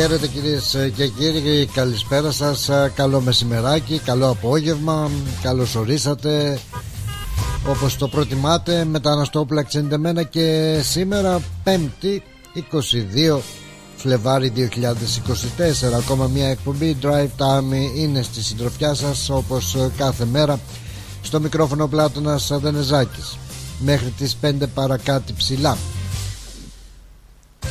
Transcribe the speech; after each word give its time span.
Χαίρετε 0.00 0.26
κυρίες 0.26 0.76
και 0.96 1.06
κύριοι, 1.06 1.66
καλησπέρα 1.66 2.30
σας, 2.30 2.70
καλό 2.94 3.20
μεσημεράκι, 3.20 3.98
καλό 3.98 4.28
απόγευμα, 4.28 5.10
καλώς 5.42 5.74
ορίσατε. 5.74 6.58
Όπως 7.68 7.96
το 7.96 8.08
προτιμάτε 8.08 8.84
μεταναστόπλα 8.84 9.62
ξεντεμένα 9.62 10.22
και 10.22 10.78
σήμερα 10.82 11.40
5η 11.64 12.18
22 13.34 13.40
Φλεβάρι 13.96 14.52
2024 14.56 15.92
ακόμα 15.98 16.26
μια 16.26 16.48
εκπομπή 16.48 16.96
Drive 17.02 17.30
Time 17.36 17.96
είναι 17.96 18.22
στη 18.22 18.42
συντροφιά 18.42 18.94
σας 18.94 19.30
όπως 19.30 19.76
κάθε 19.96 20.24
μέρα 20.24 20.60
στο 21.22 21.40
μικρόφωνο 21.40 21.86
Πλάτωνας 21.86 22.50
Αδενεζάκης 22.50 23.36
μέχρι 23.78 24.10
τις 24.10 24.36
5 24.42 24.52
παρακάτω 24.74 25.32
ψηλά 25.36 25.76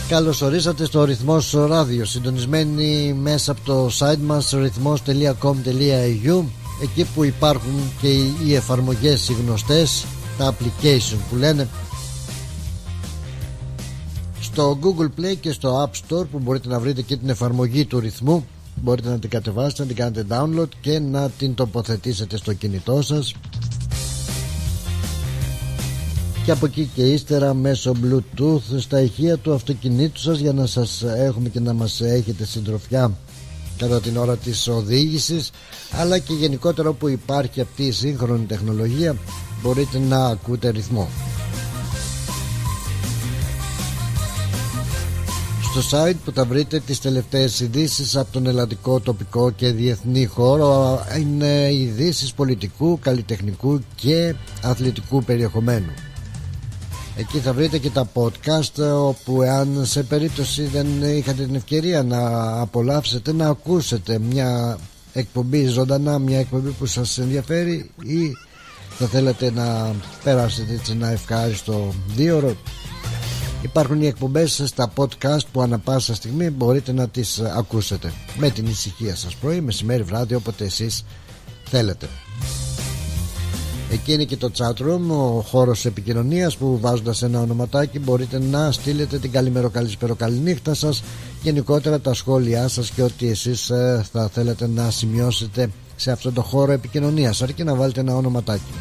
Καλώς 0.10 0.42
ορίσατε 0.42 0.86
στο 0.86 1.04
ρυθμός 1.04 1.52
ράδιο 1.52 2.06
συντονισμένοι 2.06 3.14
μέσα 3.14 3.52
από 3.52 3.62
το 3.64 3.90
site 4.00 4.18
μας 4.18 4.50
ρυθμός.com.au 4.52 6.44
εκεί 6.82 7.06
που 7.16 7.24
υπάρχουν 7.24 7.74
και 8.02 8.08
οι 8.46 8.56
εφαρμογές 8.56 9.30
οι 9.30 9.34
γνωστές 9.34 10.06
τα 10.38 10.54
application 10.56 11.18
που 11.30 11.36
λένε. 11.36 11.68
Στο 14.42 14.80
Google 14.82 15.20
Play 15.20 15.36
και 15.40 15.52
στο 15.52 15.84
App 15.84 15.92
Store 16.08 16.26
που 16.32 16.40
μπορείτε 16.40 16.68
να 16.68 16.80
βρείτε 16.80 17.02
και 17.02 17.18
την 17.18 17.30
εφαρμογή 17.30 17.86
του 17.86 18.00
ρυθμού 18.00 18.46
μπορείτε 18.76 19.10
να 19.10 19.20
την 19.20 19.30
κατεβάσετε, 19.30 19.82
να 19.82 19.88
την 19.88 19.96
κάνετε 19.98 20.26
download 20.30 20.70
και 20.82 21.00
να 21.00 21.30
την 21.30 21.56
τοποθετήσετε 21.56 22.38
στο 22.38 22.54
κινητό 22.54 23.02
σας 23.02 23.34
και 26.50 26.56
από 26.56 26.66
εκεί 26.66 26.90
και 26.96 27.02
ύστερα 27.02 27.54
μέσω 27.54 27.94
bluetooth 28.04 28.80
στα 28.80 29.02
ηχεία 29.02 29.38
του 29.38 29.54
αυτοκινήτου 29.54 30.20
σας 30.20 30.40
για 30.40 30.54
να 30.54 30.66
σας 30.66 31.04
έχουμε 31.04 31.50
και 31.50 31.60
να 31.60 31.74
μας 31.74 32.02
έχετε 32.02 32.46
συντροφιά 32.46 33.12
κατά 33.78 34.02
την 34.02 34.18
ώρα 34.18 34.36
της 34.38 34.68
οδήγησης. 34.68 35.52
Αλλά 35.92 36.18
και 36.20 36.34
γενικότερα 36.34 36.90
όπου 36.90 37.08
υπάρχει 37.08 37.62
αυτή 37.62 37.84
η 37.84 37.92
σύγχρονη 37.92 38.46
τεχνολογία 38.46 39.16
μπορείτε 39.62 40.00
να 40.00 40.26
ακούτε 40.26 40.70
ρυθμό. 40.70 41.08
Στο 45.72 45.98
site 45.98 46.18
που 46.26 46.32
θα 46.32 46.46
βρείτε 46.46 46.80
τις 46.80 47.00
τελευταίες 47.00 47.60
ειδήσεις 47.60 48.16
από 48.16 48.32
τον 48.32 48.48
ελλαδικό 48.48 49.00
τοπικό 49.00 49.52
και 49.52 49.72
διεθνή 49.72 50.26
χώρο 50.26 51.00
είναι 51.20 51.74
ειδήσεις 51.74 52.34
πολιτικού, 52.34 53.00
καλλιτεχνικού 53.00 53.80
και 53.96 54.36
αθλητικού 54.62 55.24
περιεχομένου 55.24 55.92
Εκεί 57.20 57.40
θα 57.40 57.54
βρείτε 57.54 57.78
και 57.78 57.90
τα 57.90 58.10
podcast 58.14 58.94
όπου 58.94 59.42
εάν 59.42 59.86
σε 59.86 60.04
περίπτωση 60.04 60.64
δεν 60.64 60.88
είχατε 61.18 61.44
την 61.46 61.56
ευκαιρία 61.56 62.04
να 62.04 62.20
απολαύσετε 62.62 63.34
να 63.34 63.48
ακούσετε 63.48 64.20
μια 64.20 64.78
εκπομπή 65.14 65.66
ζωντανά, 65.66 66.20
μια 66.20 66.40
εκπομπή 66.40 66.70
που 66.70 66.86
σας 66.86 67.18
ενδιαφέρει 67.18 67.92
ή 68.04 68.32
θα 68.90 69.06
θέλετε 69.06 69.52
να 69.52 69.96
περάσετε 70.24 70.74
έτσι 70.74 70.92
ένα 70.92 71.08
ευχάριστο 71.08 71.94
δύο 72.16 72.56
Υπάρχουν 73.62 74.02
οι 74.02 74.08
εκπομπές 74.08 74.62
στα 74.66 74.94
podcast 74.96 75.46
που 75.52 75.62
ανα 75.62 75.80
πάσα 75.80 76.16
στιγμή 76.16 76.50
μπορείτε 76.50 76.92
να 76.92 77.08
τις 77.08 77.40
ακούσετε. 77.40 78.14
Με 78.38 78.50
την 78.50 78.66
ησυχία 78.66 79.16
σας 79.16 79.36
πρωί, 79.36 79.62
μεσημέρι, 79.62 80.04
βράδυ 80.04 80.36
όποτε 80.36 80.66
εσείς 80.66 81.06
θέλετε 81.64 82.10
Εκεί 83.92 84.14
είναι 84.14 84.24
και 84.24 84.38
το 84.38 84.52
chat 84.58 84.82
room, 84.82 85.02
ο 85.10 85.42
χώρος 85.42 85.86
επικοινωνίας 85.86 86.58
που 86.58 86.80
βάζοντας 86.82 87.22
ένα 87.22 87.40
ονοματάκι 87.42 88.00
μπορείτε 88.00 88.40
να 88.40 88.72
στείλετε 88.72 89.18
την 89.18 89.32
καλημέρα, 89.32 89.70
καλησπέρα, 89.70 90.14
καληνύχτα 90.14 90.74
σας, 90.74 91.04
γενικότερα 91.42 92.00
τα 92.00 92.14
σχόλιά 92.14 92.68
σας 92.68 92.90
και 92.90 93.02
ό,τι 93.02 93.30
εσείς 93.30 93.70
ε, 93.70 94.06
θα 94.12 94.30
θέλετε 94.34 94.68
να 94.68 94.92
σημειώσετε 94.92 95.70
σε 95.96 96.12
αυτό 96.12 96.32
το 96.32 96.42
χώρο 96.42 96.72
επικοινωνίας. 96.72 97.42
Αρκεί 97.42 97.64
να 97.64 97.76
βάλετε 97.76 98.00
ένα 98.00 98.16
ονοματάκι. 98.16 98.74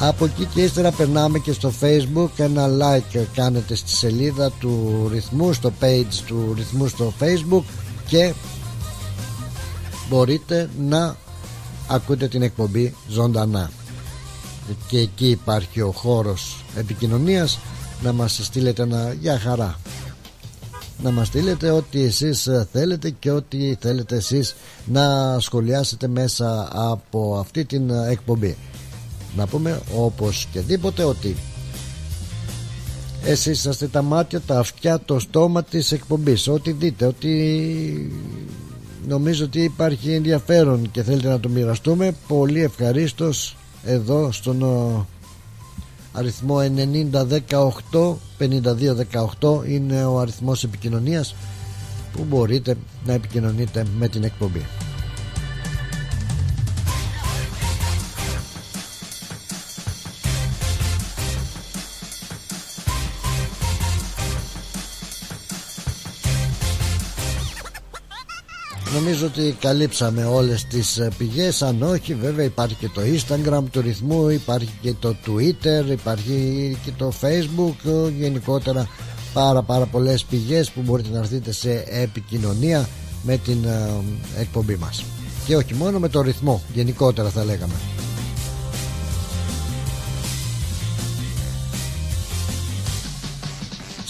Από 0.00 0.24
εκεί 0.24 0.44
και 0.44 0.62
ύστερα 0.62 0.90
περνάμε 0.90 1.38
και 1.38 1.52
στο 1.52 1.72
facebook 1.80 2.28
Ένα 2.36 2.66
like 2.68 3.24
κάνετε 3.34 3.74
στη 3.74 3.90
σελίδα 3.90 4.50
του 4.50 5.08
ρυθμού 5.12 5.52
Στο 5.52 5.72
page 5.80 6.14
του 6.26 6.54
ρυθμού 6.56 6.88
στο 6.88 7.12
facebook 7.20 7.62
Και 8.06 8.32
μπορείτε 10.08 10.70
να 10.78 11.16
ακούτε 11.88 12.28
την 12.28 12.42
εκπομπή 12.42 12.94
ζωντανά 13.08 13.70
και 14.88 14.98
εκεί 14.98 15.30
υπάρχει 15.30 15.80
ο 15.80 15.90
χώρος 15.90 16.64
επικοινωνίας 16.76 17.58
να 18.02 18.12
μας 18.12 18.40
στείλετε 18.42 18.82
ένα 18.82 19.12
για 19.20 19.38
χαρά 19.38 19.78
να 21.02 21.10
μας 21.10 21.26
στείλετε 21.26 21.70
ό,τι 21.70 22.02
εσείς 22.02 22.48
θέλετε 22.72 23.10
και 23.10 23.30
ό,τι 23.30 23.74
θέλετε 23.80 24.16
εσείς 24.16 24.54
να 24.86 25.36
σχολιάσετε 25.40 26.08
μέσα 26.08 26.68
από 26.72 27.36
αυτή 27.38 27.64
την 27.64 27.90
εκπομπή. 27.90 28.56
Να 29.36 29.46
πούμε 29.46 29.80
όπως 29.96 30.48
και 30.52 30.60
δίποτε 30.60 31.04
ότι 31.04 31.36
εσείς 33.24 33.58
είσαστε 33.58 33.86
τα 33.86 34.02
μάτια, 34.02 34.40
τα 34.40 34.58
αυτιά, 34.58 35.00
το 35.00 35.18
στόμα 35.18 35.62
της 35.62 35.92
εκπομπής. 35.92 36.48
Ό,τι 36.48 36.72
δείτε, 36.72 37.06
ό,τι 37.06 37.30
νομίζω 39.08 39.44
ότι 39.44 39.62
υπάρχει 39.62 40.12
ενδιαφέρον 40.12 40.90
και 40.90 41.02
θέλετε 41.02 41.28
να 41.28 41.40
το 41.40 41.48
μοιραστούμε 41.48 42.14
πολύ 42.28 42.62
ευχαρίστως 42.62 43.56
εδώ 43.84 44.32
στον 44.32 44.62
αριθμό 46.12 46.56
9018 46.60 48.14
5218 49.40 49.68
είναι 49.68 50.04
ο 50.04 50.18
αριθμός 50.18 50.64
επικοινωνίας 50.64 51.34
που 52.12 52.24
μπορείτε 52.28 52.76
να 53.06 53.12
επικοινωνείτε 53.12 53.86
με 53.98 54.08
την 54.08 54.24
εκπομπή 54.24 54.66
Νομίζω 68.94 69.26
ότι 69.26 69.56
καλύψαμε 69.60 70.24
όλες 70.24 70.64
τις 70.64 70.98
ε, 70.98 71.10
πηγές. 71.18 71.62
Αν 71.62 71.82
όχι 71.82 72.14
βέβαια 72.14 72.44
υπάρχει 72.44 72.74
και 72.74 72.88
το 72.88 73.00
Instagram 73.00 73.62
του 73.70 73.80
ρυθμού 73.80 74.28
Υπάρχει 74.28 74.70
και 74.80 74.94
το 74.98 75.16
Twitter 75.26 75.90
Υπάρχει 75.90 76.78
και 76.84 76.90
το 76.96 77.12
Facebook 77.20 77.74
ε, 77.86 78.08
Γενικότερα 78.18 78.88
πάρα 79.32 79.62
πάρα 79.62 79.86
πολλές 79.86 80.24
πηγές 80.24 80.70
Που 80.70 80.80
μπορείτε 80.80 81.08
να 81.12 81.18
έρθετε 81.18 81.52
σε 81.52 81.84
επικοινωνία 81.88 82.88
Με 83.22 83.36
την 83.36 83.64
ε, 83.64 83.90
εκπομπή 84.40 84.76
μας. 84.76 85.04
Και 85.46 85.56
όχι 85.56 85.74
μόνο 85.74 85.98
με 85.98 86.08
το 86.08 86.20
ρυθμό 86.20 86.62
Γενικότερα 86.74 87.28
θα 87.28 87.44
λέγαμε 87.44 87.93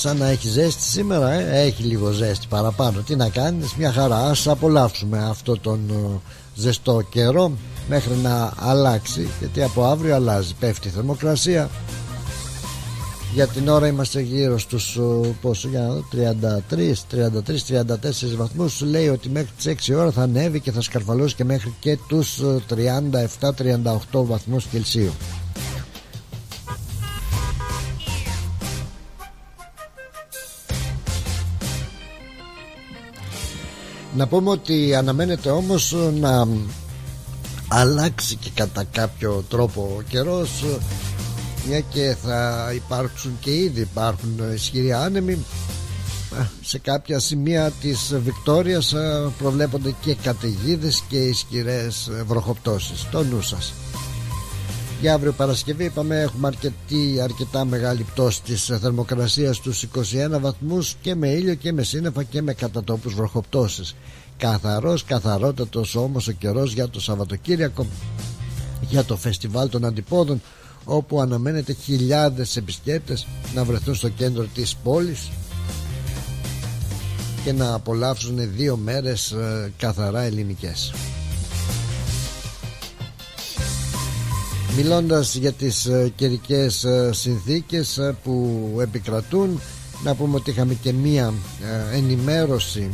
σαν 0.04 0.16
να 0.16 0.28
έχει 0.28 0.48
ζέστη 0.48 0.82
σήμερα 0.82 1.32
ε; 1.32 1.60
έχει 1.62 1.82
λίγο 1.82 2.10
ζέστη 2.10 2.46
παραπάνω. 2.48 3.00
Τι 3.00 3.16
να 3.16 3.28
κάνεις 3.28 3.74
μια 3.74 3.92
χαρά. 3.92 4.16
Ας 4.16 4.46
απολαύσουμε 4.48 5.18
αυτό 5.28 5.58
τον 5.58 5.80
ε, 5.90 6.20
ζεστό 6.54 7.02
καιρό 7.10 7.52
μέχρι 7.88 8.14
να 8.22 8.52
αλλάξει 8.58 9.28
γιατί 9.38 9.62
από 9.62 9.84
αύριο 9.84 10.14
αλλάζει. 10.14 10.54
Πέφτει 10.58 10.88
η 10.88 10.90
θερμοκρασία. 10.90 11.70
Για 13.34 13.46
την 13.46 13.68
ώρα 13.68 13.86
είμαστε 13.86 14.20
γύρω 14.20 14.58
στους 14.58 14.96
ε, 14.96 15.34
πόσο 15.40 15.68
για 15.68 15.88
33, 16.12 16.94
33, 17.10 17.80
34 17.80 18.36
βαθμούς. 18.36 18.80
Λέει 18.80 19.08
ότι 19.08 19.28
μέχρι 19.28 19.50
τις 19.56 19.90
6 19.90 19.96
ώρα 19.96 20.10
θα 20.10 20.22
ανέβει 20.22 20.60
και 20.60 20.72
θα 20.72 20.80
σκαρφαλώσει 20.80 21.34
και 21.34 21.44
μέχρι 21.44 21.74
και 21.80 21.98
τους 22.08 22.40
37-38 24.12 24.24
βαθμούς 24.24 24.64
Κελσίου 24.64 25.12
Να 34.16 34.26
πούμε 34.26 34.50
ότι 34.50 34.94
αναμένεται 34.94 35.50
όμως 35.50 35.94
να 36.20 36.48
αλλάξει 37.68 38.36
και 38.36 38.50
κατά 38.54 38.84
κάποιο 38.84 39.44
τρόπο 39.48 39.94
ο 39.98 40.02
καιρός 40.02 40.64
μια 41.68 41.80
και 41.80 42.16
θα 42.22 42.70
υπάρξουν 42.74 43.38
και 43.40 43.54
ήδη 43.54 43.80
υπάρχουν 43.80 44.40
ισχυροί 44.54 44.92
άνεμοι. 44.92 45.44
Σε 46.62 46.78
κάποια 46.78 47.18
σημεία 47.18 47.72
της 47.80 48.14
Βικτόριας 48.24 48.94
προβλέπονται 49.38 49.94
και 50.00 50.14
καταιγίδες 50.14 51.02
και 51.08 51.18
ισχυρές 51.18 52.10
βροχοπτώσεις. 52.26 53.06
Το 53.10 53.24
νου 53.24 53.42
σας 53.42 53.72
για 55.04 55.14
αύριο 55.14 55.32
Παρασκευή 55.32 55.84
είπαμε 55.84 56.20
έχουμε 56.20 56.46
αρκετή, 56.46 57.20
αρκετά 57.22 57.64
μεγάλη 57.64 58.02
πτώση 58.02 58.42
της 58.42 58.64
θερμοκρασίας 58.80 59.56
στους 59.56 59.82
21 59.82 60.40
βαθμούς 60.40 60.96
και 61.00 61.14
με 61.14 61.28
ήλιο 61.28 61.54
και 61.54 61.72
με 61.72 61.82
σύννεφα 61.82 62.22
και 62.22 62.42
με 62.42 62.52
κατατόπους 62.54 63.14
βροχοπτώσεις. 63.14 63.96
Καθαρός 64.36 65.04
καθαρότατος 65.04 65.94
όμως 65.94 66.28
ο 66.28 66.32
καιρός 66.32 66.72
για 66.72 66.88
το 66.88 67.00
Σαββατοκύριακο 67.00 67.86
για 68.90 69.04
το 69.04 69.16
φεστιβάλ 69.16 69.68
των 69.68 69.84
αντιπόδων 69.84 70.42
όπου 70.84 71.20
αναμένεται 71.20 71.72
χιλιάδες 71.72 72.56
επισκέπτες 72.56 73.26
να 73.54 73.64
βρεθούν 73.64 73.94
στο 73.94 74.08
κέντρο 74.08 74.46
της 74.54 74.76
πόλης 74.82 75.30
και 77.44 77.52
να 77.52 77.74
απολαύσουν 77.74 78.52
δύο 78.56 78.76
μέρες 78.76 79.30
ε, 79.30 79.72
καθαρά 79.76 80.20
ελληνικές 80.22 80.92
Μιλώντας 84.76 85.34
για 85.34 85.52
τις 85.52 85.86
ε, 85.86 86.12
καιρικές 86.16 86.84
ε, 86.84 87.10
συνθήκες 87.12 88.00
που 88.22 88.60
επικρατούν 88.80 89.60
να 90.04 90.14
πούμε 90.14 90.36
ότι 90.36 90.50
είχαμε 90.50 90.74
και 90.74 90.92
μία 90.92 91.32
ενημέρωση 91.92 92.90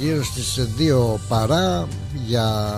γύρω 0.00 0.24
στις 0.24 0.66
δύο 0.76 1.20
παρά 1.28 1.88
για 2.26 2.74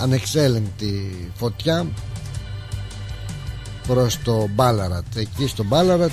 ανεξέλεγκτη 0.00 1.30
φωτιά 1.34 1.86
προς 3.86 4.18
το 4.24 4.48
Μπάλαρατ. 4.54 5.16
Εκεί 5.16 5.46
στο 5.46 5.64
Μπάλαρατ 5.64 6.10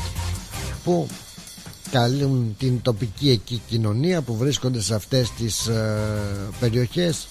που 0.84 1.08
καλούν 1.92 2.56
την 2.60 2.82
τοπική 2.82 3.30
εκεί 3.30 3.62
κοινωνία 3.68 4.22
που 4.22 4.36
βρίσκονται 4.36 4.82
σε 4.82 4.96
αυτές 4.96 5.32
τις 5.32 5.68
ε, 5.68 5.98
περιοχές 6.60 7.28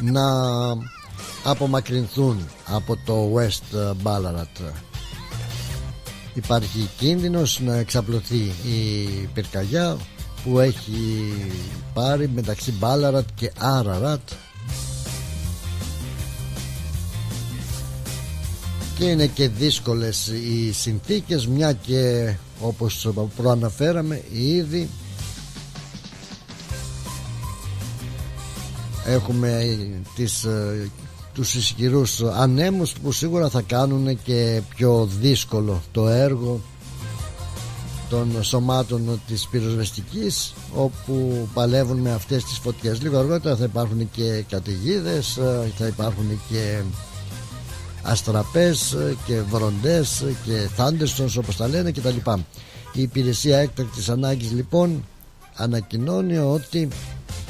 να 0.00 0.22
απομακρυνθούν 1.44 2.48
από 2.66 2.96
το 3.04 3.32
West 3.34 3.94
Ballarat. 4.02 4.72
Υπάρχει 6.34 6.88
κίνδυνος 6.98 7.60
να 7.64 7.76
εξαπλωθεί 7.76 8.52
η 8.64 9.28
πυρκαγιά 9.34 9.96
που 10.44 10.60
έχει 10.60 11.34
πάρει 11.94 12.28
μεταξύ 12.28 12.72
Μπάλαρατ 12.72 13.28
και 13.34 13.52
Άραρατ 13.58 14.28
και 18.98 19.04
είναι 19.04 19.26
και 19.26 19.48
δύσκολες 19.48 20.26
οι 20.26 20.72
συνθήκες 20.72 21.46
μια 21.46 21.72
και 21.72 22.34
όπως 22.60 23.08
προαναφέραμε 23.36 24.22
ήδη 24.32 24.88
έχουμε 29.06 29.78
τις, 30.14 30.44
ε, 30.44 30.90
τους 31.34 31.54
ισχυρούς 31.54 32.20
ανέμους 32.22 32.92
που 32.92 33.12
σίγουρα 33.12 33.48
θα 33.48 33.60
κάνουν 33.62 34.22
και 34.22 34.60
πιο 34.76 35.08
δύσκολο 35.20 35.82
το 35.92 36.08
έργο 36.08 36.60
των 38.08 38.42
σωμάτων 38.42 39.20
της 39.26 39.46
πυροσβεστικής 39.50 40.54
όπου 40.74 41.48
παλεύουν 41.54 41.98
με 41.98 42.12
αυτές 42.12 42.44
τις 42.44 42.58
φωτιές 42.58 43.02
λίγο 43.02 43.18
αργότερα 43.18 43.56
θα 43.56 43.64
υπάρχουν 43.64 44.10
και 44.10 44.44
καταιγίδες, 44.48 45.36
ε, 45.36 45.72
θα 45.76 45.86
υπάρχουν 45.86 46.40
και 46.50 46.80
αστραπές 48.02 48.96
και 49.26 49.40
βροντές 49.50 50.24
και 50.44 50.68
θάντερσονς 50.76 51.36
όπως 51.36 51.56
τα 51.56 51.68
λένε 51.68 51.90
κτλ. 51.90 52.16
Η 52.92 53.02
υπηρεσία 53.02 53.58
έκτακτης 53.58 54.08
ανάγκης 54.08 54.50
λοιπόν 54.52 55.04
ανακοινώνει 55.56 56.36
ότι 56.38 56.88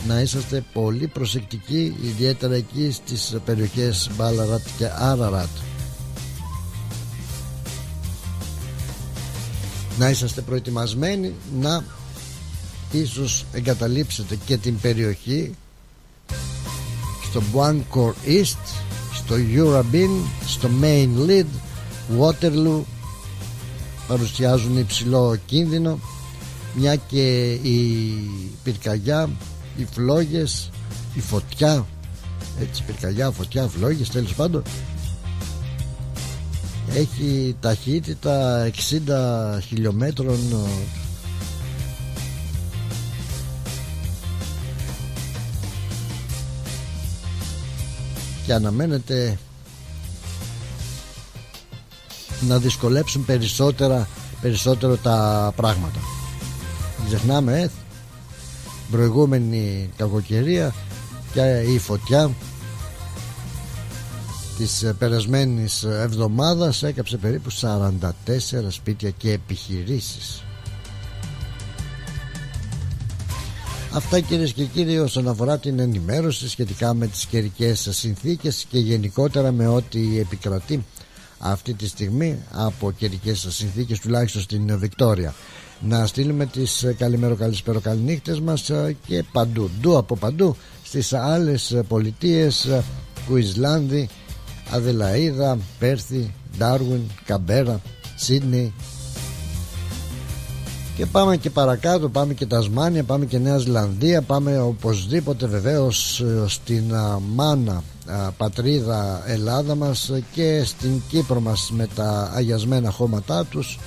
να 0.07 0.21
είσαστε 0.21 0.65
πολύ 0.73 1.07
προσεκτικοί 1.07 1.97
ιδιαίτερα 2.03 2.55
εκεί 2.55 2.91
στις 2.91 3.37
περιοχές 3.45 4.11
Μπάλαρατ 4.17 4.67
και 4.79 4.87
Άραρατ. 4.99 5.49
Να 9.99 10.11
είσαστε 10.11 10.41
προετοιμασμένοι 10.41 11.35
να 11.61 11.85
ίσως 12.93 13.45
εγκαταλείψετε 13.53 14.39
και 14.47 14.57
την 14.57 14.81
περιοχή 14.81 15.55
στο 17.31 17.43
Buancor 17.55 18.13
East 18.27 18.85
στο 19.27 19.35
Eurabin, 19.55 20.11
στο 20.47 20.69
Main 20.83 21.09
Lead, 21.29 21.47
Waterloo. 22.21 22.83
Παρουσιάζουν 24.09 24.79
υψηλό 24.79 25.37
κίνδυνο 25.47 25.99
μια 26.75 26.97
και 26.97 27.53
η 27.53 28.15
πυρκαγιά, 28.63 29.31
οι 29.77 29.87
φλόγες, 29.93 30.71
η 31.15 31.21
φωτιά 31.21 31.87
έτσι 32.61 32.83
πυρκαγιά, 32.83 33.31
φωτιά, 33.31 33.67
φλόγες 33.67 34.09
τέλος 34.09 34.35
πάντων. 34.35 34.63
Έχει 36.95 37.57
ταχύτητα 37.61 38.65
60 38.65 39.61
χιλιόμετρων. 39.67 40.39
Και 48.47 48.53
αναμένεται 48.53 49.39
να 52.41 52.59
δυσκολέψουν 52.59 53.25
περισσότερα 53.25 54.09
περισσότερο 54.41 54.97
τα 54.97 55.53
πράγματα. 55.57 55.99
Ξεχνάμε 57.07 57.71
ε, 58.93 58.97
προηγούμενη 58.97 59.91
κακοκαιρία 59.97 60.75
και 61.33 61.65
η 61.75 61.79
φωτιά 61.79 62.31
της 64.57 64.93
περασμένης 64.99 65.83
εβδομάδας 65.83 66.83
έκαψε 66.83 67.17
περίπου 67.17 67.53
44 67.53 68.11
σπίτια 68.69 69.11
και 69.11 69.33
επιχειρήσεις 69.33 70.41
Αυτά 73.97 74.21
κυρίες 74.21 74.53
και 74.53 74.65
κύριοι 74.65 74.99
όσον 74.99 75.29
αφορά 75.29 75.59
την 75.59 75.79
ενημέρωση 75.79 76.49
σχετικά 76.49 76.95
με 76.95 77.07
τις 77.07 77.27
καιρικές 77.27 77.89
συνθήκες 77.91 78.67
και 78.69 78.79
γενικότερα 78.79 79.53
με 79.53 79.67
ό,τι 79.67 80.19
επικρατεί 80.19 80.85
αυτή 81.39 81.75
τη 81.75 81.89
στιγμή 81.89 82.39
από 82.53 82.93
καιρικές 82.93 83.47
συνθήκες 83.51 83.99
τουλάχιστον 83.99 84.43
στην 84.43 84.79
Βικτόρια. 84.79 85.35
Να 85.81 86.07
στείλουμε 86.07 86.47
τις 86.47 86.87
καλημέρο 86.99 87.35
καλησπέρο 87.35 87.81
καληνύχτες 87.81 88.41
μας 88.41 88.71
και 89.07 89.25
παντού, 89.33 89.71
ντου 89.81 89.97
από 89.97 90.17
παντού 90.17 90.57
στις 90.85 91.13
άλλες 91.13 91.83
πολιτείες 91.89 92.83
Κουισλάνδη, 93.27 94.09
Αδελαίδα, 94.71 95.59
Πέρθη, 95.79 96.35
Ντάρουιν, 96.59 97.03
Καμπέρα, 97.25 97.81
Σίδνεϊ, 98.17 98.73
και 100.97 101.07
πάμε 101.07 101.37
και 101.37 101.51
παρακάτω 101.51 102.09
πάμε 102.09 102.35
και 102.35 102.47
Τασμάνια 102.47 103.05
πάμε 103.05 103.25
και 103.25 103.39
Νέα 103.39 103.59
Ζηλανδία 103.59 104.23
πάμε 104.23 104.61
οπωσδήποτε 104.61 105.47
βεβαίως 105.47 106.21
ε, 106.21 106.45
στην 106.49 106.95
μάνα 107.35 107.83
πατρίδα 108.37 109.23
Ελλάδα 109.27 109.75
μας 109.75 110.11
και 110.33 110.63
στην 110.65 111.03
Κύπρο 111.09 111.41
μας 111.41 111.71
με 111.73 111.89
τα 111.95 112.31
αγιασμένα 112.35 112.91
χώματά 112.91 113.45
τους 113.45 113.79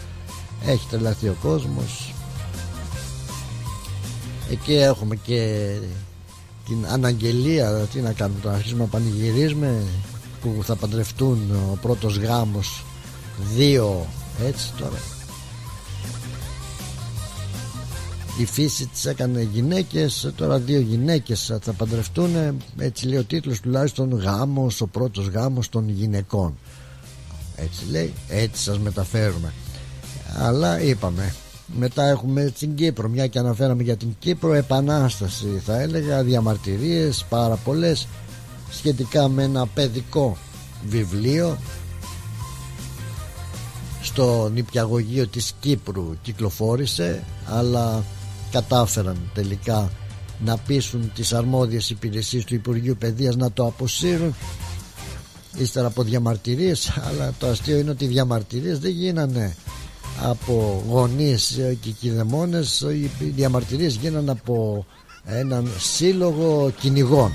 έχει 0.66 0.88
τρελαθεί 0.89 1.28
ο 1.28 1.36
κόσμος. 1.42 2.13
Εκεί 4.51 4.74
έχουμε 4.74 5.16
και 5.16 5.72
την 6.66 6.86
αναγγελία 6.88 7.72
τι 7.72 8.00
να 8.00 8.13
κάνουμε 8.13 8.39
τώρα 8.39 8.56
αρχίσουμε 8.56 8.82
να 8.82 8.89
πανηγυρίζουμε 8.89 9.84
που 10.42 10.63
θα 10.63 10.75
παντρευτούν 10.75 11.51
ο 11.72 11.78
πρώτος 11.82 12.18
γάμος 12.18 12.84
δύο 13.56 14.08
έτσι 14.46 14.72
τώρα. 14.78 15.01
Η 18.39 18.46
φύση 18.46 18.86
της 18.86 19.06
έκανε 19.06 19.42
γυναίκες 19.42 20.32
τώρα 20.36 20.60
δύο 20.60 20.80
γυναίκες 20.80 21.54
θα 21.62 21.74
παντρευτούν 21.74 22.30
έτσι 22.78 23.08
λέει 23.08 23.18
ο 23.18 23.24
τίτλος 23.24 23.60
τουλάχιστον 23.60 24.20
γάμος 24.20 24.82
ο 24.82 24.88
πρώτος 24.88 25.28
γάμος 25.28 25.70
των 25.70 25.89
γυναικών. 25.89 26.58
Έτσι 27.56 27.86
λέει 27.92 28.13
έτσι 28.28 28.63
σας 28.63 28.80
μεταφέρουμε 28.80 29.54
αλλά 30.38 30.82
είπαμε 30.82 31.34
μετά 31.78 32.08
έχουμε 32.08 32.54
την 32.60 32.76
Κύπρο 32.76 33.10
μια 33.10 33.28
και 33.28 33.40
αναφέραμε 33.40 33.84
για 33.84 33.98
την 33.98 34.16
Κύπρο 34.20 34.54
επανάσταση 34.54 35.62
θα 35.66 35.80
έλεγα 35.80 36.24
διαμαρτυρίες 36.24 37.26
πάρα 37.30 37.56
πολλές 37.56 38.08
σχετικά 38.72 39.28
με 39.28 39.44
ένα 39.44 39.68
παιδικό 39.68 40.38
βιβλίο 40.88 41.58
στο 44.02 44.50
νηπιαγωγείο 44.54 45.28
της 45.28 45.54
Κύπρου 45.60 46.16
κυκλοφόρησε 46.22 47.24
αλλά 47.48 48.04
κατάφεραν 48.52 49.18
τελικά 49.34 49.92
να 50.46 50.58
πείσουν 50.58 51.12
τις 51.16 51.34
αρμόδιες 51.34 51.90
υπηρεσίες 51.90 52.44
του 52.44 52.54
Υπουργείου 52.54 52.96
Παιδείας 53.00 53.36
να 53.36 53.52
το 53.52 53.66
αποσύρουν. 53.66 54.36
Ύστερα 55.58 55.88
από 55.88 56.04
διαμαρτυρίες 56.04 56.92
αλλά 57.08 57.34
το 57.40 57.48
αστείο 57.48 57.78
είναι 57.78 57.90
ότι 57.90 58.04
οι 58.04 58.08
διαμαρτυρίες 58.08 58.80
δεν 58.80 58.92
γίνανε 58.92 59.56
από 60.24 60.84
γονείς 60.90 61.60
και 61.82 61.90
κηδεμόνες 61.90 62.82
οι 62.82 63.26
διαμαρτυρίες 63.36 63.96
γίνανε 63.96 64.32
από 64.32 64.86
έναν 65.26 65.70
σύλλογο 65.80 66.72
κυνηγών 66.80 67.32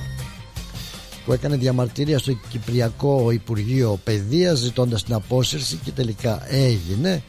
που 1.25 1.33
έκανε 1.33 1.57
διαμαρτυρία 1.57 2.19
στο 2.19 2.33
Κυπριακό 2.33 3.31
Υπουργείο 3.31 3.99
Παιδείας 4.05 4.59
ζητώντας 4.59 5.05
την 5.05 5.15
απόσυρση 5.15 5.77
και 5.85 5.91
τελικά 5.91 6.53
έγινε 6.53 7.23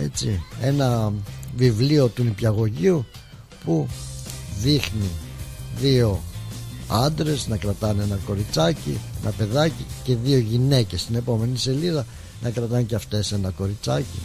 έτσι 0.00 0.42
ένα 0.60 1.12
βιβλίο 1.56 2.08
του 2.08 2.24
νηπιαγωγείου 2.24 3.06
που 3.64 3.88
δείχνει 4.62 5.08
δύο 5.80 6.22
άντρες 6.88 7.48
να 7.48 7.56
κρατάνε 7.56 8.02
ένα 8.02 8.18
κοριτσάκι 8.26 8.98
ένα 9.22 9.30
παιδάκι 9.30 9.86
και 10.04 10.16
δύο 10.16 10.38
γυναίκες. 10.38 11.00
Στην 11.00 11.14
επόμενη 11.14 11.56
σελίδα 11.58 12.06
να 12.42 12.50
κρατάνε 12.50 12.82
και 12.82 12.94
αυτές 12.94 13.32
ένα 13.32 13.50
κοριτσάκι 13.50 14.18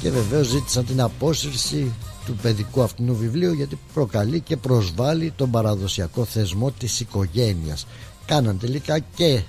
και 0.00 0.10
βεβαίως 0.10 0.46
ζήτησαν 0.46 0.86
την 0.86 1.00
απόσυρση 1.00 1.92
του 2.26 2.34
παιδικού 2.42 2.82
αυτού 2.82 3.16
βιβλίου 3.16 3.52
γιατί 3.52 3.78
προκαλεί 3.94 4.40
και 4.40 4.56
προσβάλλει 4.56 5.32
τον 5.36 5.50
παραδοσιακό 5.50 6.24
θεσμό 6.24 6.70
της 6.70 7.00
οικογένειας. 7.00 7.86
Κάναν 8.26 8.58
τελικά 8.58 8.98
και 8.98 9.42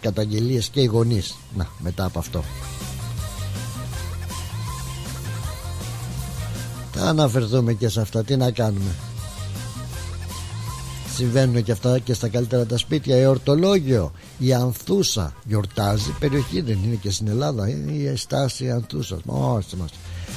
καταγγελίες 0.00 0.68
και 0.68 0.80
οι 0.80 0.84
γονείς. 0.84 1.34
Να 1.56 1.68
μετά 1.78 2.04
από 2.04 2.18
αυτό. 2.18 2.44
Θα 6.92 7.08
αναφερθούμε 7.08 7.72
και 7.72 7.88
σε 7.88 8.00
αυτά. 8.00 8.24
Τι 8.24 8.36
να 8.36 8.50
κάνουμε 8.50 8.94
συμβαίνουν 11.16 11.62
και 11.62 11.72
αυτά 11.72 11.98
και 11.98 12.14
στα 12.14 12.28
καλύτερα 12.28 12.66
τα 12.66 12.78
σπίτια. 12.78 13.16
Εορτολόγιο 13.16 14.12
η 14.38 14.52
Ανθούσα 14.52 15.34
γιορτάζει. 15.44 16.14
Περιοχή 16.18 16.60
δεν 16.60 16.78
είναι 16.84 16.94
και 16.94 17.10
στην 17.10 17.28
Ελλάδα 17.28 17.68
είναι 17.68 17.92
η 17.92 18.16
στάση 18.16 18.70
Ανθούσας. 18.70 19.20
Όχι 19.26 19.76
μας 19.76 19.90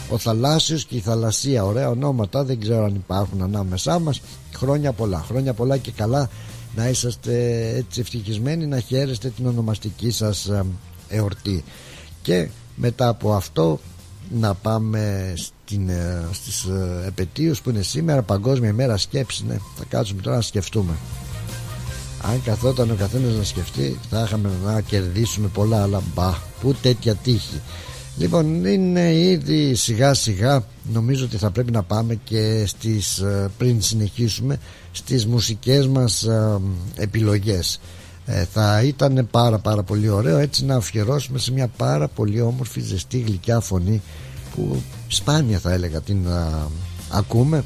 ο 0.10 0.18
Θαλάσσιος 0.18 0.86
και 0.86 0.96
η 0.96 1.00
Θαλασσία 1.00 1.66
ωραία 1.66 1.90
ονόματα 1.90 2.44
δεν 2.44 2.60
ξέρω 2.60 2.84
αν 2.84 2.96
υπάρχουν 2.96 3.42
ανάμεσά 3.42 4.00
μας. 4.00 4.22
Χρόνια 4.56 4.92
πολλά 4.92 5.24
χρόνια 5.28 5.54
πολλά 5.54 5.78
και 5.78 5.92
καλά 5.92 6.30
να 6.76 6.90
είσαστε 6.90 7.68
έτσι 7.76 8.00
ευτυχισμένοι 8.00 8.66
να 8.66 8.80
χαίρεστε 8.80 9.30
την 9.30 9.48
ονομαστική 9.48 10.12
σας 10.12 10.46
ε, 10.46 10.66
εορτή. 11.10 11.64
Και 12.22 12.48
μετά 12.76 13.08
από 13.08 13.34
αυτό 13.34 13.80
να 14.30 14.54
πάμε 14.54 15.34
στην, 15.38 15.90
ε, 15.90 16.24
στις 16.32 16.64
ε, 16.64 17.04
επαιτίους 17.08 17.62
που 17.62 17.70
είναι 17.70 17.82
σήμερα 17.82 18.22
Παγκόσμια 18.22 18.70
ημέρα 18.70 18.98
σκέψης. 18.98 19.44
Ναι. 19.48 19.58
θα 19.78 19.84
κάτσουμε 19.90 20.22
τώρα 20.22 20.36
να 20.36 20.42
σκεφτούμε. 20.42 20.94
Αν 22.22 22.42
καθόταν 22.44 22.92
ο 22.92 22.96
καθένας 22.96 23.38
να 23.38 23.44
σκεφτεί 23.44 24.00
θα 24.10 24.24
είχαμε 24.26 24.50
να 24.66 24.82
κερδίσουμε 24.82 25.48
πολλά 25.48 25.82
αλλά 25.82 26.02
μπα 26.16 26.34
που 26.62 26.74
τέτοια 26.82 27.16
τύχη. 27.16 27.62
Λοιπόν 28.18 28.66
είναι 28.66 29.14
ήδη 29.14 29.76
σιγά 29.76 30.14
σιγά 30.14 30.64
νομίζω 30.94 31.26
ότι 31.26 31.38
θα 31.38 31.52
πρέπει 31.52 31.72
να 31.72 31.84
πάμε 31.84 32.20
και 32.24 32.66
στις 32.66 33.20
ε, 33.20 33.50
πριν 33.58 33.82
συνεχίσουμε 33.82 34.58
στις 34.92 35.26
μουσικές 35.26 35.88
μας 35.88 36.28
επιλογές 36.96 37.80
ε, 38.32 38.46
θα 38.54 38.84
ήταν 38.84 39.28
πάρα 39.32 39.58
πάρα 39.60 39.84
πολύ 39.84 40.10
ωραίο 40.10 40.38
έτσι 40.38 40.66
να 40.66 40.76
αφιερώσουμε 40.76 41.40
σε 41.40 41.52
μια 41.52 41.68
πάρα 41.68 42.08
πολύ 42.08 42.42
όμορφη 42.42 42.80
ζεστή 42.80 43.20
γλυκιά 43.20 43.60
φωνή 43.60 44.02
που 44.56 44.82
σπάνια 45.08 45.60
θα 45.60 45.72
έλεγα 45.72 46.02
την 46.02 46.28
ακούμε 47.10 47.64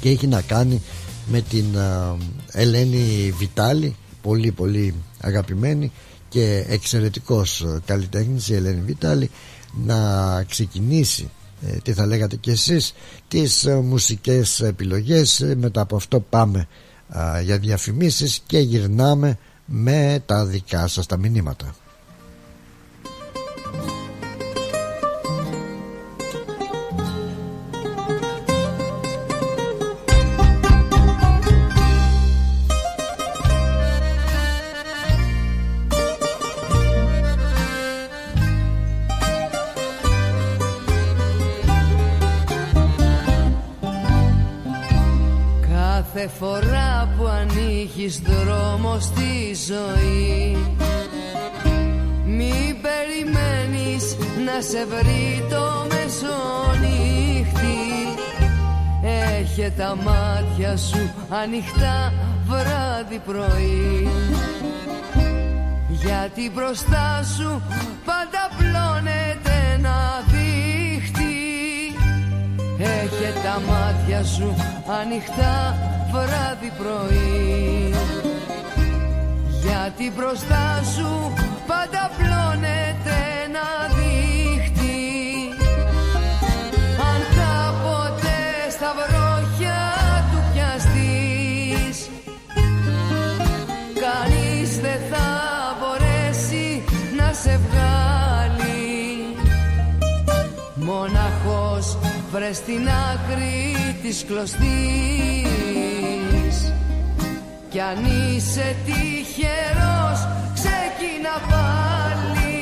και 0.00 0.08
έχει 0.08 0.26
να 0.26 0.40
κάνει 0.40 0.82
με 1.26 1.40
την 1.40 1.78
α, 1.78 2.16
Ελένη 2.52 3.34
Βιτάλη 3.38 3.96
πολύ 4.22 4.52
πολύ 4.52 4.94
αγαπημένη 5.20 5.92
και 6.28 6.64
εξαιρετικός 6.68 7.66
καλλιτέχνης 7.84 8.48
η 8.48 8.54
Ελένη 8.54 8.80
Βιτάλη 8.80 9.30
να 9.84 9.96
ξεκινήσει 10.48 11.30
ε, 11.66 11.76
τι 11.82 11.92
θα 11.92 12.06
λέγατε 12.06 12.36
κι 12.36 12.50
εσείς 12.50 12.94
τις 13.28 13.64
ε, 13.64 13.74
μουσικές 13.74 14.60
επιλογές 14.60 15.54
μετά 15.56 15.80
από 15.80 15.96
αυτό 15.96 16.20
πάμε 16.20 16.68
για 17.42 17.58
διαφημίσεις 17.58 18.40
και 18.46 18.58
γυρνάμε 18.58 19.38
με 19.64 20.22
τα 20.26 20.44
δικά 20.44 20.86
σας 20.86 21.06
τα 21.06 21.16
μηνύματα 21.16 21.74
στη 49.00 49.56
ζωή. 49.66 50.56
Μη 52.24 52.78
περιμένεις 52.82 54.16
να 54.44 54.60
σε 54.60 54.86
βρει 54.86 55.44
το 55.50 55.86
μεσονύχτη. 55.88 57.78
Έχε 59.38 59.72
τα 59.76 59.96
μάτια 59.96 60.76
σου 60.76 61.10
ανοιχτά 61.30 62.12
βράδυ 62.46 63.20
πρωί. 63.26 64.08
Γιατί 65.88 66.50
μπροστά 66.54 67.22
σου 67.36 67.62
πάντα 68.04 68.48
πλώνεται 68.58 69.52
ένα 69.74 70.24
δίχτυ. 70.26 71.36
Έχε 72.78 73.32
τα 73.44 73.60
μάτια 73.68 74.24
σου 74.24 74.54
ανοιχτά 75.00 75.76
βράδυ 76.12 76.72
πρωί 76.78 77.87
Γιατί 79.62 80.12
μπροστά 80.16 80.82
σου 80.94 81.32
πάντα 81.66 82.10
πλώνεται 82.16 83.16
ένα 83.44 83.66
δίχτυ. 83.96 85.00
Αν 87.10 87.20
κάποτε 87.38 88.36
στα 88.70 88.90
βρόχια 88.98 89.80
του 90.30 90.42
πιαστείς 90.52 92.10
Κανείς 94.04 94.80
δεν 94.80 95.00
θα 95.10 95.26
μπορέσει 95.78 96.84
να 97.16 97.32
σε 97.32 97.60
βγάλει. 97.68 99.34
Μοναχός 100.74 101.98
βρες 102.32 102.56
στην 102.56 102.88
άκρη 102.88 103.76
της 104.02 104.24
κλωστής 104.28 105.48
κι 107.70 107.80
αν 107.80 108.04
είσαι 108.04 108.76
τυχερός 108.84 110.18
ξεκίνα 110.54 111.34
πάλι. 111.50 112.56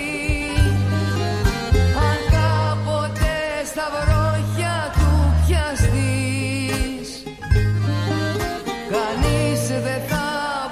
Αν 2.08 2.18
κάποτε 2.36 3.34
στα 3.70 3.86
βρόχια 3.94 4.92
του 4.94 5.34
πιαστείς 5.46 7.08
Κανείς 8.90 9.60
δεν 9.68 10.00
θα 10.08 10.26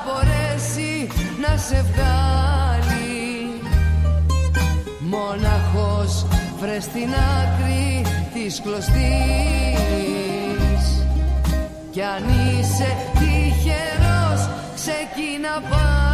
μπορέσει 0.04 1.08
να 1.40 1.56
σε 1.56 1.84
βγάλει. 1.92 3.60
Μοναχός 4.98 6.26
βρες 6.60 6.84
στην 6.84 7.08
άκρη 7.38 8.02
της 8.34 8.60
κλωστής. 8.60 8.94
Κι 11.90 12.02
αν 12.02 12.24
είσαι 12.28 13.13
τυχερός 14.84 15.08
ξεκίνα 15.14 15.60
πάλι 15.70 16.13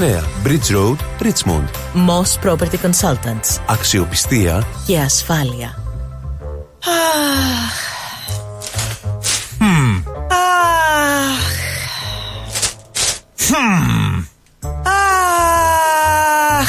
Bridge 0.01 0.71
Road, 0.71 0.97
Richmond. 1.19 1.69
Moss 1.93 2.37
Property 2.45 2.77
Consultants. 2.81 3.59
Αξιοπιστία 3.65 4.67
και 4.85 4.99
ασφάλεια. 4.99 5.67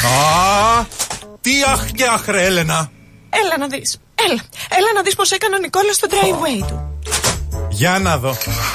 Α, 0.05 0.85
τι 1.41 1.51
αχ 1.71 1.91
και 1.91 2.03
αχ 2.13 2.25
ρε 2.27 2.45
Έλενα 2.45 2.89
Έλα 3.29 3.57
να 3.59 3.67
δεις. 3.67 3.97
Έλα. 4.15 4.41
Έλα 4.69 4.93
να 4.95 5.01
δεις 5.01 5.15
πως 5.15 5.31
έκανε 5.31 5.55
ο 5.55 5.59
Νικόλας 5.59 5.95
στο 5.95 6.07
driveway 6.11 6.65
του. 6.67 6.97
Για 7.69 7.99
να 7.99 8.17
δω 8.17 8.29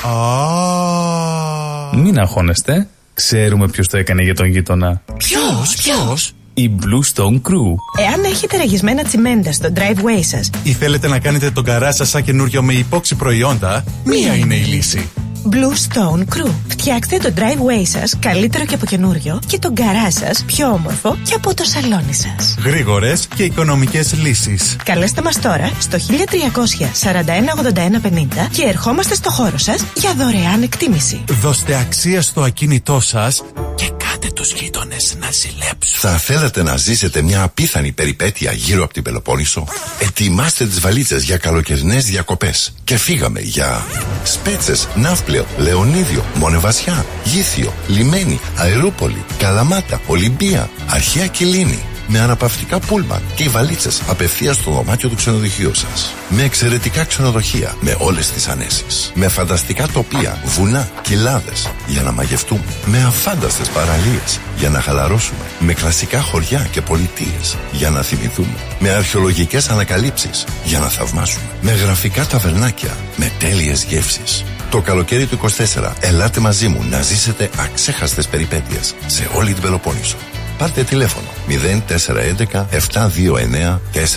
Α, 0.09 1.97
Μην 1.97 2.19
αγχώνεστε. 2.19 2.89
Ξέρουμε 3.19 3.69
ποιος 3.69 3.89
το 3.89 3.97
έκανε 3.97 4.23
για 4.23 4.35
τον 4.35 4.47
γείτονα. 4.47 5.03
Ποιος, 5.17 5.75
ποιος; 5.83 6.33
Η 6.55 6.71
Blue 6.81 7.15
Stone 7.15 7.35
Crew. 7.35 7.75
Εάν 7.99 8.25
έχετε 8.25 8.57
ραγισμένα 8.57 9.03
τσιμέντα 9.03 9.53
στο 9.53 9.69
driveway 9.75 10.21
σας, 10.21 10.51
Ή 10.63 10.73
θέλετε 10.73 11.09
να 11.09 11.19
κάνετε 11.19 11.51
τον 11.51 11.65
καρά 11.65 11.93
σας 11.93 12.09
σαν 12.09 12.23
καινούριο 12.23 12.63
με 12.63 12.73
υπόξη 12.73 13.15
προϊόντα 13.15 13.85
Μία 14.05 14.35
είναι 14.35 14.55
η 14.55 14.65
λύση 14.65 15.09
Blue 15.51 15.75
Stone 15.89 16.21
Crew. 16.21 16.51
Φτιάξτε 16.69 17.17
το 17.17 17.33
driveway 17.37 17.83
σας 17.85 18.15
καλύτερο 18.21 18.65
και 18.65 18.75
από 18.75 18.87
καινούριο 18.87 19.41
και 19.47 19.59
τον 19.59 19.75
καρά 19.75 20.11
σας 20.11 20.45
πιο 20.47 20.67
όμορφο 20.73 21.17
και 21.23 21.35
από 21.35 21.55
το 21.55 21.65
σαλόνι 21.65 22.13
σας. 22.13 22.57
Γρήγορες 22.65 23.29
και 23.35 23.43
οικονομικές 23.43 24.15
λύσεις 24.15 24.77
Καλέστε 24.85 25.23
μας 25.23 25.41
τώρα 25.41 25.71
στο 25.81 25.99
1300 25.99 26.85
41 27.03 27.71
81 27.73 28.01
50 28.07 28.49
και 28.51 28.63
ερχόμαστε 28.63 29.15
στο 29.15 29.31
χώρο 29.31 29.59
σας 29.59 29.85
για 29.95 30.15
δωρεάν 30.15 30.63
εκτίμηση. 30.63 31.25
Δώστε 31.41 31.77
αξία 31.77 32.23
στο 32.23 32.41
ακίνητό 32.43 33.01
σας 33.01 33.43
Και 33.75 33.91
κάτε 33.97 34.29
τους 34.35 34.53
γείτονες 34.53 35.17
να 35.21 35.31
ζηλέψουν 35.31 35.99
Θα 36.01 36.11
θέλατε 36.11 36.63
να 36.63 36.77
ζήσετε 36.77 37.23
μια 37.23 37.43
απίθανη 37.43 37.93
περιπέτεια 37.93 38.53
γύρω 38.53 38.85
από 38.85 38.93
την 38.93 39.03
Πελοπόννησο; 39.03 39.67
Ετοιμάστε 39.99 40.67
τις 40.67 40.81
βαλίτσες 40.81 41.23
για 41.23 41.37
καλοκαιρινές 41.37 42.05
διακοπές. 42.05 42.73
Και 42.85 42.97
φύγαμε 42.97 43.41
για 43.41 43.87
Σπέτσες, 44.23 44.89
Ναύπλαιο, 45.29 45.47
Λεωνίδιο, 45.57 46.25
Μονεβασιά, 46.35 47.07
Γήθιο, 47.25 47.73
Λιμένη, 47.87 48.41
Αερούπολη, 48.57 49.25
Καλαμάτα, 49.39 50.01
Ολυμπία, 50.07 50.71
Αρχαία 50.89 51.27
Κιλίνη. 51.27 51.83
Με 52.11 52.21
αναπαυτικά 52.21 52.79
πούλμαν 52.79 53.23
και 53.35 53.43
οι 53.43 53.49
βαλίτσες 53.49 54.03
απευθείας 54.09 54.57
στο 54.57 54.71
δωμάτιο 54.71 55.09
του 55.09 55.15
ξενοδοχείου 55.15 55.75
σας. 55.75 56.15
Με 56.29 56.43
εξαιρετικά 56.43 57.05
ξενοδοχεία, 57.05 57.75
με 57.81 57.97
όλες 57.99 58.31
τις 58.31 58.49
ανέσεις. 58.49 59.13
Με 59.15 59.29
φανταστικά 59.29 59.87
τοπία, 59.93 60.43
βουνά, 60.45 60.91
κοιλάδες 61.03 61.69
για 61.87 62.03
να 62.03 62.13
μαγευτούμε. 62.13 62.65
Με 62.87 63.05
αφάνταστες 63.07 63.69
παραλίες 63.69 64.41
για 64.59 64.69
να 64.69 64.81
χαλαρώσουμε. 64.81 65.45
Με 65.59 65.73
κλασικά 65.73 66.21
χωριά 66.21 66.69
και 66.71 66.81
πολιτείες 66.81 67.57
για 67.73 67.91
να 67.91 68.03
θυμηθούμε. 68.03 68.57
Με 68.79 68.89
αρχαιολογικές 68.91 69.69
ανακαλύψεις 69.69 70.45
για 70.65 70.79
να 70.79 70.89
θαυμάσουμε. 70.89 71.47
Με 71.61 71.73
γραφικά 71.73 72.27
ταβερνάκια, 72.27 72.97
με 73.17 73.33
τέλειες 73.39 73.85
γεύσεις. 73.85 74.45
Το 74.71 74.81
καλοκαίρι 74.81 75.27
του 75.27 75.39
24 75.77 75.93
ελάτε 76.01 76.41
μαζί 76.41 76.69
μου 76.69 76.85
να 76.91 77.03
ζήσετε 77.03 77.51
αξέχαστες 77.59 78.29
περιπέτειες 78.29 78.95
σε 79.07 79.29
όλη 79.35 79.53
την 79.53 79.63
Πελοπόννησο. 79.63 80.17
Πάρτε 80.59 80.83
τηλέφωνο 80.83 81.27
0411 81.49 82.67
729 82.93 83.79
404. 83.95 84.09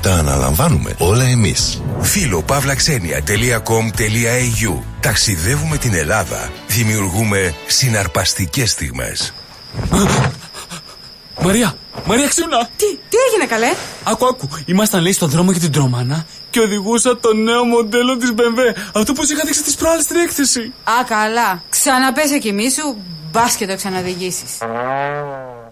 Τα 0.00 0.14
αναλαμβάνουμε 0.14 0.94
όλα 0.98 1.24
εμείς. 1.24 1.82
Φίλο 2.00 2.42
παύλαξενια.com.au 2.42 4.78
Ταξιδεύουμε 5.00 5.76
την 5.76 5.94
Ελλάδα. 5.94 6.50
Δημιουργούμε 6.66 7.54
συναρπαστικές 7.66 8.70
στιγμές. 8.70 9.32
Μαρία! 11.42 11.76
Μαρία, 12.06 12.28
ξύπνα! 12.28 12.68
Τι, 12.76 12.84
τι 13.08 13.16
έγινε 13.28 13.46
καλέ; 13.48 13.72
Άκου, 14.04 14.26
άκου. 14.26 14.48
Ήμασταν 14.64 15.02
λέει 15.02 15.12
στον 15.12 15.30
δρόμο 15.30 15.50
για 15.50 15.60
την 15.60 15.72
Τρομάνα 15.72 16.26
και 16.52 16.60
οδηγούσα 16.60 17.18
το 17.18 17.34
νέο 17.34 17.64
μοντέλο 17.64 18.16
της 18.16 18.32
BMW. 18.36 18.60
Αυτό 18.94 19.12
που 19.12 19.26
σου 19.26 19.32
είχα 19.32 19.42
δείξει 19.44 19.62
τη 19.62 19.74
προάλλη 19.78 20.02
στην 20.02 20.16
έκθεση. 20.16 20.72
Α 20.84 21.04
καλά, 21.06 21.62
ξαναπέσε 21.68 22.38
κι 22.38 22.48
εμεί 22.48 22.70
σου 22.70 22.96
Μπας 23.32 23.56
και 23.56 23.66
το 23.66 23.76
ξαναδηγήσεις 23.76 24.58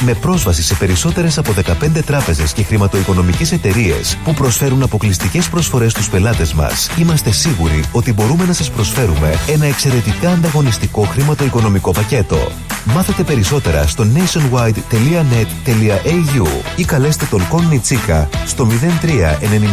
Με 0.00 0.14
πρόσβαση 0.14 0.62
σε 0.62 0.74
περισσότερες 0.74 1.38
από 1.38 1.52
15 1.52 1.62
τράπεζες 2.06 2.52
και 2.52 2.62
χρηματοοικονομικές 2.62 3.52
εταιρείες 3.52 4.18
που 4.24 4.34
προσφέρουν 4.34 4.82
αποκλειστικές 4.82 5.48
προσφορές 5.48 5.90
στους 5.90 6.08
πελάτες 6.08 6.52
μας, 6.52 6.90
είμαστε 6.98 7.30
σίγουροι 7.30 7.84
ότι 7.92 8.12
μπορούμε 8.12 8.44
να 8.44 8.52
σας 8.52 8.70
προσφέρουμε 8.70 9.34
ένα 9.48 9.66
εξαιρετικά 9.66 10.30
ανταγωνιστικό 10.30 11.02
χρηματοοικονομικό 11.02 11.90
πακέτο. 11.90 12.48
Μάθετε 12.84 13.22
περισσότερα 13.22 13.86
στο 13.86 14.06
nationwide.net.au 14.14 16.46
ή 16.76 16.84
καλέστε 16.84 17.24
τον 17.24 17.48
Κον 17.48 17.80
Τσίκα 17.80 18.28
στο 18.46 18.68
03 18.70 18.74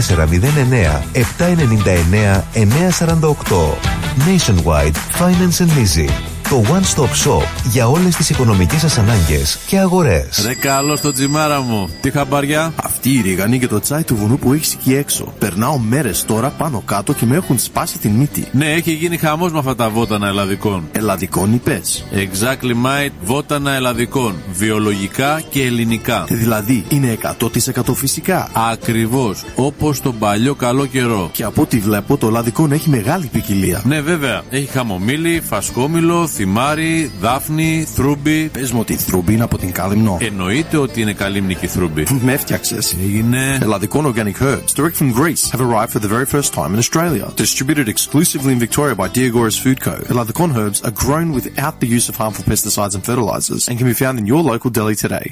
799 1.13 2.41
948. 2.53 3.97
Nationwide 4.17 4.97
Finance 5.19 5.61
and 5.61 5.71
Leasing. 5.77 6.36
Το 6.49 6.63
One 6.67 6.95
Stop 6.95 7.03
Shop 7.03 7.43
για 7.71 7.87
όλες 7.87 8.15
τις 8.15 8.29
οικονομικές 8.29 8.79
σας 8.79 8.97
ανάγκες 8.97 9.59
και 9.67 9.77
αγορές. 9.77 10.43
Ρε 10.45 10.53
καλό 10.53 10.95
στο 10.95 11.11
τσιμάρα 11.11 11.61
μου. 11.61 11.89
Τι 12.01 12.11
χαμπαριά. 12.11 12.73
Αυτή 12.83 13.09
η 13.13 13.21
ρίγανη 13.21 13.59
και 13.59 13.67
το 13.67 13.79
τσάι 13.79 14.03
του 14.03 14.15
βουνού 14.15 14.37
που 14.37 14.53
έχεις 14.53 14.73
εκεί 14.73 14.95
έξω. 14.95 15.33
Περνάω 15.39 15.77
μέρες 15.77 16.25
τώρα 16.25 16.49
πάνω 16.49 16.81
κάτω 16.85 17.13
και 17.13 17.25
με 17.25 17.35
έχουν 17.35 17.59
σπάσει 17.59 17.97
την 17.97 18.11
μύτη. 18.11 18.47
Ναι, 18.51 18.65
έχει 18.71 18.91
γίνει 18.91 19.17
χαμός 19.17 19.51
με 19.51 19.59
αυτά 19.59 19.75
τα 19.75 19.89
βότανα 19.89 20.27
ελλαδικών. 20.27 20.87
Ελλαδικών 20.91 21.53
είπες. 21.53 22.05
Exactly 22.13 22.71
mate, 22.85 23.11
βότανα 23.23 23.71
ελλαδικών. 23.73 24.35
Βιολογικά 24.51 25.41
και 25.49 25.63
ελληνικά. 25.63 26.25
Ε, 26.27 26.35
δηλαδή 26.35 26.85
είναι 26.89 27.17
100% 27.39 27.93
φυσικά. 27.95 28.49
Ακριβώς, 28.71 29.43
όπως 29.55 30.01
τον 30.01 30.17
παλιό 30.17 30.55
καλό 30.55 30.85
καιρό. 30.85 31.29
Και 31.33 31.43
από 31.43 31.61
ό,τι 31.61 31.79
βλέπω 31.79 32.17
το 32.17 32.27
ελλαδικό 32.27 32.67
έχει 32.71 32.89
μεγάλη 32.89 33.25
ποικιλία. 33.25 33.81
Ναι, 33.85 34.01
βέβαια. 34.01 34.41
Έχει 34.49 34.67
χαμομήλι, 34.67 35.41
φασκόμηλο, 35.47 36.27
θυμάρι, 36.37 37.11
δάφνη, 37.19 37.87
θρούμπι. 37.93 38.49
Πε 38.49 38.67
μου 38.73 38.79
ότι 38.79 38.93
η 38.93 38.95
θρούμπι 38.95 39.33
είναι 39.33 39.43
από 39.43 39.57
την 39.57 39.71
Κάλυμνο. 39.71 40.17
Εννοείται 40.21 40.77
ότι 40.77 41.01
είναι 41.01 41.13
καλύμνικη 41.13 41.67
θρούμπι. 41.67 42.05
Με 42.21 42.33
έφτιαξε. 42.33 42.77
Έγινε. 43.03 43.57
Ελλαδικών 43.61 44.13
organic 44.13 44.43
herbs, 44.43 44.71
direct 44.75 44.97
from 45.01 45.13
Greece, 45.19 45.43
have 45.51 45.61
arrived 45.61 45.91
for 45.95 46.01
the 46.05 46.11
very 46.15 46.25
first 46.25 46.49
time 46.53 46.71
in 46.75 46.79
Australia. 46.85 47.25
Distributed 47.45 47.87
exclusively 47.95 48.51
in 48.55 48.59
Victoria 48.67 48.95
by 49.01 49.07
Diagoras 49.17 49.57
Food 49.63 49.79
Co. 49.85 49.95
Eladicon 50.13 50.51
herbs 50.59 50.79
are 50.87 50.95
grown 51.03 51.27
without 51.37 51.75
the 51.81 51.89
use 51.97 52.07
of 52.11 52.15
harmful 52.21 52.43
pesticides 52.51 52.93
and 52.97 53.03
fertilizers 53.09 53.63
and 53.67 53.75
can 53.79 53.87
be 53.93 53.97
found 54.03 54.15
in 54.21 54.25
your 54.31 54.41
local 54.51 54.69
deli 54.77 54.95
today. 55.05 55.27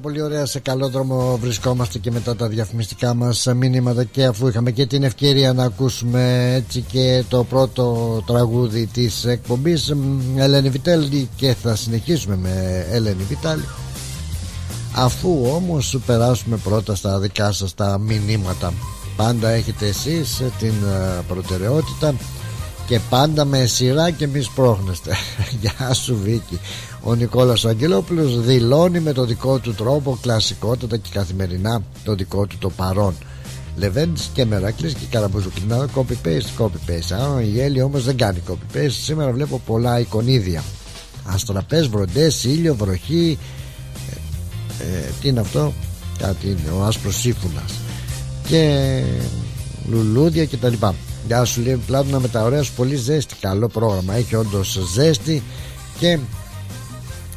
Πολύ 0.00 0.22
ωραία 0.22 0.46
σε 0.46 0.58
καλό 0.58 0.88
δρόμο 0.88 1.38
βρισκόμαστε 1.40 1.98
και 1.98 2.10
μετά 2.10 2.36
τα 2.36 2.48
διαφημιστικά 2.48 3.14
μας 3.14 3.48
μηνύματα 3.56 4.04
και 4.04 4.24
αφού 4.24 4.48
είχαμε 4.48 4.70
και 4.70 4.86
την 4.86 5.02
ευκαιρία 5.02 5.52
να 5.52 5.64
ακούσουμε 5.64 6.52
έτσι 6.54 6.80
και 6.80 7.24
το 7.28 7.44
πρώτο 7.44 8.22
τραγούδι 8.26 8.86
της 8.86 9.24
εκπομπής 9.24 9.94
Ελένη 10.36 10.68
Βιτέλη 10.68 11.28
και 11.36 11.54
θα 11.62 11.76
συνεχίσουμε 11.76 12.36
με 12.36 12.86
Ελένη 12.90 13.22
Βιτάλη. 13.22 13.64
Αφού 14.94 15.46
όμως 15.54 15.98
περάσουμε 16.06 16.56
πρώτα 16.56 16.94
στα 16.94 17.18
δικά 17.18 17.52
σας 17.52 17.74
τα 17.74 17.98
μηνύματα 17.98 18.72
πάντα 19.16 19.48
έχετε 19.48 19.86
εσείς 19.86 20.42
την 20.58 20.74
ε, 20.84 21.22
προτεραιότητα 21.28 22.14
και 22.86 23.00
πάντα 23.10 23.44
με 23.44 23.66
σειρά 23.66 24.10
και 24.10 24.26
μη 24.26 24.40
σπρώχνεστε. 24.40 25.16
Γεια 25.60 25.94
σου 25.94 26.18
Βίκη 26.22 26.60
Ο 27.02 27.14
Νικόλας 27.14 27.64
Αγγελόπουλος 27.64 28.40
δηλώνει 28.40 29.00
με 29.00 29.12
το 29.12 29.24
δικό 29.24 29.58
του 29.58 29.74
τρόπο 29.74 30.18
κλασικότατα 30.22 30.96
και 30.96 31.08
καθημερινά 31.12 31.82
το 32.04 32.14
δικό 32.14 32.46
του 32.46 32.56
το 32.58 32.70
παρόν. 32.70 33.14
Λεβέντης 33.76 34.30
και 34.34 34.44
Μερακλής 34.44 34.94
και 34.94 35.06
Καραμπουζουκλινά 35.10 35.88
copy 35.94 36.26
paste 36.26 36.62
copy 36.62 36.90
paste. 36.90 37.36
Α, 37.36 37.42
η 37.42 37.60
Έλλη 37.60 37.82
όμως 37.82 38.04
δεν 38.04 38.16
κάνει 38.16 38.42
copy 38.48 38.76
paste. 38.76 38.90
Σήμερα 39.02 39.32
βλέπω 39.32 39.60
πολλά 39.66 40.00
εικονίδια. 40.00 40.62
Αστραπές, 41.24 41.88
βροντές, 41.88 42.44
ήλιο, 42.44 42.74
βροχή. 42.74 43.38
Ε, 44.78 44.84
ε, 44.84 45.10
Τι 45.20 45.28
είναι 45.28 45.40
αυτό; 45.40 45.72
Κάτι 46.18 46.46
είναι 46.46 46.70
ο 46.78 46.84
άσπρος 46.84 47.16
σύμφωνας. 47.16 47.72
Και 48.46 49.02
λουλούδια 49.88 50.44
και 50.44 50.56
τα 50.56 50.68
λοιπά. 50.68 50.94
Γεια 51.26 51.44
σου 51.44 51.60
λέει 51.60 51.80
Πλάτωνα 51.86 52.20
με 52.20 52.28
τα 52.28 52.42
ωραία 52.42 52.62
σου 52.62 52.72
πολύ 52.76 52.96
ζέστη. 52.96 53.34
Καλό 53.40 53.68
πρόγραμμα. 53.68 54.14
Έχει 54.14 54.34
όντως 54.34 54.78
ζέστη 54.94 55.42
Και 55.98 56.18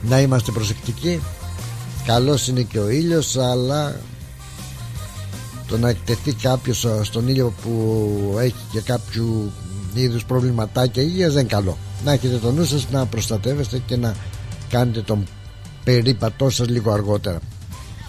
να 0.03 0.19
είμαστε 0.21 0.51
προσεκτικοί. 0.51 1.21
Καλός 2.05 2.47
είναι 2.47 2.61
και 2.61 2.79
ο 2.79 2.89
ήλιος 2.89 3.37
Αλλά 3.37 3.95
το 5.67 5.77
να 5.77 5.89
εκτεθεί 5.89 6.33
κάποιος 6.33 6.87
στον 7.01 7.27
ήλιο 7.27 7.53
που 7.61 8.35
έχει 8.39 8.55
και 8.71 8.81
κάποιο 8.81 9.51
είδους 9.93 10.25
προβληματάκια 10.25 11.03
υγείας 11.03 11.33
δεν 11.33 11.41
είναι 11.41 11.49
καλό. 11.49 11.77
Να 12.05 12.11
έχετε 12.11 12.37
το 12.37 12.51
νου 12.51 12.65
σας 12.65 12.87
να 12.91 13.05
προστατεύεστε 13.05 13.81
και 13.85 13.97
να 13.97 14.15
κάνετε 14.69 15.01
τον 15.01 15.27
περίπατό 15.83 16.49
σας 16.49 16.69
λίγο 16.69 16.91
αργότερα. 16.91 17.39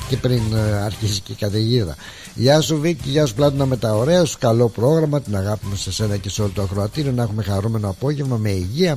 Και 0.08 0.16
πριν 0.16 0.42
ε, 0.54 0.76
αρχίσει 0.84 1.20
και 1.20 1.32
η 1.32 1.34
καταιγίδα 1.34 1.96
Γεια 2.34 2.60
σου 2.60 2.80
Βίκη, 2.80 3.08
γεια 3.08 3.26
σου 3.26 3.34
Πλάτωνα 3.34 3.66
με 3.66 3.76
τα 3.76 3.94
ωραία 3.94 4.24
σου. 4.24 4.38
Καλό 4.38 4.68
πρόγραμμα, 4.68 5.20
την 5.20 5.36
αγάπη 5.36 5.66
μου 5.66 5.76
σε 5.76 5.92
σένα 5.92 6.16
και 6.16 6.28
σε 6.28 6.42
όλο 6.42 6.50
το 6.54 6.62
ακροατήριο. 6.62 7.12
Να 7.12 7.22
έχουμε 7.22 7.42
χαρούμενο 7.42 7.88
απόγευμα 7.88 8.36
με 8.36 8.50
υγεία 8.50 8.96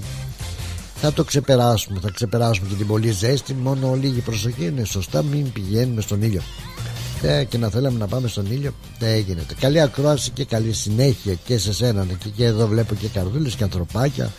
Θα 1.01 1.13
το 1.13 1.23
ξεπεράσουμε, 1.23 1.99
θα 1.99 2.09
ξεπεράσουμε 2.11 2.67
και 2.69 2.75
την 2.75 2.87
πολύ 2.87 3.11
ζέστη. 3.11 3.53
Μόνο 3.53 3.93
λίγη 3.93 4.19
προσοχή 4.19 4.65
είναι 4.65 4.83
σωστά 4.83 5.23
Μην 5.23 5.51
πηγαίνουμε 5.51 6.01
στον 6.01 6.21
ήλιο. 6.21 6.41
Ε, 7.21 7.43
Και 7.43 7.57
να 7.57 7.69
θέλαμε 7.69 7.97
να 7.97 8.07
πάμε 8.07 8.27
στον 8.27 8.45
ήλιο 8.51 8.73
Δεν 8.99 9.19
γίνεται. 9.19 9.53
Καλή 9.59 9.81
ακρόαση 9.81 10.31
και 10.31 10.45
καλή 10.45 10.73
συνέχεια 10.73 11.33
και 11.33 11.57
σε 11.57 11.73
σένα 11.73 12.05
Και, 12.23 12.29
και 12.29 12.45
εδώ 12.45 12.67
βλέπω 12.67 12.95
και 12.95 13.07
καρδούλες 13.07 13.55
και 13.55 13.63
ανθρωπάκια. 13.63 14.31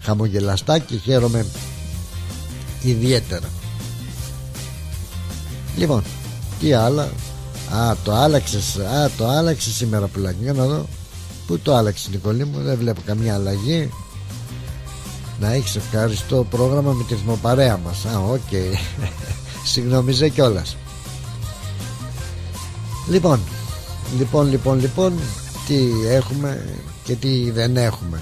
Χαμογελαστά 0.00 0.78
και 0.78 0.96
χαίρομαι 0.96 1.46
ιδιαίτερα. 2.82 3.48
Λοιπόν, 5.76 6.02
τι 6.60 6.72
άλλα; 6.72 7.02
Α, 7.74 7.96
το 8.04 8.12
άλλαξες 8.12 8.76
Α, 8.76 9.10
το 9.16 9.28
άλλαξες 9.28 9.74
σήμερα 9.74 10.06
πουλάκι 10.06 10.38
Για 10.42 10.52
να 10.52 10.66
δω 10.66 10.86
Πού 11.46 11.58
το 11.58 11.74
άλλαξες 11.74 12.08
Νικολή 12.08 12.44
μου; 12.44 12.58
Δεν 12.60 12.78
βλέπω 12.78 13.00
καμία 13.06 13.34
αλλαγή 13.34 13.90
Να 15.40 15.52
έχεις 15.52 15.76
ευχαριστώ 15.76 16.46
πρόγραμμα 16.50 16.92
με 16.92 17.04
τη 17.04 17.14
ρυθμοπαρέα 17.14 17.76
μας 17.76 18.04
Α, 18.04 18.18
οκ 18.18 18.40
okay. 18.50 18.74
Συγγνώμιζε 19.64 20.28
κιόλας. 20.28 20.76
Λοιπόν 23.08 23.40
Λοιπόν, 24.18 24.48
λοιπόν, 24.48 24.80
λοιπόν 24.80 25.12
Τι 25.66 26.06
έχουμε 26.08 26.64
και 27.04 27.14
τι 27.14 27.50
δεν 27.50 27.76
έχουμε 27.76 28.20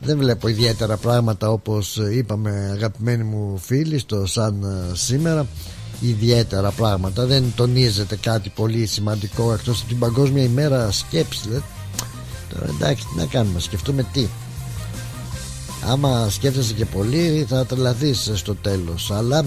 δεν 0.00 0.18
βλέπω 0.18 0.48
ιδιαίτερα 0.48 0.96
πράγματα 0.96 1.50
όπως 1.50 1.96
είπαμε 1.96 2.70
αγαπημένοι 2.72 3.22
μου 3.22 3.58
φίλοι 3.58 3.98
στο 3.98 4.26
σαν 4.26 4.62
ε, 4.62 4.96
σήμερα 4.96 5.46
ιδιαίτερα 6.02 6.70
πράγματα. 6.70 7.26
Δεν 7.26 7.52
τονίζεται 7.56 8.16
κάτι 8.16 8.48
πολύ 8.48 8.86
σημαντικό 8.86 9.52
εκτός 9.52 9.78
από 9.80 9.88
την 9.88 9.98
παγκόσμια 9.98 10.42
ημέρα 10.42 10.90
σκέψης 10.90 11.48
τώρα 12.48 12.66
εντάξει 12.68 13.04
τι 13.06 13.16
να 13.16 13.26
κάνουμε 13.26 13.60
σκεφτούμε 13.60 14.06
τι. 14.12 14.26
Άμα 15.86 16.28
σκέφτεσαι 16.30 16.72
και 16.72 16.84
πολύ 16.84 17.46
θα 17.48 17.66
τρελαθείς 17.66 18.30
στο 18.34 18.54
τέλος. 18.54 19.10
Αλλά 19.10 19.44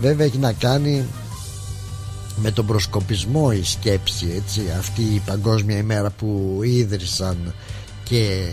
βέβαια 0.00 0.26
έχει 0.26 0.38
να 0.38 0.52
κάνει 0.52 1.06
με 2.36 2.50
τον 2.50 2.66
προσκοπισμό 2.66 3.50
η 3.52 3.64
σκέψη 3.64 4.32
έτσι 4.36 4.62
αυτή 4.78 5.02
η 5.02 5.22
παγκόσμια 5.26 5.76
ημέρα 5.76 6.10
που 6.10 6.60
ίδρυσαν 6.62 7.54
και 8.04 8.48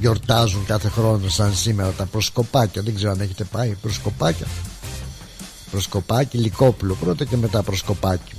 γιορτάζουν 0.00 0.64
κάθε 0.66 0.88
χρόνο 0.88 1.28
σαν 1.28 1.54
σήμερα 1.54 1.90
τα 1.90 2.06
προσκοπάκια. 2.06 2.82
Δεν 2.82 2.94
ξέρω 2.94 3.10
αν 3.10 3.20
έχετε 3.20 3.44
πάει 3.44 3.76
προσκοπάκια 3.82 4.46
προσκοπάκι 5.72 6.38
λικόπουλο 6.38 6.94
πρώτα 6.94 7.24
και 7.24 7.36
μετά 7.36 7.62
προσκοπάκι. 7.62 8.34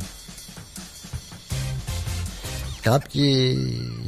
Κάποιοι 2.82 3.58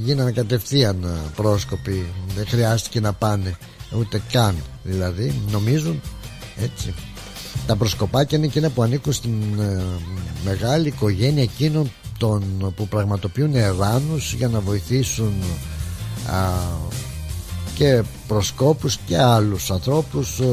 γίνανε 0.03 0.31
κατευθείαν 0.31 1.19
πρόσκοποι. 1.35 2.05
Δεν 2.35 2.47
χρειάστηκε 2.47 2.99
να 2.99 3.13
πάνε 3.13 3.57
ούτε 3.99 4.21
καν 4.31 4.55
δηλαδή 4.83 5.41
νομίζουν 5.51 6.01
έτσι. 6.61 6.93
Τα 7.67 7.75
προσκοπάκια 7.75 8.37
είναι 8.37 8.47
εκείνα 8.47 8.69
που 8.69 8.81
ανήκουν 8.81 9.13
στην 9.13 9.59
ε, 9.59 9.83
μεγάλη 10.45 10.87
οικογένεια 10.87 11.43
εκείνων 11.43 11.91
των, 12.17 12.73
που 12.75 12.87
πραγματοποιούν 12.87 13.55
εράνους 13.55 14.33
για 14.33 14.47
να 14.47 14.59
βοηθήσουν 14.59 15.33
α, 16.27 16.49
και 17.75 18.03
προσκόπους 18.27 18.97
και 19.05 19.17
άλλους 19.17 19.71
ανθρώπους 19.71 20.39
ε, 20.39 20.45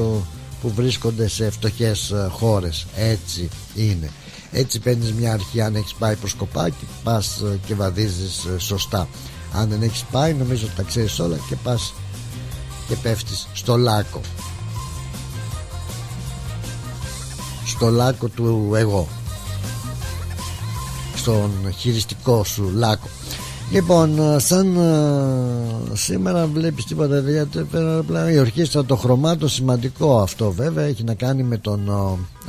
που 0.62 0.72
βρίσκονται 0.74 1.28
σε 1.28 1.50
φτωχές 1.50 2.10
ε, 2.10 2.28
χώρες. 2.30 2.86
Έτσι 2.96 3.48
είναι. 3.74 4.10
Έτσι 4.52 4.78
παίρνεις 4.78 5.12
μια 5.12 5.32
αρχή 5.32 5.60
αν 5.60 5.74
έχεις 5.74 5.94
πάει 5.94 6.16
προσκοπάκι 6.16 6.86
πας 7.02 7.40
ε, 7.40 7.58
και 7.66 7.74
βαδίζεις 7.74 8.46
σωστά. 8.58 9.08
Αν 9.52 9.68
δεν 9.68 9.82
έχεις 9.82 10.04
πάει 10.10 10.34
νομίζω 10.34 10.66
ότι 10.66 10.74
τα 10.76 10.82
ξέρεις 10.82 11.18
όλα 11.18 11.36
και 11.48 11.56
πας 11.56 11.94
και 12.88 12.94
πέφτεις 12.94 13.48
στο 13.52 13.76
λάκκο. 13.76 14.20
Στο 17.66 17.90
λάκκο 17.90 18.28
του 18.28 18.72
εγώ. 18.74 19.08
Στον 21.14 21.50
χειριστικό 21.78 22.44
σου 22.44 22.70
λάκκο 22.74 23.08
Λοιπόν, 23.72 24.18
ε, 24.18 24.38
σαν 24.38 24.76
ε, 24.76 25.96
σήμερα 25.96 26.46
βλέπεις 26.46 26.84
τίποτα 26.84 27.22
η 28.30 28.38
ορχήστρα 28.38 28.84
το 28.84 28.96
χρωμάτο 28.96 29.48
σημαντικό 29.48 30.20
αυτό 30.20 30.52
βέβαια 30.52 30.84
έχει 30.84 31.04
να 31.04 31.14
κάνει 31.14 31.42
με 31.42 31.58
τον 31.58 31.88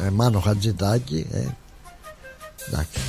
ε, 0.05 0.09
Μάνο 0.09 0.39
Χατζητάκη 0.39 1.25
ε. 1.31 1.37
εντάξει. 2.67 2.99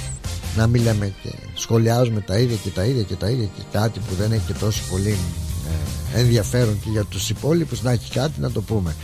Να 0.56 0.66
μην 0.66 0.82
λέμε 0.82 1.12
και 1.22 1.28
σχολιάζουμε 1.54 2.20
τα 2.20 2.38
ίδια 2.38 2.56
και 2.56 2.70
τα 2.70 2.84
ίδια 2.84 3.02
και 3.02 3.14
τα 3.14 3.30
ίδια 3.30 3.44
και 3.56 3.62
κάτι 3.72 3.98
που 3.98 4.14
δεν 4.14 4.32
έχει 4.32 4.46
και 4.46 4.52
τόσο 4.52 4.82
πολύ 4.90 5.16
ενδιαφέρον 6.14 6.80
και 6.80 6.90
για 6.90 7.04
τους 7.04 7.30
υπόλοιπους 7.30 7.82
να 7.82 7.90
έχει 7.90 8.10
κάτι 8.12 8.40
να 8.40 8.50
το 8.50 8.60
πούμε. 8.60 8.94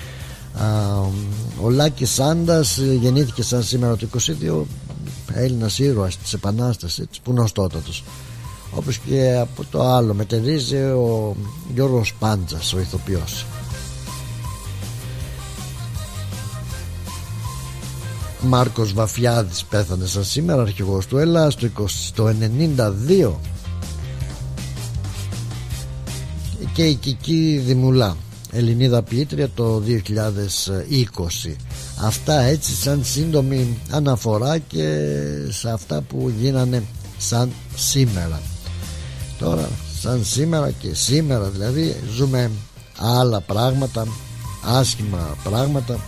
Ο 1.62 1.70
Λάκης 1.70 2.10
Σάντας 2.10 2.78
γεννήθηκε 2.78 3.42
σαν 3.42 3.62
σήμερα 3.62 3.96
το 3.96 4.06
22 4.18 4.62
Έλληνας 5.34 5.78
ήρωας 5.78 6.18
της 6.18 6.32
Επανάστασης 6.32 7.06
που 7.22 7.32
νοστότατος 7.32 8.04
όπως 8.74 8.98
και 8.98 9.36
από 9.40 9.64
το 9.70 9.82
άλλο 9.82 10.14
μετερίζει 10.14 10.76
ο 10.76 11.36
Γιώργος 11.74 12.14
Πάντζας 12.18 12.72
ο 12.72 12.80
ηθοποιός. 12.80 13.46
Μάρκος 18.42 18.92
Βαφιάδης 18.92 19.64
πέθανε 19.64 20.06
σαν 20.06 20.24
σήμερα 20.24 20.62
αρχηγός 20.62 21.06
του 21.06 21.18
ΕΛΑ 21.18 21.50
στο, 21.50 21.68
20, 21.78 21.84
στο 21.86 22.32
92 23.20 23.32
και 26.72 26.84
η 26.84 26.94
Κική 26.94 27.62
Δημουλά 27.66 28.16
Ελληνίδα 28.52 29.02
ποιήτρια 29.02 29.48
το 29.54 29.82
2020 31.46 31.54
αυτά 32.00 32.40
έτσι 32.40 32.74
σαν 32.74 33.04
σύντομη 33.04 33.78
αναφορά 33.90 34.58
και 34.58 35.08
σε 35.48 35.70
αυτά 35.70 36.00
που 36.00 36.32
γίνανε 36.40 36.82
σαν 37.18 37.50
σήμερα 37.76 38.40
τώρα. 39.40 39.68
Σαν 40.00 40.24
σήμερα 40.24 40.70
και 40.70 40.94
σήμερα 40.94 41.48
δηλαδή 41.48 41.96
ζούμε 42.16 42.50
άλλα 42.98 43.40
πράγματα 43.40 44.06
άσχημα 44.64 45.36
πράγματα 45.42 45.98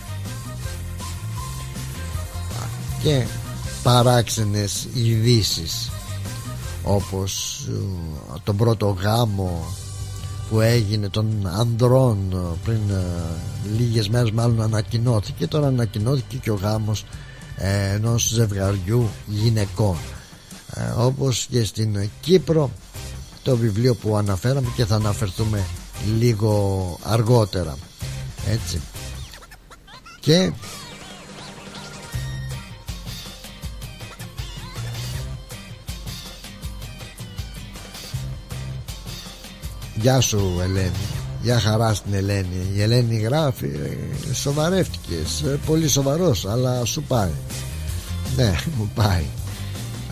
και 3.03 3.25
παράξενες 3.83 4.87
ειδήσεις 4.93 5.89
όπως 6.83 7.61
ε, 7.69 8.39
τον 8.43 8.57
πρώτο 8.57 8.97
γάμο 9.01 9.65
που 10.49 10.59
έγινε 10.59 11.09
των 11.09 11.47
ανδρών 11.57 12.17
πριν 12.63 12.89
ε, 12.89 13.03
λίγες 13.77 14.09
μέρες 14.09 14.31
μάλλον 14.31 14.61
ανακοινώθηκε. 14.61 15.47
Τώρα 15.47 15.67
ανακοινώθηκε 15.67 16.37
και 16.37 16.51
ο 16.51 16.59
γάμος 16.61 17.05
ε, 17.57 17.93
ενός 17.93 18.27
ζευγαριού 18.33 19.09
γυναικών. 19.27 19.97
Ε, 20.75 20.81
όπως 20.97 21.47
και 21.49 21.63
στην 21.63 22.09
Κύπρο 22.21 22.69
το 23.43 23.57
βιβλίο 23.57 23.95
που 23.95 24.15
αναφέραμε 24.17 24.67
και 24.75 24.85
θα 24.85 24.95
αναφερθούμε 24.95 25.65
λίγο 26.19 26.97
αργότερα. 27.03 27.77
Έτσι. 28.49 28.81
Και 30.19 30.51
Γεια 39.95 40.19
σου 40.19 40.59
Ελένη. 40.61 40.91
Γεια 41.41 41.59
χαρά 41.59 41.93
στην 41.93 42.13
Ελένη. 42.13 42.67
Η 42.75 42.81
Ελένη 42.81 43.15
γράφει 43.15 43.65
ε, 43.65 44.33
Σοβαρεύτηκες. 44.33 45.41
Ε, 45.41 45.59
Πολύ 45.65 45.87
σοβαρός 45.87 46.45
αλλά 46.45 46.85
σου 46.85 47.03
πάει. 47.03 47.31
Ναι 48.35 48.55
μου 48.77 48.91
πάει 48.95 49.25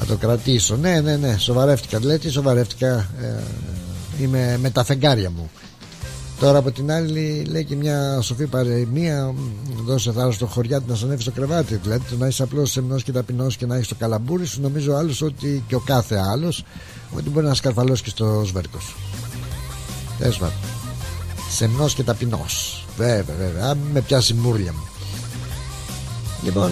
Θα 0.04 0.08
το 0.08 0.16
κρατήσω 0.16 0.76
Ναι 0.76 1.02
ναι 1.02 1.16
ναι 1.16 1.38
σοβαρεύτηκα 1.38 2.00
Λέει 2.04 2.18
τι 2.18 2.30
σοβαρεύτηκα 2.30 3.10
ε, 3.22 3.44
Είμαι 4.22 4.58
με 4.62 4.70
τα 4.70 4.84
φεγγάρια 4.84 5.30
μου 5.30 5.50
Τώρα 6.40 6.58
από 6.58 6.72
την 6.72 6.92
άλλη 6.92 7.46
λέει 7.50 7.66
και 7.66 7.76
μια 7.76 8.22
σοφή 8.22 8.46
παρεμία 8.46 9.34
Δώσε 9.86 10.12
θάρρος 10.12 10.36
στο 10.36 10.46
χωριάτι 10.46 10.84
να 10.88 10.98
ανέβει 11.04 11.22
στο 11.22 11.32
κρεβάτι 11.32 11.76
Δηλαδή 11.76 12.04
το 12.10 12.16
να 12.18 12.28
είσαι 12.28 12.44
απλώς 12.44 12.72
σεμνός 12.72 13.04
και 13.04 13.12
ταπεινός 13.12 13.58
και 13.58 13.66
να 13.66 13.76
έχεις 13.76 13.88
το 13.88 13.96
καλαμπούρι 13.96 14.46
σου 14.46 14.62
Νομίζω 14.62 14.94
άλλος 14.94 15.22
ότι 15.22 15.64
και 15.68 15.76
ο 15.76 15.80
κάθε 15.80 16.22
άλλος 16.32 16.64
Ότι 17.18 17.30
μπορεί 17.30 17.46
να 17.46 17.54
σκαρφαλώσει 17.54 18.04
και 18.04 18.10
στο 18.10 18.44
σβέρκος 18.46 18.84
σου 18.84 18.96
Τέλος 20.22 20.38
πάντων. 20.38 20.56
Σεμνός 21.50 21.94
και 21.94 22.04
ταπεινός. 22.04 22.86
Βέβαια, 22.98 23.36
βέβαια. 23.40 23.76
με 23.94 24.02
πιάσει 24.02 24.34
μούρλια 24.34 24.74
μου. 24.74 24.88
Λοιπόν, 26.44 26.72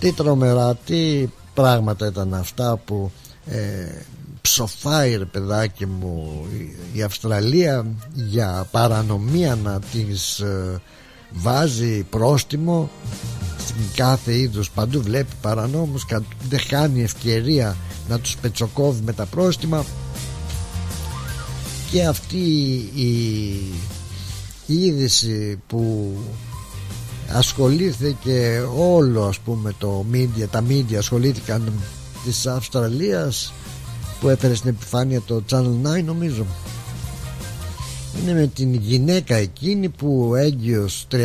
τι 0.00 0.12
τρομερά, 0.12 0.74
τι 0.74 1.28
πράγματα 1.62 2.06
ήταν 2.06 2.34
αυτά 2.34 2.76
που 2.84 3.10
ε, 3.46 4.02
ψοφάει 4.40 5.16
ρε 5.16 5.24
παιδάκι 5.24 5.86
μου 5.86 6.46
η 6.92 7.02
Αυστραλία 7.02 7.86
για 8.14 8.66
παρανομία 8.70 9.54
να 9.54 9.80
της 9.80 10.38
ε, 10.38 10.80
βάζει 11.30 12.02
πρόστιμο 12.02 12.90
στην 13.58 13.84
κάθε 13.94 14.38
είδους 14.38 14.70
παντού. 14.70 15.02
Βλέπει 15.02 15.32
παρανόμους 15.40 16.06
δεν 16.48 16.60
χάνει 16.60 17.02
ευκαιρία 17.02 17.76
να 18.08 18.18
τους 18.18 18.36
πετσοκόβει 18.36 19.02
με 19.04 19.12
τα 19.12 19.26
πρόστιμα. 19.26 19.84
Και 21.90 22.06
αυτή 22.06 22.36
η, 22.94 23.08
η 24.66 24.84
είδηση 24.84 25.62
που 25.66 26.12
ασχολήθηκε 27.32 28.62
όλο 28.76 29.24
ας 29.24 29.38
πούμε 29.38 29.74
το 29.78 30.04
media, 30.12 30.44
τα 30.50 30.64
media 30.68 30.94
ασχολήθηκαν 30.94 31.72
της 32.24 32.46
Αυστραλίας 32.46 33.52
που 34.20 34.28
έφερε 34.28 34.54
στην 34.54 34.70
επιφάνεια 34.70 35.20
το 35.20 35.42
Channel 35.50 35.98
9 35.98 36.04
νομίζω. 36.04 36.46
Είναι 38.22 38.32
με 38.32 38.46
την 38.46 38.74
γυναίκα 38.74 39.34
εκείνη 39.34 39.88
που 39.88 40.34
έγκυος 40.36 41.06
39, 41.10 41.16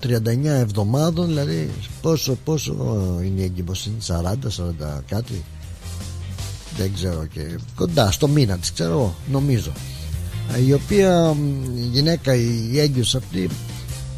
39 0.00 0.44
εβδομάδων 0.44 1.26
δηλαδή 1.26 1.70
πόσο, 2.02 2.36
πόσο 2.44 2.74
είναι 3.24 3.40
η 3.40 3.44
εγκυμοσύνη 3.44 3.96
40, 4.06 4.12
40 4.12 5.00
κάτι. 5.08 5.44
Δεν 6.76 6.94
ξέρω 6.94 7.26
και 7.32 7.58
κοντά 7.74 8.10
στο 8.10 8.28
μήνα 8.28 8.56
της 8.58 8.72
ξέρω 8.72 9.14
νομίζω. 9.30 9.72
Η 10.66 10.72
οποία 10.72 11.36
η 11.76 11.88
γυναίκα 11.92 12.34
η 12.34 12.80
έγκυος 12.80 13.14
αυτή 13.14 13.48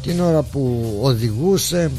την 0.01 0.19
ώρα 0.19 0.41
που 0.41 0.97
οδηγούσε 1.01 1.91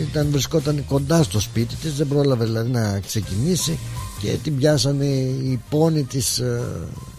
ήταν, 0.00 0.28
βρισκόταν 0.30 0.84
κοντά 0.88 1.22
στο 1.22 1.40
σπίτι 1.40 1.74
της 1.74 1.94
δεν 1.94 2.08
πρόλαβε 2.08 2.44
δηλαδή 2.44 2.70
να 2.70 3.00
ξεκινήσει 3.00 3.78
και 4.20 4.36
την 4.42 4.56
πιάσανε 4.56 5.04
οι 5.04 5.60
πόνοι 5.70 6.02
της 6.02 6.38
ε, 6.38 6.62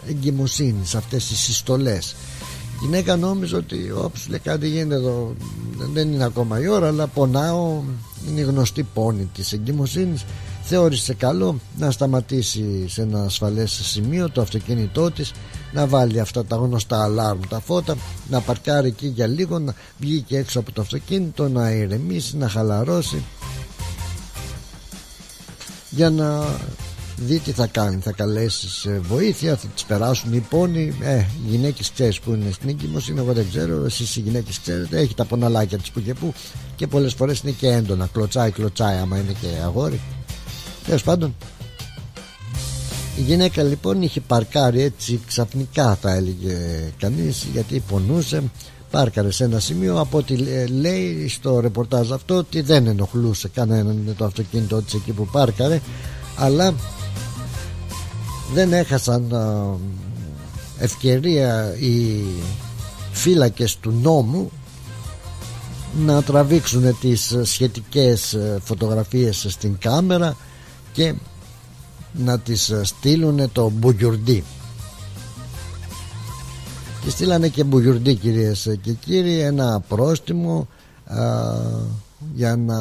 εγκυμοσύνης 0.08 0.94
αυτές 0.94 1.26
τις 1.26 1.38
συστολές. 1.38 2.16
Η 2.74 2.84
γυναίκα 2.84 3.16
νόμιζε 3.16 3.56
ότι 3.56 3.90
όποιος 3.96 4.28
λέει 4.28 4.38
κάτι 4.38 4.68
γίνεται 4.68 4.94
εδώ 4.94 5.34
δεν 5.92 6.12
είναι 6.12 6.24
ακόμα 6.24 6.60
η 6.60 6.68
ώρα 6.68 6.86
αλλά 6.86 7.06
πονάω 7.06 7.82
είναι 8.28 8.40
η 8.40 8.44
γνωστή 8.44 8.82
πόνη 8.82 9.28
της 9.34 9.52
εγκυμοσύνης 9.52 10.24
θεώρησε 10.66 11.14
καλό 11.14 11.60
να 11.78 11.90
σταματήσει 11.90 12.88
σε 12.88 13.02
ένα 13.02 13.24
ασφαλές 13.24 13.80
σημείο 13.82 14.30
το 14.30 14.40
αυτοκίνητό 14.40 15.10
της 15.10 15.32
να 15.72 15.86
βάλει 15.86 16.20
αυτά 16.20 16.44
τα 16.44 16.56
γνωστά 16.56 17.02
αλάρμ 17.02 17.40
τα 17.48 17.60
φώτα 17.60 17.96
να 18.30 18.40
παρκάρει 18.40 18.88
εκεί 18.88 19.06
για 19.06 19.26
λίγο 19.26 19.58
να 19.58 19.74
βγει 19.98 20.20
και 20.20 20.36
έξω 20.36 20.58
από 20.58 20.72
το 20.72 20.80
αυτοκίνητο 20.80 21.48
να 21.48 21.70
ηρεμήσει, 21.70 22.36
να 22.36 22.48
χαλαρώσει. 22.48 23.22
Για 25.90 26.10
να 26.10 26.44
δει 27.16 27.38
τι 27.38 27.52
θα 27.52 27.66
κάνει 27.66 28.00
θα 28.00 28.12
καλέσει 28.12 28.68
σε 28.68 28.98
βοήθεια 28.98 29.56
θα 29.56 29.66
τις 29.66 29.84
περάσουν 29.84 30.32
οι 30.32 30.40
πόνοι. 30.40 30.96
Ε, 31.00 31.16
οι 31.16 31.50
γυναίκες 31.50 31.92
ξέρεις 31.92 32.20
που 32.20 32.30
είναι 32.30 32.50
στην 32.50 32.68
εγκυμοσύνη 32.68 33.18
εγώ 33.18 33.32
δεν 33.32 33.46
ξέρω 33.48 33.84
εσείς 33.84 34.16
οι 34.16 34.20
γυναίκες 34.20 34.60
ξέρετε 34.60 34.98
έχει 34.98 35.14
τα 35.14 35.24
ποναλάκια 35.24 35.78
της 35.78 35.90
που 35.90 36.00
και 36.00 36.14
που 36.14 36.34
και 36.76 36.86
πολλές 36.86 37.14
φορές 37.14 37.40
είναι 37.40 37.52
και 37.52 37.68
έντονα 37.68 38.08
κλωτσάει 38.12 38.50
κλωτσάει 38.50 38.96
άμα 38.96 39.18
είναι 39.18 39.34
και 39.40 39.46
αγόρι 39.64 40.00
Τέλος 40.86 41.02
πάντων 41.02 41.34
η 43.16 43.20
γυναίκα 43.20 43.62
λοιπόν 43.62 44.02
είχε 44.02 44.20
παρκάρει 44.20 44.80
έτσι 44.82 45.20
ξαφνικά 45.26 45.94
θα 45.94 46.12
έλεγε 46.14 46.56
κανείς 46.98 47.46
γιατί 47.52 47.82
πονούσε 47.88 48.42
πάρκαρε 48.90 49.30
σε 49.30 49.44
ένα 49.44 49.60
σημείο 49.60 50.00
από 50.00 50.18
ό,τι 50.18 50.36
λέει 50.66 51.28
στο 51.28 51.60
ρεπορτάζ 51.60 52.12
αυτό 52.12 52.34
ότι 52.34 52.60
δεν 52.60 52.86
ενοχλούσε 52.86 53.48
κανέναν 53.48 54.14
το 54.16 54.24
αυτοκίνητο 54.24 54.82
της 54.82 54.94
εκεί 54.94 55.12
που 55.12 55.26
πάρκαρε 55.26 55.80
αλλά 56.36 56.74
δεν 58.52 58.72
έχασαν 58.72 59.32
ευκαιρία 60.78 61.74
οι 61.80 62.22
φύλακες 63.12 63.76
του 63.76 63.90
νόμου 64.02 64.50
να 66.06 66.22
τραβήξουν 66.22 66.98
τις 67.00 67.36
σχετικές 67.42 68.38
φωτογραφίες 68.62 69.46
στην 69.48 69.78
κάμερα 69.78 70.36
και 70.94 71.14
να 72.12 72.38
τις 72.38 72.72
στείλουν 72.82 73.52
το 73.52 73.70
μπουγιουρντί. 73.70 74.44
Και 77.04 77.10
στείλανε 77.10 77.48
και 77.48 77.64
μπουγιουρντί 77.64 78.14
κυρίες 78.14 78.76
και 78.82 78.92
κύριοι 78.92 79.38
ένα 79.38 79.80
πρόστιμο 79.88 80.68
για, 82.34 82.56
να, 82.56 82.76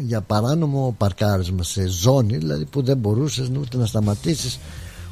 για 0.00 0.20
παράνομο 0.20 0.94
παρκάρισμα 0.98 1.62
σε 1.62 1.88
ζώνη 1.88 2.36
δηλαδή 2.36 2.64
που 2.64 2.82
δεν 2.82 2.96
μπορούσες 2.96 3.50
ούτε 3.60 3.76
να 3.76 3.86
σταματήσεις 3.86 4.58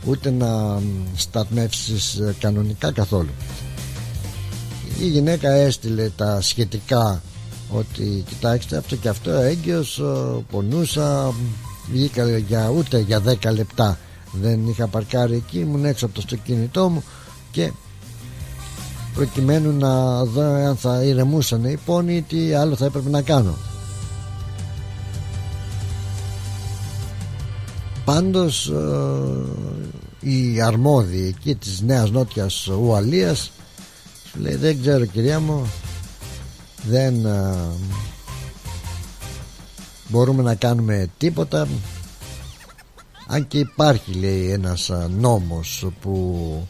ούτε 0.07 0.31
να 0.31 0.81
σταθμεύσεις 1.17 2.21
κανονικά 2.41 2.93
καθόλου. 2.93 3.31
Η 5.01 5.07
γυναίκα 5.07 5.51
έστειλε 5.51 6.11
τα 6.17 6.41
σχετικά 6.41 7.23
ότι 7.71 8.25
κοιτάξτε 8.29 8.77
αυτό 8.77 8.97
και 8.97 9.09
αυτό 9.09 9.31
έγκυος 9.31 10.03
πονούσα 10.51 11.35
βγήκα 11.93 12.39
για 12.39 12.69
ούτε 12.77 12.99
για 12.99 13.23
10 13.43 13.53
λεπτά. 13.53 13.99
Δεν 14.33 14.69
είχα 14.69 14.87
παρκάρει 14.87 15.35
εκεί 15.35 15.59
ήμουν 15.59 15.85
έξω 15.85 16.07
από 16.07 16.15
το 16.15 16.21
αυτοκίνητό 16.25 16.89
μου 16.89 17.05
και 17.51 17.73
προκειμένου 19.15 19.73
να 19.79 20.25
δω 20.25 20.43
αν 20.43 20.77
θα 20.77 21.03
ηρεμούσαν 21.03 21.65
οι 21.65 21.79
πόνοι 21.85 22.23
τι 22.23 22.53
άλλο 22.53 22.77
θα 22.77 22.85
έπρεπε 22.85 23.11
να 23.11 23.23
κάνω. 23.23 23.55
Πάντως 28.05 28.69
ε, 28.69 30.29
οι 30.29 30.61
αρμόδιοι 30.61 31.35
εκεί 31.37 31.55
της 31.55 31.81
Νέας 31.81 32.11
Νότιας 32.11 32.67
Ουαλίας 32.67 33.51
λέει 34.35 34.55
δεν 34.55 34.81
ξέρω 34.81 35.05
κυρία 35.05 35.41
μου 35.41 35.71
δεν 36.89 37.25
ε, 37.25 37.55
μπορούμε 40.09 40.43
να 40.43 40.55
κάνουμε 40.55 41.09
τίποτα. 41.19 41.69
Αν 43.27 43.49
και 43.49 43.59
υπάρχει 43.59 44.13
λέει 44.13 44.51
ένας 44.51 44.91
νόμος 45.19 45.87
που 46.01 46.67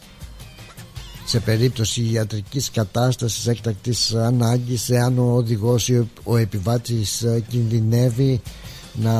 σε 1.25 1.39
περίπτωση 1.39 2.09
ιατρικής 2.11 2.71
κατάστασης 2.71 3.47
έκτακτης 3.47 4.13
ανάγκης 4.13 4.89
εάν 4.89 5.19
ο 5.19 5.33
οδηγός 5.33 5.89
ή 5.89 6.09
ο 6.23 6.37
επιβάτης 6.37 7.25
κινδυνεύει 7.47 8.41
να 8.93 9.11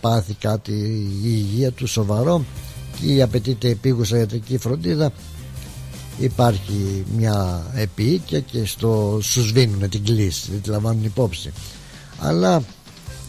πάθει 0.00 0.34
κάτι 0.34 0.72
η 0.72 1.20
υγεία 1.24 1.70
του 1.70 1.86
σοβαρό 1.86 2.44
και 3.00 3.22
απαιτείται 3.22 3.68
επίγουσα 3.68 4.18
ιατρική 4.18 4.58
φροντίδα 4.58 5.12
υπάρχει 6.18 7.04
μια 7.16 7.66
επίοικια 7.74 8.40
και 8.40 8.64
στο 8.64 9.18
σου 9.22 9.42
σβήνουν 9.46 9.88
την 9.88 10.04
κλίση 10.04 10.50
δεν 10.50 10.62
τη 10.62 10.70
λαμβάνουν 10.70 11.04
υπόψη. 11.04 11.52
Αλλά 12.18 12.62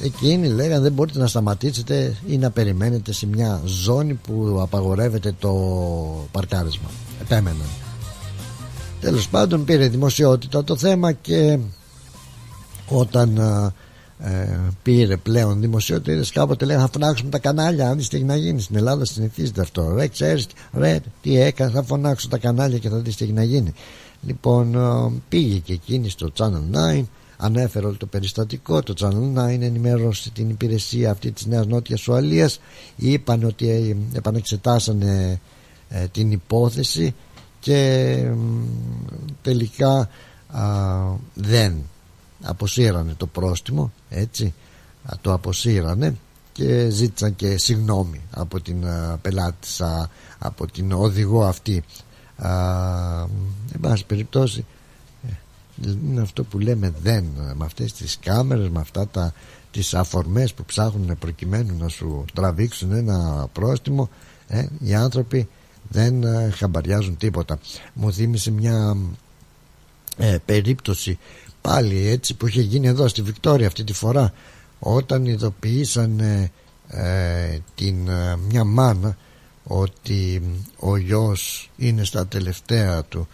εκείνοι 0.02 0.48
λέγανε 0.48 0.82
δεν 0.82 0.92
μπορείτε 0.92 1.20
να 1.20 1.28
σταματήσετε 1.28 2.16
ή 2.28 2.38
να 2.38 2.52
περιμένετε 2.52 3.14
σε 3.14 3.28
μια 3.28 3.62
ζώνη 3.66 4.14
που 4.14 4.58
απαγορεύεται 4.62 5.36
το 5.40 5.54
παρκάρισμα 6.32 6.90
επέμεναν. 7.22 7.68
Τέλος 9.02 9.30
πάντων 9.30 9.66
πήρε 9.66 9.88
δημοσιότητα 9.88 10.64
το 10.64 10.76
θέμα 10.76 11.12
και 11.12 11.60
όταν 12.90 13.38
ε, 14.20 14.60
πήρε 14.84 15.18
πλέον 15.18 15.62
δημοσιότητες 15.62 16.32
κάποτε 16.32 16.66
λέγανε 16.66 16.86
θα 16.86 16.90
φωνάξουμε 16.94 17.30
τα 17.30 17.40
κανάλια 17.40 17.90
αν 17.90 18.08
τι 18.10 18.24
να 18.24 18.36
γίνεις 18.36 18.64
στην 18.64 18.76
Ελλάδα 18.76 19.06
συνηθίζεται 19.06 19.62
αυτό 19.62 19.94
ρε 19.96 20.08
ξέρεις 20.08 20.48
ρε 20.74 21.00
τι 21.22 21.40
έκανε 21.40 21.72
θα 21.72 21.84
φωνάξω 21.84 22.28
τα 22.28 22.38
κανάλια 22.38 22.78
και 22.78 22.90
θα 22.90 22.98
δεις 22.98 23.16
τι 23.16 23.32
να 23.32 23.44
γίνει 23.44 23.74
λοιπόν 24.26 24.76
ε, 24.76 25.22
πήγε 25.30 25.58
και 25.58 25.74
εκείνη 25.74 26.10
στο 26.10 26.32
Channel 26.38 26.98
9 27.00 27.04
ανέφερε 27.38 27.86
όλο 27.86 27.96
το 27.98 28.06
περιστατικό 28.06 28.84
το 28.84 28.94
Channel 29.00 29.40
9 29.40 29.62
ενημέρωσε 29.62 30.30
την 30.30 30.50
υπηρεσία 30.50 31.12
αυτή 31.12 31.32
της 31.32 31.46
Νέας 31.46 31.66
Νότιας 31.66 32.08
Ουαλίας. 32.08 32.60
Είπαν 32.96 33.44
ότι 33.44 33.70
ε, 33.70 33.96
επανεξετάσανε 34.18 35.40
ε, 35.90 36.08
την 36.08 36.32
υπόθεση 36.32 37.16
και 37.60 38.30
τελικά 39.42 40.10
δεν 41.34 41.74
αποσύρανε 42.44 43.14
το 43.18 43.28
πρόστιμο 43.28 43.92
έτσι 44.10 44.54
το 45.22 45.34
αποσύρανε 45.34 46.16
και 46.52 46.90
ζήτησαν 46.90 47.36
και 47.36 47.58
συγγνώμη 47.58 48.22
από 48.32 48.62
την 48.62 48.86
πελάτησα 49.22 50.10
από 50.38 50.72
την 50.72 50.92
οδηγό 50.92 51.44
αυτή. 51.44 51.84
Εν 53.74 53.80
πάση 53.82 54.06
περιπτώσει 54.06 54.60
ε, 54.60 54.75
είναι 55.84 56.22
αυτό 56.22 56.44
που 56.44 56.60
λέμε 56.60 56.94
δεν 57.02 57.26
με 57.56 57.66
αυτές 57.66 57.94
τις 57.94 58.18
κάμερες 58.20 58.70
με 58.70 58.80
αυτά 58.80 59.08
τα 59.08 59.34
τις 59.72 59.94
αφορμές 59.94 60.54
που 60.54 60.66
ψάχνουν 60.66 61.18
προκειμένου 61.20 61.78
να 61.78 61.88
σου 61.88 62.26
τραβήξουν 62.34 62.92
ένα 62.92 63.48
πρόστιμο 63.54 64.10
ε, 64.48 64.66
οι 64.80 64.94
άνθρωποι 64.94 65.48
δεν 65.90 66.24
ε, 66.24 66.50
χαμπαριάζουν 66.50 67.18
τίποτα. 67.18 67.60
Μου 67.94 68.14
θύμισε 68.14 68.52
μια 68.52 68.98
ε, 70.18 70.38
περίπτωση 70.46 71.18
πάλι 71.62 72.08
έτσι 72.08 72.34
που 72.36 72.48
είχε 72.48 72.62
γίνει 72.62 72.88
εδώ 72.88 73.08
στη 73.08 73.22
Βικτόρια 73.22 73.68
αυτή 73.68 73.84
τη 73.84 73.94
φορά 73.94 74.34
όταν 74.80 75.26
ειδοποιήσαν 75.26 76.20
ε, 76.88 77.60
την 77.76 78.08
ε, 78.08 78.36
μια 78.50 78.64
μάνα 78.64 79.18
ότι 79.64 80.42
ο 80.80 80.98
γιος 80.98 81.72
είναι 81.78 82.04
στα 82.04 82.28
τελευταία 82.28 83.04
του 83.04 83.28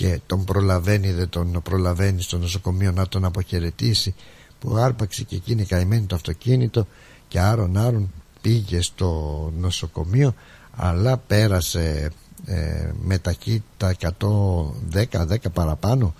και 0.00 0.20
τον 0.26 0.44
προλαβαίνει 0.44 1.12
δεν 1.12 1.28
τον 1.28 1.60
προλαβαίνει 1.62 2.22
στο 2.22 2.38
νοσοκομείο 2.38 2.92
να 2.92 3.08
τον 3.08 3.24
αποχαιρετήσει 3.24 4.14
που 4.58 4.76
άρπαξε 4.76 5.22
και 5.22 5.36
εκείνη 5.36 5.64
καημένη 5.64 6.06
το 6.06 6.14
αυτοκίνητο 6.14 6.86
και 7.28 7.40
άρον 7.40 7.76
άρον 7.76 8.12
πήγε 8.40 8.82
στο 8.82 9.52
νοσοκομείο 9.58 10.34
αλλά 10.76 11.16
πέρασε 11.16 12.12
ε, 12.44 12.90
με 13.02 13.18
ταχύτητα 13.18 13.96
110 14.00 15.04
10 15.10 15.36
παραπάνω 15.52 16.14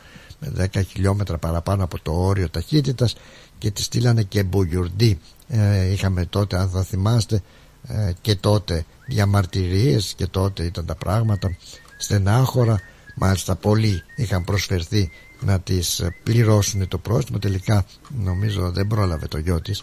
10 0.58 0.66
χιλιόμετρα 0.88 1.38
παραπάνω 1.38 1.84
από 1.84 2.00
το 2.02 2.12
όριο 2.12 2.48
ταχύτητας 2.48 3.14
και 3.58 3.70
τη 3.70 3.82
στείλανε 3.82 4.22
και 4.22 4.42
μπουγιουρντή. 4.42 5.18
Ε, 5.48 5.90
είχαμε 5.92 6.24
τότε 6.24 6.58
αν 6.58 6.68
θα 6.68 6.82
θυμάστε 6.82 7.42
ε, 7.86 8.12
και 8.20 8.34
τότε 8.34 8.84
διαμαρτυρίες 9.06 10.14
και 10.16 10.26
τότε 10.26 10.64
ήταν 10.64 10.86
τα 10.86 10.94
πράγματα 10.94 11.56
στενάχωρα 11.98 12.80
μάλιστα 13.20 13.54
πολλοί 13.56 14.02
είχαν 14.16 14.44
προσφερθεί 14.44 15.10
να 15.40 15.60
τις 15.60 16.04
πληρώσουν 16.22 16.88
το 16.88 16.98
πρόστιμο. 16.98 17.38
Τελικά 17.38 17.84
νομίζω 18.08 18.70
δεν 18.70 18.86
πρόλαβε 18.86 19.26
το 19.26 19.38
γιο 19.38 19.60
της. 19.60 19.82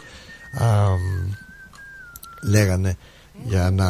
Λέγανε 2.44 2.98
για 3.44 3.72
να 3.72 3.90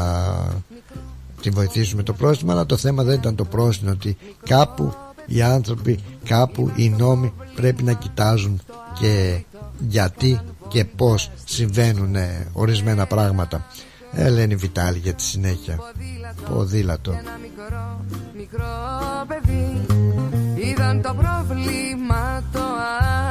τη 1.41 1.49
βοηθήσουμε 1.49 2.03
το 2.03 2.13
πρόστιμο 2.13 2.51
αλλά 2.51 2.65
το 2.65 2.77
θέμα 2.77 3.03
δεν 3.03 3.15
ήταν 3.15 3.36
το 3.36 3.45
πρόστιμο 3.45 3.91
ότι 3.91 4.17
κάπου 4.45 4.93
οι 5.25 5.41
άνθρωποι 5.41 5.99
κάπου 6.23 6.71
οι 6.75 6.89
νόμοι 6.89 7.33
πρέπει 7.55 7.83
να 7.83 7.93
κοιτάζουν 7.93 8.62
και 8.99 9.43
γιατί 9.88 10.39
και 10.67 10.86
πως 10.86 11.31
συμβαίνουν 11.45 12.15
ορισμένα 12.53 13.05
πράγματα. 13.05 13.65
Ελένη 14.12 14.55
Βιτάλη 14.55 14.97
για 14.97 15.13
τη 15.13 15.21
συνέχεια. 15.23 15.79
Ποδήλατο 16.49 17.13
μικρό, 18.38 18.58
μικρό 18.58 19.26
παιδί. 19.28 19.86
Είδαν 20.56 21.02
το 21.02 21.13
πρόβλημα 21.21 22.43
το 22.52 22.63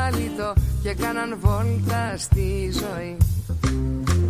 άλυτο 0.06 0.52
Και 0.82 0.94
κάναν 0.94 1.38
βόλτα 1.40 2.16
στη 2.16 2.70
ζωή. 2.72 3.16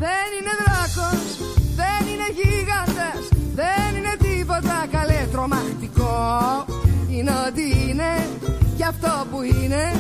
Δεν 0.03 0.27
είναι 0.37 0.55
δράκος, 0.63 1.25
δεν 1.81 2.03
είναι 2.11 2.29
γίγαντας 2.39 3.23
Δεν 3.55 3.97
είναι 3.97 4.15
τίποτα 4.27 4.87
καλέ 4.91 5.27
τρομακτικό. 5.33 6.15
Είναι 7.11 7.33
ό,τι 7.47 7.89
είναι 7.89 8.13
και 8.77 8.85
αυτό 8.85 9.27
που 9.31 9.43
είναι. 9.43 9.93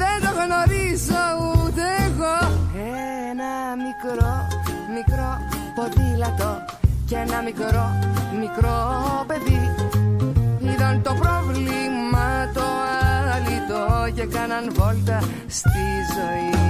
Δεν 0.00 0.16
το 0.24 0.30
γνωρίζω 0.40 1.24
ούτε 1.40 1.82
εγώ. 2.06 2.36
Ένα 3.30 3.52
μικρό, 3.86 4.32
μικρό 4.96 5.30
ποδήλατο 5.74 6.64
και 7.06 7.16
ένα 7.16 7.42
μικρό, 7.42 7.84
μικρό 8.40 8.76
παιδί 9.26 9.85
Είδαν 10.86 11.02
το 11.02 11.14
πρόβλημα 11.14 12.50
το 12.54 12.62
άλυτο 13.34 14.12
και 14.14 14.26
κάναν 14.26 14.72
βόλτα 14.74 15.20
στη 15.46 15.68
ζωή. 16.14 16.64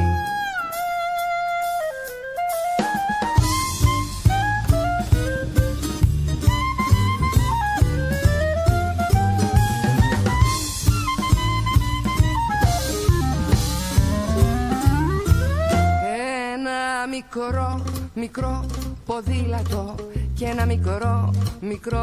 Μικρό, 17.11 17.83
μικρό 18.14 18.64
ποδήλατο 19.05 19.94
και 20.35 20.44
ένα 20.44 20.66
μικρό, 20.66 21.31
μικρό 21.61 22.00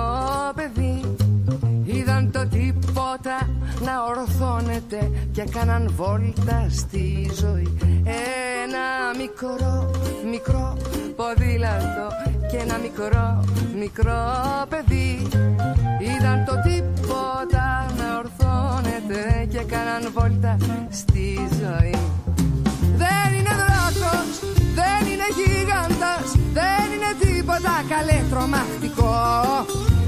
παιδί 0.55 1.01
Είδαν 1.83 2.31
το 2.31 2.47
τίποτα 2.47 3.49
να 3.81 3.93
ορθώνεται 4.03 5.11
και 5.31 5.43
κάναν 5.51 5.93
βόλτα 5.95 6.67
στη 6.69 7.31
ζωή. 7.39 7.77
Ένα 8.63 8.85
μικρό, 9.17 9.91
μικρό 10.31 10.77
ποδήλατο 11.15 12.07
και 12.51 12.57
ένα 12.57 12.77
μικρό, 12.77 13.43
μικρό 13.79 14.21
παιδί. 14.69 15.27
Είδαν 15.99 16.45
το 16.45 16.53
τίποτα 16.67 17.85
να 17.97 18.17
ορθώνεται 18.17 19.47
και 19.49 19.63
κάναν 19.63 20.11
βόλτα 20.13 20.57
στη 20.89 21.47
ζωή. 21.61 21.95
Δεν 22.97 23.33
είναι 23.37 23.53
δράκος 23.61 24.53
δεν 24.75 25.11
είναι 25.11 25.27
γίγαντας, 25.37 26.27
δεν 26.53 26.85
είναι 26.93 27.11
τίποτα 27.19 27.73
καλέ 27.89 28.19
τρομακτικό. 28.29 29.13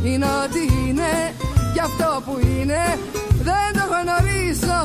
Είναι 0.04 0.26
ό,τι 0.26 0.88
είναι 0.88 1.12
και 1.76 1.82
αυτό 1.82 2.10
που 2.26 2.36
είναι 2.40 2.82
Δεν 3.48 3.68
το 3.78 3.84
γνωρίζω 3.94 4.78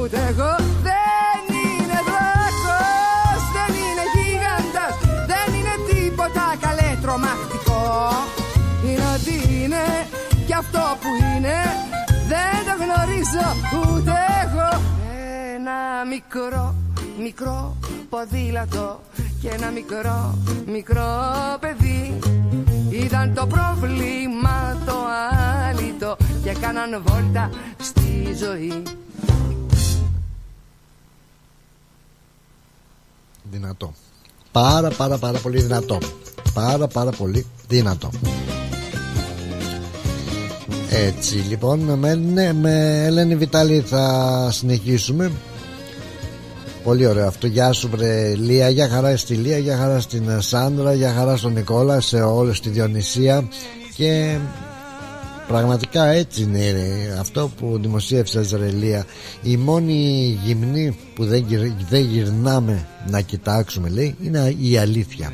ούτε 0.00 0.18
εγώ. 0.30 0.52
Δεν 0.88 1.40
είναι 1.62 1.98
δράκος, 2.08 3.42
δεν 3.56 3.70
είναι 3.84 4.04
γίγαντας 4.14 4.94
Δεν 5.30 5.48
είναι 5.56 5.74
τίποτα 5.88 6.44
καλέ 6.64 6.90
τρομακτικό 7.02 7.82
Είναι 8.86 9.06
ό,τι 9.14 9.36
είναι 9.54 9.84
και 10.46 10.54
αυτό 10.54 10.82
που 11.00 11.10
είναι 11.22 11.56
Δεν 12.32 12.56
το 12.68 12.74
γνωρίζω 12.82 13.46
ούτε 13.80 14.14
εγώ. 14.44 14.70
Ένα 15.54 15.78
μικρό, 16.12 16.74
μικρό 17.18 17.76
ποδήλατο 18.10 19.00
και 19.40 19.48
ένα 19.48 19.70
μικρό, 19.70 20.38
μικρό 20.66 21.08
παιδί 21.60 22.18
Είδαν 23.04 23.34
το 23.34 23.46
πρόβλημα 23.46 24.76
το 24.86 24.92
άλυτο 25.68 26.16
και 26.42 26.52
κάναν 26.60 27.02
βόλτα 27.06 27.50
στη 27.80 28.36
ζωή. 28.38 28.82
Δυνατό. 33.50 33.92
Πάρα 34.52 34.88
πάρα 34.88 35.18
πάρα 35.18 35.38
πολύ 35.38 35.60
δυνατό. 35.60 35.98
Πάρα 36.54 36.86
πάρα 36.86 37.10
πολύ 37.10 37.46
δυνατό. 37.68 38.10
Έτσι 40.90 41.34
λοιπόν 41.34 41.80
με, 41.80 42.14
ναι, 42.14 42.52
με 42.52 43.04
Ελένη 43.04 43.36
Βιτάλη 43.36 43.80
θα 43.80 44.48
συνεχίσουμε 44.52 45.32
Πολύ 46.84 47.06
ωραίο 47.06 47.26
αυτό. 47.26 47.46
Γεια 47.46 47.72
σου, 47.72 47.88
βρε 47.88 48.34
Λία. 48.34 48.68
Για 48.68 48.88
χαρά 48.88 49.16
στη 49.16 49.34
Λία, 49.34 49.58
για 49.58 49.76
χαρά 49.76 50.00
στην 50.00 50.40
Σάντρα, 50.40 50.92
για 50.92 51.12
χαρά 51.12 51.36
στον 51.36 51.52
Νικόλα, 51.52 52.00
σε 52.00 52.20
όλη 52.20 52.52
τη 52.52 52.68
Διονυσία. 52.68 53.48
Και 53.96 54.36
πραγματικά 55.48 56.06
έτσι 56.06 56.42
είναι 56.42 56.74
αυτό 57.20 57.50
που 57.58 57.78
δημοσίευσες 57.80 58.52
ρε 58.52 58.70
Λία. 58.70 59.04
Η 59.42 59.56
μόνη 59.56 60.38
γυμνή 60.44 60.96
που 61.14 61.24
δεν, 61.24 61.46
δεν 61.88 62.00
γυρνάμε 62.00 62.86
να 63.06 63.20
κοιτάξουμε, 63.20 63.88
λέει, 63.88 64.16
είναι 64.22 64.54
η 64.60 64.78
αλήθεια. 64.78 65.32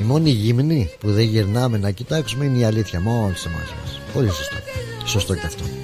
Η 0.00 0.04
μόνη 0.04 0.30
γυμνή 0.30 0.90
που 1.00 1.12
δεν 1.12 1.24
γυρνάμε 1.24 1.78
να 1.78 1.90
κοιτάξουμε 1.90 2.44
είναι 2.44 2.58
η 2.58 2.64
αλήθεια. 2.64 3.00
Μόλις 3.00 3.40
σε 3.40 3.48
εμά. 3.48 3.58
Πολύ 4.12 4.28
σωστό. 4.28 4.56
Σωστό 5.04 5.34
και 5.34 5.46
αυτό. 5.46 5.81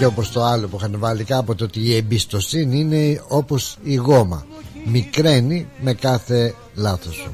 Και 0.00 0.06
όπως 0.06 0.32
το 0.32 0.44
άλλο 0.44 0.68
που 0.68 0.76
είχαν 0.76 0.94
βάλει 0.98 1.24
κάποτε 1.24 1.64
ότι 1.64 1.80
η 1.80 1.96
εμπιστοσύνη 1.96 2.78
είναι 2.78 3.22
όπως 3.28 3.76
η 3.82 3.94
γόμα. 3.94 4.46
Μικραίνει 4.84 5.68
με 5.80 5.94
κάθε 5.94 6.54
λάθος 6.74 7.14
σου 7.14 7.30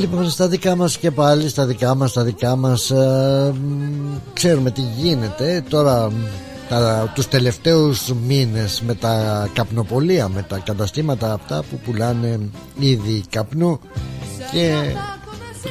Λοιπόν 0.00 0.30
στα 0.30 0.48
δικά 0.48 0.76
μας 0.76 0.96
και 0.98 1.10
πάλι 1.10 1.48
Στα 1.48 1.66
δικά 1.66 1.94
μας, 1.94 2.10
στα 2.10 2.22
δικά 2.22 2.56
μας 2.56 2.90
ε, 2.90 3.54
Ξέρουμε 4.32 4.70
τι 4.70 4.80
γίνεται. 4.80 5.64
Τώρα 5.68 6.12
τα, 6.68 7.12
τους 7.14 7.28
τελευταίους 7.28 8.12
μήνες 8.26 8.82
με 8.86 8.94
τα 8.94 9.48
καπνοπολία 9.52 10.28
με 10.28 10.42
τα 10.42 10.58
καταστήματα 10.58 11.32
αυτά 11.32 11.62
που 11.70 11.78
πουλάνε 11.84 12.40
ήδη 12.78 13.22
καπνού 13.30 13.80
και 14.52 14.74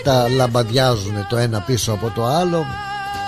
τα 0.04 0.30
λαμπαδιάζουν 0.30 1.28
το 1.30 1.38
ένα 1.38 1.60
πίσω 1.60 1.92
από 1.92 2.12
το 2.16 2.26
άλλο 2.26 2.66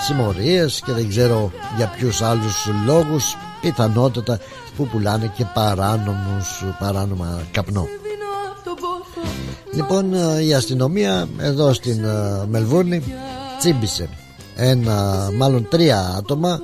συμμορίες 0.05 0.81
και 0.85 0.91
δεν 0.91 1.09
ξέρω 1.09 1.51
για 1.77 1.87
ποιους 1.97 2.21
άλλους 2.21 2.69
λόγους 2.85 3.37
πιθανότατα 3.61 4.39
που 4.75 4.87
πουλάνε 4.87 5.31
και 5.35 5.45
παράνομους, 5.53 6.63
παράνομα 6.79 7.41
καπνό 7.51 7.87
Λοιπόν 9.73 10.13
ε, 10.13 10.43
η 10.45 10.53
αστυνομία 10.53 11.27
εδώ 11.39 11.73
στην 11.73 12.03
ε, 12.03 12.45
Μελβούρνη 12.49 13.03
τσίμπησε 13.59 14.09
ένα 14.55 15.29
μάλλον 15.37 15.67
τρία 15.69 16.13
άτομα 16.17 16.61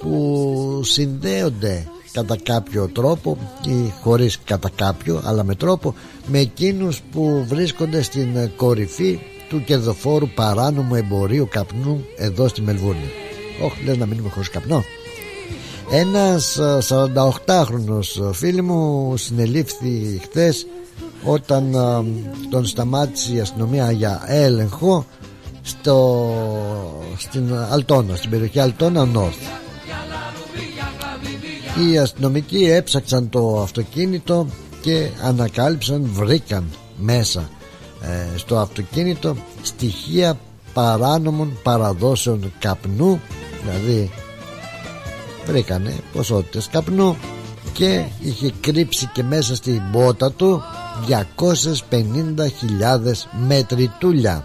που 0.00 0.80
συνδέονται 0.84 1.86
κατά 2.12 2.36
κάποιο 2.42 2.88
τρόπο 2.88 3.38
ή 3.66 3.92
χωρίς 4.02 4.38
κατά 4.44 4.70
κάποιο 4.76 5.22
αλλά 5.24 5.44
με 5.44 5.54
τρόπο 5.54 5.94
με 6.26 6.38
εκείνους 6.38 7.00
που 7.12 7.44
βρίσκονται 7.48 8.02
στην 8.02 8.50
κορυφή 8.56 9.20
του 9.48 9.64
κερδοφόρου 9.64 10.28
παράνομου 10.28 10.94
εμπορίου 10.94 11.48
καπνού 11.50 12.04
εδώ 12.16 12.48
στη 12.48 12.62
Μελβούρνη. 12.62 13.10
Όχι 13.64 13.84
λες 13.84 13.96
να 13.96 14.06
μείνουμε 14.06 14.28
χωρίς 14.28 14.50
καπνό. 14.50 14.84
Ένας 15.90 16.58
48χρονος 16.88 18.28
ε, 18.28 18.32
φίλη 18.32 18.62
μου 18.62 19.16
συνελήφθη 19.16 20.20
χθες 20.22 20.66
όταν 21.24 21.76
τον 22.50 22.66
σταμάτησε 22.66 23.32
η 23.34 23.40
αστυνομία 23.40 23.90
για 23.90 24.22
έλεγχο 24.26 25.06
στο, 25.62 26.28
στην 27.16 27.54
Αλτόνα, 27.70 28.16
στην 28.16 28.30
περιοχή 28.30 28.60
Αλτόνα 28.60 29.08
North. 29.14 29.58
Οι 31.80 31.98
αστυνομικοί 31.98 32.70
έψαξαν 32.70 33.28
το 33.28 33.60
αυτοκίνητο 33.60 34.46
και 34.80 35.08
ανακάλυψαν, 35.22 36.10
βρήκαν 36.12 36.64
μέσα 36.96 37.48
ε, 38.02 38.38
στο 38.38 38.58
αυτοκίνητο 38.58 39.36
στοιχεία 39.62 40.38
παράνομων 40.72 41.58
παραδόσεων 41.62 42.52
καπνού 42.58 43.20
δηλαδή 43.62 44.10
βρήκανε 45.46 45.94
ποσότητες 46.12 46.68
καπνού 46.68 47.16
και 47.72 48.04
είχε 48.20 48.52
κρύψει 48.60 49.10
και 49.12 49.22
μέσα 49.22 49.54
στην 49.54 49.82
μπότα 49.90 50.32
του 50.32 50.62
250.000 51.08 51.18
μετρητούλια 53.48 54.44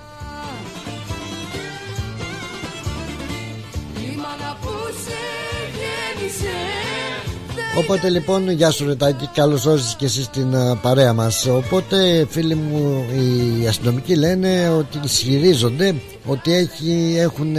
Οπότε 7.77 8.09
λοιπόν 8.09 8.49
γεια 8.49 8.71
σου 8.71 8.85
Ρετάκη. 8.85 9.29
Καλώς 9.33 9.65
όρισες 9.65 9.95
και 9.95 10.05
εσύ 10.05 10.23
στην 10.23 10.55
παρέα 10.81 11.13
μας. 11.13 11.45
Οπότε 11.45 12.27
φίλοι 12.29 12.55
μου 12.55 13.05
οι 13.13 13.67
αστυνομικοί 13.67 14.15
λένε 14.15 14.69
ότι 14.69 14.99
ισχυρίζονται 15.03 15.95
Ότι 16.25 16.53
έχει, 16.53 17.15
έχουν 17.17 17.55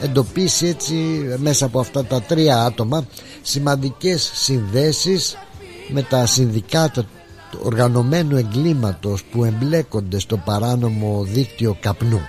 εντοπίσει 0.00 0.66
έτσι 0.66 0.94
μέσα 1.36 1.66
από 1.66 1.80
αυτά 1.80 2.04
τα 2.04 2.22
τρία 2.22 2.64
άτομα 2.64 3.06
Σημαντικές 3.42 4.30
συνδέσεις 4.34 5.36
με 5.88 6.02
τα 6.02 6.26
συνδικάτα 6.26 7.04
οργανωμένου 7.62 8.36
εγκλήματος 8.36 9.24
που 9.24 9.44
εμπλέκονται 9.44 10.18
στο 10.18 10.36
παράνομο 10.36 11.22
δίκτυο 11.28 11.76
καπνού. 11.80 12.20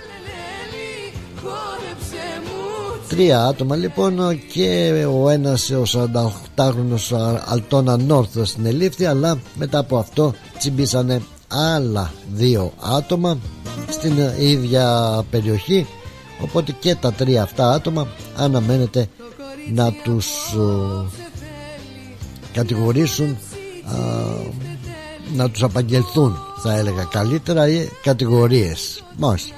Τρία 3.08 3.44
άτομα 3.44 3.76
λοιπόν 3.76 4.40
και 4.52 4.92
ο 5.22 5.28
ένας 5.28 5.70
ο 5.70 5.82
48χρονος 5.92 7.38
Αλτόνα 7.44 7.96
Νόρθ 7.96 8.38
συνελήφθη 8.42 9.04
αλλά 9.04 9.38
μετά 9.54 9.78
από 9.78 9.96
αυτό 9.98 10.34
τσιμπήσανε 10.58 11.22
άλλα 11.48 12.12
δύο 12.32 12.72
άτομα 12.80 13.38
στην 13.88 14.12
ίδια 14.38 15.24
περιοχή. 15.30 15.86
Οπότε 16.42 16.72
και 16.80 16.94
τα 16.94 17.12
τρία 17.12 17.42
αυτά 17.42 17.70
άτομα 17.70 18.06
αναμένεται 18.36 19.08
να 19.72 19.92
τους 19.92 20.26
κατηγορήσουν 22.52 23.36
να 25.36 25.50
τους 25.50 25.62
απαγγελθούν 25.62 26.38
θα 26.62 26.76
έλεγα 26.76 27.04
καλύτερα 27.04 27.68
οι 27.68 27.88
κατηγορίες. 28.02 29.04
Μας 29.16 29.52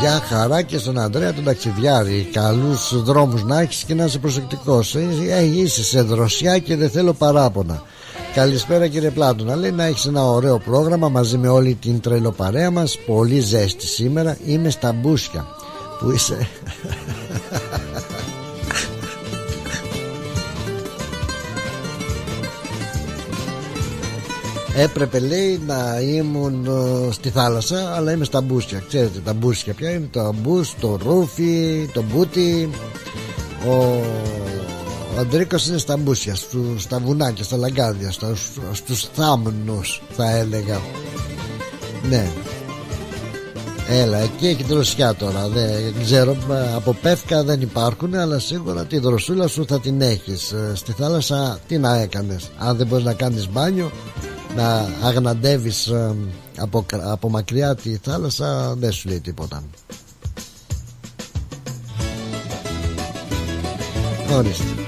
Για 0.00 0.20
χαρά 0.20 0.62
και 0.62 0.78
στον 0.78 0.98
Αντρέα 0.98 1.34
τον 1.34 1.44
ταξιδιάρη. 1.44 2.28
Καλούς 2.32 3.02
δρόμους 3.02 3.44
να 3.44 3.60
έχεις 3.60 3.84
και 3.84 3.94
να 3.94 4.04
είσαι 4.04 4.18
προσεκτικός. 4.18 4.94
Ε, 4.94 5.08
ε, 5.28 5.44
Είσαι 5.44 5.84
σε 5.84 6.02
δροσιά 6.02 6.58
και 6.58 6.76
δεν 6.76 6.90
θέλω 6.90 7.12
παράπονα 7.12 7.82
Καλησπέρα 8.34 8.88
κύριε 8.88 9.10
Πλάτωνα 9.10 9.56
Λέει 9.56 9.70
να 9.70 9.84
έχεις 9.84 10.06
ένα 10.06 10.24
ωραίο 10.24 10.58
πρόγραμμα 10.58 11.08
μαζί 11.08 11.38
με 11.38 11.48
όλη 11.48 11.74
την 11.74 12.00
τρελοπαρέα 12.00 12.70
μας. 12.70 12.98
Πολύ 13.06 13.40
ζέστη 13.40 13.86
σήμερα. 13.86 14.36
Είμαι 14.46 14.70
στα 14.70 14.92
μπούσια. 14.92 15.46
Που 16.00 16.10
είσαι; 16.10 16.48
Έπρεπε 24.76 25.18
λέει 25.18 25.60
να 25.66 26.00
ήμουν 26.00 26.66
ε, 26.66 27.12
στη 27.12 27.30
θάλασσα 27.30 27.94
Αλλά 27.94 28.12
είμαι 28.12 28.24
στα 28.24 28.40
μπούσια. 28.40 28.82
Ξέρετε 28.88 29.18
τα 29.24 29.32
μπούσια 29.32 29.74
ποια 29.74 29.90
είναι; 29.90 30.08
Το 30.12 30.34
μπούς, 30.42 30.74
το 30.80 30.98
ρούφι, 31.04 31.88
το 31.92 32.02
μπούτι 32.02 32.70
Ο 33.68 34.02
ο 35.18 35.20
Αντρίκος 35.20 35.66
είναι 35.66 35.78
στα 35.78 35.96
μπούσια, 35.96 36.36
στα 36.76 36.98
βουνάκια, 36.98 37.44
στα 37.44 37.56
λαγκάδια, 37.56 38.12
στα, 38.12 38.34
στους 38.72 39.08
θάμνους 39.12 40.02
θα 40.16 40.30
έλεγα. 40.30 40.80
Ναι. 42.08 42.30
Έλα, 43.88 44.18
εκεί 44.18 44.46
έχει 44.46 44.62
δροσιά 44.62 45.14
τώρα. 45.14 45.48
Δεν 45.48 45.94
ξέρω, 46.02 46.36
από 46.74 46.96
πεύκα 47.02 47.44
δεν 47.44 47.60
υπάρχουν, 47.60 48.14
αλλά 48.14 48.38
σίγουρα 48.38 48.84
τη 48.84 48.98
δροσούλα 48.98 49.46
σου 49.46 49.64
θα 49.68 49.80
την 49.80 50.00
έχεις. 50.00 50.52
Ε, 50.52 50.72
στη 50.74 50.92
θάλασσα 50.92 51.58
τι 51.68 51.78
να 51.78 51.96
έκανες, 51.96 52.50
αν 52.58 52.76
δεν 52.76 52.86
μπορείς 52.86 53.04
να 53.04 53.12
κάνεις 53.12 53.48
μπάνιο, 53.50 53.90
να 54.56 54.88
αγναντεύεις 55.02 55.86
ε, 55.86 56.14
από, 56.56 56.86
από 56.90 57.28
μακριά 57.28 57.74
τη 57.74 57.98
θάλασσα, 58.02 58.74
δεν 58.78 58.92
σου 58.92 59.08
λέει 59.08 59.20
τίποτα. 59.20 59.62
Ορίστε 64.32 64.87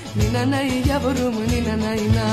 Νίνα 0.13 0.45
ναι 0.45 0.57
για 0.67 0.79
γιαβορού 0.83 1.29
μου, 1.31 1.39
νίνα 1.49 1.75
να 1.75 1.93
η 1.93 2.09
να. 2.15 2.25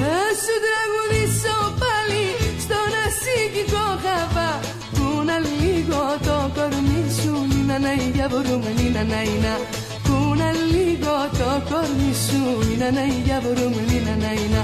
Να 0.00 0.18
σου 0.42 0.54
τραγουδήσω 0.64 1.56
πάλι 1.80 2.24
στον 2.64 2.90
ασύγκικο 3.06 3.84
χαβά 4.04 4.60
που 4.92 5.24
να 5.24 5.38
λίγο 5.38 6.02
το 6.24 6.50
κορμί 6.54 7.04
σου, 7.22 7.46
νίνα 7.54 7.78
ναι 7.78 7.94
για 7.94 8.10
γιαβορού 8.14 8.58
μου, 8.58 8.72
νίνα 8.76 9.02
να 9.04 9.22
η 9.22 9.38
να 9.42 9.85
λίγο 10.96 11.16
το 11.38 11.48
κορμί 11.68 12.12
σου 12.24 12.40
Νίνα 12.68 12.88
να 12.96 13.04
για 13.24 13.38
μπορούμε 13.42 13.80
νίνα 13.90 14.14
να 14.24 14.30
είναι 14.40 14.60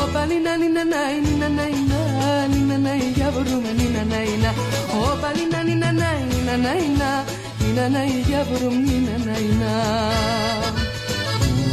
Όπα 0.00 0.22
νίνα 0.30 0.52
νίνα 0.60 0.82
να 0.92 1.00
νίνα 1.24 1.48
να 1.58 1.64
είναι 1.76 2.00
Νίνα 2.52 2.76
να 2.86 2.92
για 3.16 3.28
μπορούμε 3.32 3.70
νίνα 3.78 4.02
να 4.12 4.18
είναι 4.30 4.50
Όπα 5.08 5.28
νίνα 5.36 5.60
νίνα 5.66 5.90
να 6.00 6.08
νίνα 6.30 6.54
να 6.64 6.72
είναι 6.84 7.10
Νίνα 7.60 7.84
να 7.94 8.02
για 8.28 8.40
μπορούμε 8.48 8.80
νίνα 8.86 9.16
να 9.26 9.34
είναι 9.44 9.72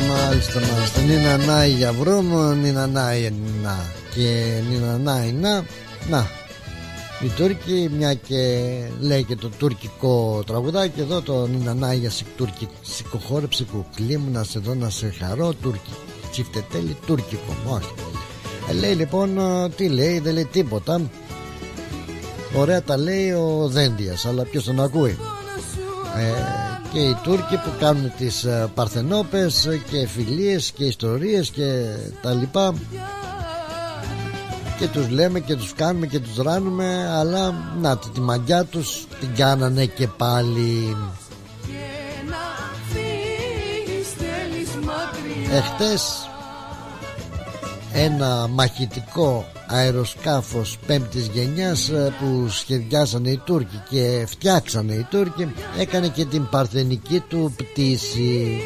Μάλιστα, 0.09 0.59
μάλιστα. 0.59 1.01
Νίνα 1.01 1.37
να 1.37 1.65
για 1.65 1.91
βρούμο, 1.93 2.53
νίνα 2.53 2.87
να 2.87 3.03
να 3.63 3.75
και 4.15 4.61
νίνα 4.69 4.97
να 4.97 5.15
να. 5.41 5.63
Να, 6.09 6.27
οι 7.23 7.29
Τούρκοι 7.35 7.89
μια 7.97 8.13
και 8.13 8.73
λέει 8.99 9.23
και 9.23 9.35
το 9.35 9.49
τουρκικό 9.57 10.43
τραγουδάκι 10.45 10.99
εδώ 10.99 11.21
το 11.21 11.47
Νινανάγια 11.47 12.11
σηκοχώρεψε 12.81 13.65
κουκλί 13.71 14.17
μου 14.17 14.31
να 14.31 14.43
σε 14.43 14.59
δω 14.59 14.73
να 14.73 14.89
σε 14.89 15.13
χαρώ 15.19 15.53
Τούρκι 15.53 15.91
τσιφτετέλη 16.31 16.97
τουρκικό 17.05 17.55
όχι 17.67 17.93
ε, 18.69 18.73
λέει 18.73 18.93
λοιπόν 18.93 19.39
τι 19.75 19.89
λέει 19.89 20.19
δεν 20.19 20.33
λέει 20.33 20.45
τίποτα. 20.45 21.01
Ωραία 22.55 22.83
τα 22.83 22.97
λέει 22.97 23.31
ο 23.31 23.67
Δέντιας 23.67 24.25
αλλά 24.25 24.43
ποιος 24.43 24.63
τον 24.63 24.81
ακούει; 24.81 25.17
Ε, 26.17 26.31
και 26.93 26.99
οι 26.99 27.17
Τούρκοι 27.23 27.55
που 27.55 27.69
κάνουν 27.79 28.11
τις 28.17 28.43
ε, 28.43 28.69
Παρθενόπες 28.73 29.79
και 29.91 30.07
φιλίες 30.07 30.71
και 30.71 30.83
ιστορίες 30.83 31.49
και 31.49 31.83
τα 32.21 32.33
λοιπά 32.33 32.73
και 34.79 34.87
τους 34.87 35.09
λέμε 35.09 35.39
και 35.39 35.55
τους 35.55 35.73
κάνουμε 35.73 36.07
και 36.07 36.19
τους 36.19 36.37
ράνουμε 36.37 37.09
αλλά 37.09 37.53
να 37.81 37.97
τη 37.97 38.21
μαγιά 38.21 38.63
τους 38.65 39.05
την 39.19 39.35
κάνανε 39.35 39.85
και 39.85 40.07
πάλι. 40.07 40.97
Εχθές 45.51 46.27
ένα 47.93 48.47
μαχητικό 48.47 49.45
αεροσκάφος 49.67 50.77
πέμπτης 50.85 51.27
γενιάς 51.27 51.89
ε, 51.89 52.13
που 52.19 52.49
σχεδιάσανε 52.49 53.29
οι 53.29 53.41
Τούρκοι 53.45 53.83
και 53.89 54.25
φτιάξανε 54.27 54.93
οι 54.93 55.07
Τούρκοι 55.09 55.53
έκανε 55.77 56.07
και 56.07 56.25
την 56.25 56.49
παρθενική 56.49 57.19
του 57.19 57.53
πτήση 57.57 58.57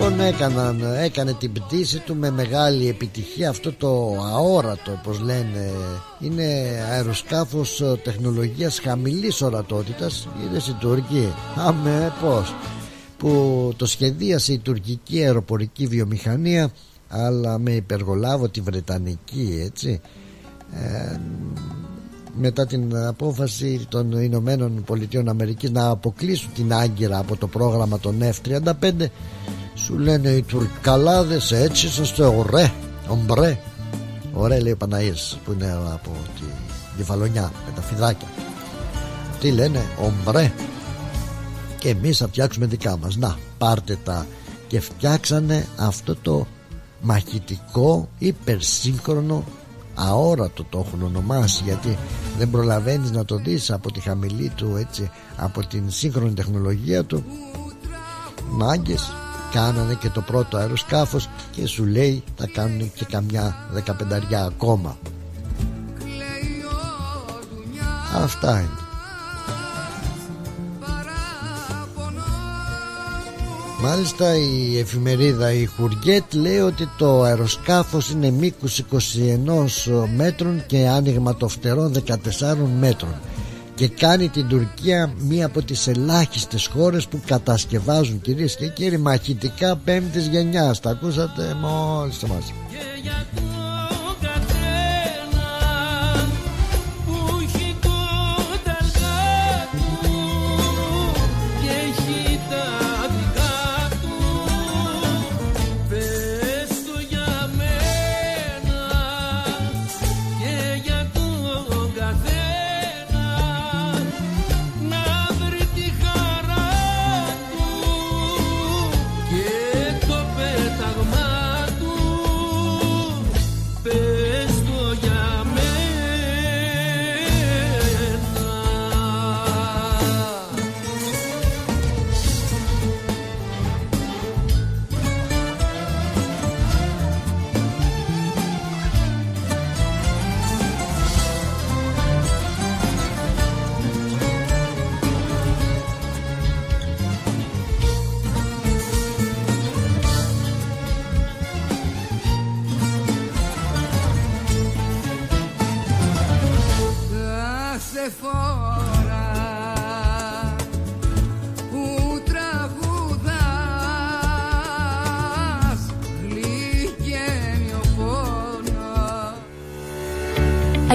Λοιπόν 0.00 0.20
έκαναν, 0.20 0.82
έκανε 1.02 1.32
την 1.32 1.52
πτήση 1.52 1.98
του 1.98 2.16
με 2.16 2.30
μεγάλη 2.30 2.88
επιτυχία. 2.88 3.48
Αυτό 3.48 3.72
το 3.72 4.16
αόρατο 4.34 4.92
όπως 4.92 5.20
λένε 5.20 5.70
είναι 6.20 6.44
αεροσκάφος 6.90 7.80
ε, 7.80 8.00
τεχνολογίας 8.02 8.78
χαμηλής 8.78 9.42
ορατότητας. 9.42 10.28
Είδες 10.44 10.68
η 10.68 10.72
Τουρκία. 10.72 11.34
Αμέ 11.56 12.12
πως 12.20 12.54
που 13.16 13.72
το 13.76 13.86
σχεδίασε 13.86 14.52
η 14.52 14.58
τουρκική 14.58 15.22
αεροπορική 15.22 15.86
βιομηχανία 15.86 16.70
αλλά 17.08 17.58
με 17.58 17.70
υπεργολάβο 17.70 18.48
τη 18.48 18.60
Βρετανική 18.60 19.62
έτσι. 19.64 20.00
Ε, 20.72 21.16
μετά 22.40 22.66
την 22.66 22.96
απόφαση 22.96 23.86
των 23.88 24.12
Ηνωμένων 24.12 24.82
Πολιτείων 24.84 25.28
Αμερικής 25.28 25.70
να 25.70 25.88
αποκλείσουν 25.88 26.50
την 26.54 26.72
Άγκυρα 26.72 27.18
από 27.18 27.36
το 27.36 27.46
πρόγραμμα 27.46 27.98
των 27.98 28.16
F-35 28.20 29.06
σου 29.84 29.98
λένε 29.98 30.28
οι 30.28 30.42
Τουρκαλάδες 30.42 31.52
έτσι 31.52 31.86
είσαστε 31.86 32.24
ωραία 32.24 32.72
Ομπρέ 33.08 33.58
Ωραία 34.32 34.60
λέει 34.62 34.72
ο 34.72 34.76
Παναής 34.76 35.38
που 35.44 35.52
είναι 35.52 35.78
από 35.92 36.10
τη 36.34 36.42
Κεφαλονιά 36.96 37.52
με 37.66 37.72
τα 37.74 37.80
φιδάκια. 37.80 38.28
Τι 39.40 39.50
λένε 39.50 39.82
ομπρέ 40.00 40.52
Και 41.78 41.88
εμείς 41.88 42.16
θα 42.16 42.26
φτιάξουμε 42.26 42.66
δικά 42.66 42.96
μας. 42.96 43.16
Να 43.16 43.36
πάρτε 43.58 43.98
τα. 44.04 44.26
Και 44.66 44.80
φτιάξανε 44.80 45.66
αυτό 45.76 46.16
το 46.16 46.46
μαχητικό 47.00 48.08
υπερσύγχρονο 48.18 49.44
αόρατο 49.94 50.64
το 50.64 50.84
έχουν 50.86 51.02
ονομάσει 51.02 51.62
γιατί 51.64 51.98
δεν 52.38 52.50
προλαβαίνεις 52.50 53.10
να 53.10 53.24
το 53.24 53.36
δεις 53.36 53.70
από 53.70 53.92
τη 53.92 54.00
χαμηλή 54.00 54.52
του 54.56 54.76
έτσι 54.78 55.10
από 55.36 55.66
την 55.66 55.90
σύγχρονη 55.90 56.32
τεχνολογία 56.32 57.04
του. 57.04 57.24
Μάγκες 58.50 59.12
κάνανε 59.52 59.94
και 59.94 60.08
το 60.08 60.20
πρώτο 60.20 60.56
αεροσκάφος 60.56 61.28
και 61.50 61.66
σου 61.66 61.84
λέει 61.84 62.22
θα 62.36 62.46
κάνουν 62.52 62.92
και 62.94 63.04
καμιά 63.04 63.56
δεκαπενταριά 63.70 64.44
ακόμα. 64.44 64.98
Αυτά 68.14 68.60
είναι. 68.60 68.88
Μάλιστα 73.80 74.36
η 74.36 74.78
εφημερίδα 74.78 75.52
η 75.52 75.66
Χουριέτ 75.66 76.34
λέει 76.34 76.58
ότι 76.58 76.88
το 76.98 77.22
αεροσκάφος 77.22 78.10
είναι 78.10 78.30
μήκους 78.30 78.82
21 78.92 78.96
μέτρων 80.16 80.66
και 80.66 80.88
άνοιγμα 80.88 81.36
το 81.36 81.48
φτερών 81.48 81.92
14 82.06 82.14
μέτρων 82.80 83.14
και 83.78 83.88
κάνει 83.88 84.28
την 84.28 84.48
Τουρκία 84.48 85.12
μία 85.18 85.46
από 85.46 85.62
τις 85.62 85.86
ελάχιστες 85.86 86.66
χώρες 86.66 87.06
που 87.08 87.20
κατασκευάζουν 87.26 88.20
κυρίες 88.20 88.56
και 88.56 88.68
κύριοι 88.68 88.98
μαχητικά 88.98 89.76
πέμπτης 89.76 90.26
γενιάς. 90.26 90.80
Τα 90.80 90.90
ακούσατε 90.90 91.56
μόλις 91.60 92.22
μας 92.22 92.52
Are 93.08 93.57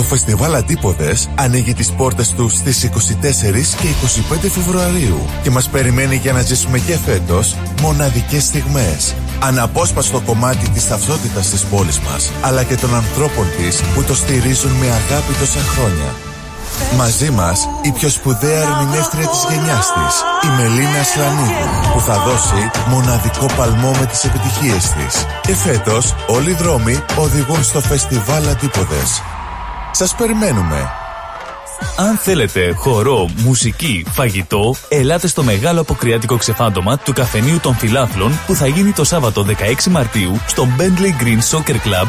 Το 0.00 0.06
φεστιβάλ 0.06 0.54
Αντίποδες 0.54 1.28
ανοίγει 1.34 1.74
τις 1.74 1.90
πόρτες 1.92 2.30
του 2.30 2.48
στις 2.48 2.84
24 2.84 3.76
και 3.80 3.88
25 4.46 4.50
Φεβρουαρίου 4.50 5.26
και 5.42 5.50
μας 5.50 5.68
περιμένει 5.68 6.16
για 6.16 6.32
να 6.32 6.40
ζήσουμε 6.40 6.78
και 6.78 6.96
φέτος 6.96 7.56
μοναδικές 7.80 8.44
στιγμές. 8.44 9.14
Αναπόσπαστο 9.40 10.20
κομμάτι 10.20 10.68
της 10.68 10.88
ταυτότητας 10.88 11.48
της 11.50 11.64
πόλης 11.64 12.00
μας, 12.00 12.30
αλλά 12.40 12.62
και 12.62 12.76
των 12.76 12.94
ανθρώπων 12.94 13.46
της 13.56 13.82
που 13.94 14.02
το 14.02 14.14
στηρίζουν 14.14 14.70
με 14.70 14.86
αγάπη 14.86 15.32
τόσα 15.38 15.60
χρόνια. 15.60 16.10
Μαζί 16.96 17.30
μας 17.30 17.68
η 17.82 17.90
πιο 17.92 18.08
σπουδαία 18.08 18.60
ερμηνεύτρια 18.60 19.26
της 19.26 19.46
γενιάς 19.50 19.86
της, 19.92 20.14
η 20.44 20.48
Μελίνα 20.56 21.02
Σλανίδου, 21.12 21.68
που 21.92 22.00
θα 22.00 22.18
δώσει 22.18 22.70
μοναδικό 22.88 23.46
παλμό 23.56 23.90
με 23.90 24.06
τις 24.06 24.24
επιτυχίες 24.24 24.84
της. 24.90 25.26
Και 25.40 25.54
φέτος 25.54 26.14
όλοι 26.26 26.50
οι 26.50 26.54
δρόμοι 26.54 26.98
οδηγούν 27.16 27.62
στο 27.64 27.80
φεστιβάλ 27.80 28.48
Αντίποδες. 28.48 29.22
Σας 29.92 30.14
περιμένουμε. 30.14 30.99
Αν 31.96 32.16
θέλετε 32.16 32.72
χορό, 32.76 33.28
μουσική, 33.36 34.04
φαγητό, 34.10 34.74
ελάτε 34.88 35.26
στο 35.26 35.42
μεγάλο 35.42 35.80
αποκριάτικο 35.80 36.36
ξεφάντωμα 36.36 36.98
του 36.98 37.12
Καφενείου 37.12 37.60
των 37.60 37.74
Φιλάθλων 37.74 38.38
που 38.46 38.54
θα 38.54 38.66
γίνει 38.66 38.92
το 38.92 39.04
Σάββατο 39.04 39.46
16 39.48 39.84
Μαρτίου 39.90 40.40
στο 40.46 40.68
Bentley 40.78 41.22
Green 41.22 41.56
Soccer 41.56 41.74
Club 41.74 42.06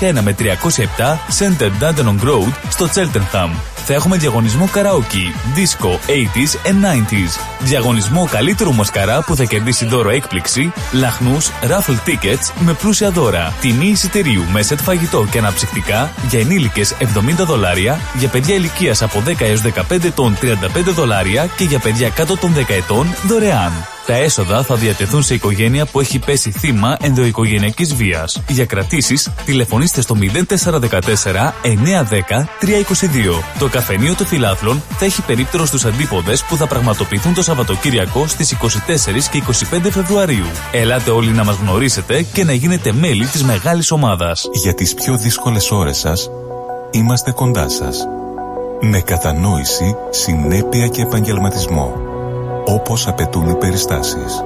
301 0.00 0.20
με 0.22 0.34
307 0.38 0.44
Center 1.38 1.70
Dandenong 1.80 2.28
Road 2.28 2.52
στο 2.68 2.88
Cheltenham. 2.94 3.50
Θα 3.84 3.94
έχουμε 3.94 4.16
διαγωνισμό 4.16 4.68
καραόκι, 4.72 5.34
disco, 5.54 5.88
80s 5.88 6.68
and 6.68 6.84
90s. 6.84 7.40
Διαγωνισμό 7.58 8.28
καλύτερου 8.30 8.74
μασκαρά 8.74 9.22
που 9.22 9.36
θα 9.36 9.44
κερδίσει 9.44 9.86
δώρο 9.86 10.10
έκπληξη, 10.10 10.72
λαχνούς, 10.92 11.50
raffle 11.62 12.08
tickets 12.08 12.52
με 12.64 12.72
πλούσια 12.72 13.10
δώρα. 13.10 13.54
Τιμή 13.60 13.86
εισιτηρίου 13.86 14.44
με 14.52 14.62
σετ 14.62 14.80
φαγητό 14.80 15.26
και 15.30 15.38
αναψυκτικά 15.38 16.10
για 16.28 16.40
ενήλικες 16.40 16.94
70 17.00 17.04
δολάρια, 17.44 18.00
για 18.18 18.28
παιδιά 18.28 18.54
ηλικίας 18.54 19.01
από 19.02 19.22
10 19.26 19.40
έως 19.40 19.62
15 19.90 20.04
ετών 20.04 20.36
35 20.42 20.92
δολάρια 20.94 21.46
και 21.56 21.64
για 21.64 21.78
παιδιά 21.78 22.08
κάτω 22.08 22.36
των 22.36 22.54
10 22.54 22.64
ετών 22.68 23.14
δωρεάν. 23.26 23.72
Τα 24.06 24.14
έσοδα 24.14 24.62
θα 24.62 24.74
διατεθούν 24.74 25.22
σε 25.22 25.34
οικογένεια 25.34 25.86
που 25.86 26.00
έχει 26.00 26.18
πέσει 26.18 26.50
θύμα 26.50 26.96
ενδοοικογενειακής 27.00 27.94
βίας. 27.94 28.42
Για 28.48 28.66
κρατήσεις, 28.66 29.30
τηλεφωνήστε 29.44 30.00
στο 30.00 30.14
0414 30.14 31.54
910 31.62 32.48
322. 32.60 33.42
Το 33.58 33.68
καφενείο 33.68 34.14
των 34.14 34.26
φιλάθλων 34.26 34.82
θα 34.98 35.04
έχει 35.04 35.22
περίπτερο 35.22 35.66
στους 35.66 35.84
αντίποδες 35.84 36.42
που 36.42 36.56
θα 36.56 36.66
πραγματοποιηθούν 36.66 37.34
το 37.34 37.42
Σαββατοκύριακο 37.42 38.26
στις 38.26 38.52
24 38.52 39.28
και 39.30 39.38
25 39.38 39.90
Φεβρουαρίου. 39.90 40.46
Ελάτε 40.72 41.10
όλοι 41.10 41.30
να 41.30 41.44
μας 41.44 41.56
γνωρίσετε 41.56 42.22
και 42.22 42.44
να 42.44 42.52
γίνετε 42.52 42.92
μέλη 42.92 43.26
της 43.26 43.42
μεγάλης 43.44 43.90
ομάδας. 43.90 44.48
Για 44.52 44.74
τις 44.74 44.94
πιο 44.94 45.16
δύσκολες 45.16 45.70
ώρες 45.70 45.98
σας, 45.98 46.30
είμαστε 46.90 47.30
κοντά 47.30 47.68
σας. 47.68 48.06
Με 48.84 49.00
κατανόηση, 49.00 49.96
συνέπεια 50.10 50.88
και 50.88 51.02
επαγγελματισμό. 51.02 51.92
Όπως 52.66 53.08
απαιτούν 53.08 53.48
οι 53.48 53.54
περιστάσεις. 53.54 54.44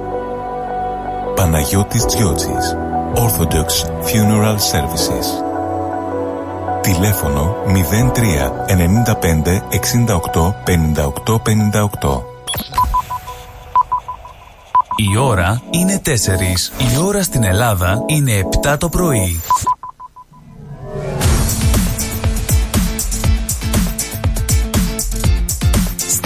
Παναγιώτης 1.35 2.05
Τζιότσης 2.05 2.75
Orthodox 3.15 3.69
Funeral 4.07 4.55
Services 4.55 5.43
Τηλέφωνο 6.81 7.55
03 7.65 8.51
95 8.67 9.61
68 10.33 10.53
58 10.65 11.35
58 11.35 12.21
Η 14.95 15.17
ώρα 15.17 15.61
είναι 15.69 16.01
4. 16.05 16.09
Η 16.93 16.97
ώρα 17.05 17.23
στην 17.23 17.43
Ελλάδα 17.43 18.03
είναι 18.05 18.31
7 18.63 18.77
το 18.79 18.89
πρωί. 18.89 19.41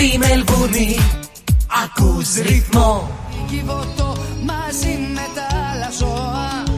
Στη 0.01 0.17
Μελβούνι 0.17 0.97
ακούς 1.83 2.33
ρυθμό. 2.35 3.09
Κυβωτό 3.49 4.17
μαζί 4.45 4.97
με 5.13 5.27
τα 5.35 5.47
άλλα 5.71 5.89
ζώα 5.99 6.70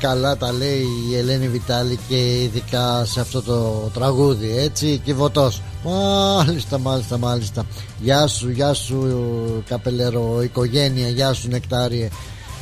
καλά 0.00 0.36
τα 0.36 0.52
λέει 0.52 0.86
η 1.10 1.16
Ελένη 1.16 1.48
Βιτάλη 1.48 1.98
και 2.08 2.42
ειδικά 2.42 3.04
σε 3.04 3.20
αυτό 3.20 3.42
το 3.42 3.90
τραγούδι 3.94 4.58
έτσι 4.58 5.00
κυβωτός 5.04 5.62
Μάλιστα 5.84 6.78
μάλιστα 6.78 7.18
μάλιστα. 7.18 7.64
Γεια 8.00 8.26
σου 8.26 8.50
γεια 8.50 8.72
σου 8.74 9.64
καπελέρο 9.68 10.42
οικογένεια 10.42 11.08
Γεια 11.08 11.32
σου 11.32 11.48
νεκτάριε. 11.48 12.08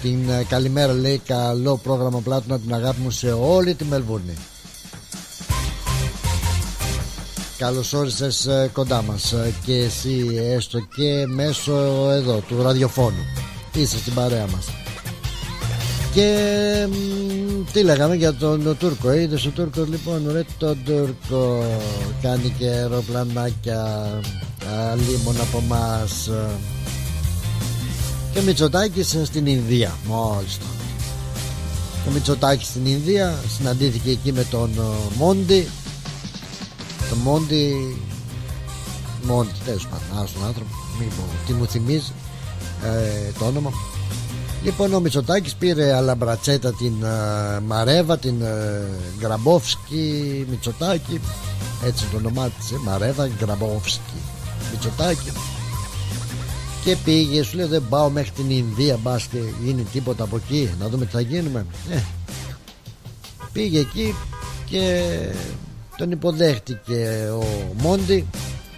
Την 0.02 0.28
ε, 0.28 0.44
καλημέρα 0.48 0.92
λέει 0.92 1.18
καλό 1.26 1.76
πρόγραμμα 1.76 2.20
πλάτωνα 2.20 2.58
την 2.58 2.74
αγάπη 2.74 3.00
μου 3.00 3.10
σε 3.10 3.32
όλη 3.32 3.74
τη 3.74 3.84
Μελβούρνη. 3.84 4.34
Καλώς 7.58 7.92
όρισες 7.92 8.46
ε, 8.46 8.70
κοντά 8.72 9.02
μας 9.02 9.32
ε, 9.32 9.54
και 9.64 9.74
εσύ 9.74 10.40
έστω 10.42 10.78
και 10.96 11.26
μέσω 11.26 11.72
εδώ 12.10 12.42
του 12.48 12.62
ραδιοφώνου. 12.62 13.24
Είσαι 13.74 13.98
στην 13.98 14.14
παρέα 14.14 14.46
μας 14.46 14.85
και 16.16 16.88
μ, 16.90 17.72
τι 17.72 17.82
λέγαμε 17.82 18.14
για 18.14 18.34
τον 18.34 18.76
Τούρκο 18.78 19.12
Είδες 19.12 19.46
ο 19.46 19.50
Τούρκος 19.50 19.88
λοιπόν 19.88 20.28
ρε 20.32 20.44
τον 20.58 20.78
Τούρκο. 20.84 21.64
Κάνει 22.22 22.54
και 22.58 22.66
αεροπλανάκια 22.66 24.10
Αλίμον 24.90 25.40
από 25.40 25.60
μας. 25.60 26.30
Και 28.32 28.38
ο 28.38 28.42
Μητσοτάκης 28.42 29.18
στην 29.24 29.46
Ινδία 29.46 29.96
Μόλις 30.06 30.58
το 30.58 30.64
Ο 32.08 32.12
Μητσοτάκης 32.12 32.66
στην 32.66 32.86
Ινδία 32.86 33.34
Συναντήθηκε 33.56 34.10
εκεί 34.10 34.32
με 34.32 34.44
τον 34.50 34.70
ε, 34.78 35.16
Μόντι. 35.18 35.68
Το 37.10 37.16
Μόντι 37.16 37.96
Μόντι 39.22 39.50
τέλος 39.64 39.86
πάντων 39.86 40.24
Άσον 40.24 40.44
άνθρωπο 40.46 40.70
Μη 40.98 41.04
πω 41.04 41.22
τι 41.46 41.52
μου 41.52 41.66
θυμίζει 41.66 42.12
ε, 42.84 43.32
Το 43.38 43.44
όνομα 43.44 43.70
Λοιπόν 44.66 44.94
ο 44.94 45.00
Μητσοτάκης 45.00 45.54
πήρε 45.54 45.92
αλαμπρατσέτα 45.92 46.72
την 46.72 46.92
uh, 47.02 47.60
Μαρέβα, 47.66 48.18
την 48.18 48.34
uh, 48.42 49.18
Γκραμπόφσκι 49.18 50.46
Μητσοτάκη. 50.50 51.20
Έτσι 51.84 52.06
το 52.06 52.16
ονομάτισε 52.16 52.74
Μαρέβα 52.84 53.28
Γκραμπόφσκι 53.38 54.20
Μητσοτάκη. 54.70 55.30
Και 56.84 56.96
πήγε 57.04 57.42
σου 57.42 57.56
λέει 57.56 57.66
δεν 57.66 57.82
πάω 57.88 58.10
μέχρι 58.10 58.30
την 58.30 58.50
Ινδία 58.50 58.96
μπας 58.96 59.24
και 59.24 59.38
γίνει 59.64 59.82
τίποτα 59.82 60.24
από 60.24 60.36
εκεί 60.36 60.70
να 60.80 60.88
δούμε 60.88 61.04
τι 61.04 61.10
θα 61.10 61.20
γίνουμε 61.20 61.66
ε, 61.90 61.98
πήγε 63.52 63.78
εκεί 63.78 64.14
και 64.64 65.04
τον 65.96 66.10
υποδέχτηκε 66.10 67.28
ο 67.32 67.46
Μόντι 67.76 68.26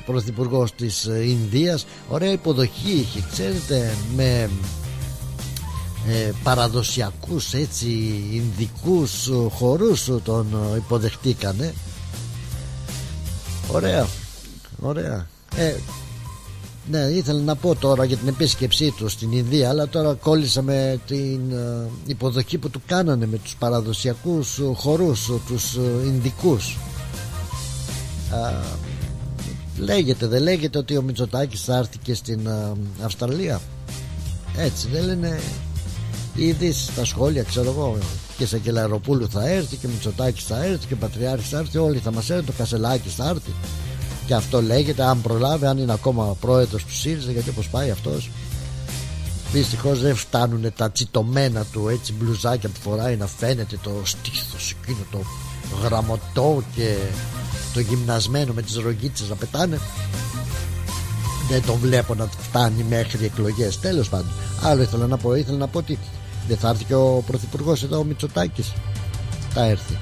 πρωθυπουργός 0.06 0.74
της 0.74 1.04
Ινδίας. 1.04 1.86
Ωραία 2.08 2.32
υποδοχή 2.32 2.92
είχε 2.92 3.24
ξέρετε 3.32 3.94
με 4.16 4.50
ε, 6.08 6.32
παραδοσιακούς 6.42 7.54
έτσι 7.54 7.88
Ινδικούς 8.32 9.30
χορούς 9.50 10.10
τον 10.24 10.46
υποδεχτήκανε. 10.76 11.74
Ωραία 13.72 14.06
ωραία. 14.80 15.26
Ε, 15.56 15.74
ναι 16.90 16.98
ήθελα 16.98 17.40
να 17.40 17.56
πω 17.56 17.74
τώρα 17.74 18.04
για 18.04 18.16
την 18.16 18.28
επίσκεψή 18.28 18.90
του 18.96 19.08
στην 19.08 19.32
Ινδία 19.32 19.68
αλλά 19.68 19.88
τώρα 19.88 20.14
κόλλησα 20.14 20.62
με 20.62 21.00
την 21.06 21.52
ε, 21.52 21.88
υποδοχή 22.06 22.58
που 22.58 22.70
του 22.70 22.82
κάνανε 22.86 23.26
με 23.26 23.36
τους 23.38 23.56
παραδοσιακούς 23.56 24.60
χορούς 24.74 25.30
τους 25.46 25.74
ε, 25.76 26.06
Ινδικούς. 26.06 26.76
Ε, 28.32 28.54
λέγεται 29.82 30.26
δεν 30.26 30.42
λέγεται 30.42 30.78
ότι 30.78 30.96
ο 30.96 31.02
Μητσοτάκης 31.02 31.60
θα 31.64 31.76
έρθει 31.76 31.98
και 31.98 32.14
στην 32.14 32.46
ε, 32.46 32.72
Αυστραλία; 33.04 33.60
Έτσι 34.56 34.88
δεν 34.92 35.04
λένε 35.04 35.40
Ήδη 36.38 36.72
στα 36.72 37.04
σχόλια 37.04 37.42
ξέρω 37.42 37.70
εγώ 37.70 37.98
και 38.36 38.46
σε 38.46 38.58
Κελαροπούλου 38.58 39.30
θα 39.30 39.48
έρθει 39.48 39.76
και 39.76 39.88
Μητσοτάκης 39.88 40.44
θα 40.44 40.64
έρθει 40.64 40.86
και 40.86 40.94
Πατριάρχης 40.94 41.48
θα 41.48 41.58
έρθει 41.58 41.78
όλοι 41.78 41.98
θα 41.98 42.12
μας 42.12 42.30
έρθει 42.30 42.46
το 42.46 42.52
Κασελάκης 42.58 43.14
θα 43.14 43.28
έρθει. 43.28 43.50
Και 44.26 44.34
αυτό 44.34 44.62
λέγεται 44.62 45.02
αν 45.02 45.22
προλάβει 45.22 45.66
αν 45.66 45.78
είναι 45.78 45.92
ακόμα 45.92 46.36
πρόεδρος 46.40 46.84
του 46.84 46.94
ΣΥΡΙΖΑ 46.94 47.32
γιατί 47.32 47.48
όπως 47.48 47.68
πάει 47.68 47.90
αυτός 47.90 48.30
Δυστυχώς 49.52 50.00
δεν 50.00 50.14
φτάνουν 50.14 50.72
τα 50.76 50.90
τσιτωμένα 50.90 51.64
του 51.72 51.88
έτσι 51.88 52.12
μπλουζάκια 52.12 52.68
που 52.68 52.80
φοράει 52.80 53.16
να 53.16 53.26
φαίνεται 53.26 53.78
το 53.82 53.90
στήθος 54.02 54.76
εκείνο 54.82 54.98
το 55.10 55.18
γραμμωτό 55.82 56.62
και 56.74 56.96
το 57.74 57.80
γυμνασμένο 57.80 58.52
με 58.52 58.62
τις 58.62 58.76
ρογκίτσες 58.76 59.28
να 59.28 59.34
πετάνε. 59.34 59.78
Δεν 61.50 61.62
τον 61.66 61.78
βλέπω 61.78 62.14
να 62.14 62.28
φτάνει 62.38 62.84
μέχρι 62.88 63.24
εκλογές. 63.24 63.80
Τέλος 63.80 64.08
πάντων 64.08 64.30
άλλο 64.62 64.82
ήθελα 64.82 65.06
να 65.06 65.16
πω. 65.16 65.34
Ήθελα 65.34 65.56
να 65.56 65.66
πω 65.66 65.78
ότι 65.78 65.98
δεν 66.48 66.56
θα 66.56 66.68
έρθει 66.68 66.84
και 66.84 66.94
ο 66.94 67.22
πρωθυπουργός 67.26 67.82
εδώ 67.82 67.98
ο 67.98 68.04
Μητσοτάκης. 68.04 68.72
Θα 69.50 69.64
έρθει. 69.64 69.98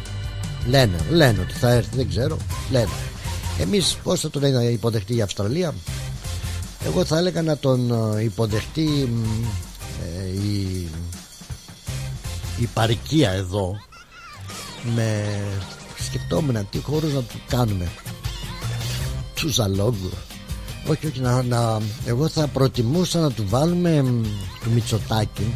Λένε, 0.69 0.97
λένε 1.11 1.41
ότι 1.41 1.53
θα 1.53 1.71
έρθει, 1.71 1.97
δεν 1.97 2.09
ξέρω. 2.09 2.37
Λένε. 2.71 2.89
Εμείς 3.59 3.97
πώς 4.03 4.21
θα 4.21 4.31
τον 4.31 4.71
υποδεχτεί 4.71 5.17
η 5.17 5.23
Αυστραλία, 5.23 5.75
Εγώ 6.87 7.05
θα 7.05 7.19
έλεγα 7.19 7.43
να 7.43 7.57
τον 7.57 7.91
ε, 8.17 8.23
υποδεχτεί 8.23 9.09
ε, 10.19 10.27
η, 10.29 10.89
η 12.59 12.67
παρικία 12.75 13.31
εδώ 13.31 13.77
με 14.95 15.25
σκεφτόμουν 15.99 16.69
τι 16.71 16.79
χώρους 16.79 17.13
να 17.13 17.23
του 17.23 17.41
κάνουμε 17.49 17.89
του 19.35 19.49
ζαλόγκου 19.49 20.11
όχι 20.89 21.07
όχι 21.07 21.21
να, 21.21 21.43
να, 21.43 21.81
εγώ 22.05 22.29
θα 22.29 22.47
προτιμούσα 22.47 23.21
να 23.21 23.31
του 23.31 23.45
βάλουμε 23.49 24.05
του 24.63 24.71
Μητσοτάκη 24.71 25.55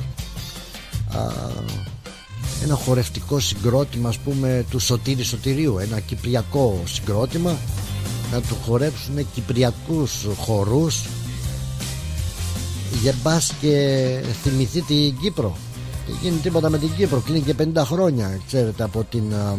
ένα 2.62 2.74
χορευτικό 2.74 3.40
συγκρότημα 3.40 4.08
ας 4.08 4.18
πούμε 4.18 4.64
του 4.70 4.78
Σωτήρη 4.78 5.22
Σωτηρίου 5.22 5.78
ένα 5.78 6.00
κυπριακό 6.00 6.82
συγκρότημα. 6.84 7.56
Να 8.32 8.40
του 8.40 8.56
χορέψουν 8.66 9.26
κυπριακούς 9.34 10.26
χορούς. 10.36 11.04
Για 13.02 13.14
μπας 13.22 13.52
και 13.60 14.20
θυμηθεί 14.42 14.80
την 14.82 15.18
Κύπρο. 15.20 15.56
Δεν 16.06 16.16
γίνει 16.22 16.36
τίποτα 16.36 16.70
με 16.70 16.78
την 16.78 16.90
Κύπρο. 16.96 17.20
Κλείνει 17.20 17.40
και 17.40 17.54
50 17.74 17.82
χρόνια 17.84 18.40
ξέρετε 18.46 18.82
από 18.82 19.04
την 19.10 19.34
α, 19.34 19.56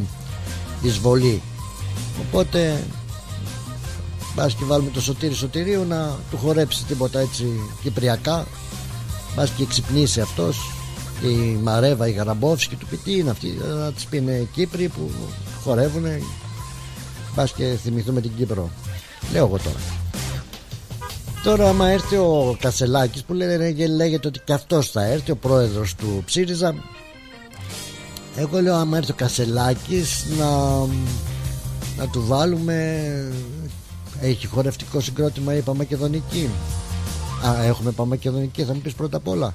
εισβολή. 0.82 1.41
Οπότε 2.22 2.84
μπας 4.36 4.54
και 4.54 4.64
βάλουμε 4.66 4.89
το 4.89 5.02
Σωτήρη 5.02 5.34
Σωτηρίου 5.34 5.86
να 5.88 6.16
του 6.32 6.38
χορέψει 6.38 6.84
τίποτα 6.84 7.20
έτσι 7.20 7.45
κυπριακά. 7.82 8.45
Μπας 9.36 9.49
και 9.49 9.66
ξυπνήσει 9.66 10.22
αυτός 10.22 10.80
η 11.24 11.57
Μαρέβα, 11.63 12.07
η 12.07 12.11
Γαραμπόφσκη 12.11 12.76
του 12.76 12.86
πει 12.86 12.97
τι 12.97 13.17
είναι 13.17 13.30
αυτή 13.30 13.57
να 13.80 13.91
τις 13.91 14.05
πει 14.05 14.47
Κύπροι 14.53 14.88
που 14.88 15.11
χορεύουν 15.63 16.05
πας 17.36 17.53
και 17.53 17.78
θυμηθούμε 17.84 18.22
την 18.22 18.32
Κύπρο. 18.38 18.69
Λέω 19.32 19.45
εγώ 19.45 19.57
τώρα. 19.57 19.80
Τώρα 21.43 21.69
άμα 21.69 21.88
έρθει 21.88 22.15
ο 22.15 22.57
Κασελάκης 22.59 23.24
που 23.24 23.34
λένε, 23.34 23.88
λέγεται 23.88 24.28
ότι 24.28 24.39
και 24.43 24.53
αυτός 24.53 24.89
θα 24.89 25.03
έρθει 25.03 25.32
ο 25.32 25.36
πρόεδρος 25.36 25.95
του 25.95 26.24
Ψήριζα 26.26 26.76
εγώ 28.36 28.61
λέω 28.61 28.76
άμα 28.76 28.97
έρθει 28.97 29.11
ο 29.11 29.15
Κασελάκης 29.15 30.26
να, 30.38 30.45
να 31.97 32.07
του 32.11 32.26
βάλουμε 32.26 33.09
έχει 34.22 34.47
χορευτικό 34.47 34.99
συγκρότημα 34.99 35.55
η 35.55 35.61
Παμακεδονική. 35.61 36.49
Α, 37.47 37.63
έχουμε 37.63 37.91
Παμακεδονική 37.91 38.63
θα 38.63 38.74
μου 38.74 38.80
πεις 38.80 38.93
πρώτα 38.93 39.17
απ' 39.17 39.28
όλα 39.28 39.53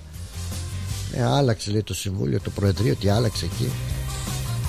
ε, 1.13 1.23
άλλαξε 1.23 1.71
λέει 1.71 1.83
το 1.83 1.95
συμβούλιο, 1.95 2.41
το 2.41 2.51
προεδρείο, 2.51 2.95
τι 2.95 3.09
άλλαξε 3.09 3.45
εκεί. 3.45 3.71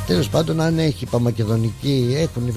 Τέλος 0.08 0.30
πάντων, 0.30 0.62
αν 0.62 0.80
έχει 0.80 1.06
Παμακεδονική, 1.06 2.16
έχουν 2.18 2.54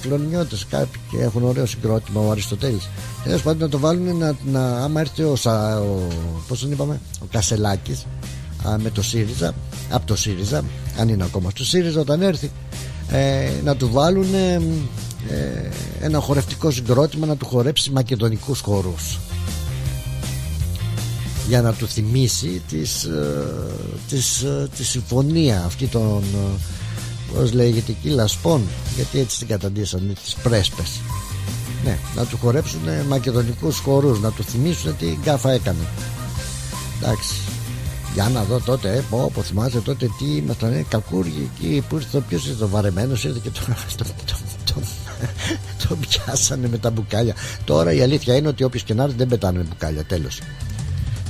φλονιώτε 0.00 0.56
κάποιοι 0.70 1.00
και 1.10 1.18
έχουν 1.18 1.44
ωραίο 1.44 1.66
συγκρότημα 1.66 2.20
ο 2.20 2.30
Αριστοτέλης. 2.30 2.88
Τέλος 3.24 3.42
πάντων, 3.42 3.60
να 3.60 3.68
το 3.68 3.78
βάλουν 3.78 4.16
να, 4.16 4.36
να 4.44 4.82
άμα 4.84 5.00
έρθει 5.00 5.22
ο, 5.22 5.32
ο, 5.32 6.08
πώς 6.48 6.60
τον 6.60 6.72
είπαμε, 6.72 7.00
ο 7.22 7.24
Κασελάκης 7.30 8.06
με 8.82 8.90
το 8.90 9.02
ΣΥΡΙΖΑ, 9.02 9.54
από 9.90 10.06
το 10.06 10.16
ΣΥΡΙΖΑ, 10.16 10.64
αν 10.98 11.08
είναι 11.08 11.24
ακόμα 11.24 11.50
στο 11.50 11.64
ΣΥΡΙΖΑ, 11.64 12.00
όταν 12.00 12.22
έρθει, 12.22 12.50
ε, 13.10 13.50
να 13.64 13.76
του 13.76 13.90
βάλουν 13.90 14.34
ε, 14.34 14.60
ένα 16.00 16.18
χορευτικό 16.18 16.70
συγκρότημα 16.70 17.26
να 17.26 17.36
του 17.36 17.46
χορέψει 17.46 17.90
μακεδονικούς 17.90 18.60
χορούς 18.60 19.18
για 21.48 21.62
να 21.62 21.72
του 21.72 21.88
θυμίσει 21.88 22.62
της, 22.68 23.04
ε, 23.04 23.44
της, 24.08 24.42
ε, 24.42 24.68
τη 24.76 24.84
συμφωνία 24.84 25.62
αυτή 25.66 25.86
των 25.86 26.22
ε, 26.22 26.58
πώς 27.34 27.52
λέγεται 27.52 27.92
εκεί 27.92 28.08
λασπών 28.08 28.62
γιατί 28.96 29.18
έτσι 29.18 29.38
την 29.38 29.46
καταντήσαν 29.46 30.16
τις 30.24 30.34
πρέσπες 30.42 31.00
ναι, 31.84 31.98
να 32.16 32.24
του 32.24 32.36
χορέψουν 32.36 32.80
μακεδονικούς 33.08 33.78
χορούς 33.78 34.20
να 34.20 34.30
του 34.30 34.42
θυμίσουν 34.42 34.96
τι 34.96 35.18
γκάφα 35.22 35.50
έκανε 35.50 35.86
εντάξει 37.00 37.34
για 38.14 38.28
να 38.28 38.42
δω 38.42 38.60
τότε, 38.60 38.96
ε, 38.96 39.02
πω, 39.10 39.30
πω 39.34 39.42
θυμάσαι 39.42 39.80
τότε 39.80 40.08
τι 40.18 40.36
ήμασταν, 40.36 40.72
ε, 40.72 40.84
κακούργοι 40.88 41.50
εκεί 41.54 41.84
που 41.88 41.96
ήρθε, 41.96 42.20
ποιος 42.28 42.46
ήρθε, 42.46 42.64
ο 42.64 42.68
βαρεμένος 42.68 43.24
ήρθε 43.24 43.38
και 43.42 43.50
τώρα 43.50 43.76
το, 43.96 44.04
το, 44.04 44.34
το, 44.64 44.80
το, 45.88 45.96
πιάσανε 45.96 46.68
με 46.68 46.78
τα 46.78 46.90
μπουκάλια. 46.90 47.34
Τώρα 47.64 47.92
η 47.92 48.02
αλήθεια 48.02 48.36
είναι 48.36 48.48
ότι 48.48 48.64
όποιος 48.64 48.82
και 48.82 48.94
να 48.94 49.02
έρθει 49.02 49.16
δεν 49.16 49.26
πετάνε 49.26 49.62
μπουκάλια, 49.68 50.04
τέλος. 50.04 50.40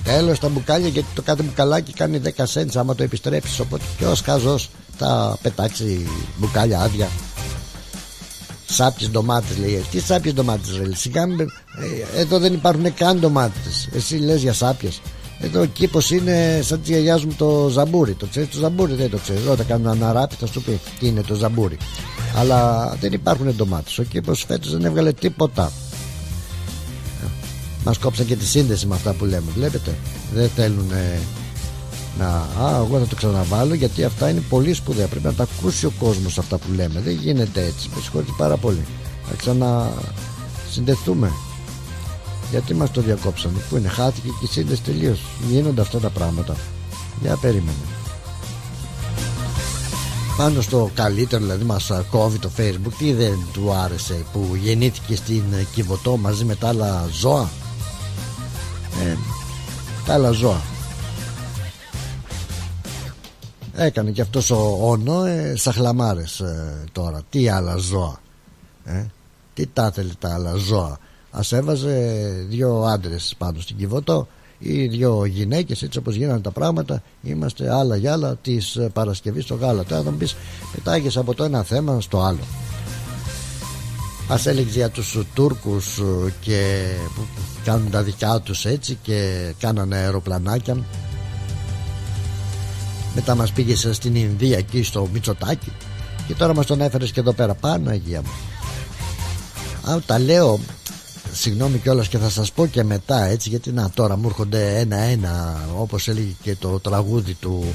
Τέλος 0.04 0.38
τα 0.38 0.48
μπουκάλια 0.48 0.88
γιατί 0.88 1.08
το 1.14 1.22
κάθε 1.22 1.42
μπουκαλάκι 1.42 1.92
κάνει 1.92 2.20
10 2.36 2.44
cents 2.52 2.74
άμα 2.74 2.94
το 2.94 3.02
επιστρέψεις 3.02 3.60
οπότε 3.60 3.84
ποιος 3.96 4.20
χαζός 4.20 4.70
θα 4.96 5.38
πετάξει 5.42 6.06
μπουκάλια 6.36 6.80
άδεια 6.80 7.08
Σάπιες 8.66 9.10
ντομάτες 9.10 9.56
λέει 9.58 9.84
Τι 9.90 10.00
σάπιες 10.00 10.34
ντομάτες 10.34 10.76
ρε 10.76 10.94
Σιγά, 10.94 11.22
ε, 11.22 12.20
Εδώ 12.20 12.38
δεν 12.38 12.52
υπάρχουν 12.52 12.94
καν 12.94 13.18
ντομάτες 13.18 13.88
Εσύ 13.92 14.16
λες 14.16 14.42
για 14.42 14.52
σάπιες 14.52 15.00
εδώ 15.44 15.60
ο 15.60 15.64
κήπος 15.64 16.10
είναι 16.10 16.60
σαν 16.62 16.82
τη 16.82 16.90
γιαγιάς 16.90 17.24
μου 17.24 17.34
το 17.36 17.68
ζαμπούρι. 17.68 18.14
Το 18.14 18.26
ξέρεις 18.26 18.48
το 18.48 18.58
ζαμπούρι, 18.58 18.94
δεν 18.94 19.10
το 19.10 19.18
ξέρεις. 19.18 19.46
Όταν 19.46 19.66
κάνουν 19.66 19.86
αναράπη 19.86 20.34
θα 20.34 20.46
σου 20.46 20.62
πει 20.62 20.80
τι 20.98 21.06
είναι 21.06 21.22
το 21.22 21.34
ζαμπούρι. 21.34 21.76
Αλλά 22.36 22.88
δεν 23.00 23.12
υπάρχουν 23.12 23.54
ντομάτες. 23.56 23.98
Ο 23.98 24.02
κήπος 24.02 24.44
φέτος 24.48 24.72
δεν 24.72 24.84
έβγαλε 24.84 25.12
τίποτα. 25.12 25.72
Μας 27.84 27.98
κόψαν 27.98 28.26
και 28.26 28.36
τη 28.36 28.46
σύνδεση 28.46 28.86
με 28.86 28.94
αυτά 28.94 29.12
που 29.12 29.24
λέμε. 29.24 29.50
Βλέπετε, 29.54 29.96
δεν 30.34 30.48
θέλουν 30.48 30.92
να. 32.18 32.26
Α, 32.64 32.76
εγώ 32.76 32.98
θα 32.98 33.06
το 33.06 33.14
ξαναβάλω 33.16 33.74
γιατί 33.74 34.04
αυτά 34.04 34.28
είναι 34.28 34.42
πολύ 34.48 34.72
σπουδαία. 34.72 35.06
Πρέπει 35.06 35.24
να 35.24 35.34
τα 35.34 35.42
ακούσει 35.42 35.86
ο 35.86 35.92
κόσμος 35.98 36.38
αυτά 36.38 36.58
που 36.58 36.72
λέμε. 36.74 37.00
Δεν 37.00 37.14
γίνεται 37.14 37.64
έτσι. 37.64 37.88
Με 37.94 38.00
συγχωρείτε 38.00 38.32
πάρα 38.36 38.56
πολύ. 38.56 38.84
Θα 39.28 39.34
ξανασυνδεθούμε. 39.36 41.32
Γιατί 42.50 42.74
μας 42.74 42.90
το 42.90 43.00
διακόψανε 43.00 43.58
Πού 43.68 43.76
είναι 43.76 43.88
χάθηκε 43.88 44.28
και 44.28 44.44
η 44.44 44.46
σύνδεση 44.46 44.82
τελείως 44.82 45.20
Γίνονται 45.50 45.80
αυτά 45.80 45.98
τα 45.98 46.10
πράγματα 46.10 46.56
Για 47.22 47.36
περίμενε 47.36 47.72
πάνω 50.36 50.60
στο 50.60 50.90
καλύτερο 50.94 51.42
δηλαδή 51.42 51.64
μας 51.64 51.90
κόβει 52.10 52.38
το 52.38 52.50
facebook 52.58 52.92
τι 52.98 53.12
δεν 53.12 53.38
του 53.52 53.72
άρεσε 53.72 54.24
που 54.32 54.56
γεννήθηκε 54.62 55.16
στην 55.16 55.42
Κιβωτό 55.74 56.16
μαζί 56.16 56.44
με 56.44 56.54
τα 56.54 56.68
άλλα 56.68 57.08
ζώα; 57.12 57.50
Ε, 59.00 59.16
τα 60.06 60.14
άλλα 60.14 60.30
ζώα. 60.30 60.60
Έκανε 63.74 64.10
και 64.10 64.20
αυτός 64.20 64.50
ο 64.50 64.56
όνο 64.86 65.24
ε, 65.24 65.54
σαχλαμάρες 65.56 66.40
ε, 66.40 66.84
τώρα. 66.92 67.20
Τι 67.30 67.48
άλλα 67.48 67.76
ζώα 67.76 68.20
ε, 68.84 69.06
τι 69.54 69.66
τα 69.66 69.90
θέλει 69.90 70.12
τα 70.18 70.34
άλλα 70.34 70.54
ζώα. 70.54 70.98
Ας 71.30 71.52
έβαζε 71.52 72.46
δύο 72.48 72.82
άντρες 72.82 73.34
πάνω 73.38 73.60
στην 73.60 73.76
Κιβωτό 73.76 74.28
ή 74.58 74.86
δύο 74.86 75.24
γυναίκες 75.24 75.82
έτσι 75.82 75.98
όπως 75.98 76.14
γίνανε 76.14 76.40
τα 76.40 76.50
πράγματα. 76.50 77.02
Είμαστε 77.22 77.74
άλλα 77.74 77.96
για 77.96 78.12
άλλα 78.12 78.36
της 78.36 78.78
Παρασκευής 78.92 79.44
στο 79.44 79.54
γάλα. 79.54 79.84
Τώρα 79.84 80.02
θα 80.02 80.10
μου 80.10 80.16
πεις 80.16 80.36
πετάγεις 80.72 81.16
από 81.16 81.34
το 81.34 81.44
ένα 81.44 81.62
θέμα 81.62 82.00
στο 82.00 82.20
άλλο. 82.20 82.44
Ας 84.28 84.46
έλεγες 84.46 84.74
για 84.74 84.90
τους 84.90 85.18
Τούρκους 85.34 86.00
και 86.40 86.84
που 87.14 87.26
κάνουν 87.64 87.90
τα 87.90 88.02
δικά 88.02 88.40
τους 88.40 88.64
έτσι 88.64 88.98
και 89.02 89.52
κάνανε 89.58 89.96
αεροπλανάκια. 89.96 90.76
Μετά 93.14 93.34
μας 93.34 93.52
πήγες 93.52 93.88
στην 93.90 94.14
Ινδία 94.14 94.58
εκεί 94.58 94.82
στο 94.82 95.08
Μητσοτάκι 95.12 95.72
και 96.26 96.34
τώρα 96.34 96.54
μας 96.54 96.66
τον 96.66 96.80
έφερες 96.80 97.12
και 97.12 97.20
εδώ 97.20 97.32
πέρα. 97.32 97.54
Πάνω 97.54 97.90
Αγία 97.90 98.22
μου. 98.22 98.30
Α, 99.92 100.00
τα 100.06 100.18
λέω 100.18 100.60
συγγνώμη 101.32 101.78
κιόλας 101.78 102.08
και 102.08 102.18
θα 102.18 102.28
σας 102.28 102.52
πω 102.52 102.66
και 102.66 102.84
μετά 102.84 103.24
έτσι 103.24 103.48
γιατί 103.48 103.72
να 103.72 103.90
τώρα 103.90 104.16
μου 104.16 104.26
έρχονται 104.26 104.78
ένα-ένα 104.78 105.60
όπως 105.78 106.08
έλεγε 106.08 106.34
και 106.42 106.56
το 106.56 106.80
τραγούδι 106.80 107.34
του 107.34 107.74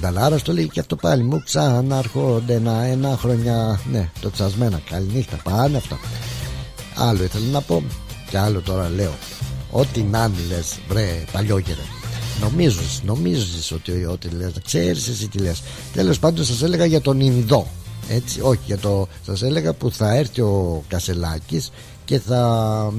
Νταλάρας 0.00 0.42
το 0.42 0.52
λέει 0.52 0.68
και 0.68 0.80
αυτό 0.80 0.96
πάλι 0.96 1.22
μου 1.22 1.42
ξανάρχονται 1.44 2.54
ένα-ένα 2.54 3.16
χρόνια 3.16 3.80
ναι 3.90 4.10
το 4.20 4.30
τσασμένα 4.30 4.80
καληνύχτα 4.90 5.36
πάνε 5.36 5.76
αυτά. 5.76 5.98
Άλλο 6.96 7.22
ήθελα 7.22 7.46
να 7.46 7.60
πω 7.60 7.82
και 8.30 8.38
άλλο 8.38 8.60
τώρα 8.60 8.88
λέω. 8.88 9.12
Ό,τι 9.70 10.02
να 10.02 10.24
είναι 10.24 10.54
λες 10.54 10.78
βρε 10.88 11.24
παλιόκαιρε 11.32 11.82
νομίζεις, 12.40 13.02
νομίζεις 13.04 13.72
ότι 13.72 14.04
ό,τι 14.04 14.28
λες 14.28 14.52
ξέρεις 14.64 15.08
εσύ 15.08 15.28
τι 15.28 15.38
λες. 15.38 15.62
Τέλος 15.92 16.18
πάντων 16.18 16.44
σας 16.44 16.62
έλεγα 16.62 16.84
για 16.84 17.00
τον 17.00 17.20
Ινδό. 17.20 17.66
Έτσι, 18.08 18.40
όχι 18.40 18.60
για 18.66 18.78
το 18.78 19.08
σας 19.26 19.42
έλεγα 19.42 19.72
που 19.72 19.90
θα 19.90 20.14
έρθει 20.14 20.40
ο 20.40 20.82
Κασελάκης 20.88 21.70
και 22.04 22.18
θα 22.18 22.92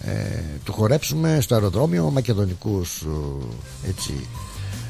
ε, 0.00 0.12
του 0.64 0.72
χορέψουμε 0.72 1.38
στο 1.40 1.54
αεροδρόμιο 1.54 2.10
μακεδονικούς 2.10 3.00
ε, 3.84 3.88
έτσι 3.88 4.26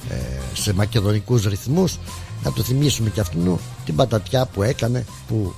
ε, 0.08 0.14
σε 0.54 0.72
μακεδονικούς 0.72 1.44
ρυθμούς. 1.44 1.98
Να 2.44 2.52
του 2.52 2.62
θυμίσουμε 2.62 3.10
και 3.10 3.20
αυτού 3.20 3.58
την 3.84 3.96
πατατιά 3.96 4.46
που 4.46 4.62
έκανε 4.62 5.04
που 5.28 5.54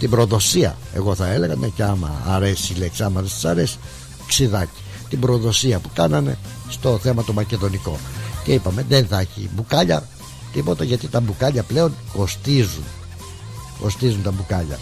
την 0.00 0.10
προδοσία. 0.10 0.76
Εγώ 0.94 1.14
θα 1.14 1.26
έλεγα 1.28 1.54
ναι, 1.54 1.68
και 1.68 1.82
άμα 1.82 2.22
αρέσει 2.26 2.72
η 2.72 2.76
λέξη 2.76 3.02
άμα 3.02 3.20
δεν 3.20 3.50
αρέσει 3.50 3.78
ξιδάκι 4.26 4.80
την 5.08 5.20
προδοσία 5.20 5.78
που 5.78 5.90
κάνανε 5.94 6.38
στο 6.68 6.98
θέμα 6.98 7.24
το 7.24 7.32
μακεδονικό. 7.32 7.98
Και 8.44 8.52
είπαμε 8.52 8.84
δεν 8.88 9.06
θα 9.06 9.18
έχει 9.18 9.50
μπουκάλια 9.54 10.08
τίποτα 10.52 10.84
γιατί 10.84 11.08
τα 11.08 11.20
μπουκάλια 11.20 11.62
πλέον 11.62 11.94
κοστίζουν. 12.16 12.84
Κοστίζουν 13.80 14.22
τα 14.22 14.30
μπουκάλια. 14.30 14.78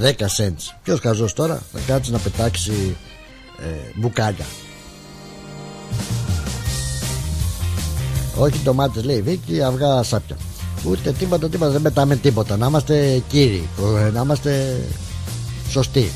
10 0.00 0.10
cents. 0.10 0.74
Ποιος 0.82 1.00
καζός 1.00 1.32
τώρα 1.32 1.62
θα 1.72 1.78
κάτσει 1.86 2.10
να 2.10 2.18
πετάξει 2.18 2.96
ε, 3.58 3.98
μπουκάλια 4.00 4.44
Όχι 8.36 8.60
ντομάτες 8.64 9.04
λέει 9.04 9.22
Βίκη 9.22 9.62
αυγά 9.62 10.02
σάπια. 10.02 10.36
Ούτε 10.84 11.12
τίποτα 11.12 11.48
τίποτα 11.48 11.70
δεν 11.70 11.82
πετάμε 11.82 12.16
τίποτα. 12.16 12.56
Να 12.56 12.66
είμαστε 12.66 13.22
κύριοι 13.28 13.68
ε, 14.06 14.10
Να 14.10 14.20
είμαστε 14.20 14.80
σωστοί. 15.68 16.10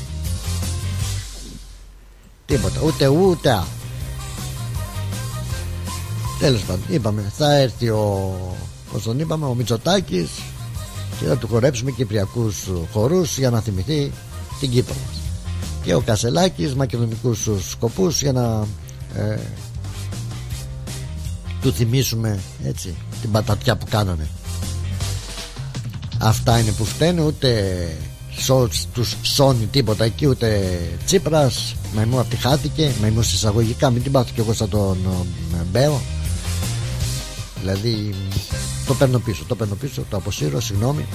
Τίποτα 2.45 2.81
ούτε 2.85 3.07
ούτε 3.07 3.63
Τέλος 6.39 6.61
πάντων 6.61 6.83
είπαμε 6.89 7.31
θα 7.37 7.55
έρθει 7.55 7.89
ο 7.89 8.33
Πώς 8.91 9.03
τον 9.03 9.19
είπαμε 9.19 9.45
ο 9.45 9.53
Μητσοτάκης 9.53 10.29
και 11.19 11.25
θα 11.25 11.37
του 11.37 11.47
χορέψουμε 11.47 11.91
κυπριακούς 11.91 12.55
χορούς 12.91 13.37
για 13.37 13.49
να 13.49 13.61
θυμηθεί 13.61 14.11
την 14.59 14.69
Κύπρο 14.69 14.95
μας. 15.05 15.21
Και 15.83 15.93
ο 15.93 15.99
Κασελάκης 15.99 16.75
μακεδονικούς 16.75 17.47
σκοπούς 17.69 18.21
για 18.21 18.31
να 18.31 18.67
ε, 19.15 19.39
του 21.67 21.73
θυμίσουμε 21.73 22.39
έτσι 22.63 22.95
την 23.21 23.31
πατατιά 23.31 23.77
που 23.77 23.85
κάνανε 23.89 24.27
αυτά 26.17 26.59
είναι 26.59 26.71
που 26.71 26.85
φταίνε 26.85 27.21
ούτε 27.21 27.73
σο, 28.37 28.69
τους 28.93 29.15
σώνει 29.21 29.65
τίποτα 29.65 30.03
εκεί 30.03 30.25
ούτε 30.27 30.77
Τσίπρας 31.05 31.75
μαϊμού 31.95 32.19
αυτή 32.19 32.35
χάθηκε 32.35 32.91
μαϊμού 33.01 33.19
εισαγωγικά 33.19 33.89
μην 33.89 34.03
την 34.03 34.11
πάθω 34.11 34.29
κι 34.33 34.39
εγώ 34.39 34.53
σαν 34.53 34.69
τον 34.69 34.97
ε, 35.53 35.63
Μπέο 35.71 36.01
δηλαδή 37.59 38.13
το 38.87 38.93
παίρνω 38.93 39.19
πίσω, 39.19 39.43
το 39.47 39.55
παίρνω 39.55 39.75
πίσω, 39.75 40.03
το 40.09 40.17
αποσύρω, 40.17 40.59
συγγνώμη. 40.59 41.05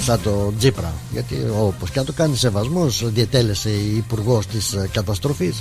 Σαν 0.00 0.20
το 0.22 0.52
Τζίπρα. 0.58 0.94
Γιατί 1.12 1.36
όπως 1.58 1.90
και 1.90 1.98
αν 1.98 2.04
το 2.04 2.12
κάνεις 2.12 2.38
σεβασμός, 2.38 3.02
διετέλεσε 3.06 3.70
η 3.70 3.96
υπουργός 3.96 4.46
της 4.46 4.72
ε, 4.72 4.88
καταστροφής. 4.92 5.56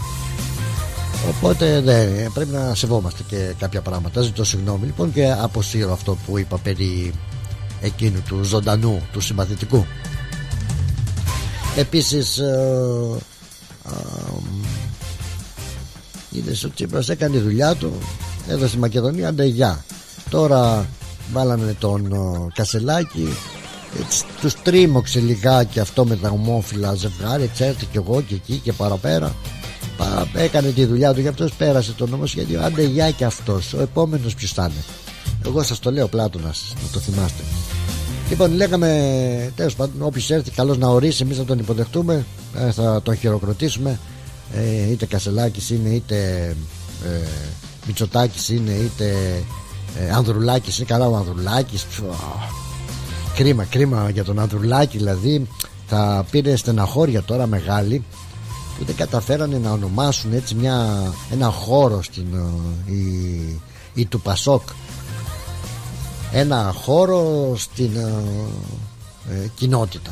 Οπότε 1.29 1.81
ναι, 1.81 2.29
πρέπει 2.33 2.51
να 2.51 2.75
σεβόμαστε 2.75 3.23
και 3.27 3.53
κάποια 3.59 3.81
πράγματα. 3.81 4.21
Ζητώ 4.21 4.43
συγγνώμη 4.43 4.85
λοιπόν 4.85 5.13
και 5.13 5.31
αποσύρω 5.31 5.93
αυτό 5.93 6.17
που 6.25 6.37
είπα 6.37 6.57
περί 6.57 7.13
εκείνου 7.81 8.23
του 8.27 8.43
ζωντανού, 8.43 9.01
του 9.11 9.19
συμπαθητικού. 9.19 9.85
Επίσης 11.75 12.37
ε, 12.37 13.17
ε, 16.35 16.65
ο 16.65 16.69
Τσίπρας 16.73 17.09
έκανε 17.09 17.35
τη 17.35 17.41
δουλειά 17.41 17.75
του 17.75 17.93
εδώ 18.47 18.67
στη 18.67 18.77
Μακεδονία 18.77 19.27
αντεγιά 19.27 19.83
τώρα 20.29 20.89
βάλανε 21.31 21.75
τον 21.79 22.11
ο, 22.11 22.47
Κασελάκη 22.53 23.27
έτσι, 23.99 24.23
τους 24.41 24.61
τρίμωξε 24.61 25.19
λιγάκι 25.19 25.79
αυτό 25.79 26.05
με 26.05 26.15
τα 26.15 26.29
ομόφυλα 26.29 26.93
ζευγάρια 26.93 27.47
ξέρετε 27.47 27.85
και 27.91 27.97
εγώ 27.97 28.21
και 28.21 28.35
εκεί 28.35 28.57
και 28.57 28.73
παραπέρα 28.73 29.35
Πα, 29.97 30.27
έκανε 30.33 30.69
τη 30.69 30.85
δουλειά 30.85 31.13
του 31.13 31.21
και 31.21 31.27
αυτό 31.27 31.47
πέρασε 31.57 31.91
το 31.91 32.07
νομοσχέδιο. 32.07 32.61
Άντε 32.61 32.83
γεια 32.83 33.11
και 33.11 33.25
αυτός. 33.25 33.73
Ο 33.73 33.81
επόμενος 33.81 34.35
ποιος 34.35 34.51
θα 34.51 34.63
είναι; 34.63 34.83
Εγώ 35.45 35.63
σας 35.63 35.79
το 35.79 35.91
λέω 35.91 36.07
Πλάτωνα, 36.07 36.53
να 36.83 36.89
το 36.91 36.99
θυμάστε. 36.99 37.43
Λοιπόν, 38.29 38.51
λέγαμε 38.51 39.51
τέλος 39.55 39.75
πάντων, 39.75 40.01
όποιος 40.01 40.29
έρθει, 40.29 40.51
καλώ 40.51 40.75
να 40.75 40.87
ορίσει, 40.87 41.23
εμείς 41.23 41.37
θα 41.37 41.43
τον 41.43 41.59
υποδεχτούμε, 41.59 42.25
ε, 42.57 42.71
θα 42.71 43.01
τον 43.01 43.15
χειροκροτήσουμε. 43.15 43.99
Ε, 44.53 44.91
είτε 44.91 45.05
Κασελάκης 45.05 45.69
είναι, 45.69 45.89
είτε 45.89 46.15
ε, 47.05 47.27
Μητσοτάκης 47.87 48.49
είναι, 48.49 48.71
είτε 48.71 49.13
ε, 49.99 50.11
Ανδρουλάκης 50.11 50.77
είναι. 50.77 50.87
Καλά, 50.87 51.07
ο 51.07 51.15
Ανδρουλάκης. 51.15 51.85
Κρίμα, 53.35 53.63
κρίμα 53.63 54.09
για 54.09 54.23
τον 54.23 54.39
Ανδρουλάκη, 54.39 54.97
δηλαδή 54.97 55.47
θα 55.87 56.25
πήρε 56.31 56.55
στεναχώρια 56.55 57.23
τώρα 57.23 57.47
μεγάλη 57.47 58.03
που 58.77 58.85
δεν 58.85 58.95
καταφέρανε 58.95 59.57
να 59.57 59.71
ονομάσουν 59.71 60.33
έτσι 60.33 60.55
μια, 60.55 61.03
ένα 61.31 61.49
χώρο 61.49 62.01
στην 62.03 62.27
ε, 62.87 62.91
η, 62.91 63.61
η 63.93 64.05
του 64.05 64.21
Πασόκ. 64.21 64.61
Ένα 66.31 66.73
χώρο 66.75 67.53
στην 67.57 67.95
ε, 67.95 68.13
ε, 69.33 69.47
κοινότητα. 69.55 70.11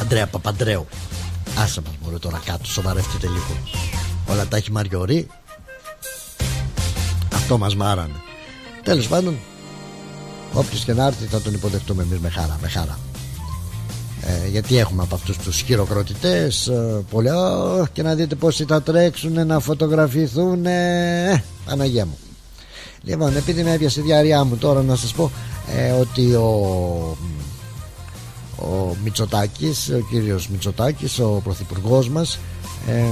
Αντρέα 0.00 0.26
Παπαντρέου 0.26 0.86
άσε 1.58 1.80
μας 1.80 1.94
μωρέ 2.02 2.18
τώρα 2.18 2.40
κάτω 2.44 2.66
σοβαρεύτηκε 2.66 3.26
λίγο. 3.26 3.58
Όλα 4.28 4.46
τα 4.46 4.56
έχει 4.56 4.72
μαριωρεί 4.72 5.28
αυτό 7.44 7.58
μας 7.58 7.76
μάρανε. 7.76 8.20
Τέλος 8.82 9.08
πάντων 9.08 9.38
όποιος 10.52 10.84
και 10.84 10.92
να 10.92 11.06
έρθει 11.06 11.24
θα 11.24 11.40
τον 11.40 11.54
υποδεχτούμε 11.54 12.02
εμείς 12.02 12.18
με 12.18 12.28
χαρά, 12.28 12.58
με 12.62 12.68
χαρά. 12.68 12.98
Ε, 14.26 14.48
γιατί 14.48 14.78
έχουμε 14.78 15.02
από 15.02 15.14
αυτούς 15.14 15.38
τους 15.38 15.60
χειροκροτητές 15.60 16.66
ε, 16.66 17.04
πολλοί 17.10 17.28
και 17.92 18.02
να 18.02 18.14
δείτε 18.14 18.34
πόσοι 18.34 18.64
θα 18.64 18.82
τρέξουν 18.82 19.46
να 19.46 19.60
φωτογραφηθούν 19.60 20.66
ε, 20.66 21.42
Παναγία 21.64 22.06
μου. 22.06 22.18
Λοιπόν 23.02 23.36
επειδή 23.36 23.62
με 23.62 23.72
έπιασε 23.72 24.00
η 24.00 24.02
διαρριά 24.02 24.44
μου 24.44 24.56
τώρα 24.56 24.82
να 24.82 24.96
σας 24.96 25.12
πω 25.12 25.30
ε, 25.76 25.90
ότι 25.90 26.34
ο, 26.34 26.48
ο 28.56 28.96
Μητσοτάκης, 29.04 29.88
ο 29.88 30.06
κύριος 30.10 30.48
Μητσοτάκης, 30.48 31.18
ο 31.18 31.40
πρωθυπουργός 31.44 32.08
μας 32.08 32.38
ε, 32.88 33.04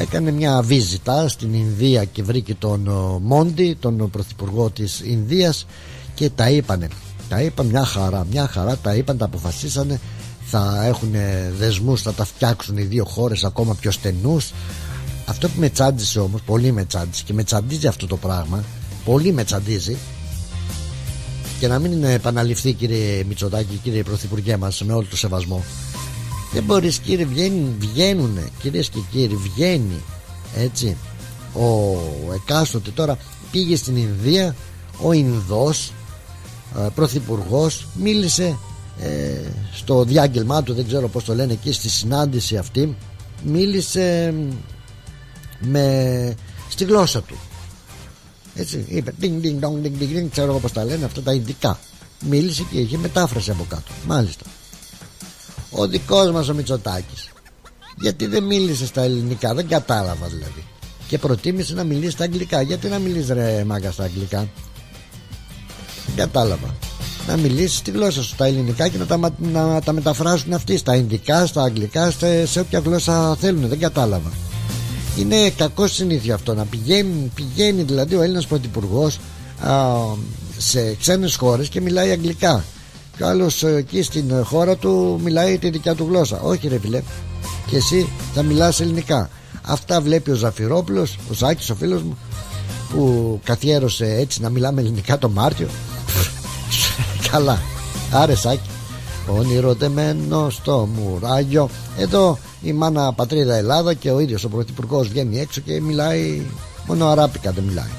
έκανε 0.00 0.30
μια 0.30 0.62
βίζιτα 0.62 1.28
στην 1.28 1.54
Ινδία 1.54 2.04
και 2.04 2.22
βρήκε 2.22 2.54
τον 2.54 2.90
Μόντι, 3.22 3.76
τον 3.80 4.10
πρωθυπουργό 4.10 4.70
της 4.70 5.00
Ινδίας 5.04 5.66
και 6.14 6.30
τα 6.30 6.50
είπανε. 6.50 6.88
Τα 7.28 7.42
είπαν 7.42 7.66
μια 7.66 7.84
χαρά, 7.84 8.26
μια 8.30 8.46
χαρά 8.46 8.76
τα 8.76 8.94
είπαν, 8.94 9.18
τα 9.18 9.24
αποφασίσανε 9.24 10.00
θα 10.46 10.84
έχουν 10.84 11.14
δεσμούς, 11.58 12.02
θα 12.02 12.12
τα 12.12 12.24
φτιάξουν 12.24 12.76
οι 12.76 12.82
δύο 12.82 13.04
χώρες 13.04 13.44
ακόμα 13.44 13.74
πιο 13.74 13.90
στενούς. 13.90 14.52
Αυτό 15.26 15.48
που 15.48 15.60
με 15.60 15.68
τσάντισε 15.68 16.20
όμως, 16.20 16.42
πολύ 16.42 16.72
με 16.72 16.84
τσάντισε 16.84 17.22
και 17.24 17.32
με 17.32 17.44
τσαντίζει 17.44 17.86
αυτό 17.86 18.06
το 18.06 18.16
πράγμα 18.16 18.64
πολύ 19.04 19.32
με 19.32 19.44
τσαντίζει 19.44 19.96
και 21.60 21.68
να 21.68 21.78
μην 21.78 22.04
επαναληφθεί 22.04 22.72
κύριε 22.72 23.24
Μητσοτάκη 23.24 23.80
κύριε 23.82 24.02
Πρωθυπουργέ 24.02 24.56
μας 24.56 24.82
με 24.82 24.92
όλο 24.92 25.06
το 25.10 25.16
σεβασμό 25.16 25.64
δεν 26.52 26.64
μπορείς 26.64 26.98
κύριε 26.98 27.24
βγαίνουν, 27.24 27.74
βγαίνουνε 27.78 28.48
κυρίες 28.60 28.88
και 28.88 29.00
κύριοι 29.10 29.36
βγαίνει 29.36 30.02
έτσι. 30.56 30.96
Ο 31.54 31.98
εκάστοτε 32.34 32.90
τώρα 32.90 33.18
πήγε 33.50 33.76
στην 33.76 33.96
Ινδία 33.96 34.56
ο 35.02 35.12
Ινδός 35.12 35.92
ε, 36.78 36.86
πρωθυπουργός 36.94 37.86
μίλησε 37.94 38.58
ε, 39.00 39.40
στο 39.72 40.04
διάγγελμά 40.04 40.62
του 40.62 40.74
δεν 40.74 40.86
ξέρω 40.86 41.08
πως 41.08 41.24
το 41.24 41.34
λένε 41.34 41.52
εκεί 41.52 41.72
στη 41.72 41.88
συνάντηση 41.88 42.56
αυτή 42.56 42.96
μίλησε 43.44 44.34
με 45.58 46.34
στη 46.68 46.84
γλώσσα 46.84 47.22
του. 47.22 47.36
Έτσι 48.54 48.84
είπε 48.88 49.14
ding 49.20 49.42
ding 49.42 49.60
dong 49.60 49.84
ding 49.84 50.02
ding 50.02 50.18
ding 50.18 50.26
ξέρω 50.30 50.50
εγώ 50.50 50.58
πως 50.58 50.72
τα 50.72 50.84
λένε 50.84 51.04
αυτά 51.04 51.22
τα 51.22 51.32
ειδικά. 51.32 51.78
Μίλησε 52.28 52.62
και 52.70 52.78
είχε 52.78 52.98
μετάφραση 52.98 53.50
από 53.50 53.64
κάτω 53.68 53.92
μάλιστα. 54.06 54.44
Ο 55.70 55.86
δικός 55.86 56.30
μας 56.30 56.48
ο 56.48 56.54
Μητσοτάκης 56.54 57.28
γιατί 57.96 58.26
δεν 58.26 58.44
μίλησε 58.44 58.86
στα 58.86 59.02
ελληνικά 59.02 59.54
δεν 59.54 59.68
κατάλαβα 59.68 60.26
δηλαδή. 60.26 60.64
Και 61.08 61.18
προτίμησε 61.18 61.74
να 61.74 61.84
μιλήσει 61.84 62.10
στα 62.10 62.24
αγγλικά. 62.24 62.60
Γιατί 62.60 62.88
να 62.88 62.98
μιλήσει 62.98 63.32
ρε 63.32 63.64
μάγκα 63.64 63.90
στα 63.90 64.04
αγγλικά; 64.04 64.48
Δεν 66.06 66.16
κατάλαβα 66.16 66.74
να 67.26 67.36
μιλήσεις 67.36 67.82
τη 67.82 67.90
γλώσσα 67.90 68.22
σου 68.22 68.28
στα 68.28 68.44
ελληνικά 68.44 68.88
και 68.88 68.98
να 68.98 69.06
τα, 69.06 69.18
να 69.38 69.80
τα 69.80 69.92
μεταφράσουν 69.92 70.52
αυτοί 70.52 70.76
στα 70.76 70.96
ινδικά, 70.96 71.46
στα 71.46 71.62
αγγλικά, 71.62 72.10
σε, 72.10 72.46
σε 72.46 72.60
όποια 72.60 72.78
γλώσσα 72.78 73.36
θέλουν. 73.40 73.68
Δεν 73.68 73.78
κατάλαβα. 73.78 74.32
Είναι 75.18 75.50
κακό 75.50 75.86
συνήθεια 75.86 76.34
αυτό 76.34 76.54
να 76.54 76.64
πηγαίνει, 76.64 77.30
πηγαίνει 77.34 77.82
δηλαδή 77.82 78.14
ο 78.14 78.22
Έλληνας 78.22 78.46
πρωθυπουργός 78.46 79.18
σε 80.56 80.94
ξένες 80.94 81.36
χώρες 81.36 81.68
και 81.68 81.80
μιλάει 81.80 82.10
αγγλικά. 82.10 82.64
Και 83.16 83.22
ο 83.22 83.28
άλλος 83.28 83.62
ε, 83.62 83.74
εκεί 83.74 84.02
στην 84.02 84.44
χώρα 84.44 84.76
του 84.76 85.20
μιλάει 85.24 85.58
τη 85.58 85.70
δικιά 85.70 85.94
του 85.94 86.06
γλώσσα. 86.10 86.40
Όχι, 86.40 86.68
ρε 86.68 86.78
φιλέ. 86.78 87.02
Και 87.66 87.76
εσύ 87.76 88.08
θα 88.34 88.42
μιλάς 88.42 88.80
ελληνικά. 88.80 89.30
Αυτά 89.62 90.00
βλέπει 90.00 90.30
ο 90.30 90.34
Ζαφυρόπουλος, 90.34 91.18
ο 91.30 91.32
Ζάκης, 91.34 91.70
ο 91.70 91.74
φίλος 91.74 92.02
μου, 92.02 92.18
που 92.90 93.40
καθιέρωσε 93.44 94.14
έτσι 94.14 94.40
να 94.40 94.50
μιλάμε 94.50 94.80
ελληνικά 94.80 95.18
το 95.18 95.28
Μάρτιο. 95.28 95.68
Καλά. 97.34 97.58
Άρε 98.12 98.34
Σάκη. 98.34 98.68
Ονειροτεμένο 99.28 100.50
στο 100.50 100.88
μουράγιο. 100.94 101.68
Εδώ 101.98 102.38
η 102.62 102.72
μάνα 102.72 103.12
πατρίδα 103.12 103.54
Ελλάδα 103.54 103.94
και 103.94 104.10
ο 104.10 104.20
ίδιος 104.20 104.44
ο 104.44 104.48
Πρωθυπουργός 104.48 105.08
βγαίνει 105.08 105.40
έξω 105.40 105.60
και 105.60 105.80
μιλάει 105.80 106.42
μόνο 106.86 107.06
αράπικα 107.06 107.52
δεν 107.52 107.64
μιλάει. 107.64 107.90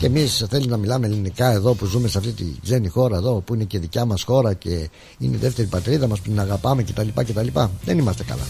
Και 0.00 0.06
εμείς 0.06 0.44
θέλει 0.48 0.66
να 0.66 0.76
μιλάμε 0.76 1.06
ελληνικά 1.06 1.52
εδώ 1.52 1.74
που 1.74 1.84
ζούμε 1.84 2.08
σε 2.08 2.18
αυτή 2.18 2.32
τη 2.32 2.44
ξένη 2.62 2.88
χώρα 2.88 3.16
εδώ 3.16 3.40
που 3.40 3.54
είναι 3.54 3.64
και 3.64 3.78
δικιά 3.78 4.04
μας 4.04 4.22
χώρα 4.22 4.54
και 4.54 4.90
είναι 5.18 5.36
η 5.36 5.38
δεύτερη 5.38 5.68
πατρίδα 5.68 6.06
μας 6.06 6.20
που 6.20 6.28
την 6.28 6.40
αγαπάμε 6.40 6.82
κτλ. 6.82 7.08
κτλ. 7.14 7.46
Δεν 7.84 7.98
είμαστε 7.98 8.24
καλά. 8.24 8.46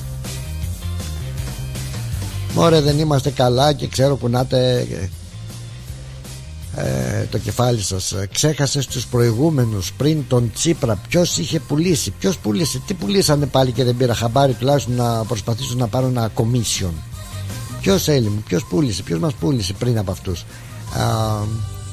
Μωρέ 2.54 2.80
δεν 2.80 2.98
είμαστε 2.98 3.30
καλά 3.30 3.72
και 3.72 3.86
ξέρω 3.86 4.16
που 4.16 4.28
να 4.28 4.46
ε, 6.76 7.24
το 7.30 7.38
κεφάλι 7.38 7.82
σας 7.82 8.12
ε, 8.12 8.28
ξέχασες 8.32 8.84
στους 8.84 9.06
προηγούμενους 9.06 9.92
πριν 9.92 10.24
τον 10.28 10.50
Τσίπρα 10.54 10.98
ποιος 11.08 11.38
είχε 11.38 11.60
πουλήσει 11.60 12.10
ποιος 12.10 12.38
πουλήσει, 12.38 12.82
τι 12.86 12.94
πουλήσανε 12.94 13.46
πάλι 13.46 13.72
και 13.72 13.84
δεν 13.84 13.96
πήρα 13.96 14.14
χαμπάρι 14.14 14.52
τουλάχιστον 14.52 14.94
να 14.94 15.24
προσπαθήσουν 15.24 15.78
να 15.78 15.86
πάρουν 15.86 16.10
ένα 16.16 16.30
commission. 16.34 16.92
Ποιος 17.80 18.08
έλειμε, 18.08 18.40
ποιος 18.46 18.64
πούλησε 18.64 19.02
ποιος 19.02 19.18
μας 19.18 19.34
πούλησε 19.34 19.72
πριν 19.72 19.98
από 19.98 20.10
αυτούς. 20.10 20.40
Α, 20.40 21.04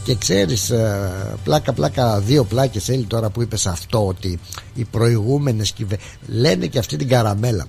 και 0.04 0.16
ξέρεις 0.16 0.70
ε, 0.70 1.38
πλάκα 1.44 1.74
πλάκα 1.74 2.20
δύο 2.20 2.44
πλάκες 2.44 2.90
έλει 2.90 3.04
τώρα 3.04 3.30
που 3.30 3.42
είπες 3.42 3.66
αυτό 3.66 4.08
ότι 4.08 4.40
οι 4.74 4.84
προηγούμενες 4.84 5.72
κυβε... 5.72 5.98
λένε 6.28 6.68
και 6.68 6.80
αυτή 6.80 6.96
την 6.96 7.08
καραμέλα. 7.08 7.66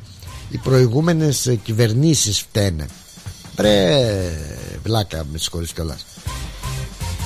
Οι 0.50 0.58
προηγούμενες 0.58 1.56
κυβερνήσεις 1.62 2.40
φταίνε. 2.40 2.86
Πρε 3.54 3.98
βλάκα 4.82 5.24
με 5.32 5.38
συγχωρείς 5.38 5.72
κιόλας 5.72 6.04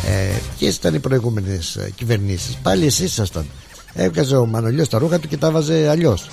ε, 0.06 0.40
Ποιε 0.58 0.68
ήταν 0.68 0.94
οι 0.94 0.98
προηγούμενες 0.98 1.78
κυβερνήσεις, 1.94 2.58
πάλι 2.62 2.86
εσείς 2.86 3.10
ήσασταν. 3.10 3.46
Έβγαζε 3.94 4.36
ο 4.36 4.46
Μανολιός 4.46 4.88
τα 4.88 4.98
ρούχα 4.98 5.18
του 5.18 5.28
και 5.28 5.36
τα 5.36 5.50
βάζε 5.50 5.88
αλλιώς. 5.88 6.30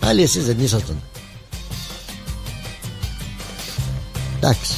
Πάλι 0.00 0.22
εσείς 0.22 0.44
δεν 0.44 0.56
ήσασταν. 0.60 1.02
Εντάξει. 4.36 4.72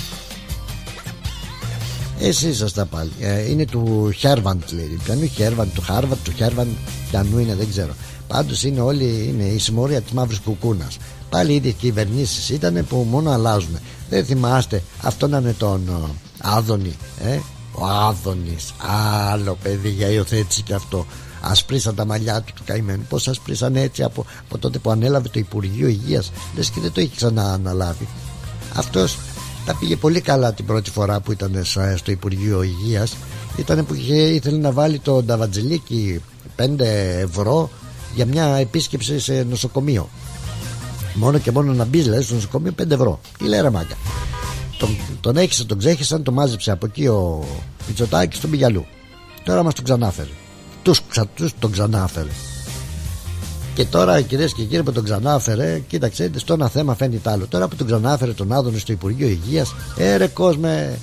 Εσείς 2.21 2.49
ήσασταν 2.49 2.89
πάλι. 2.89 3.11
Ε, 3.21 3.51
είναι 3.51 3.65
του 3.65 4.11
Χέρβαντ 4.17 4.63
λέει. 4.71 4.99
Πιανού 5.05 5.27
Χέρβαντ, 5.27 5.69
του 5.75 5.83
Χάρβαντ, 5.83 6.19
του 6.25 6.33
Χέρβαντ, 6.37 6.69
πιανού 7.11 7.39
είναι, 7.39 7.55
δεν 7.55 7.69
ξέρω. 7.69 7.95
Πάντως 8.27 8.63
είναι 8.63 8.81
όλοι 8.81 9.27
είναι 9.29 9.45
η 9.45 9.59
συμμορία 9.59 10.01
της 10.01 10.13
μαύρης 10.13 10.39
κουκούνας. 10.39 10.97
Πάλι 11.31 11.53
οι 11.53 11.55
ίδιες 11.55 11.75
κυβερνήσεις 11.75 12.49
ήταν 12.49 12.87
που 12.89 13.07
μόνο 13.11 13.31
αλλάζουν. 13.31 13.79
Δεν 14.11 14.25
θυμάστε 14.25 14.83
αυτό 15.03 15.29
να 15.29 15.39
είναι 15.39 15.53
τον 15.53 15.89
Άδωνη, 16.41 16.97
ε; 17.21 17.39
Ο 17.73 17.87
Άδωνης, 17.87 18.75
άλλο 19.31 19.59
παιδί 19.63 19.89
για 19.89 20.09
υιοθέτηση 20.09 20.63
και 20.63 20.75
αυτό. 20.75 21.07
Ασπρίσαν 21.41 21.95
τα 21.95 22.05
μαλλιά 22.05 22.41
του 22.41 22.53
του 22.57 22.63
καημένου. 22.65 23.05
Πώς 23.09 23.29
ασπρίσαν 23.29 23.77
έτσι 23.77 24.03
από, 24.03 24.27
από 24.45 24.59
τότε 24.59 24.79
που 24.79 24.91
ανέλαβε 24.91 25.29
το 25.29 25.39
Υπουργείο 25.39 25.89
Υγείας. 25.89 26.33
Λες 26.57 26.71
και 26.71 26.81
δεν 26.81 26.93
το 26.93 27.01
έχει 27.01 27.17
ξανά 27.17 27.53
αναλάβει. 27.53 28.09
Αυτός 28.75 29.19
τα 29.67 29.75
πήγε 29.75 29.97
πολύ 29.97 30.21
καλά 30.21 30.53
την 30.53 30.67
πρώτη 30.67 30.91
φορά 30.91 31.21
που 31.21 31.33
ήταν 31.33 31.65
στο 31.97 32.11
Υπουργείο 32.11 32.63
Υγείας. 32.63 33.17
Ήταν 33.57 33.87
που 33.87 33.95
είχε, 33.95 34.15
ήθελε 34.15 34.59
να 34.59 34.73
βάλει 34.73 34.99
το 34.99 35.23
Νταβατζηλίκι 35.23 36.23
5 36.57 36.81
ευρώ 37.21 37.71
για 38.15 38.27
μια 38.27 38.45
επίσκεψη 38.57 39.21
σε 39.21 39.47
νοσοκομείο. 39.49 40.09
Μόνο 41.15 41.39
και 41.39 41.51
μόνο 41.51 41.73
να 41.73 41.85
μπεις, 41.85 42.07
λέει, 42.07 42.23
στο 42.23 42.35
νοσοκομείο 42.35 42.73
5 42.83 42.91
ευρώ. 42.91 43.21
Τι 43.39 43.45
λέει 43.45 43.61
ρε 43.61 43.71
μάγκα 43.71 43.97
τον, 44.79 44.97
τον 45.21 45.37
έχισε, 45.37 45.65
τον 45.65 45.79
ξέχισαν, 45.79 46.23
τον 46.23 46.35
μάζεψε 46.35 46.71
από 46.71 46.87
εκεί 46.87 47.07
ο 47.07 47.45
Μητσοτάκης 47.87 48.39
στον 48.39 48.51
Πηγιαλού. 48.51 48.87
Τώρα 49.45 49.63
μας 49.63 49.75
τον 49.75 49.85
ξανάφερε. 49.85 50.29
Τους, 50.83 51.03
ξα, 51.09 51.27
τους 51.27 51.53
τον 51.59 51.73
ξανάφερε. 51.73 52.31
Και 53.75 53.85
τώρα 53.85 54.21
κυρίες 54.21 54.53
και 54.53 54.63
κύριοι 54.63 54.83
που 54.83 54.93
τον 54.93 55.05
ξανάφερε, 55.05 55.83
κοίταξε, 55.89 56.31
στο 56.37 56.53
ένα 56.53 56.69
θέμα 56.69 56.95
φαίνει 56.95 57.17
το 57.17 57.31
άλλο. 57.31 57.47
Τώρα 57.47 57.69
που 57.69 57.77
τον 57.77 57.87
ξανάφερε 57.87 58.33
τον 58.33 58.53
Άδωνη 58.53 58.79
στο 58.79 58.93
Υπουργείο 58.93 59.29
Υγείας, 59.29 59.75
έρε 59.97 60.27
κόσμε. 60.27 60.99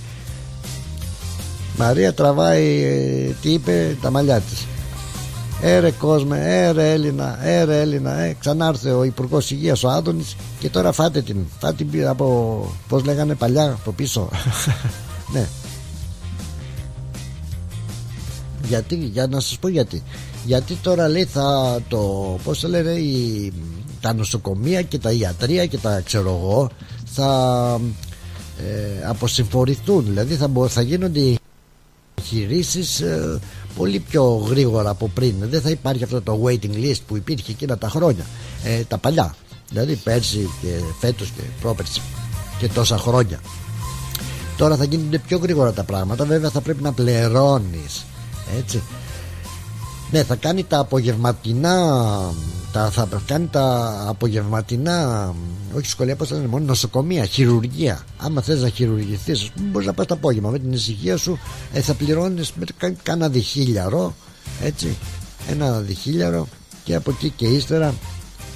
Μαρία 1.77 2.13
τραβάει, 2.13 2.83
ε, 2.83 3.35
τι 3.41 3.51
είπε, 3.51 3.97
τα 4.01 4.11
μαλλιά 4.11 4.39
της. 4.39 4.65
Έρε 5.65 5.91
κόσμε, 5.91 6.39
έρε 6.41 6.91
Έλληνα, 6.91 7.45
έρε 7.45 7.81
Έλληνα. 7.81 8.19
Ε, 8.19 8.35
ξανάρθε 8.39 8.91
ο 8.91 9.03
Υπουργός 9.03 9.51
Υγείας 9.51 9.83
ο 9.83 9.89
Άδωνης 9.89 10.35
και 10.59 10.69
τώρα 10.69 10.91
φάτε 10.91 11.21
την. 11.21 11.37
Φάτε 11.59 11.83
την 11.83 12.07
από. 12.07 12.67
Πώς 12.87 13.05
λέγανε 13.05 13.35
παλιά 13.35 13.71
από 13.71 13.91
πίσω. 13.91 14.29
ναι. 15.33 15.47
Γιατί, 18.67 18.95
για 18.95 19.27
να 19.27 19.39
σας 19.39 19.57
πω 19.57 19.67
γιατί 19.67 20.03
γιατί 20.45 20.75
τώρα 20.75 21.07
λέει 21.07 21.25
θα 21.25 21.79
το 21.87 21.99
πώς 22.43 22.59
το 22.59 22.67
λένε 22.67 22.91
η, 22.91 23.53
τα 24.01 24.13
νοσοκομεία 24.13 24.81
και 24.81 24.97
τα 24.97 25.11
ιατρία 25.11 25.65
και 25.65 25.77
τα 25.77 26.01
ξέρω 26.05 26.39
εγώ 26.41 26.69
θα 27.05 27.79
ε, 28.57 29.07
αποσυμφορηθούν 29.07 30.03
δηλαδή 30.03 30.35
θα, 30.35 30.49
θα 30.67 30.81
γίνονται 30.81 31.19
οι 31.19 31.37
χειρίσεις 32.23 32.99
ε, 33.01 33.39
πολύ 33.75 33.99
πιο 33.99 34.23
γρήγορα 34.35 34.89
από 34.89 35.11
πριν. 35.13 35.35
Δεν 35.39 35.61
θα 35.61 35.69
υπάρχει 35.69 36.03
αυτό 36.03 36.21
το 36.21 36.41
waiting 36.45 36.73
list 36.73 36.99
που 37.07 37.15
υπήρχε 37.15 37.51
εκείνα 37.51 37.77
τα 37.77 37.89
χρόνια. 37.89 38.25
Ε, 38.63 38.83
τα 38.83 38.97
παλιά. 38.97 39.35
Δηλαδή 39.69 39.95
πέρσι 39.95 40.49
και 40.61 40.67
φέτος 40.99 41.31
και 41.35 41.41
πρόπερσι 41.61 42.01
και 42.59 42.67
τόσα 42.67 42.97
χρόνια. 42.97 43.39
Τώρα 44.57 44.75
θα 44.75 44.83
γίνονται 44.83 45.17
πιο 45.17 45.37
γρήγορα 45.37 45.73
τα 45.73 45.83
πράγματα. 45.83 46.25
Βέβαια 46.25 46.49
θα 46.49 46.61
πρέπει 46.61 46.83
να 46.83 46.91
πληρώνεις. 46.91 48.05
Έτσι 48.57 48.81
ναι 50.13 50.23
θα 50.23 50.35
κάνει 50.35 50.63
τα 50.63 50.79
απογευματινά 50.79 51.75
τα, 52.71 52.89
θα 52.91 53.07
κάνει 53.25 53.47
τα 53.47 53.95
απογευματινά 54.07 55.33
όχι 55.75 55.87
σχολεία 55.87 56.15
πως 56.15 56.31
λένε 56.31 56.47
μόνο 56.47 56.65
νοσοκομεία, 56.65 57.25
χειρουργία. 57.25 58.03
Άμα 58.17 58.41
θες 58.41 58.61
να 58.61 58.69
χειρουργηθείς 58.69 59.51
μπορείς 59.61 59.87
να 59.87 59.93
πας 59.93 60.05
το 60.05 60.13
απόγευμα 60.13 60.49
με 60.49 60.59
την 60.59 60.71
ησυχία 60.71 61.17
σου 61.17 61.39
ε, 61.73 61.81
θα 61.81 61.93
πληρώνεις 61.93 62.51
με 62.53 62.93
κάνα 63.03 63.29
διχίλιαρο 63.29 64.15
έτσι 64.61 64.97
ένα 65.49 65.79
διχίλιαρο 65.79 66.47
και 66.83 66.95
από 66.95 67.11
εκεί 67.11 67.29
και 67.29 67.45
ύστερα 67.45 67.93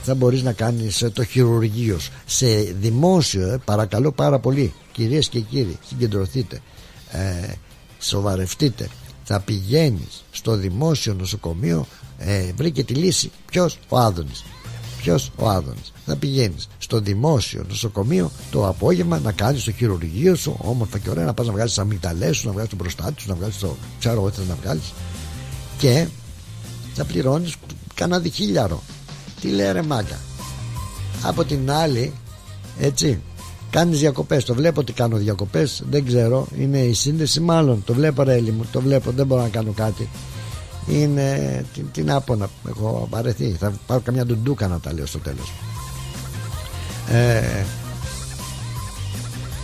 θα 0.04 0.16
μπορείς 0.16 0.44
να 0.44 0.52
κάνεις 0.54 1.02
ε, 1.02 1.10
το 1.10 1.24
χειρουργείο 1.24 2.00
σου. 2.00 2.12
Σε 2.26 2.48
δημόσιο 2.80 3.48
ε, 3.48 3.58
παρακαλώ 3.66 4.12
πάρα 4.12 4.40
πολύ 4.40 4.74
κυρίες 4.92 5.28
και 5.28 5.40
κύριοι 5.40 5.78
συγκεντρωθείτε 5.88 6.62
ε, 7.12 7.52
σοβαρευτείτε 8.00 8.90
θα 9.30 9.40
πηγαίνεις 9.40 10.24
στο 10.32 10.56
δημόσιο 10.56 11.14
νοσοκομείο 11.14 11.88
ε, 12.18 12.52
βρήκε 12.56 12.84
τη 12.84 12.94
λύση. 12.94 13.32
Ποιος; 13.46 13.80
Ο 13.90 13.98
Άδωνης. 13.98 14.44
Ποιος; 15.02 15.32
Ο 15.36 15.50
Άδωνης. 15.50 15.94
Θα 16.06 16.16
πηγαίνεις 16.16 16.68
στο 16.78 17.00
δημόσιο 17.00 17.66
νοσοκομείο 17.70 18.32
το 18.52 18.68
απόγευμα 18.68 19.20
να 19.20 19.32
κάνεις 19.32 19.64
το 19.64 19.72
χειρουργείο 19.72 20.36
σου 20.36 20.58
όμορφα 20.60 20.98
και 20.98 21.10
ωραία 21.10 21.26
να 21.26 21.34
πας 21.34 21.46
να 21.46 21.52
βγάλεις 21.52 21.74
τις 21.74 21.82
αμυγδαλές 21.82 22.38
σου 22.38 22.46
να 22.46 22.52
βγάλεις 22.52 22.70
τον 22.70 22.78
προστάτη 22.80 23.22
σου 23.22 23.30
να 23.30 23.36
βγάλεις 23.36 23.58
το 23.58 23.76
ξέρω 24.00 24.16
εγώ 24.16 24.32
θες 24.32 24.48
να 24.48 24.56
βγάλεις. 24.62 24.94
Και 25.78 26.08
θα 26.94 27.06
πληρώνεις 27.06 27.56
κανένα 27.94 28.20
διχίλιαρο. 28.20 28.84
Τι 29.42 29.48
λέει 29.48 29.72
ρε 29.72 29.82
μάγκα; 29.82 30.20
Από 31.24 31.44
την 31.44 31.72
άλλη 31.72 32.14
έτσι 32.80 33.22
Κάνεις 33.70 34.00
διακοπές, 34.00 34.46
το 34.46 34.54
βλέπω 34.54 34.80
ότι 34.80 34.94
κάνω 34.94 35.18
διακοπές. 35.18 35.84
Δεν 35.90 36.06
ξέρω, 36.06 36.48
είναι 36.58 36.78
η 36.78 36.94
σύνδεση. 36.94 37.40
Μάλλον 37.40 37.84
Το 37.86 37.94
βλέπω 37.94 38.24
ρε 38.24 38.42
μου, 38.42 38.66
το 38.72 38.82
βλέπω, 38.82 39.12
δεν 39.12 39.26
μπορώ 39.26 39.42
να 39.42 39.50
κάνω 39.50 39.72
κάτι. 39.72 40.10
Είναι, 40.88 41.66
τι, 41.74 41.82
τι 41.82 42.04
να 42.04 42.22
πω 42.22 42.36
να 42.36 42.50
έχω 42.70 43.08
βαρεθεί. 43.12 43.56
Θα 43.60 43.74
πάρω 43.88 44.02
καμιά 44.02 44.26
ντουντούκα 44.26 44.68
να 44.68 44.80
τα 44.80 44.94
λέω 44.94 45.06
στο 45.06 45.20
τέλος. 45.20 45.52
Ε, 47.12 47.66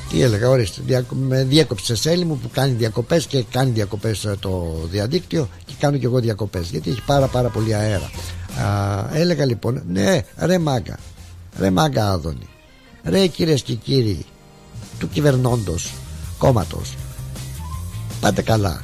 τι 0.09 0.21
έλεγα, 0.21 0.49
ορίστε. 0.49 1.05
Με 1.09 1.43
διέκοψες 1.43 1.99
Σέλη 1.99 2.25
μου 2.25 2.37
που 2.37 2.49
κάνει 2.53 2.71
διακοπές 2.71 3.25
και 3.25 3.43
κάνει 3.51 3.71
διακοπές 3.71 4.27
το 4.39 4.79
διαδίκτυο 4.91 5.47
και 5.65 5.73
κάνω 5.79 5.97
και 5.97 6.05
εγώ 6.05 6.19
διακοπές 6.19 6.69
γιατί 6.69 6.89
έχει 6.89 7.01
πάρα 7.05 7.27
πάρα 7.27 7.49
πολύ 7.49 7.75
αέρα. 7.75 8.09
Α, 8.61 9.09
έλεγα 9.13 9.45
λοιπόν, 9.45 9.83
ναι, 9.87 10.21
ρε 10.37 10.57
μάγκα, 10.57 10.99
ρε 11.59 11.71
μάγκα 11.71 12.11
Άδωνη, 12.11 12.47
Ρε 13.03 13.27
κυρίες 13.27 13.61
και 13.61 13.73
κύριοι 13.73 14.25
του 14.99 15.09
κυβερνώντος 15.09 15.93
κόμματος 16.37 16.93
πάτε 18.19 18.41
καλά. 18.41 18.81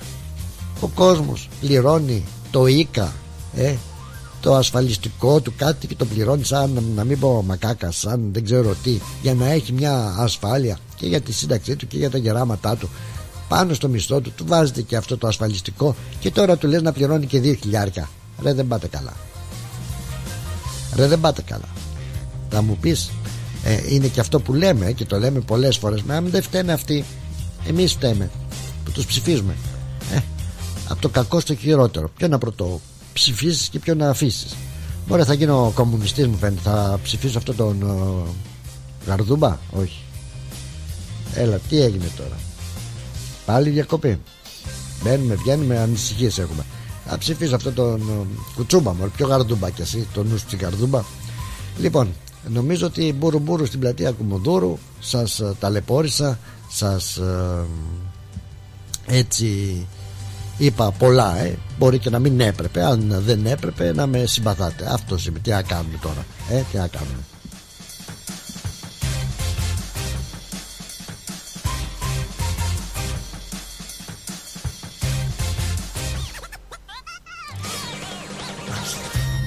Ο 0.79 0.87
κόσμος 0.87 1.49
πληρώνει 1.61 2.25
το 2.51 2.65
ΙΚΑ 2.67 3.13
ε, 3.55 3.75
το 4.41 4.55
ασφαλιστικό 4.55 5.39
του 5.39 5.53
κάτι 5.57 5.87
και 5.87 5.95
το 5.95 6.05
πληρώνει 6.05 6.43
σαν 6.43 6.83
να 6.95 7.03
μην 7.03 7.19
πω 7.19 7.43
μακάκα 7.47 7.91
σαν 7.91 8.29
δεν 8.31 8.43
ξέρω 8.43 8.75
τι 8.83 8.99
για 9.21 9.33
να 9.33 9.47
έχει 9.47 9.73
μια 9.73 10.15
ασφάλεια 10.17 10.77
και 10.95 11.07
για 11.07 11.21
τη 11.21 11.31
σύνταξή 11.33 11.75
του 11.75 11.87
και 11.87 11.97
για 11.97 12.09
τα 12.09 12.17
γεράματά 12.17 12.75
του. 12.75 12.89
Πάνω 13.47 13.73
στο 13.73 13.87
μισθό 13.87 14.19
του 14.19 14.31
του 14.35 14.45
βάζετε 14.47 14.81
και 14.81 14.95
αυτό 14.95 15.17
το 15.17 15.27
ασφαλιστικό 15.27 15.95
και 16.19 16.31
τώρα 16.31 16.57
του 16.57 16.67
λες 16.67 16.81
να 16.81 16.91
πληρώνει 16.91 17.25
και 17.25 17.39
δύο 17.39 17.53
χιλιάρια 17.53 18.09
ρε 18.41 18.53
δεν 18.53 18.67
πάτε 18.67 18.87
καλά. 18.87 19.13
Ρε 20.95 21.07
δεν 21.07 21.19
πάτε 21.19 21.41
καλά. 21.41 21.67
Θα 22.49 22.61
μου 22.61 22.77
πεις 22.81 23.11
ε, 23.63 23.79
είναι 23.87 24.07
και 24.07 24.19
αυτό 24.19 24.39
που 24.39 24.53
λέμε 24.53 24.91
και 24.91 25.05
το 25.05 25.17
λέμε 25.19 25.39
πολλές 25.39 25.77
φορές. 25.77 26.01
Μα 26.01 26.21
δεν 26.21 26.41
φταίνε 26.41 26.73
αυτοί. 26.73 27.05
Εμείς 27.67 27.91
φταίμε 27.91 28.29
που 28.85 28.91
τους 28.91 29.05
ψηφίζουμε. 29.05 29.55
Ε, 30.13 30.19
από 30.87 31.01
το 31.01 31.09
κακό 31.09 31.39
στο 31.39 31.55
χειρότερο. 31.55 32.11
Ποιο 32.17 32.27
να 32.27 32.37
πρωτό 32.37 32.79
ψηφίσεις 33.13 33.67
και 33.67 33.79
ποιο 33.79 33.95
να 33.95 34.09
αφήσεις. 34.09 34.55
Μπορεί 35.07 35.23
θα 35.23 35.33
γίνω 35.33 35.71
κομμουνιστής 35.75 36.27
μου 36.27 36.37
φαίνεται. 36.37 36.61
Θα 36.63 36.99
ψηφίσω 37.03 37.37
αυτό 37.37 37.53
τον 37.53 37.81
ο, 37.81 38.27
Γαρδούμπα; 39.07 39.57
Όχι. 39.71 39.99
Έλα 41.33 41.59
τι 41.69 41.81
έγινε 41.81 42.11
τώρα; 42.17 42.37
Πάλι 43.45 43.69
διακοπή. 43.69 44.19
Μπαίνουμε 45.03 45.35
βγαίνουμε 45.35 45.77
ανησυχίες 45.77 46.37
έχουμε. 46.37 46.65
Θα 47.05 47.17
ψηφίσω 47.17 47.55
αυτό 47.55 47.71
τον 47.71 48.27
Κουτσούμπα 48.55 48.93
μου 48.93 49.11
Πιο 49.15 49.27
γαρδούμπα 49.27 49.69
κι 49.69 49.81
εσύ 49.81 50.07
Τον 50.13 50.27
νους 50.27 50.39
στην 50.39 50.59
Γαρδούμπα. 50.59 51.03
Λοιπόν 51.79 52.13
Νομίζω 52.47 52.85
ότι 52.85 53.13
μπουρου 53.17 53.39
μπουρου 53.39 53.65
στην 53.65 53.79
πλατεία 53.79 54.11
Κουμουνδούρου 54.11 54.77
Σας 54.99 55.39
ε, 55.39 55.55
ταλαιπώρησα 55.59 56.39
Σας 56.69 57.17
ε, 57.17 57.65
έτσι 59.05 59.87
είπα 60.57 60.91
πολλά 60.91 61.37
ε. 61.37 61.57
Μπορεί 61.77 61.99
και 61.99 62.09
να 62.09 62.19
μην 62.19 62.39
έπρεπε 62.39 62.83
Αν 62.83 63.21
δεν 63.25 63.45
έπρεπε 63.45 63.93
να 63.93 64.07
με 64.07 64.25
συμπαθάτε 64.25 64.93
Αυτό 64.93 65.17
είναι 65.27 65.39
τι 65.39 65.49
να 65.49 65.61
κάνουμε 65.61 65.97
τώρα 66.01 66.25
ε, 66.49 66.63
Τι 66.71 66.77
να 66.77 66.87
κάνουμε 66.87 67.23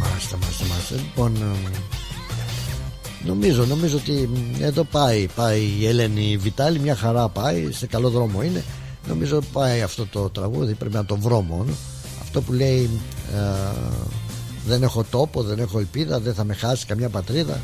Μάλιστα, 0.01 0.37
μάλιστα, 0.37 0.65
μάλιστα. 0.67 0.95
Λοιπόν, 0.95 1.37
ε, 1.37 2.02
Νομίζω, 3.27 3.67
νομίζω 3.67 3.97
ότι 3.97 4.29
εδώ 4.61 4.85
πάει, 4.85 5.27
πάει 5.35 5.61
η 5.81 5.87
Ελένη 5.87 6.37
Βιτάλη, 6.37 6.79
μια 6.79 6.95
χαρά 6.95 7.29
πάει, 7.29 7.73
σε 7.73 7.87
καλό 7.87 8.11
δρόμο 8.11 8.43
είναι. 8.43 8.65
Νομίζω 9.09 9.41
πάει 9.53 9.83
αυτό 9.83 10.07
το 10.07 10.31
τραγούδι, 10.31 10.75
πρέπει 10.75 10.95
να 10.95 11.05
το 11.05 11.17
βρω 11.17 11.41
μόνο. 11.41 11.73
Αυτό 12.23 12.41
που 12.43 12.53
λέει 12.53 12.91
ε, 13.35 13.77
δεν 14.67 14.83
έχω 14.83 15.05
τόπο, 15.11 15.43
δεν 15.43 15.59
έχω 15.59 15.79
ελπίδα, 15.79 16.21
δεν 16.21 16.35
θα 16.35 16.45
με 16.45 16.55
χάσει 16.55 16.87
καμιά 16.87 17.09
πατρίδα 17.09 17.61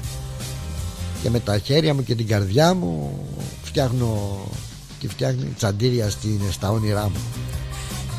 και 1.23 1.31
με 1.31 1.41
τα 1.41 1.59
χέρια 1.59 1.95
μου 1.95 2.03
και 2.03 2.15
την 2.15 2.27
καρδιά 2.27 2.75
μου 2.75 3.19
φτιάχνω 3.63 4.39
και 4.99 5.09
φτιάχνει 5.09 5.55
τσαντήρια 5.57 6.11
στην, 6.11 6.41
στα 6.51 6.71
όνειρά 6.71 7.03
μου. 7.03 7.21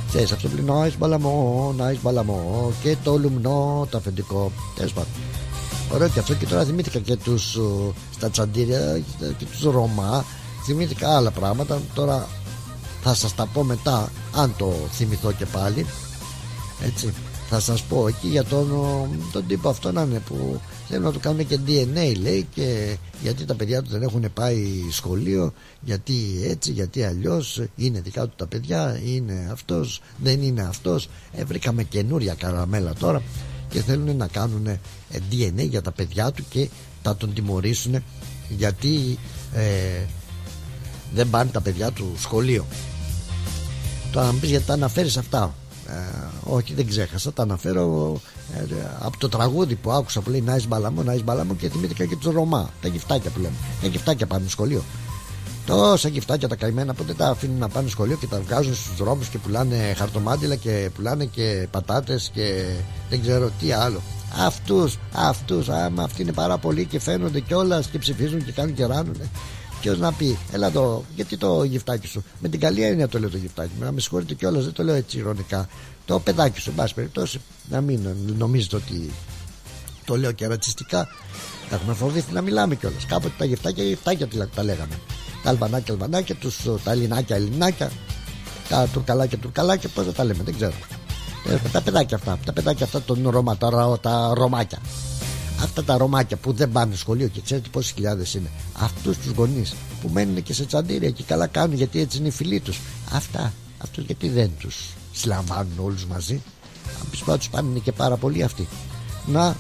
Ξέρεις 0.07 0.32
αυτό 0.32 0.48
που 0.48 0.56
λέει 0.56 0.66
Νάις 0.66 0.98
μπαλαμό, 0.98 1.74
νάις 1.78 2.02
μπαλαμό 2.02 2.72
και 2.84 2.95
το 3.03 3.18
λουμνό 3.18 3.88
το 3.90 3.98
αφεντικό. 3.98 4.52
Τέλος 4.76 4.94
πάντων. 4.94 5.11
Ωραίο 5.94 6.07
και 6.10 6.20
αυτό. 6.20 6.34
Και 6.34 6.45
τώρα 6.45 6.66
θυμήθηκα 6.66 6.99
και 6.99 7.16
τους 7.16 7.57
στα 8.14 8.30
τσαντήρια 8.30 9.02
και 9.38 9.45
τους 9.45 9.61
Ρωμά. 9.61 10.26
Θυμήθηκα 10.66 11.16
άλλα 11.16 11.32
πράγματα. 11.32 11.82
Τώρα 11.94 12.28
θα 13.02 13.14
σας 13.14 13.36
τα 13.36 13.45
πω 13.45 13.64
μετά 13.64 14.11
αν 14.36 14.53
το 14.57 14.74
θυμηθώ 14.91 15.32
και 15.32 15.45
πάλι. 15.45 15.86
Έτσι 16.86 17.14
θα 17.49 17.60
σας 17.60 17.82
πω 17.84 18.07
εκεί 18.07 18.28
για 18.28 18.44
τον, 18.44 18.70
τον 19.32 19.48
τύπο 19.48 19.70
αυτό 19.70 19.91
να 19.91 20.02
είναι 20.02 20.20
που 20.20 20.61
θέλουν 20.88 21.03
να 21.03 21.11
του 21.11 21.20
κάνουν 21.20 21.48
και 21.48 21.60
DNA 21.68 22.16
λέει 22.22 22.48
και 22.53 22.98
γιατί 23.22 23.45
τα 23.45 23.56
παιδιά 23.56 23.82
τους 23.82 23.91
δεν 23.91 24.02
έχουν 24.02 24.26
πάει 24.34 24.66
σχολείο 24.91 25.53
γιατί 25.82 26.14
έτσι, 26.44 26.72
γιατί 26.72 27.03
αλλιώς 27.03 27.61
είναι 27.76 28.02
δικά 28.02 28.28
του 28.28 28.34
τα 28.36 28.45
παιδιά 28.48 28.99
είναι 29.06 29.49
αυτός, 29.52 30.02
δεν 30.18 30.41
είναι 30.41 30.61
αυτός. 30.61 31.10
Ε, 31.34 31.44
βρήκαμε 31.44 31.84
καινούρια 31.84 32.34
καραμέλα 32.34 32.94
τώρα 32.94 33.22
και 33.70 33.82
θέλουν 33.82 34.18
να 34.18 34.28
κάνουν 34.28 34.68
ε, 34.68 34.80
DNA 35.31 35.68
για 35.69 35.81
τα 35.81 35.91
παιδιά 35.91 36.31
του 36.31 36.44
και 36.49 36.69
θα 37.02 37.15
τον 37.15 37.34
τιμωρήσουν 37.34 38.03
γιατί 38.49 39.18
ε, 39.53 40.06
δεν 41.14 41.30
πάνε 41.30 41.49
τα 41.49 41.61
παιδιά 41.61 41.91
του 41.91 42.14
σχολείο 42.18 42.65
τώρα 44.11 44.26
να 44.26 44.34
μου 44.34 44.40
πεις 44.40 44.49
γιατί 44.49 44.65
τα 44.65 44.73
αναφέρεις 44.73 45.18
αυτά 45.18 45.53
Ε, 45.90 46.27
όχι, 46.44 46.73
δεν 46.73 46.88
ξέχασα. 46.88 47.34
Τα 47.34 47.41
αναφέρω 47.44 48.19
ε, 48.56 48.64
από 48.99 49.18
το 49.18 49.30
τραγούδι 49.30 49.76
που 49.76 49.91
άκουσα 49.91 50.22
που 50.22 50.30
λέει 50.30 50.41
Νάις 50.41 50.68
Μπαλαμό, 50.68 51.03
Νάις 51.03 51.23
Μπαλαμό 51.23 51.56
και 51.56 51.69
θυμήθηκα 51.69 52.06
και 52.06 52.15
τους 52.15 52.34
Ρωμά. 52.34 52.69
Τα 52.81 52.88
γυφτάκια 52.88 53.30
που 53.31 53.40
λέμε. 53.40 53.53
Τα 53.81 53.88
γυφτάκια 53.88 54.26
πάνε 54.26 54.41
στο 54.41 54.49
σχολείο. 54.49 54.84
Τόσα 55.65 56.10
γυφτάκια 56.10 56.48
τα 56.48 56.56
καημένα 56.56 56.94
που 56.94 57.03
δεν 57.03 57.15
τα 57.15 57.30
αφήνουν 57.30 57.57
να 57.57 57.68
πάνε 57.68 57.88
στο 57.88 57.95
σχολείο 57.95 58.18
και 58.18 58.27
τα 58.27 58.40
βγάζουν 58.40 58.76
στους 58.76 58.95
δρόμους 58.98 59.27
και 59.27 59.38
πουλάνε 59.38 59.94
χαρτομάτιλα 59.98 60.56
και 60.56 60.90
πουλάνε 60.95 61.26
και 61.26 61.68
πατάτες 61.72 62.30
και 62.34 62.76
δεν 63.10 63.22
ξέρω 63.22 63.52
τι 63.60 63.72
άλλο. 63.72 64.02
Αυτούς, 64.38 64.97
αυτούς, 65.14 65.69
άμα 65.69 66.03
αυτοί 66.03 66.22
είναι 66.22 66.34
πάρα 66.34 66.57
πολλοί 66.57 66.85
και 66.85 66.99
φαίνονται 66.99 67.39
κιόλας 67.39 67.88
και 67.88 67.97
ψηφίζουν 67.97 68.45
και 68.45 68.51
κάνουν 68.51 68.73
και 68.73 68.85
ράνουν. 68.85 69.15
Ποιος 69.81 69.99
να 69.99 70.11
πει, 70.11 70.38
έλα 70.51 70.72
το, 70.72 71.03
γιατί 71.15 71.38
το 71.38 71.64
γυφτάκι 71.64 72.07
σου. 72.07 72.23
Με 72.39 72.49
την 72.49 72.60
καλή 72.60 72.84
έννοια 72.84 73.07
το 73.07 73.19
λέω 73.19 73.30
το 73.30 73.38
γυφτάκι 73.38 73.72
μου. 73.77 73.84
Να 73.84 73.91
με 73.91 73.99
συγχωρείτε 73.99 74.34
κιόλας, 74.34 74.64
δεν 74.64 74.73
το 74.73 74.84
λέω 74.84 74.95
έτσι 74.95 75.18
ηρωνικά. 75.18 75.68
Το 76.06 76.19
παιδάκι 76.19 76.60
σου, 76.60 76.69
εν 76.69 76.76
πάση 76.76 76.93
περιπτώσει, 76.93 77.41
να 77.69 77.81
μην 77.81 78.07
νομίζετε 78.38 78.76
ότι 78.76 79.11
το 80.06 80.18
λέω 80.18 80.31
και 80.31 80.47
ρατσιστικά. 80.47 81.07
Έχουμε 81.72 81.93
φοβηθεί 81.93 82.34
να 82.34 82.41
μιλάμε 82.41 82.76
κιόλας. 82.76 83.06
Κάποτε 83.06 83.34
τα 83.38 83.45
γυφτάκια, 83.45 83.84
γυφτάκια 83.84 84.27
τα 84.56 84.64
λέγαμε. 84.64 84.99
Τα 85.43 85.49
αλβανάκια, 85.49 85.93
αλβανάκια, 85.93 86.35
τους, 86.35 86.57
τα 86.84 86.91
ελληνάκια, 86.91 87.35
ελληνάκια, 87.35 87.91
τα 88.69 88.88
τουρκαλάκια, 88.93 89.38
τουρκαλάκια, 89.38 89.89
πώς 89.89 90.14
τα 90.14 90.23
λέμε, 90.23 90.43
δεν 90.43 90.56
ξέρω. 90.56 90.73
Ε, 91.48 91.70
τα 91.72 91.82
παιδάκια 91.82 92.18
αυτά, 92.18 92.40
τα 92.45 92.53
παιδάκια 92.53 92.86
αυτά 92.86 93.02
των 93.02 93.30
Ρώμα, 93.30 93.57
τα, 93.57 93.99
τα 94.02 94.32
Ρωμάκια. 94.34 94.80
Αυτά 95.64 95.84
τα 95.84 95.98
Ρωμάκια 95.98 96.38
που 96.38 96.53
δεν 96.53 96.72
πάνε 96.72 96.95
σχολείο 96.95 97.28
και 97.28 97.41
ξέρετε 97.41 97.70
πόσες 97.72 97.91
χιλιάδες 97.91 98.34
είναι. 98.34 98.49
Αυτούς 98.80 99.18
τους 99.18 99.32
γονείς 99.32 99.76
που 100.02 100.10
μένουν 100.10 100.44
και 100.44 100.53
σε 100.53 100.66
τσαντήρια 100.66 101.10
και 101.10 101.24
καλά 101.24 101.48
κάνουν 101.48 101.76
γιατί 101.76 101.99
έτσι 101.99 102.18
είναι 102.18 102.28
οι 102.28 102.32
φίλοι 102.32 102.60
τους. 102.60 102.80
Αυτά, 103.11 103.53
αυτούς 103.78 104.06
γιατί 104.06 104.30
δεν 104.30 104.52
τους 104.60 104.90
συλλαμβάνουν 105.14 105.80
όλους 105.80 106.06
μαζί. 106.06 106.41
Αν 107.02 107.07
πεις 107.11 107.24
τους 107.38 107.49
πάνε 107.49 107.80
και 107.80 107.91
πάρα 107.91 108.16
πολλοί 108.16 108.44
αυτοί. 108.44 108.68
Να, 109.26 109.56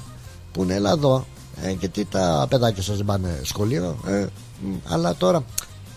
που 0.51 0.63
είναι 0.63 0.73
έλα 0.73 0.91
εδώ, 0.91 1.25
ε, 1.61 1.71
γιατί 1.71 2.05
τα 2.05 2.45
παιδάκια 2.49 2.83
σας 2.83 2.97
δεν 2.97 3.05
πάνε 3.05 3.39
σχολείο. 3.43 3.97
Ε, 4.07 4.25
αλλά 4.87 5.15
τώρα, 5.15 5.43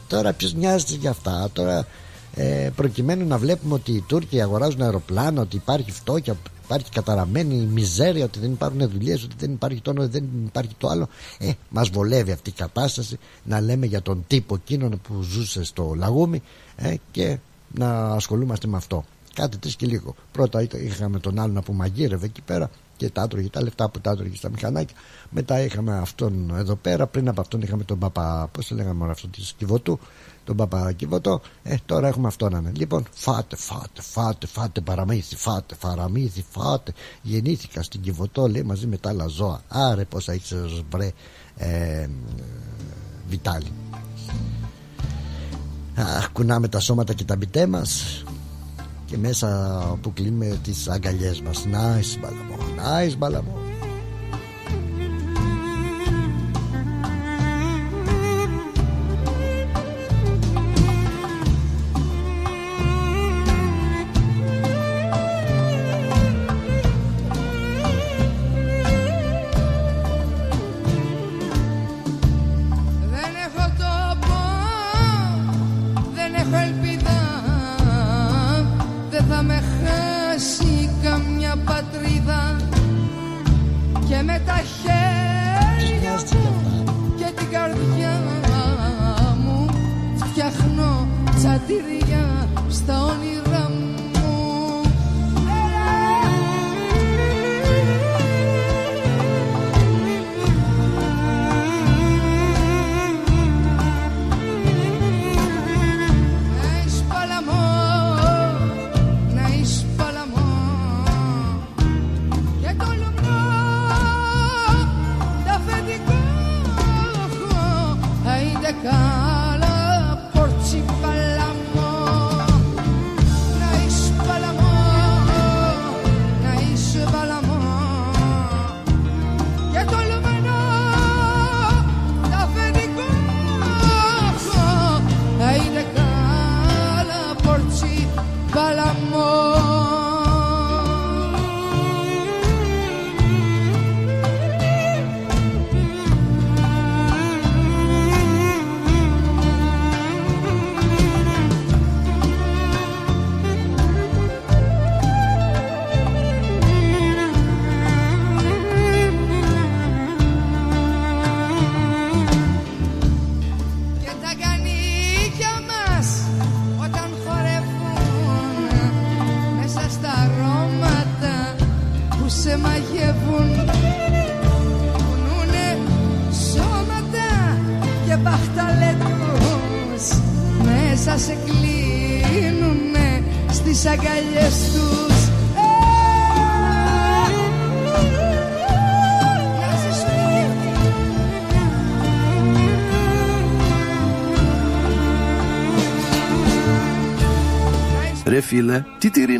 τώρα 0.08 0.32
ποιος 0.32 0.54
νοιάζεται 0.54 0.94
για 0.94 1.10
αυτά. 1.10 1.48
Τώρα 1.52 1.86
ε, 2.34 2.70
προκειμένου 2.76 3.26
να 3.26 3.38
βλέπουμε 3.38 3.74
ότι 3.74 3.92
οι 3.92 4.04
Τούρκοι 4.06 4.40
αγοράζουν 4.42 4.82
αεροπλάνα, 4.82 5.40
ότι 5.40 5.56
υπάρχει 5.56 5.92
φτώχεια, 5.92 6.36
υπάρχει 6.64 6.90
καταραμένη 6.90 7.54
μιζέρια, 7.54 8.24
ότι 8.24 8.38
δεν 8.38 8.52
υπάρχουν 8.52 8.88
δουλειές, 8.88 9.24
ότι 9.24 9.34
δεν 9.38 9.52
υπάρχει 9.52 9.80
το 9.80 9.90
ένα, 9.90 10.06
δεν 10.06 10.24
υπάρχει 10.44 10.74
το 10.78 10.88
άλλο. 10.88 11.08
Ε, 11.38 11.50
μας 11.68 11.88
βολεύει 11.88 12.32
αυτή 12.32 12.50
η 12.50 12.52
κατάσταση 12.52 13.18
να 13.44 13.60
λέμε 13.60 13.86
για 13.86 14.02
τον 14.02 14.24
τύπο 14.26 14.54
εκείνον 14.54 15.00
που 15.02 15.22
ζούσε 15.22 15.64
στο 15.64 15.94
λαγούμι 15.96 16.42
ε, 16.76 16.94
και 17.10 17.38
να 17.74 18.04
ασχολούμαστε 18.04 18.66
με 18.66 18.76
αυτό. 18.76 19.04
Κάτι 19.34 19.58
τρεις 19.58 19.76
και 19.76 19.86
λίγο. 19.86 20.14
Πρώτα 20.32 20.62
είχαμε 20.62 21.18
τον 21.18 21.38
άλλον 21.38 21.62
που 21.62 21.72
μαγείρευε 21.72 22.26
εκεί 22.26 22.40
πέρα 22.42 22.70
και 22.96 23.10
τα 23.10 23.22
άτρωγε 23.22 23.48
τα 23.48 23.62
λεφτά 23.62 23.88
που 23.88 24.00
τα 24.00 24.10
άτρωγε 24.10 24.36
στα 24.36 24.50
μηχανάκια. 24.50 24.96
Μετά 25.30 25.60
είχαμε 25.60 25.96
αυτόν 25.96 26.54
εδώ 26.56 26.74
πέρα. 26.74 27.06
Πριν 27.06 27.28
από 27.28 27.40
αυτόν 27.40 27.60
είχαμε 27.60 27.84
τον 27.84 27.98
Παπα. 27.98 28.48
Πώς 28.52 28.66
το 28.66 28.74
λέγαμε 28.74 28.94
μόνο 28.94 29.10
αυτό 29.10 29.28
της 29.28 29.54
Κιβωτού. 29.58 29.98
Τον 30.44 30.56
Παπα 30.56 30.92
Κιβωτό. 30.92 31.40
Ε, 31.62 31.76
τώρα 31.86 32.08
έχουμε 32.08 32.28
αυτόν 32.28 32.52
να 32.52 32.72
Λοιπόν, 32.76 33.04
φάτε, 33.10 33.56
φάτε, 33.56 34.02
φάτε, 34.02 34.46
φάτε 34.46 34.80
παραμύθι, 34.80 35.36
φάτε, 35.36 35.74
φαραμύθι, 35.74 36.44
φάτε. 36.50 36.92
Γεννήθηκα 37.22 37.82
στην 37.82 38.00
Κιβωτό, 38.00 38.48
λέει 38.48 38.62
μαζί 38.62 38.86
με 38.86 38.96
τα 38.96 39.08
άλλα 39.08 39.26
ζώα. 39.26 39.62
Άρε, 39.68 40.04
πόσα 40.04 40.32
έχεις 40.32 40.54
βρε. 40.90 41.10
Ε, 41.56 42.08
Βιτάλη. 43.28 43.72
Αχ, 45.94 46.30
κουνάμε 46.32 46.68
τα 46.68 46.80
σώματα 46.80 47.12
και 47.12 47.24
τα 47.24 47.36
μπιτέ 47.36 47.66
μας 47.66 48.24
και 49.06 49.18
μέσα 49.18 49.98
που 50.02 50.12
κλείνουμε 50.12 50.58
τις 50.62 50.88
αγκαλιές 50.88 51.40
μας 51.40 51.66
Nice 51.66 52.18
μπαλαμό, 52.20 52.56
nice 52.76 53.16
μπαλαμό 53.18 53.61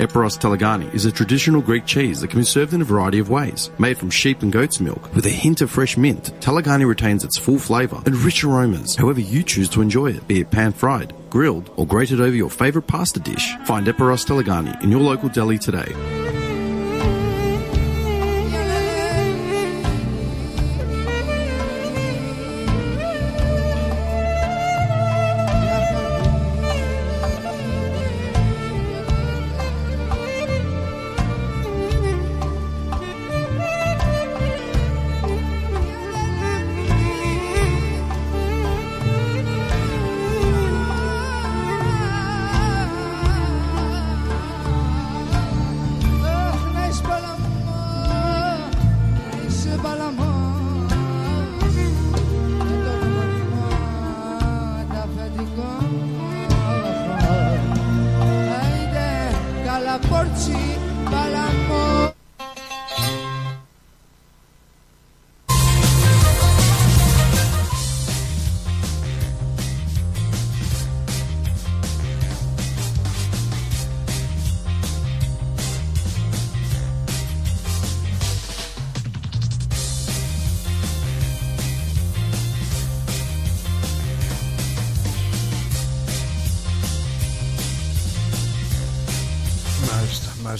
Eperos 0.00 0.38
Talagani 0.38 0.90
is 0.94 1.04
a 1.04 1.12
traditional 1.12 1.60
Greek 1.60 1.84
cheese 1.84 2.22
that 2.22 2.28
can 2.28 2.40
be 2.40 2.44
served 2.44 2.72
in 2.72 2.80
a 2.80 2.84
variety 2.84 3.18
of 3.18 3.28
ways. 3.28 3.70
Made 3.78 3.98
from 3.98 4.08
sheep 4.08 4.40
and 4.40 4.50
goat's 4.50 4.80
milk 4.80 5.14
with 5.14 5.26
a 5.26 5.28
hint 5.28 5.60
of 5.60 5.70
fresh 5.70 5.98
mint, 5.98 6.32
Talagani 6.40 6.88
retains 6.88 7.22
its 7.22 7.36
full 7.36 7.58
flavour 7.58 8.00
and 8.06 8.16
rich 8.16 8.42
aromas 8.42 8.96
however 8.96 9.20
you 9.20 9.42
choose 9.42 9.68
to 9.68 9.82
enjoy 9.82 10.06
it, 10.06 10.26
be 10.26 10.40
it 10.40 10.50
pan-fried, 10.50 11.12
grilled 11.28 11.70
or 11.76 11.86
grated 11.86 12.18
over 12.18 12.34
your 12.34 12.48
favourite 12.48 12.88
pasta 12.88 13.20
dish. 13.20 13.54
Find 13.66 13.86
Eperos 13.88 14.24
Talagani 14.24 14.82
in 14.82 14.90
your 14.90 15.02
local 15.02 15.28
deli 15.28 15.58
today. 15.58 15.94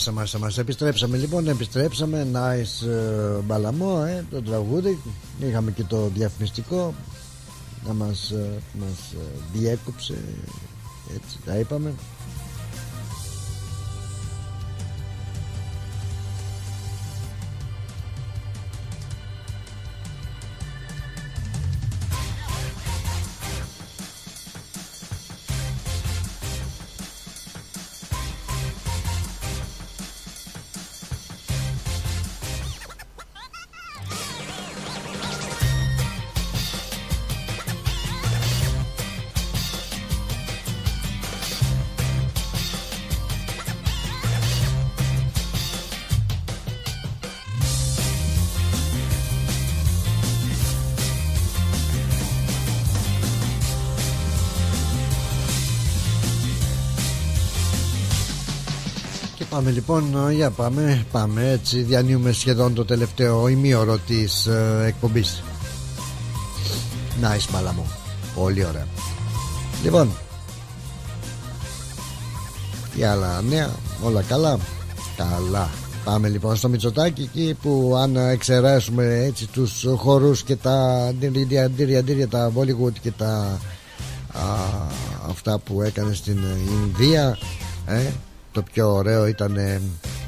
Μάλιστα, 0.01 0.19
μάλιστα, 0.19 0.39
μάλιστα. 0.39 0.61
Επιστρέψαμε 0.61 1.17
λοιπόν, 1.17 1.49
επιστρέψαμε. 1.49 2.27
Nice 2.33 2.87
uh, 2.87 3.43
μπαλαμό, 3.45 4.05
ε, 4.07 4.25
το 4.31 4.43
τραγούδι. 4.43 4.99
Είχαμε 5.41 5.71
και 5.71 5.85
το 5.85 6.11
διαφημιστικό 6.15 6.95
να 7.87 7.93
μας, 7.93 8.33
uh, 8.35 8.61
μας 8.81 9.13
uh, 9.13 9.43
διέκοψε. 9.53 10.15
Έτσι 11.15 11.39
τα 11.45 11.59
είπαμε. 11.59 11.93
Λοιπόν, 59.81 60.33
για 60.33 60.51
πάμε, 60.51 61.07
πάμε 61.13 61.51
έτσι 61.51 61.83
διανύουμε 61.83 62.33
σχεδόν 62.33 62.75
το 62.75 62.85
τελευταίο 62.85 63.49
ημίωρο 63.49 63.99
της 63.99 64.47
ε, 64.47 64.85
εκπομπής. 64.87 65.43
Nice 67.23 67.51
μαλαμό, 67.53 67.87
πολύ 68.35 68.65
ωραία. 68.65 68.87
Λοιπόν, 69.83 70.11
τι 72.95 73.05
άλλα 73.05 73.43
νέα, 73.43 73.71
όλα 74.03 74.23
καλά; 74.23 74.59
Καλά. 75.17 75.71
Πάμε 76.05 76.29
λοιπόν 76.29 76.57
στο 76.57 76.69
Μητσοτάκι 76.69 77.23
εκεί 77.23 77.57
που 77.63 77.95
αν 77.99 78.17
εξαιρέσουμε 78.17 79.23
έτσι 79.25 79.47
τους 79.47 79.87
χορούς 79.97 80.43
και 80.43 80.57
τα 80.57 81.07
αντίρια 81.65 82.29
τα 82.29 82.53
Bollywood 82.57 82.99
και 83.01 83.11
τα 83.11 83.59
α, 84.33 84.41
αυτά 85.29 85.59
που 85.59 85.83
έκανε 85.83 86.15
στην 86.15 86.39
Ινδία 86.83 87.39
ε, 87.87 88.03
το 88.53 88.63
πιο 88.63 88.93
ωραίο 88.93 89.27
ήταν 89.27 89.81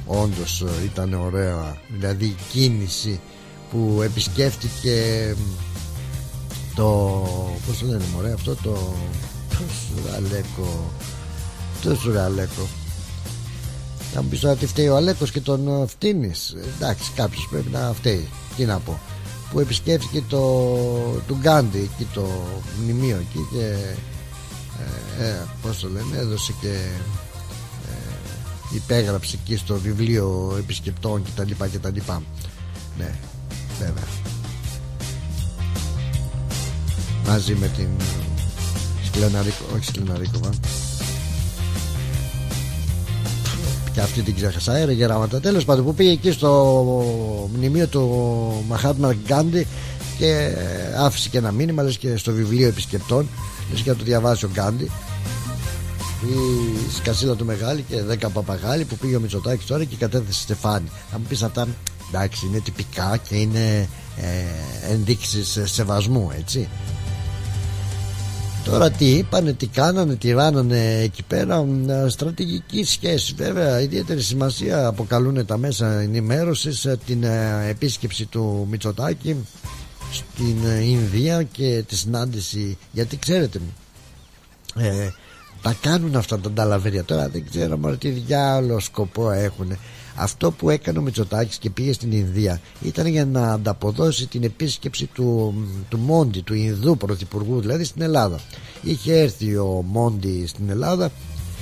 όντως 0.06 0.64
ήταν 0.84 1.14
ωραία. 1.14 1.76
Δηλαδή 1.88 2.24
η 2.24 2.36
κίνηση 2.52 3.20
που 3.70 4.00
επισκέφτηκε 4.02 5.34
το 6.74 6.88
πως 7.66 7.78
το 7.78 7.86
λένε 7.86 8.04
μωρέ 8.14 8.32
αυτό 8.32 8.54
το 8.54 8.94
το 9.48 9.64
σουραλέκο 9.88 10.90
το 11.82 11.94
σουραλέκο 11.94 12.66
θα 14.14 14.22
μου 14.22 14.28
πεις 14.28 14.40
τώρα 14.40 14.56
τι 14.56 14.66
φταίει 14.66 14.88
ο 14.88 14.96
Αλέκος 14.96 15.30
και 15.30 15.40
τον 15.40 15.88
φτύνεις 15.88 16.56
εντάξει 16.76 17.10
κάποιος 17.14 17.48
πρέπει 17.50 17.70
να 17.70 17.92
φταίει. 17.94 18.28
Τι 18.56 18.64
να 18.64 18.78
πω. 18.78 19.00
Που 19.50 19.60
επισκέφτηκε 19.60 20.22
το 20.28 20.38
του 21.26 21.36
Γκάντι 21.40 21.78
εκεί 21.78 22.08
το 22.14 22.26
μνημείο 22.82 23.16
εκεί 23.16 23.46
και 23.52 23.64
ε, 25.18 25.24
ε, 25.24 25.46
πώς 25.62 25.78
το 25.78 25.88
λένε 25.88 26.16
έδωσε 26.18 26.54
και 26.60 26.76
υπέγραψε 28.72 29.38
εκεί 29.42 29.56
στο 29.56 29.74
βιβλίο 29.74 30.56
επισκεπτών 30.58 31.22
κτλ. 31.22 31.52
κτλ. 31.72 32.00
Ναι, 32.98 33.14
βέβαια. 33.78 34.04
Μαζί 37.26 37.54
με 37.54 37.66
την 37.76 37.88
Σκλεναρίκο, 39.06 39.64
όχι 39.74 39.84
Σκλεναρίκοβα. 39.84 40.50
Και 43.92 44.00
αυτή 44.00 44.22
την 44.22 44.34
ξέχασα, 44.34 44.76
έρε 44.76 44.92
γεράματα. 44.92 45.40
Τέλος 45.40 45.64
πάντων, 45.64 45.84
που 45.84 45.94
πήγε 45.94 46.10
εκεί 46.10 46.30
στο 46.30 47.50
μνημείο 47.56 47.86
του 47.86 48.64
Μαχάτμα 48.68 49.16
Γκάντι 49.26 49.66
και 50.18 50.54
άφησε 50.98 51.28
και 51.28 51.38
ένα 51.38 51.52
μήνυμα, 51.52 51.82
λες 51.82 51.98
και 51.98 52.16
στο 52.16 52.32
βιβλίο 52.32 52.68
επισκεπτών, 52.68 53.28
λες 53.72 53.80
και 53.80 53.90
να 53.90 53.96
το 53.96 54.04
διαβάσει 54.04 54.44
ο 54.44 54.50
Γκάντι 54.52 54.90
η 56.26 56.92
σκασίλα 56.94 57.34
του 57.34 57.44
μεγάλη 57.44 57.84
και 57.88 57.96
10 58.24 58.26
παπαγάλοι 58.32 58.84
που 58.84 58.96
πήγε 58.96 59.16
ο 59.16 59.20
Μητσοτάκης 59.20 59.66
τώρα 59.66 59.84
και 59.84 59.96
κατέθεσε 59.96 60.40
Στεφάνη. 60.40 60.90
Θα 61.10 61.18
μου 61.18 61.24
πεις 61.28 61.42
αυτά, 61.42 61.68
εντάξει, 62.08 62.46
είναι 62.46 62.60
τυπικά 62.60 63.16
και 63.28 63.36
είναι 63.36 63.88
ε, 64.16 64.92
ενδείξεις 64.92 65.58
σεβασμού, 65.64 66.30
έτσι. 66.38 66.68
Τώρα 68.64 68.90
τι 68.90 69.04
είπανε, 69.04 69.52
τι 69.52 69.66
κάνανε, 69.66 70.16
τι 70.16 70.32
ράνανε 70.32 71.00
εκεί 71.02 71.22
πέρα 71.22 71.66
Στρατηγική 72.08 72.84
σχέση 72.84 73.34
βέβαια 73.36 73.80
Ιδιαίτερη 73.80 74.22
σημασία 74.22 74.86
αποκαλούν 74.86 75.46
τα 75.46 75.56
μέσα 75.56 76.00
ενημέρωσης 76.00 76.84
ε, 76.84 76.98
Την 77.06 77.22
ε, 77.22 77.66
επίσκεψη 77.68 78.26
του 78.26 78.66
Μητσοτάκη 78.70 79.36
Στην 80.12 80.56
ε, 80.66 80.84
Ινδία 80.84 81.42
και 81.42 81.84
τη 81.88 81.96
συνάντηση 81.96 82.78
Γιατί 82.92 83.16
ξέρετε 83.16 83.60
ε, 84.76 85.08
τα 85.62 85.76
κάνουν 85.80 86.16
αυτά 86.16 86.38
τα 86.38 86.52
ταλαβέρια. 86.52 87.04
Τώρα 87.04 87.28
δεν 87.28 87.44
ξέρω 87.50 87.76
μόνο 87.76 87.96
τι 87.96 88.08
διάλογο 88.08 88.80
σκοπό 88.80 89.30
έχουν. 89.30 89.76
Αυτό 90.16 90.50
που 90.50 90.70
έκανε 90.70 90.98
ο 90.98 91.02
Μητσοτάκης 91.02 91.56
και 91.56 91.70
πήγε 91.70 91.92
στην 91.92 92.12
Ινδία 92.12 92.60
ήταν 92.82 93.06
για 93.06 93.24
να 93.24 93.52
ανταποδώσει 93.52 94.26
την 94.26 94.42
επίσκεψη 94.42 95.06
του, 95.06 95.54
του 95.88 95.98
Μόντι 95.98 96.40
του 96.40 96.54
Ινδού 96.54 96.96
Πρωθυπουργού 96.96 97.60
δηλαδή 97.60 97.84
στην 97.84 98.02
Ελλάδα. 98.02 98.40
Είχε 98.82 99.18
έρθει 99.18 99.56
ο 99.56 99.84
Μόντι 99.86 100.46
στην 100.46 100.70
Ελλάδα 100.70 101.10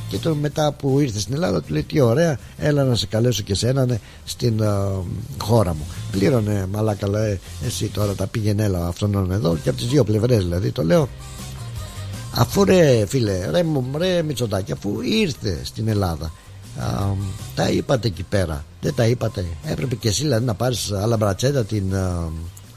και 0.09 0.17
τον 0.19 0.39
μετά 0.39 0.73
που 0.73 1.01
ήρθε 1.01 1.19
στην 1.19 1.35
Ελλάδα 1.35 1.63
του 1.63 1.73
λέει 1.73 1.83
τι 1.83 2.01
ωραία 2.01 2.39
έλα 2.59 2.85
να 2.85 2.95
σε 2.95 3.07
καλέσω 3.07 3.43
και 3.43 3.55
σένα 3.55 3.87
ναι, 3.87 3.99
στην 4.25 4.63
χώρα 5.43 5.75
μου 5.75 5.87
πλήρωνε 6.11 6.67
μαλάκα 6.73 7.09
λέει 7.09 7.41
εσύ 7.67 7.87
τώρα 7.87 8.15
τα 8.15 8.27
πήγαινε 8.27 8.65
έλα 8.65 8.87
αυτόν 8.87 9.33
εδώ 9.33 9.57
και 9.63 9.69
από 9.69 9.79
τις 9.79 9.89
δύο 9.89 10.05
πλευρές 10.05 10.43
δηλαδή 10.43 10.71
το 10.71 10.85
λέω 10.85 11.09
Αφού 12.35 12.65
ρε 12.65 13.07
φίλε, 13.07 13.51
ρε, 13.51 13.63
μου- 13.63 13.91
ρε 13.99 14.23
Μητσοτάκη, 14.23 14.73
αφού 14.73 15.01
ήρθε 15.01 15.61
στην 15.65 15.89
Ελλάδα, 15.89 16.33
α, 16.79 17.05
τα 17.55 17.69
είπατε 17.71 18.09
εκεί 18.09 18.23
πέρα. 18.23 18.65
Δεν 18.81 18.95
τα 18.95 19.07
είπατε. 19.07 19.45
Έπρεπε 19.65 19.95
και 19.95 20.09
εσύ 20.09 20.23
δηλαδή 20.23 20.45
να 20.45 20.55
πάρεις 20.55 20.93
άλλα 20.93 21.17
μπρατσέτα 21.17 21.65
την, 21.65 21.95
α, 21.97 22.29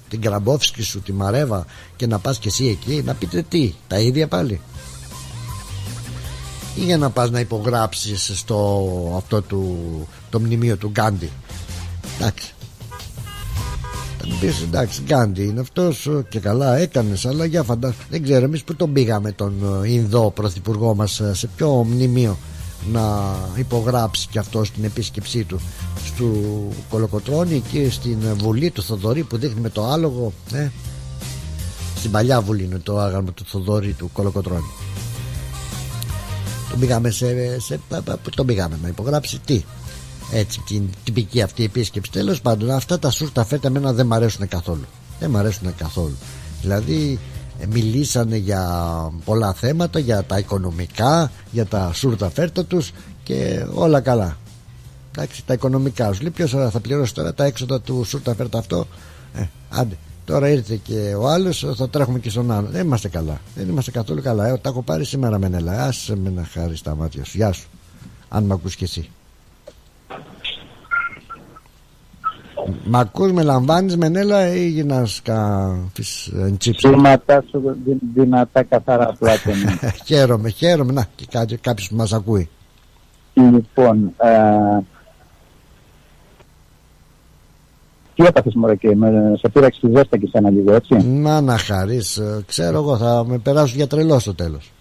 την 0.09 0.21
Κραμπόφσκι 0.21 0.81
σου, 0.81 1.01
τη 1.01 1.13
Μαρέβα 1.13 1.65
και 1.95 2.07
να 2.07 2.19
πας 2.19 2.37
και 2.39 2.47
εσύ 2.47 2.65
εκεί 2.67 3.01
να 3.05 3.13
πείτε 3.13 3.41
τι, 3.49 3.73
τα 3.87 3.99
ίδια 3.99 4.27
πάλι. 4.27 4.61
Ή 6.75 6.81
για 6.83 6.97
να 6.97 7.09
πας 7.09 7.29
να 7.29 7.39
υπογράψεις 7.39 8.31
στο 8.35 9.13
αυτό 9.17 9.41
του, 9.41 9.77
το 10.29 10.39
μνημείο 10.39 10.77
του 10.77 10.89
Γκάντι. 10.89 11.29
Εντάξει. 12.19 12.53
Θα 14.25 14.29
μου 14.29 14.37
πεις 14.39 14.61
εντάξει 14.61 15.01
Γκάντι 15.05 15.43
είναι 15.43 15.59
αυτός 15.59 16.05
ε, 16.07 16.25
και 16.29 16.39
καλά 16.39 16.77
έκανες 16.77 17.25
αλλά 17.25 17.45
για 17.45 17.63
φαντάσου 17.63 17.97
δεν 18.09 18.23
ξέρω 18.23 18.45
εμείς 18.45 18.63
που 18.63 18.75
τον 18.75 18.93
πήγαμε 18.93 19.31
τον 19.31 19.53
ε, 19.83 19.91
Ινδό 19.91 20.31
πρωθυπουργό 20.31 20.95
μας 20.95 21.19
ε, 21.19 21.33
σε 21.33 21.47
ποιο 21.55 21.69
μνημείο 21.83 22.37
να 22.91 23.35
υπογράψει 23.55 24.27
και 24.31 24.39
αυτό 24.39 24.63
στην 24.63 24.83
επίσκεψή 24.83 25.43
του 25.43 25.59
στο 26.05 26.25
Κολοκοτρώνη 26.89 27.63
και 27.71 27.89
στην 27.89 28.17
Βουλή 28.37 28.69
του 28.71 28.83
Θοδωρή 28.83 29.23
που 29.23 29.37
δείχνει 29.37 29.61
με 29.61 29.69
το 29.69 29.85
άλογο 29.85 30.33
ε. 30.53 30.67
στην 31.97 32.11
παλιά 32.11 32.41
Βουλή 32.41 32.63
είναι 32.63 32.79
το 32.79 32.99
άγαλμα 32.99 33.31
του 33.31 33.43
Θοδωρή 33.47 33.91
του 33.93 34.09
Κολοκοτρώνη 34.13 34.71
τον 36.69 36.79
πήγαμε 36.79 37.09
σε, 37.09 37.59
σε, 37.59 37.79
πα- 37.89 38.01
πα- 38.01 38.17
πού 38.23 38.29
τον 38.29 38.45
πήγαμε 38.45 38.79
να 38.81 38.87
υπογράψει 38.87 39.39
τι 39.45 39.63
έτσι 40.31 40.61
την 40.67 40.89
τυπική 41.03 41.41
αυτή 41.41 41.63
επίσκεψη 41.63 42.11
τέλος 42.11 42.41
πάντων 42.41 42.71
αυτά 42.71 42.99
τα 42.99 43.11
σούρτα 43.11 43.45
φέτα 43.45 43.67
εμένα 43.67 43.93
δεν 43.93 44.05
μ' 44.05 44.13
αρέσουν 44.13 44.47
καθόλου 44.47 44.85
δεν 45.19 45.29
μ' 45.29 45.37
αρέσουν 45.37 45.75
καθόλου 45.75 46.15
δηλαδή 46.61 47.19
ε, 47.59 47.65
μιλήσανε 47.65 48.37
για 48.37 48.63
πολλά 49.25 49.53
θέματα 49.53 49.99
για 49.99 50.23
τα 50.23 50.37
οικονομικά 50.37 51.31
για 51.51 51.65
τα 51.65 51.91
σούρτα 51.93 52.29
φέρτα 52.29 52.65
τους 52.65 52.91
και 53.23 53.65
όλα 53.73 54.01
καλά 54.01 54.37
εντάξει 55.11 55.45
τα 55.45 55.53
οικονομικά 55.53 56.13
σου 56.13 56.21
λέει 56.21 56.31
ποιος 56.31 56.51
θα 56.51 56.79
πληρώσει 56.81 57.13
τώρα 57.13 57.33
τα 57.33 57.45
έξοδα 57.45 57.81
του 57.81 58.03
σούρτα 58.03 58.35
φέρτα 58.35 58.57
αυτό; 58.57 58.87
Ε, 59.33 59.43
άντε 59.69 59.97
Τώρα 60.25 60.49
ήρθε 60.49 60.79
και 60.83 61.15
ο 61.19 61.27
άλλος, 61.27 61.65
θα 61.75 61.89
τρέχουμε 61.89 62.19
και 62.19 62.29
στον 62.29 62.51
άλλο. 62.51 62.67
Δεν 62.67 62.85
είμαστε 62.85 63.07
καλά. 63.07 63.41
Δεν 63.55 63.69
είμαστε 63.69 63.91
καθόλου 63.91 64.21
καλά. 64.21 64.47
Ε, 64.47 64.57
τα 64.57 64.69
έχω 64.69 64.81
πάρει 64.81 65.05
σήμερα 65.05 65.39
με 65.39 65.47
νελά. 65.47 65.83
Άσε 65.83 66.15
με 66.15 66.29
να 66.29 66.43
χάρη 66.43 66.75
στα 66.75 66.95
μάτια 66.95 67.23
σου. 67.23 67.37
Γεια 67.37 67.51
σου. 67.51 67.67
Αν 68.29 68.43
με 68.43 68.53
ακούς 68.53 68.75
και 68.75 68.83
εσύ. 68.83 69.09
Μ' 72.85 72.95
ακούς, 72.95 73.31
με 73.31 73.43
λαμβάνεις 73.43 73.97
με 73.97 74.09
νέλα 74.09 74.47
ή 74.55 74.67
γίνας 74.69 75.21
καφής 75.23 76.31
τσίψα. 76.57 76.89
Σώματά 76.89 77.43
σου 77.49 77.61
δυ- 77.85 77.97
δυνατά 78.13 78.63
καθαρά 78.63 79.15
πλάτωνα. 79.19 79.79
χαίρομαι, 80.05 80.49
χαίρομαι. 80.49 80.91
Να, 80.91 81.07
και 81.15 81.25
κάτι, 81.31 81.57
κάποιος 81.57 81.89
που 81.89 81.95
μας 81.95 82.13
ακούει. 82.13 82.49
λοιπόν, 83.33 84.13
ε, 84.17 84.79
τι 88.15 88.23
έπαθες 88.25 88.53
μωρέ 88.55 88.75
και 88.75 88.95
με, 88.95 89.33
σε 89.37 89.49
πήραξε 89.49 89.79
τη 89.79 89.87
ζέστα 89.95 90.17
και 90.17 90.27
σένα 90.31 90.49
λίγο 90.49 90.73
έτσι; 90.73 90.93
Να 91.07 91.41
να 91.41 91.57
χαρείς. 91.57 92.17
ε, 92.17 92.43
Ξέρω 92.45 92.77
εγώ 92.77 92.97
θα 92.97 93.23
με 93.27 93.37
περάσω 93.37 93.75
για 93.75 93.87
τρελό 93.87 94.19
στο 94.19 94.35
τέλος. 94.35 94.71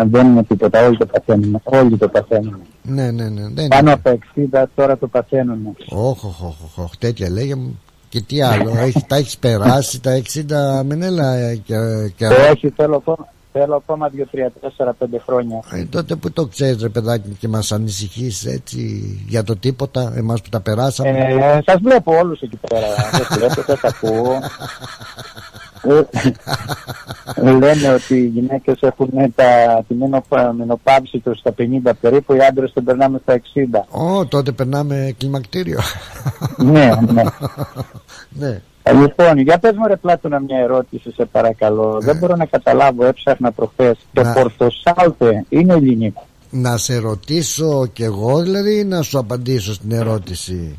Αν 0.00 0.10
δεν 0.10 0.26
είναι 0.26 0.44
τίποτα, 0.44 0.86
όλοι 0.86 0.96
το 0.96 1.06
παθαίνουν. 1.06 1.60
Όλοι 1.64 1.96
το 1.96 2.08
παθαίνουν. 2.08 2.60
Ναι, 2.82 3.10
ναι, 3.10 3.28
ναι. 3.28 3.48
Δεν 3.48 3.68
Πάνω 3.68 3.92
από 3.92 4.18
60 4.52 4.64
τώρα 4.74 4.98
το 4.98 5.06
παθαίνουν. 5.06 5.76
Όχι, 5.88 6.26
όχι, 6.26 6.44
όχι, 6.44 6.80
όχι, 6.80 6.98
τέτοια 6.98 7.30
λέγε 7.30 7.54
μου. 7.54 7.80
Και 8.08 8.20
τι 8.20 8.42
άλλο, 8.42 8.72
έχει, 8.76 9.04
τα 9.06 9.16
έχεις 9.16 9.38
περάσει 9.38 10.00
τα 10.00 10.22
60 10.80 10.84
μενέλα 10.84 11.34
ε, 11.34 11.56
και, 11.56 11.74
και 12.16 12.26
Όχι, 12.26 12.70
θέλω 12.76 12.96
ακόμα, 12.96 13.28
θέλω 13.52 13.74
ακόμα 13.74 14.10
2, 14.16 14.26
3, 14.30 14.50
4, 14.86 14.92
5 14.98 15.18
χρόνια. 15.26 15.62
Ε, 15.72 15.84
τότε 15.84 16.14
που 16.16 16.32
το 16.32 16.46
ξέρεις 16.46 16.82
ρε 16.82 16.88
παιδάκι 16.88 17.36
και 17.38 17.48
μας 17.48 17.72
ανησυχείς 17.72 18.44
έτσι 18.46 18.80
για 19.28 19.42
το 19.42 19.56
τίποτα 19.56 20.12
εμάς 20.16 20.42
που 20.42 20.48
τα 20.48 20.60
περάσαμε 20.60 21.08
Ε, 21.08 21.60
σας 21.66 21.80
βλέπω 21.82 22.16
όλους 22.18 22.40
εκεί 22.40 22.58
πέρα. 22.68 22.86
δεν 23.12 23.26
βλέπω, 23.30 23.62
δεν 23.62 23.76
σας 23.76 23.94
ακούω. 23.94 24.38
Ε, 25.82 27.42
Λένε 27.42 27.88
ότι 27.92 28.14
οι 28.16 28.26
γυναίκες 28.26 28.80
έχουν 28.80 29.10
τα, 29.34 29.82
τη 29.88 29.94
μενοπα- 29.94 30.52
μενοπαύση 30.54 31.18
τους 31.18 31.38
στα 31.38 31.54
50 31.58 31.90
περίπου, 32.00 32.34
οι 32.34 32.38
άντρες 32.50 32.72
την 32.72 32.84
περνάμε 32.84 33.20
στα 33.22 33.40
60. 33.90 34.00
Ω, 34.00 34.26
τότε 34.26 34.52
περνάμε 34.52 35.14
κλιμακτήριο 35.18 35.80
ναι, 36.56 36.90
ναι. 37.12 37.22
ναι. 38.40 38.60
Ε, 38.82 38.92
Λοιπόν, 38.92 39.38
για 39.38 39.58
πες 39.58 39.72
μου 39.76 39.86
ρε 39.86 39.96
Πλάτωνα 39.96 40.40
μια 40.40 40.58
ερώτηση 40.58 41.12
σε 41.12 41.24
παρακαλώ. 41.24 41.98
Δεν 42.00 42.16
μπορώ 42.16 42.36
να 42.36 42.46
καταλάβω, 42.46 43.04
έψαχνα 43.04 43.52
προχθές. 43.52 43.98
Το 44.12 44.22
Να. 44.22 44.32
πορτοσάλτε 44.32 45.44
είναι 45.48 45.74
ελληνικό. 45.74 46.26
Να 46.50 46.76
σε 46.76 46.96
ρωτήσω 46.98 47.86
κι 47.92 48.02
εγώ 48.02 48.42
δηλαδή 48.42 48.78
ή 48.78 48.84
να 48.84 49.02
σου 49.02 49.18
απαντήσω 49.18 49.72
στην 49.74 49.92
ερώτηση 49.92 50.78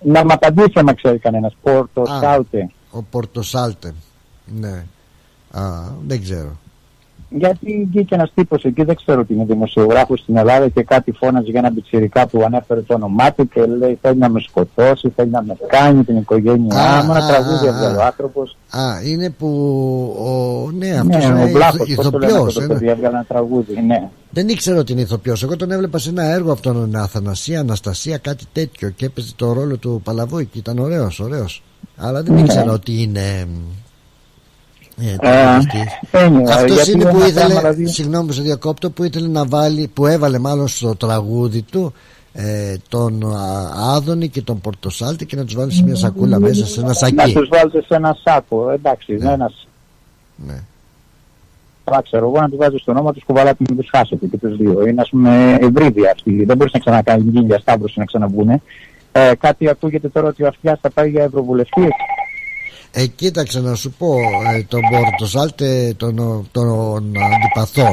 Να 0.00 0.24
μ' 0.24 0.30
απαντήσει 0.30 0.72
άμα 0.74 0.94
ξέρει 0.94 1.18
κανένας. 1.18 1.56
Πορτοσάλτε. 1.62 2.70
Ο 2.90 3.02
Πορτοσάλτε 3.02 3.94
Ναι 4.46 4.84
Α, 5.50 5.62
δεν 6.06 6.22
ξέρω 6.22 6.56
Γιατί 7.38 7.88
βγήκε 7.90 8.14
ένας 8.14 8.30
τύπος 8.34 8.64
εκεί, 8.64 8.82
δεν 8.84 8.96
ξέρω 8.96 9.24
τι 9.24 9.34
είναι 9.34 9.44
δημοσιογράφος 9.44 10.20
στην 10.20 10.36
Ελλάδα 10.36 10.68
και 10.68 10.82
κάτι 10.82 11.12
φώναζε 11.12 11.50
για 11.50 11.58
ένα 11.60 11.72
πιτσιρικά 11.72 12.26
που 12.26 12.42
ανέφερε 12.44 12.80
το 12.80 12.94
όνομά 12.94 13.32
του 13.32 13.48
και 13.48 13.66
λέει 13.66 13.98
θέλει 14.02 14.18
να 14.18 14.28
με 14.28 14.40
σκοτώσει, 14.40 15.12
θέλει 15.16 15.30
να 15.30 15.42
με 15.42 15.56
κάνει 15.66 16.04
την 16.04 16.16
οικογένειά 16.16 16.80
Α, 16.98 17.04
μου. 17.04 17.10
Ένα 17.14 17.24
α, 17.24 17.28
τραγούδι 17.28 17.66
α, 17.66 17.68
έβγαλε 17.68 17.96
ο 17.96 18.02
άνθρωπος. 18.04 18.56
Α, 18.70 18.80
είναι 19.04 19.30
που 19.30 19.48
ο, 20.18 20.70
ναι, 20.70 20.90
αυτός 20.90 21.16
Ναι, 21.16 21.24
είναι 21.24 21.42
ο 21.44 21.46
Βλάχος, 21.48 21.88
ηθο- 21.88 22.02
πώς 22.02 22.10
το 22.12 22.18
λένε 22.18 22.32
ηθοποιός 22.32 22.46
αυτό 22.56 22.58
το 22.58 22.64
ένα. 22.64 22.74
παιδί, 22.74 22.90
έβγαλε 22.90 23.14
ένα 23.14 23.24
τραγούδι. 23.28 23.80
Ναι. 23.86 24.08
Δεν 24.30 24.48
ήξερα 24.48 24.78
ότι 24.78 24.92
είναι 24.92 25.00
ηθοποιός 25.00 25.42
Εγώ 25.42 25.56
τον 25.56 25.70
έβλεπα 25.70 25.98
σε 25.98 26.08
ένα 26.10 26.24
έργο 26.24 26.52
αυτόν 26.52 26.74
τον 26.74 26.96
Αθανασία, 26.96 27.60
Αναστασία, 27.60 28.18
κάτι 28.18 28.44
τέτοιο 28.52 28.90
και 28.90 29.04
έπαιζε 29.04 29.32
το 29.36 29.52
ρόλο 29.52 29.76
του 29.76 30.00
Παλαβούικη. 30.04 30.58
Ήταν 30.58 30.78
ωραίος, 30.78 31.20
ωραίος. 31.20 31.62
Αλλά 31.96 32.22
δεν 32.22 32.34
Ναι. 32.34 32.40
ήξερα 32.40 32.72
ότι 32.72 33.02
είναι. 33.02 33.46
Ε, 35.00 35.12
Ε, 35.12 35.16
τραγουδιστής. 35.16 35.98
anyway, 36.12 36.50
Αυτός 36.50 36.74
γιατί 36.74 36.90
είναι 36.90 37.04
που 37.10 37.16
ένα 37.16 37.26
ήθελε, 37.26 37.44
πράγμα, 37.54 37.60
δηλαδή- 37.70 37.86
συγγνώμη 37.86 38.26
που 38.26 38.32
σε 38.32 38.42
διακόπτω, 38.42 38.90
που 38.90 39.04
ήθελε 39.04 39.28
να 39.28 39.44
βάλει, 39.46 39.90
που 39.94 40.06
έβαλε 40.06 40.38
μάλλον 40.38 40.68
στο 40.68 40.96
τραγούδι 40.96 41.62
του 41.62 41.92
ε, 42.32 42.74
τον 42.88 43.32
α, 43.36 43.70
Άδωνη 43.94 44.28
και 44.28 44.42
τον 44.42 44.60
Πορτοσάλτη 44.60 45.26
και 45.26 45.36
να 45.36 45.44
τους 45.44 45.54
βάλει 45.54 45.72
σε 45.72 45.82
μια 45.82 45.94
σακούλα 45.96 46.40
μέσα 46.40 46.66
σε 46.66 46.78
ένα 46.80 46.88
Να 46.88 46.94
σακί. 46.94 47.32
τους 47.32 47.48
βάλετε 47.48 47.82
σε 47.82 47.94
ένα 47.94 48.16
σάκο. 48.24 48.70
Εντάξει, 48.70 49.14
ναι. 49.14 49.32
ένας 49.32 49.66
Ναι. 50.46 50.60
Τώρα 51.84 52.02
ξέρω 52.02 52.26
εγώ 52.28 52.40
να 52.40 52.48
τους 52.48 52.56
βάζει 52.58 52.76
στο 52.76 52.92
όνομα 52.92 53.12
τους 53.12 53.24
κουβαλάτε 53.24 53.64
να 53.70 53.76
τους 53.76 53.88
χάσετε 53.92 54.26
και 54.26 54.36
τους 54.38 54.56
δύο. 54.56 54.86
Είναι 54.86 55.00
ας 55.00 55.08
πούμε 55.08 55.58
ευρύδια 55.60 56.10
αυτή. 56.10 56.44
Δεν 56.44 56.56
μπορείς 56.56 56.72
να 56.72 56.78
ξανακάνεις 56.78 57.44
για 57.46 57.58
σταύρωση 57.58 57.98
να 57.98 58.04
ξαναβγούνε. 58.04 58.62
Ε, 59.12 59.32
κάτι 59.40 59.68
ακούγεται 59.68 60.08
τώρα 60.08 60.28
ότι 60.28 60.42
ο 60.42 60.46
Αυτιάς 60.46 60.78
θα 60.80 60.90
πάει 60.90 61.10
για 61.10 61.22
ευρωβουλευτής. 61.22 61.88
Ε, 62.94 63.06
κοίταξε 63.06 63.60
να 63.60 63.74
σου 63.74 63.90
πω 63.98 64.20
ε, 64.54 64.62
τον 64.62 64.80
Πορτοσάλτε 64.90 65.94
τον, 65.96 66.46
τον 66.52 67.12
αντιπαθώ. 67.34 67.90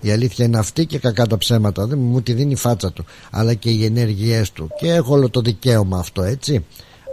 Η 0.00 0.10
αλήθεια 0.10 0.44
είναι 0.44 0.58
αυτή 0.58 0.86
και 0.86 0.98
κακά 0.98 1.26
τα 1.26 1.38
ψέματα. 1.38 1.86
Δεν 1.86 1.98
μου 1.98 2.22
τη 2.22 2.32
δίνει 2.32 2.52
η 2.52 2.56
φάτσα 2.56 2.92
του 2.92 3.04
αλλά 3.30 3.54
και 3.54 3.70
οι 3.70 3.84
ενέργειές 3.84 4.52
του. 4.52 4.68
Και 4.78 4.92
έχω 4.92 5.12
όλο 5.12 5.30
το 5.30 5.40
δικαίωμα 5.40 5.98
αυτό 5.98 6.22
έτσι. 6.22 6.64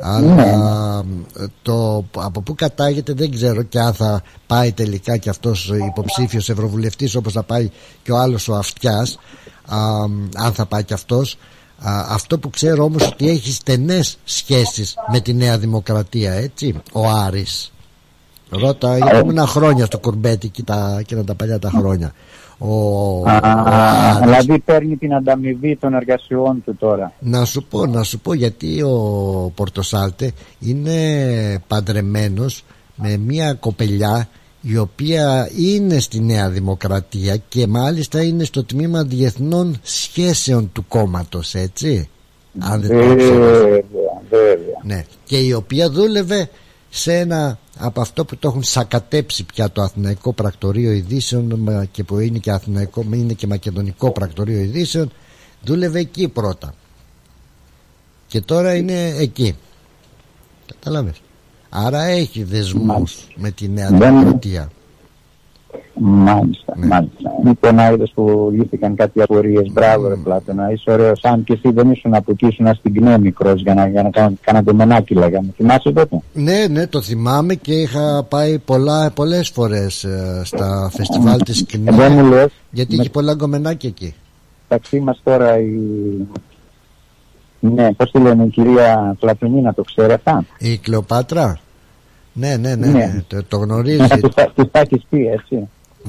Αλλά 0.01 1.03
ε, 1.39 1.45
το, 1.61 2.05
από 2.15 2.41
πού 2.41 2.55
κατάγεται 2.55 3.13
δεν 3.13 3.31
ξέρω 3.31 3.63
και 3.63 3.79
αν 3.79 3.93
θα 3.93 4.21
πάει 4.47 4.71
τελικά 4.71 5.17
και 5.17 5.29
αυτός 5.29 5.71
υποψήφιος 5.87 6.49
ευρωβουλευτής 6.49 7.15
όπως 7.15 7.33
θα 7.33 7.43
πάει 7.43 7.69
και 8.03 8.11
ο 8.11 8.17
άλλος 8.17 8.47
ο 8.47 8.55
Αυτιάς 8.55 9.19
α, 9.65 9.77
αν 10.35 10.53
θα 10.53 10.65
πάει 10.65 10.83
και 10.83 10.93
αυτός 10.93 11.37
Α, 11.79 12.05
αυτό 12.09 12.39
που 12.39 12.49
ξέρω 12.49 12.83
όμως 12.83 13.07
ότι 13.07 13.29
έχει 13.29 13.51
στενές 13.51 14.17
σχέσεις 14.23 14.95
με 15.11 15.19
τη 15.19 15.33
Νέα 15.33 15.57
Δημοκρατία 15.57 16.33
έτσι 16.33 16.81
ο 16.91 17.07
Άρης 17.07 17.73
Ρώτα 18.49 18.97
για 18.97 19.11
επόμενα 19.13 19.47
χρόνια 19.47 19.85
στο 19.85 19.99
κουρμπέτι 19.99 20.49
και 20.49 20.63
τα, 20.63 21.01
και 21.05 21.15
τα 21.15 21.35
παλιά 21.35 21.59
τα 21.59 21.69
χρόνια 21.69 22.13
ο, 22.57 22.67
ο 23.19 23.23
Άρης. 23.27 24.19
Δηλαδή 24.19 24.59
παίρνει 24.59 24.97
την 24.97 25.13
ανταμοιβή 25.13 25.77
των 25.77 25.93
εργασιών 25.93 26.63
του 26.65 26.75
τώρα. 26.75 27.13
Να 27.19 27.45
σου 27.45 27.63
πω, 27.69 27.85
να 27.85 28.03
σου 28.03 28.19
πω 28.19 28.33
γιατί 28.33 28.81
ο 28.81 29.51
Πορτοσάλτε 29.55 30.31
είναι 30.59 31.59
παντρεμένος 31.67 32.63
με 32.95 33.17
μια 33.17 33.53
κοπελιά 33.53 34.27
η 34.67 34.77
οποία 34.77 35.49
είναι 35.57 35.99
στη 35.99 36.19
Νέα 36.19 36.49
Δημοκρατία 36.49 37.37
και 37.37 37.67
μάλιστα 37.67 38.23
είναι 38.23 38.43
στο 38.43 38.63
τμήμα 38.63 39.03
διεθνών 39.03 39.79
σχέσεων 39.81 40.71
του 40.71 40.87
κόμματος 40.87 41.55
έτσι; 41.55 42.09
Αν 42.59 42.81
δεν 42.81 42.89
το 42.89 43.15
ξέρεις. 43.15 43.39
Βέβαια, 43.39 44.21
βέβαια. 44.29 44.81
Ναι. 44.83 45.05
Και 45.23 45.37
η 45.37 45.53
οποία 45.53 45.89
δούλευε 45.89 46.49
σε 46.89 47.13
ένα 47.13 47.59
από 47.77 48.01
αυτό 48.01 48.25
που 48.25 48.37
το 48.37 48.47
έχουν 48.47 48.63
σακατέψει 48.63 49.43
πια 49.43 49.71
το 49.71 49.81
Αθηναϊκό 49.81 50.33
Πρακτορείο 50.33 50.91
Ειδήσεων 50.91 51.53
μα 51.57 51.85
και 51.85 52.03
που 52.03 52.19
είναι 52.19 52.37
και, 52.37 52.51
Αθηναϊκό, 52.51 53.05
είναι 53.13 53.33
και 53.33 53.47
Μακεδονικό 53.47 54.11
Πρακτορείο 54.11 54.59
Ειδήσεων 54.59 55.11
δούλευε 55.63 55.99
εκεί 55.99 56.27
πρώτα 56.27 56.73
και 58.27 58.41
τώρα 58.41 58.75
είναι 58.75 59.15
εκεί 59.17 59.55
κατάλαβες 60.67 61.21
άρα 61.85 62.03
έχει 62.03 62.43
δεσμούς 62.43 63.27
με 63.35 63.51
τη 63.51 63.67
Νέα 63.69 63.89
Δεν- 63.89 63.99
Δημοκρατία 64.09 64.69
Μάλιστα, 65.99 66.73
μάλιστα. 66.77 67.31
Λοιπόν, 67.45 67.77
είδες 67.93 68.11
που 68.15 68.49
λύθηκαν 68.53 68.95
κάτι 68.95 69.21
απορίες. 69.21 69.71
Μπράβο, 69.71 70.07
ρε 70.07 70.15
Πλάτωνα. 70.15 70.71
Είσαι 70.71 70.91
ωραίος. 70.91 71.19
Αν 71.23 71.43
και 71.43 71.53
εσύ 71.53 71.71
δεν 71.73 71.91
ήσουν 71.91 72.13
από 72.13 72.31
εκεί, 72.31 72.47
ήσουν 72.47 72.75
στην 72.75 72.93
ΚΝΕ 72.93 73.17
μικρός 73.17 73.61
για 73.61 73.73
να, 73.73 73.87
για 73.87 74.03
να 74.03 74.09
κάνω, 74.09 74.33
κάνατε 74.41 74.73
μενάκι, 74.73 75.13
λέγαμε. 75.13 75.53
Θυμάσαι 75.55 75.91
τότε; 75.91 76.21
Ναι, 76.33 76.67
ναι, 76.69 76.87
το 76.87 77.01
θυμάμαι 77.01 77.55
και 77.55 77.73
είχα 77.73 78.23
πάει 78.29 78.59
πολλά, 78.59 79.11
πολλές 79.11 79.49
φορές 79.49 80.03
ε, 80.03 80.41
στα 80.43 80.89
φεστιβάλ 80.93 81.41
της 81.43 81.61
Ε, 81.61 81.65
δεν 81.77 82.11
μου 82.11 82.17
ΚΝΕ 82.21 82.35
λες. 82.35 82.51
γιατί 82.71 82.95
με- 82.95 83.01
είχε 83.01 83.11
πολλά 83.11 83.33
γκομενάκια 83.33 83.89
εκεί. 83.89 84.13
μεταξύ 84.69 84.99
μας 84.99 85.19
τώρα 85.23 85.59
η... 85.59 85.69
Ναι, 87.59 87.93
πώς 87.93 88.11
τη 88.11 88.19
λένε, 88.19 88.43
η 88.43 88.47
κυρία 88.49 89.15
Πλατωνίνα, 89.19 89.73
το 89.73 89.81
ξέρει 89.83 90.13
αυτά; 90.13 90.45
Η 90.59 90.77
Κλεοπάτρα; 90.77 91.59
Ναι, 92.37 92.55
ναι, 92.57 92.75
ναι, 92.75 92.87
Ναι. 92.87 92.91
ναι, 92.91 93.23
Το, 93.27 93.43
το 93.47 93.57
γνωρίζει 93.57 93.97
Της 94.07 94.33
τα- 94.33 94.51
της 94.55 94.65
τα 94.71 94.79
έχεις 94.79 95.01
πει, 95.09 95.27
έτσι. 95.27 95.67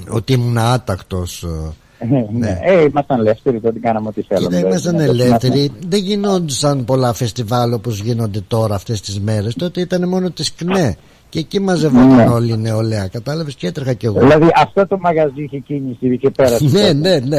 ότι 0.09 0.33
ήμουν 0.33 0.59
άτακτος. 0.59 1.43
ε, 1.43 1.73
Ε, 1.99 2.07
ναι. 2.33 2.59
Ε, 2.63 2.83
ήμασταν 2.83 3.19
ελεύθεροι, 3.21 3.61
τότε 3.61 3.79
κάναμε 3.79 4.09
ό,τι 4.09 4.23
θέλαμε. 4.23 4.47
Κοίτα, 4.57 4.69
ήμασταν 4.69 4.97
Δεν- 4.97 5.07
δεν- 5.07 5.21
ελεύθεροι. 5.21 5.71
Δεν 5.89 6.01
γινόντουσαν 6.01 6.85
πολλά 6.85 7.13
φεστιβάλ 7.13 7.73
όπως 7.73 8.01
γίνονται 8.01 8.41
τώρα 8.49 8.75
αυτές 8.75 9.01
τις 9.01 9.21
μέρες. 9.21 9.55
Τότε 9.55 9.81
ήταν 9.81 10.09
μόνο 10.09 10.31
της 10.31 10.55
ΚΝΕ. 10.55 10.97
Και 11.29 11.39
εκεί 11.39 11.61
μαζευόταν 11.61 12.15
Ναι. 12.17 12.27
όλη 12.29 12.53
η 12.53 12.57
νεολαία. 12.57 13.07
Κατάλαβες 13.09 13.55
και 13.55 13.67
έτρεχα 13.67 13.93
κι 13.93 14.07
εγώ. 14.07 14.19
Δηλαδή 14.21 14.47
αυτό 14.57 14.87
το 14.87 14.99
μαγαζί 14.99 15.43
είχε 15.43 15.59
κίνηση 15.59 16.19
και 16.19 16.31
πέρα. 16.31 16.57
ναι, 16.73 16.93
ναι, 16.93 17.19
ναι. 17.19 17.39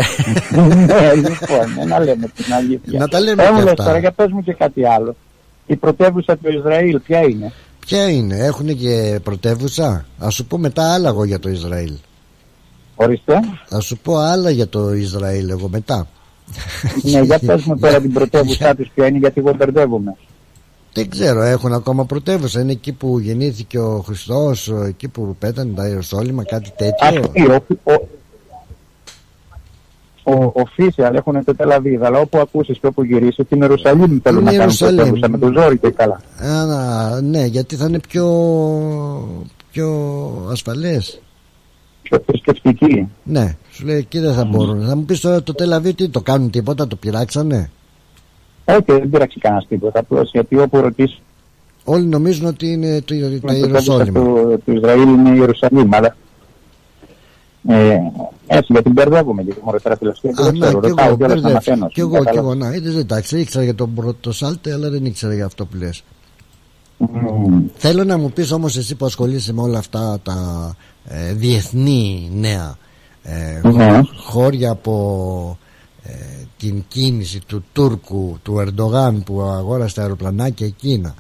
ναι, 0.86 1.14
λοιπόν, 1.16 1.78
ε, 1.82 1.86
να 1.86 2.00
λέμε 2.00 2.28
την 2.36 2.54
αλήθεια. 2.54 3.00
Να 3.00 3.08
τα 3.08 3.20
λέμε 3.20 3.44
Ε, 3.44 3.46
και 3.46 3.52
μου 3.52 3.60
λες 3.60 3.70
αυτά. 3.70 3.84
τώρα, 3.84 3.98
για 3.98 4.12
πες 4.12 4.32
μου 4.32 4.42
και 4.44 4.54
κάτι 4.54 4.86
άλλο. 4.86 5.16
Η 5.66 5.76
πρωτεύουσα 5.76 6.38
του 6.38 6.52
Ισραήλ 6.52 7.00
ποια 7.00 7.20
είναι; 7.22 7.52
Ποια 7.88 8.10
είναι, 8.10 8.36
έχουν 8.36 8.78
και 8.78 9.20
πρωτεύουσα; 9.24 10.06
Α 10.18 10.30
σου 10.30 10.46
πω 10.46 10.58
μετά 10.58 10.94
άλλα 10.94 11.10
εγώ 11.10 11.24
για 11.24 11.40
το 11.40 11.50
Ισραήλ. 11.50 11.94
Ορίστε. 12.96 13.40
Θα 13.66 13.80
σου 13.80 13.98
πω 13.98 14.18
άλλα 14.18 14.50
για 14.50 14.68
το 14.68 14.94
Ισραήλ 14.94 15.50
εγώ 15.50 15.70
μετά. 15.70 16.08
ναι, 17.02 17.22
για 17.22 17.40
πες 17.40 17.64
μου 17.64 17.80
τώρα 17.80 18.02
την 18.02 18.14
πρωτεύουσά 18.14 18.76
τους 18.76 18.90
ποια 18.94 19.08
είναι 19.08 19.18
γιατί 19.18 19.40
εγώ 19.40 19.54
μπερδεύομαι. 19.54 20.16
Δεν 20.94 21.10
ξέρω, 21.10 21.42
έχουν 21.42 21.74
ακόμα 21.74 22.06
πρωτεύουσα. 22.06 22.60
Είναι 22.62 22.72
εκεί 22.72 22.92
που 22.92 23.20
γεννήθηκε 23.20 23.80
ο 23.80 24.04
Χριστός, 24.06 24.72
εκεί 24.88 25.08
που 25.08 25.36
πέτανε 25.40 25.74
τα 25.74 25.88
Ιεροσόλυμα, 25.88 26.44
κάτι 26.44 26.72
τέτοιο. 26.76 27.20
Αυτή, 27.22 27.42
ο, 27.42 27.66
ο, 27.84 27.94
ο, 27.94 28.08
official 30.34 31.14
έχουν 31.14 31.44
το 31.44 31.56
Τελαβίδ, 31.56 32.04
αλλά 32.04 32.20
όπου 32.20 32.40
ακούσεις 32.40 32.78
και 32.80 32.88
όπου 32.88 33.04
γυρίσεις 33.04 33.48
την 33.49 33.62
Ιερουσαλήμ 33.62 34.20
θέλουν 34.24 34.41
Είναι 34.41 34.52
να 34.52 34.58
κάνουν 34.58 34.60
Ιερουσαλήμ. 34.60 34.95
πρωτεύουσα 34.95 35.30
με 35.30 35.38
το 35.38 35.52
ζόρι 35.62 35.78
και 35.78 35.90
καλά. 35.90 36.22
Α, 36.41 36.66
να, 36.66 37.22
ναι, 37.22 37.45
γιατί 37.45 37.76
θα 37.76 37.86
είναι 37.86 37.99
πιο, 38.10 38.26
πιο 39.72 39.88
ασφαλές. 40.52 41.22
Πιο 42.02 42.24
θρησκευτική. 42.26 43.08
Ναι, 43.24 43.56
σου 43.72 43.86
λέει 43.86 43.98
εκεί 43.98 44.20
δεν 44.20 44.34
θα 44.34 44.45
μπορούν. 44.45 44.82
Θα 44.88 44.95
μου 44.95 45.06
πεις 45.06 45.20
τώρα 45.20 45.44
το 45.44 45.54
Τελαβή 45.54 45.94
τι 45.94 46.10
το 46.10 46.22
κάνουν 46.22 46.49
τίποτα, 46.49 46.88
το 46.88 46.95
πειράξανε; 46.95 47.70
Όχι, 48.66 48.84
δεν 48.86 49.10
πήραξε 49.10 49.40
κανένας 49.41 49.68
τίποτα. 49.68 49.99
Απλώς 49.99 50.30
γιατί 50.32 50.58
όπου 50.60 50.82
ρωτήσει 50.82 51.22
Όλοι 51.84 52.06
νομίζουν 52.06 52.45
ότι 52.45 52.72
είναι 52.72 53.02
το, 53.02 53.20
τα 53.20 53.28
την 53.28 53.41
πρωτεύουσα 53.41 53.68
Ιεροσόλυμα. 53.68 54.20
του, 54.20 54.62
του 54.66 54.72
Ισραήλ 54.72 55.02
είναι 55.02 55.30
η 55.30 55.36
Ιερουσαλήμ, 55.38 55.95
αλλά 55.95 56.16
ε, 57.68 57.98
έτσι 58.48 58.73
γιατί 58.73 58.89
μπερδεύομαι 58.89 59.41
λίγο 59.44 59.57
μωρέ 59.64 59.80
τώρα 59.80 59.98
τελευταία 59.98 60.31
και 60.31 60.41
Α, 60.41 60.45
δεν 60.45 60.53
ναι, 60.57 60.65
ξέρω, 60.65 60.80
κι 60.80 60.88
ρωτάω 60.88 61.07
εγώ, 61.07 61.15
κιόλας 61.18 61.35
να 61.41 61.41
μπερδεύτηκα. 61.41 61.53
μαθαίνω. 61.76 61.88
Κι 61.88 61.99
εγώ, 61.99 62.10
κι 62.18 62.23
Κατάλαβες. 62.23 62.52
εγώ, 62.52 62.69
να, 62.69 62.76
είδες, 62.76 62.95
εντάξει, 62.95 63.39
ήξερα 63.39 63.64
για 63.64 63.76
τον 63.76 63.94
πρωτοσάλτε, 63.94 64.73
αλλά 64.73 64.89
δεν 64.89 65.06
ήξερα 65.06 65.34
για 65.34 65.45
αυτό 65.45 65.65
που 65.65 65.77
λες. 65.77 66.03
Μμμ. 66.98 67.64
Θέλω 67.76 68.03
να 68.03 68.18
μου 68.18 68.31
πεις 68.31 68.52
όμως 68.52 68.77
εσύ 68.77 68.95
που 68.95 69.06
ασχολείσαι 69.06 69.53
με 69.53 69.61
όλα 69.61 69.77
αυτά 69.77 70.19
τα 70.23 70.35
ε, 71.06 71.34
διεθνή 71.34 72.30
νέα 72.35 72.77
ε, 73.23 73.68
Ναι. 73.68 74.02
χώρια 74.23 74.72
από 74.72 75.57
ε, 76.03 76.11
την 76.57 76.84
κίνηση 76.88 77.41
του 77.48 77.64
Τούρκου, 77.73 78.38
του 78.44 78.60
Ερντογάν 78.60 79.23
που 79.26 79.41
αγόρασε 79.41 79.95
τα 79.95 80.02
αεροπλανάκια 80.02 80.65
εκείνα 80.65 81.14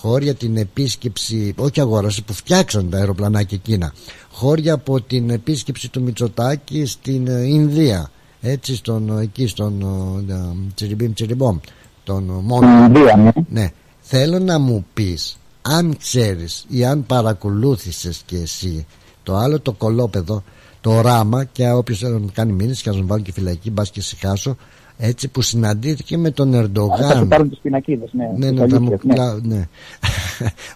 χώρια 0.00 0.34
την 0.34 0.56
επίσκεψη, 0.56 1.54
όχι 1.56 1.80
αγόρασε 1.80 2.22
που 2.22 2.32
φτιάξαν 2.32 2.90
τα 2.90 2.98
αεροπλανάκια 2.98 3.58
εκείνα 3.64 3.92
χώρια 4.32 4.72
από 4.72 5.00
την 5.00 5.30
επίσκεψη 5.30 5.90
του 5.90 6.02
Μητσοτάκη 6.02 6.86
στην 6.86 7.26
ε, 7.26 7.46
Ινδία 7.46 8.10
έτσι 8.40 8.76
στον, 8.76 9.18
εκεί 9.18 9.46
στον 9.46 9.80
ε, 10.28 10.32
ε, 10.32 10.36
Τσιριμπίμ 10.74 11.12
Τσιριμπόμ 11.12 11.58
τον 12.04 12.30
ε, 12.30 12.32
μόνο 12.42 12.66
Στην 12.66 12.84
Ινδία, 12.84 13.16
ναι. 13.16 13.30
ναι. 13.48 13.70
Θέλω 14.00 14.38
να 14.38 14.58
μου 14.58 14.86
πεις 14.94 15.38
αν 15.62 15.96
ξέρεις 15.96 16.64
ή 16.68 16.84
αν 16.84 17.06
παρακολούθησες 17.06 18.22
και 18.26 18.36
εσύ 18.36 18.86
το 19.22 19.36
άλλο 19.36 19.60
το 19.60 19.72
κολόπεδο 19.72 20.42
το 20.80 21.00
ράμα 21.00 21.44
και 21.44 21.70
όποιος 21.70 21.98
θέλει 21.98 22.12
να 22.12 22.18
μου 22.18 22.30
κάνει 22.34 22.52
μήνυση 22.52 22.82
και 22.82 22.90
να 22.90 22.96
μου 22.96 23.06
βάλουν 23.06 23.24
και 23.24 23.32
φυλακή 23.32 23.70
μπας 23.70 23.90
και 23.90 24.00
συχάσω 24.00 24.56
έτσι 25.02 25.28
που 25.28 25.42
συναντήθηκε 25.42 26.18
με 26.18 26.30
τον 26.30 26.50
Θα 26.52 26.56
σου 26.56 26.64
Ερντογάν 26.64 27.28
πάρουν 27.28 27.48
τις 27.48 27.58
πινακίδες, 27.58 28.10
ναι. 28.12 28.30
ναι, 28.36 28.50
τις 28.50 28.60
ναι, 28.60 28.68
θα 28.68 28.80
μου, 28.80 28.86
αλήθειες, 28.86 29.00
ναι. 29.02 29.14
κλα- 29.14 29.38
ναι. 29.42 29.68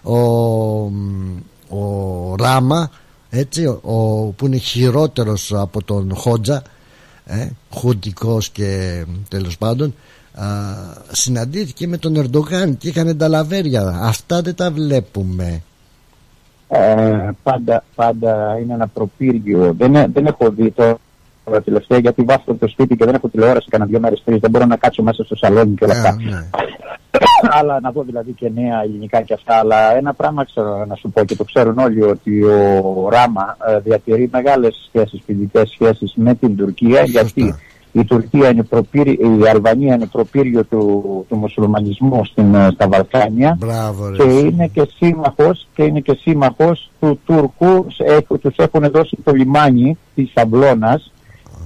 ο, 0.13 0.17
ο 1.69 2.35
Ράμα 2.39 2.89
έτσι, 3.29 3.65
ο, 3.65 4.33
που 4.35 4.45
είναι 4.45 4.57
χειρότερος 4.57 5.53
από 5.53 5.83
τον 5.83 6.15
Χότζα 6.15 6.61
ε, 7.25 7.47
χουντικός 7.73 8.49
και 8.49 9.03
τέλος 9.29 9.57
πάντων 9.57 9.93
α, 10.33 10.45
συναντήθηκε 11.11 11.87
με 11.87 11.97
τον 11.97 12.15
Ερντογάν 12.15 12.77
και 12.77 12.87
είχαν 12.87 13.17
τα 13.17 13.27
λαβέρια 13.27 13.99
αυτά 14.01 14.41
δεν 14.41 14.55
τα 14.55 14.71
βλέπουμε 14.71 15.61
Ε, 16.67 17.29
πάντα, 17.43 17.83
πάντα 17.95 18.57
είναι 18.61 18.73
ένα 18.73 18.87
προπύργιο. 18.87 19.73
Δεν, 19.77 19.95
ε- 19.95 20.07
δεν 20.13 20.25
έχω 20.25 20.49
δει 20.49 20.71
το 20.71 20.97
τώρα 21.45 21.61
τελευταία 21.61 21.97
γιατί 21.97 22.21
βάφω 22.23 22.53
το 22.53 22.67
σπίτι 22.67 22.95
και 22.95 23.05
δεν 23.05 23.13
έχω 23.15 23.27
τηλεόραση 23.27 23.67
κανένα 23.69 23.89
δύο 23.89 23.99
μέρες 23.99 24.21
τρεις. 24.25 24.39
Δεν 24.39 24.49
μπορώ 24.49 24.65
να 24.65 24.75
κάτσω 24.75 25.03
μέσα 25.03 25.23
στο 25.23 25.35
σαλόνι 25.35 25.75
και 25.75 25.83
όλα 25.83 25.93
αυτά. 25.93 26.09
Α, 26.09 26.15
ναι. 26.29 26.49
αλλά 27.59 27.79
να 27.81 27.91
δω 27.91 28.03
δηλαδή 28.03 28.31
και 28.31 28.49
νέα 28.55 28.81
ελληνικά 28.83 29.21
και 29.21 29.33
αυτά. 29.33 29.55
Αλλά 29.55 29.95
ένα 29.97 30.13
πράγμα 30.13 30.45
ξέρω 30.45 30.85
να 30.85 30.95
σου 30.95 31.09
πω 31.09 31.25
και 31.25 31.35
το 31.35 31.43
ξέρουν 31.43 31.77
όλοι 31.77 32.03
ότι 32.03 32.43
ο 32.43 33.09
Ράμα 33.11 33.57
ε, 33.67 33.79
διατηρεί 33.79 34.29
μεγάλες 34.31 34.83
σχέσεις, 34.87 35.21
φιλικές 35.25 35.69
σχέσεις 35.69 36.13
με 36.15 36.35
την 36.35 36.55
Τουρκία 36.57 37.03
γιατί 37.03 37.55
η 37.91 38.03
Τουρκία 38.05 38.49
είναι 38.49 38.63
προπύρ, 38.63 39.07
η 39.07 39.19
Αλβανία 39.53 39.95
είναι 39.95 40.05
προπύργιο 40.05 40.63
του, 40.65 41.03
του 41.29 41.35
μουσουλμανισμού 41.35 42.25
στην, 42.25 42.55
ε, 42.55 42.69
στα 42.73 42.87
Βαλκάνια 42.87 43.57
Μπράβο, 43.59 44.09
ρε. 44.09 44.15
και 44.15 44.23
είναι 44.23 44.67
και 44.67 44.87
σύμμαχος 44.95 45.67
και 45.75 45.83
είναι 45.83 45.99
και 45.99 46.17
σύμμαχος 46.21 46.91
του 46.99 47.19
Τούρκου 47.25 47.85
Έχ- 47.97 48.39
τους 48.41 48.55
έχουν 48.57 48.89
δώσει 48.91 49.17
το 49.23 49.31
λιμάνι 49.31 49.97
της 50.15 50.31
Αμπλώνας 50.35 51.11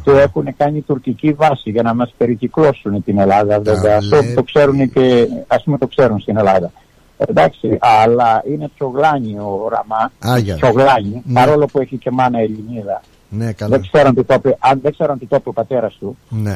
και 0.04 0.12
έχουν 0.12 0.56
κάνει 0.58 0.82
τουρκική 0.82 1.34
βάση 1.34 1.70
για 1.70 1.82
να 1.82 1.94
μας 1.94 2.14
περικυκλώσουν 2.18 3.04
την 3.04 3.20
Ελλάδα 3.20 3.60
βέβαια 3.60 3.98
αυτό 3.98 4.22
λέει. 4.22 4.34
το 4.34 4.44
ξέρουν 4.44 4.92
και 4.92 5.28
ας 5.48 5.64
πούμε 5.64 5.78
το 5.78 5.88
ξέρουν 5.88 6.20
στην 6.20 6.38
Ελλάδα 6.38 6.72
εντάξει 7.18 7.78
αλλά 7.80 8.44
είναι 8.50 8.70
τσογλάνι 8.76 9.40
ο 9.40 9.68
Ραμά 9.72 10.12
Άγια. 10.20 10.56
τσογλάνι 10.56 11.22
Ναι. 11.26 11.34
παρόλο 11.34 11.66
που 11.66 11.80
έχει 11.80 11.98
και 11.98 12.12
μάνα 12.12 12.40
Ελληνίδα 12.40 13.02
ναι 13.30 13.52
καλά 13.52 13.78
δεν 13.78 13.82
ξέρω 13.92 14.08
αν 14.08 14.16
το 14.16 14.24
είπε, 14.34 14.58
αν 14.60 14.80
δεν 14.82 14.92
ξέρω 14.92 15.12
αν 15.12 15.20
το 15.20 15.26
είπε 15.32 15.50
ο 15.50 15.54
πατέρας 15.54 15.96
του 16.00 16.18
ναι. 16.30 16.56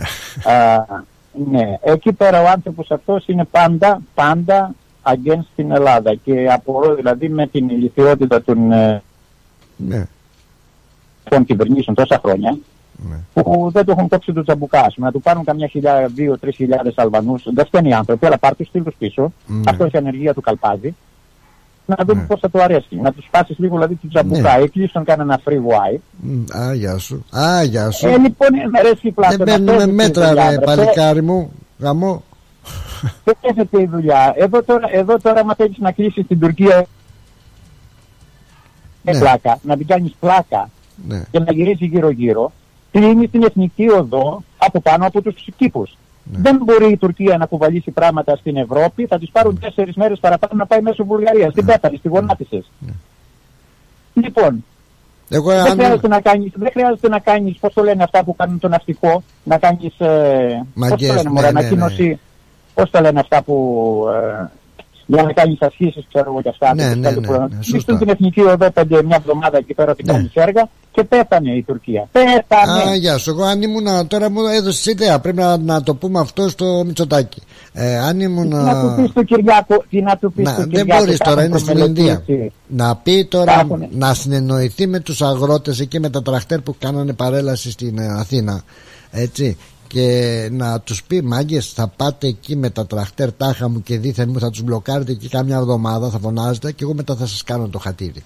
Α, 0.54 0.86
ναι, 1.52 1.78
εκεί 1.82 2.14
πέρα 2.14 2.42
ο 2.42 2.48
άνθρωπος 2.48 2.92
αυτός 2.92 3.28
είναι 3.28 3.44
πάντα, 3.52 4.02
πάντα 4.14 4.76
against 5.04 5.48
την 5.56 5.72
Ελλάδα 5.72 6.16
και 6.16 6.48
απορώ 6.52 6.96
δηλαδή 6.96 7.30
με 7.30 7.48
την 7.48 7.70
ηλικιότητα 7.70 8.42
των, 8.42 8.72
ε, 8.72 9.02
ναι. 9.78 10.08
των 11.30 11.46
κυβερνήσεων 11.46 11.96
τόσα 11.96 12.20
χρόνια 12.24 12.58
Ναι. 13.10 13.16
που 13.34 13.70
δεν 13.74 13.86
το 13.86 13.92
έχουν 13.98 14.08
κόψει 14.08 14.34
το 14.34 14.44
τσαμπουκά. 14.44 14.80
Ας 14.86 14.94
πούμε, 14.94 15.06
Να 15.08 15.12
του 15.14 15.22
πάρουν 15.22 15.44
καμιά 15.44 15.68
χιλιάδε, 15.68 16.08
δύο-τρει 16.08 16.52
χιλιάδες 16.54 16.94
Αλβανούς, 16.98 17.44
δεν 17.54 17.66
φταίνει 17.66 17.90
οι 17.90 17.94
άνθρωποι, 17.94 18.26
αλλά 18.26 18.38
πάρ' 18.38 18.56
τους 18.56 18.68
στείλ 18.68 18.84
πίσω. 18.98 19.32
Ναι. 19.48 19.62
Αυτό 19.68 19.84
έχει 19.86 19.98
ανεργία 19.98 20.34
του 20.34 20.42
καλπάδι. 20.42 20.96
Να 21.86 21.96
δούμε 22.08 22.22
Ναι. 22.22 22.28
πώς 22.28 22.40
θα 22.40 22.50
του 22.50 22.62
αρέσει. 22.62 22.96
Να 22.96 23.12
τους 23.12 23.28
πάσεις 23.32 23.58
λίγο 23.58 23.74
δηλαδή 23.76 23.96
του 23.96 24.08
τσαμπουκά. 24.08 24.60
Ή 24.60 24.70
κλείσουν 24.70 25.04
κανένα 25.04 25.40
free 25.46 25.52
wife. 25.58 26.00
Μ, 26.22 26.44
Α, 26.58 26.74
γεια 26.74 26.98
σου. 26.98 27.26
Α, 27.38 27.64
γεια 27.64 27.92
σου. 27.92 28.08
Ε, 28.08 28.18
λοιπόν, 28.18 28.48
ε, 28.54 28.68
με 28.68 28.80
αρέσει 28.80 29.08
η 29.08 29.12
πλάτη. 29.12 29.36
δεν 29.36 29.46
παίρνουμε 29.46 29.86
μέτρα, 29.86 30.34
ρε, 30.34 30.58
παλικάρι 30.60 31.22
μου. 31.22 31.52
Γαμό. 31.80 32.24
Δεν 33.24 33.36
κάθεται 33.42 33.82
η 33.82 33.86
δουλειά. 33.88 34.34
Εδώ 34.38 34.64
τώρα, 34.64 34.88
εδώ 34.92 35.18
τώρα 35.20 35.40
άμα 35.40 35.56
θέλεις 35.56 35.78
να 35.78 35.92
κλείσεις 35.92 36.28
την 36.28 36.40
Τουρκία 36.40 36.86
με 39.02 39.12
Ναι. 39.12 39.20
πλάκα, 39.20 39.60
να 39.62 39.78
την 39.78 39.88
κάνεις 39.88 40.14
πλάκα 40.20 40.70
Ναι. 41.08 41.24
και 41.32 41.40
να 41.40 41.52
γυρίσει 41.52 41.86
γύρω-γύρω, 41.86 42.52
κλείνει 42.94 43.28
την 43.28 43.44
εθνική 43.44 43.90
οδό 43.90 44.44
από 44.58 44.82
πάνω 44.82 45.06
από 45.06 45.22
τους 45.22 45.48
κήπους. 45.58 45.98
Ναι. 46.24 46.40
Δεν 46.42 46.60
μπορεί 46.64 46.92
η 46.92 46.98
Τουρκία 46.98 47.38
να 47.38 47.46
κουβαλήσει 47.46 47.92
πράγματα 47.92 48.36
στην 48.36 48.58
Ευρώπη, 48.58 49.06
θα 49.06 49.20
της 49.20 49.30
πάρουν 49.30 49.60
τέσσερις 49.60 49.96
μέρες 49.96 50.20
παραπάνω 50.20 50.54
να 50.56 50.66
πάει 50.66 50.82
μέσω 50.82 51.06
Βουλγαρίας. 51.06 51.54
Την 51.54 51.66
πέθανε, 51.66 51.98
τη 52.02 52.08
γονάτισες. 52.08 52.72
Λοιπόν, 54.14 54.66
Εγώ, 55.30 55.50
δεν 55.50 55.60
αν... 55.60 55.72
χρειάζεται 55.72 56.08
να 56.08 56.22
κάνεις, 56.22 56.52
δεν 56.56 56.72
χρειάζεται 56.72 57.10
να 57.10 57.20
κάνεις, 57.20 57.58
πώς 57.58 57.74
το 57.74 57.84
λένε 57.84 58.04
αυτά 58.04 58.24
που 58.24 58.36
κάνουν 58.36 58.60
το 58.60 58.68
ναυτικό, 58.68 59.24
να 59.44 59.58
κάνεις, 59.58 60.00
ε, 60.00 60.66
πώς 60.74 60.90
Μαγκές, 60.90 61.08
το 61.08 61.14
λένε, 61.14 61.22
ναι, 61.24 61.30
μωρέ, 61.30 61.46
ναι, 61.46 61.52
ναι. 61.52 61.60
ανακοίνωση, 61.60 62.20
πώς 62.74 62.90
το 62.90 63.00
λένε 63.02 63.20
αυτά 63.20 63.42
που, 63.44 64.06
ε, 64.14 64.50
για 65.06 65.24
να 65.24 65.34
κάνεις 65.34 65.62
ασχήσεις, 65.62 66.06
ξέρω 66.14 66.26
εγώ 66.32 66.42
και 66.42 66.50
αυτά. 66.50 66.74
Ναι, 66.76 66.84
και 66.90 66.96
ναι, 66.96 67.08
κάτι 67.10 67.20
ναι, 67.20 67.28
που- 67.28 67.34
ναι, 67.34 67.48
σωστά. 67.62 67.80
Στείλουν 67.80 68.00
την 68.00 68.10
εθνική 68.10 68.42
οδό 68.42 68.72
πέντε 68.72 69.04
μια 69.04 69.16
εβδομάδα 69.20 69.58
εκεί 69.58 69.74
πέρα 69.74 69.96
την 69.96 70.06
Ναι. 70.08 70.12
κάνει 70.14 70.32
έργα 70.34 70.70
και 70.92 71.04
πέθανε 71.04 71.52
η 71.52 71.64
Τουρκία. 71.64 72.08
Πέθανε. 72.12 72.90
Α, 72.92 72.96
γεια 72.96 73.18
σου. 73.18 73.30
Εγώ 73.30 73.44
αν 73.44 73.62
ήμουν 73.62 74.08
τώρα 74.08 74.30
μου 74.30 74.40
έδωσες 74.46 74.86
ιδέα. 74.86 75.20
Πρέπει 75.20 75.38
να, 75.38 75.58
να 75.58 75.84
το 75.84 75.96
πούμε 75.96 76.20
αυτό 76.20 76.50
στο 76.50 76.84
Μητσοτάκι. 76.86 77.42
Ε, 77.74 77.98
αν 77.98 78.20
ήμουν. 78.20 78.50
Τι 78.50 78.56
να 78.56 78.82
του 78.96 79.02
πεις 79.02 79.12
του 79.12 79.24
Κυριάκου, 79.24 79.84
τι 79.90 80.02
να 80.02 80.18
του 80.18 80.34
πεις 80.34 80.46
Να, 80.46 80.52
του 80.56 80.60
δεν 80.62 80.70
Κυριάκου. 80.70 81.04
μπορείς 81.04 81.18
τα 81.18 81.26
τώρα, 81.26 81.42
έχουν 81.42 81.52
είναι 81.52 81.60
στην 81.60 81.78
Ινδία. 81.78 82.22
προμελετήσει. 82.26 82.52
Να 82.68 82.96
πει 82.96 83.26
τώρα 83.26 83.46
Τάχουνε. 83.56 83.88
να 83.92 84.14
συνεννοηθεί 84.14 84.88
με 84.88 85.00
τους 85.00 85.22
αγρότες 85.22 85.80
εκεί 85.80 86.00
με 86.00 86.10
τα 86.10 86.22
τραχτέρ 86.22 86.62
που 86.62 86.76
κάνανε 86.80 87.14
παρέλαση 87.14 87.72
στην 87.72 87.98
ε, 87.98 88.08
Αθήνα. 88.20 88.62
Έτσι. 89.12 89.58
Και 89.94 90.50
να 90.52 90.80
τους 90.80 91.04
πει 91.04 91.22
μάγκες 91.22 91.68
θα 91.76 91.88
πάτε 91.96 92.28
εκεί 92.28 92.56
με 92.56 92.70
τα 92.70 92.86
τραχτέρ 92.86 93.32
τάχα 93.34 93.70
μου 93.70 93.82
και 93.82 93.98
δίθεν 93.98 94.30
μου 94.30 94.40
θα 94.40 94.50
τους 94.50 94.62
μπλοκάρετε 94.62 95.12
εκεί 95.12 95.30
κάμια 95.30 95.56
εβδομάδα 95.58 96.10
θα 96.10 96.20
φωνάζετε 96.20 96.72
και 96.72 96.84
εγώ 96.84 96.94
μετά 96.94 97.16
θα 97.16 97.26
σας 97.26 97.44
κάνω 97.44 97.68
το 97.68 97.80
χατήρι. 97.80 98.24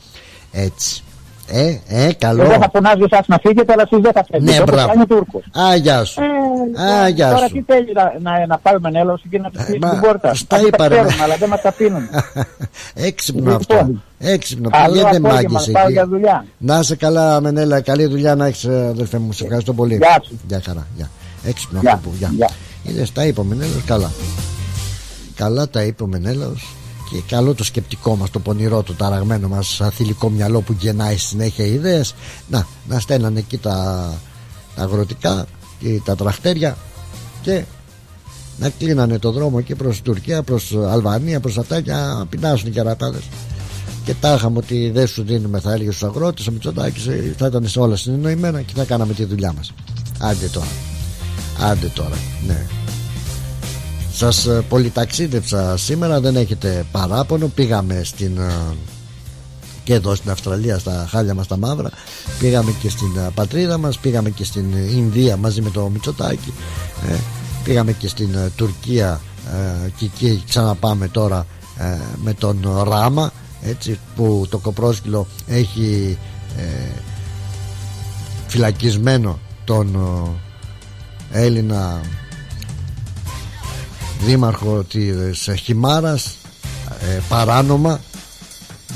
Έτσι. 0.52 1.02
Ε, 1.50 1.78
ε, 1.88 2.14
καλό. 2.14 2.44
Εγώ 2.44 2.54
θα 2.54 2.70
φωνάζω 2.74 3.04
εσάς 3.12 3.28
να 3.28 3.38
φύγετε, 3.38 3.72
αλλά 3.74 3.84
εσείς 3.92 4.02
δεν 4.02 4.12
θα 4.12 4.24
φύγετε. 4.32 4.52
Ναι, 4.52 4.58
Όπως 4.62 4.74
μπράβο. 4.74 4.88
κάνει 4.88 5.02
ο 5.02 5.06
Τούρκος. 5.06 5.44
Α, 5.60 5.76
γεια 5.76 6.04
σου. 6.04 6.22
Ε, 6.22 6.82
Α, 6.84 7.08
γεια 7.08 7.30
Τώρα 7.34 7.48
σου. 7.48 7.54
τι 7.54 7.62
θέλει 7.62 7.94
να, 7.94 8.32
να, 8.32 8.46
να 8.48 8.58
πάμε 8.58 8.80
με 8.82 8.90
νέλος 8.90 9.24
και 9.30 9.40
να 9.40 9.50
τους 9.50 9.64
κλείσει 9.66 9.80
μα, 9.82 9.90
την 9.90 10.00
πόρτα. 10.00 10.34
στα 10.34 10.56
Αυτοί 10.56 10.68
είπα, 10.68 10.78
τα 10.78 10.88
ρε, 10.88 10.96
ξέρουν, 10.96 11.14
μα. 11.18 11.24
αλλά 11.24 11.36
δεν 11.36 11.50
μας 11.50 11.62
τα 11.62 11.72
πίνουν. 11.72 12.02
Έξυπνο 13.10 13.56
αυτό. 13.56 13.76
Λοιπόν. 13.76 14.04
Έξυπνο. 14.20 14.70
Καλό 14.70 14.92
Πηγαίνετε 14.92 15.18
απόγευμα, 15.18 15.34
μάγκες 15.52 15.70
πάω 15.72 15.84
εκεί. 15.84 15.92
για 15.92 16.08
δουλειά. 16.08 16.46
Να 16.58 16.80
είσαι 16.80 16.96
καλά, 16.96 17.42
Μενέλα. 17.42 17.82
Καλή 17.82 18.06
δουλειά 18.06 18.36
να 18.36 18.46
έχεις, 18.46 18.66
αδελφέ 18.66 19.18
μου. 19.18 19.32
Σε 19.32 19.44
ευχαριστώ 19.44 19.74
πολύ. 19.74 19.96
Γεια 19.96 20.20
σου. 20.24 20.40
Γεια 20.48 20.62
χαρά. 20.66 20.88
Γεια. 20.96 21.10
Έξυπνο 21.48 21.80
Γεια. 21.80 21.94
αυτό 21.94 22.10
που. 22.10 22.16
Γεια. 22.18 22.32
Γεια. 22.36 22.50
Είδες, 22.84 23.12
τα 23.12 23.26
είπε 23.26 23.40
ο 23.40 23.44
Μενέλαος 23.44 23.84
καλά. 23.86 24.12
Καλά 25.36 25.70
τα 25.70 25.84
είπε 25.84 26.04
ο 26.04 26.08
Μενέλαος 26.08 26.76
και 27.12 27.22
καλό 27.28 27.54
το 27.54 27.64
σκεπτικό 27.64 28.16
μας, 28.16 28.30
το 28.30 28.40
πονηρό, 28.40 28.84
το 28.84 28.94
ταραγμένο 28.94 29.48
μας 29.48 29.82
αθλητικό 29.82 30.30
μυαλό 30.30 30.62
που 30.62 30.76
γεννάει 30.80 31.18
συνέχεια 31.18 31.66
ιδέες. 31.66 32.16
Να, 32.50 32.68
να 32.88 33.00
στέλνανε 33.00 33.40
εκεί 33.40 33.58
τα, 33.58 33.74
τα 34.76 34.82
αγροτικά 34.84 35.46
και 35.80 36.02
τα 36.06 36.16
τραχτέρια 36.16 36.78
και 37.42 37.64
να 38.58 38.70
κλείνανε 38.70 39.20
το 39.20 39.32
δρόμο 39.32 39.58
εκεί 39.60 39.76
προς 39.76 40.02
Τουρκία, 40.02 40.44
προς 40.44 40.76
Αλβανία, 40.90 41.40
προς 41.40 41.58
αυτά 41.58 41.82
και 41.82 41.92
να 41.92 42.26
πεινάσουν 42.26 42.68
οι 42.68 42.72
κερατάδες 42.72 43.24
και 44.08 44.14
τα 44.14 44.34
είχαμε 44.34 44.58
ότι 44.58 44.90
δεν 44.94 45.08
σου 45.08 45.24
δίνουμε 45.24 45.60
θα 45.60 45.74
έλεγε 45.74 45.92
στους 45.92 46.04
αγρότες 46.04 46.48
ο 46.48 46.52
Μητσοτάκης 46.52 47.08
ε, 47.08 47.34
θα 47.38 47.48
ήταν 47.48 47.68
σε 47.68 47.80
όλα 47.80 47.96
συνεννοημένα 47.96 48.62
και 48.62 48.74
θα 48.76 48.84
κάναμε 48.84 49.14
τη 49.14 49.26
δουλειά 49.26 49.54
μας 49.54 49.74
άντε 50.20 50.48
τώρα 50.48 50.68
άντε 51.60 51.88
τώρα 51.88 52.18
ναι. 52.48 52.66
Σας 54.14 54.46
ε, 54.46 54.64
πολυταξίδευσα 54.70 55.78
σήμερα 55.78 56.20
δεν 56.20 56.36
έχετε 56.36 56.86
παράπονο. 56.92 57.48
Πήγαμε 57.48 58.02
στην 58.04 58.38
ε, 58.38 58.76
και 59.84 59.94
εδώ 59.94 60.16
στην 60.16 60.32
Αυστραλία 60.32 60.80
στα 60.80 61.08
χάλια 61.10 61.34
μας 61.34 61.48
τα 61.48 61.58
μαύρα. 61.58 61.90
Πήγαμε 62.40 62.72
και 62.82 62.90
στην 62.90 63.18
ε, 63.18 63.30
πατρίδα 63.34 63.78
μας 63.78 63.98
πήγαμε 63.98 64.30
και 64.30 64.44
στην 64.44 64.74
ε, 64.74 64.92
Ινδία 64.92 65.38
μαζί 65.38 65.62
με 65.62 65.70
το 65.70 65.90
Μητσοτάκη 65.90 66.54
ε, 67.10 67.16
πήγαμε 67.64 67.92
και 67.92 68.08
στην 68.08 68.36
ε, 68.36 68.52
Τουρκία 68.56 69.22
ε, 69.86 69.90
και 69.98 70.06
εκεί 70.06 70.44
ξαναπάμε 70.48 71.08
τώρα 71.08 71.46
ε, 71.78 71.98
με 72.24 72.34
τον 72.34 72.84
Ράμα 72.84 73.32
έτσι 73.62 74.00
που 74.16 74.46
το 74.50 74.58
κοπρόσκυλο 74.58 75.28
έχει 75.48 76.18
ε, 76.58 76.92
φυλακισμένο 78.48 79.40
τον 79.66 79.96
ε, 79.96 80.30
Έλληνα 81.32 82.02
δήμαρχο 84.26 84.84
της 84.84 85.50
Χιμάρας 85.64 86.36
ε, 87.02 87.20
παράνομα 87.30 88.00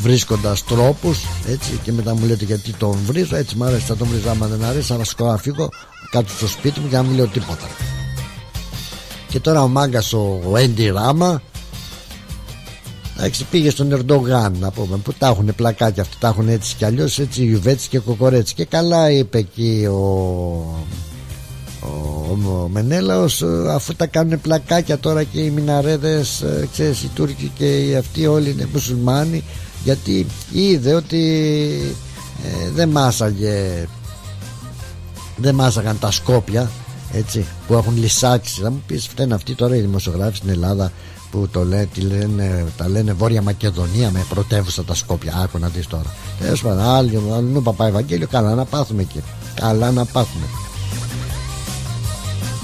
βρίσκοντας 0.01 0.63
τρόπους 0.63 1.19
έτσι 1.47 1.79
και 1.83 1.91
μετά 1.91 2.15
μου 2.15 2.25
λέτε 2.25 2.45
γιατί 2.45 2.73
τον 2.73 2.97
βρίζω 3.05 3.35
έτσι 3.35 3.55
μ' 3.55 3.63
άρεσε 3.63 3.85
θα 3.85 3.95
τον 3.95 4.07
βρίζω 4.07 4.29
άμα 4.29 4.47
δεν 4.47 4.63
αρέσει 4.63 4.93
θα 4.93 5.03
σηκώ 5.03 5.25
να 5.25 5.37
φύγω 5.37 5.69
κάτω 6.11 6.29
στο 6.29 6.47
σπίτι 6.47 6.79
μου 6.79 6.87
και 6.89 6.95
να 6.95 7.03
μην 7.03 7.15
λέω 7.15 7.27
τίποτα 7.27 7.67
και 9.27 9.39
τώρα 9.39 9.63
ο 9.63 9.67
μάγκας 9.67 10.13
ο 10.13 10.57
Έντι 10.57 10.89
Ράμα 10.89 11.41
Εντάξει, 13.17 13.45
πήγε 13.51 13.69
στον 13.69 13.91
Ερντογάν 13.91 14.55
να 14.59 14.71
πούμε 14.71 14.97
που 14.97 15.13
τα 15.13 15.27
έχουν 15.27 15.55
πλακάκια 15.55 16.03
αυτά, 16.03 16.15
τα 16.19 16.27
έχουν 16.27 16.47
έτσι 16.47 16.75
κι 16.75 16.85
αλλιώς 16.85 17.19
έτσι 17.19 17.43
Ιουβέτσι 17.43 17.89
και 17.89 17.99
Κοκορέτσι. 17.99 18.53
Και 18.53 18.65
καλά 18.65 19.11
είπε 19.11 19.37
εκεί 19.37 19.85
ο, 19.85 20.85
ο, 21.81 22.31
ο 22.31 22.67
Μενέλαος 22.71 23.41
ε, 23.41 23.71
αφού 23.73 23.95
τα 23.95 24.05
κάνουν 24.05 24.41
πλακάκια 24.41 24.99
τώρα 24.99 25.23
και 25.23 25.39
οι 25.39 25.49
Μιναρέδες 25.49 26.41
ε, 26.41 26.67
ξέρεις 26.71 27.03
οι 27.03 27.09
Τούρκοι 27.13 27.51
και 27.55 27.85
οι 27.85 27.95
αυτοί 27.95 28.27
όλοι 28.27 28.49
είναι 28.49 28.67
μουσουλμάνοι 28.73 29.43
γιατί 29.83 30.25
είδε 30.51 30.93
ότι 30.93 31.23
ε, 32.43 32.69
δεν 32.69 32.89
μάσαγε 32.89 33.87
δεν 35.37 35.55
μάσαγαν 35.55 35.99
τα 35.99 36.11
Σκόπια 36.11 36.69
έτσι, 37.13 37.45
που 37.67 37.73
έχουν 37.73 37.97
λυσάξει. 37.97 38.61
Θα 38.61 38.71
μου 38.71 38.83
πεις 38.87 39.07
φταίνουν 39.07 39.33
αυτοί 39.33 39.55
τώρα 39.55 39.75
οι 39.75 39.79
δημοσιογράφοι 39.79 40.35
στην 40.35 40.49
Ελλάδα 40.49 40.91
που 41.31 41.47
το 41.51 41.63
λέ, 41.63 41.85
τι 41.93 42.01
λένε, 42.01 42.65
τα 42.77 42.89
λένε 42.89 43.13
Βόρεια 43.13 43.41
Μακεδονία 43.41 44.11
με 44.11 44.25
πρωτεύουσα 44.29 44.83
τα 44.83 44.93
Σκόπια. 44.93 45.35
Άκου 45.43 45.59
να 45.59 45.67
δεις 45.67 45.87
τώρα. 45.87 46.13
Τέλος 46.39 46.61
πάντων 46.61 46.83
άλλο 46.83 47.33
αλλού 47.33 47.61
παπά 47.61 47.87
Ευαγγέλιο 47.87 48.27
καλά 48.27 48.55
να 48.55 48.65
πάθουμε 48.65 49.01
εκεί 49.01 49.23
καλά 49.55 49.91
να 49.91 50.05
πάθουμε 50.05 50.45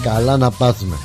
καλά 0.08 0.38
να 0.38 0.52
πάθουμε. 0.52 0.96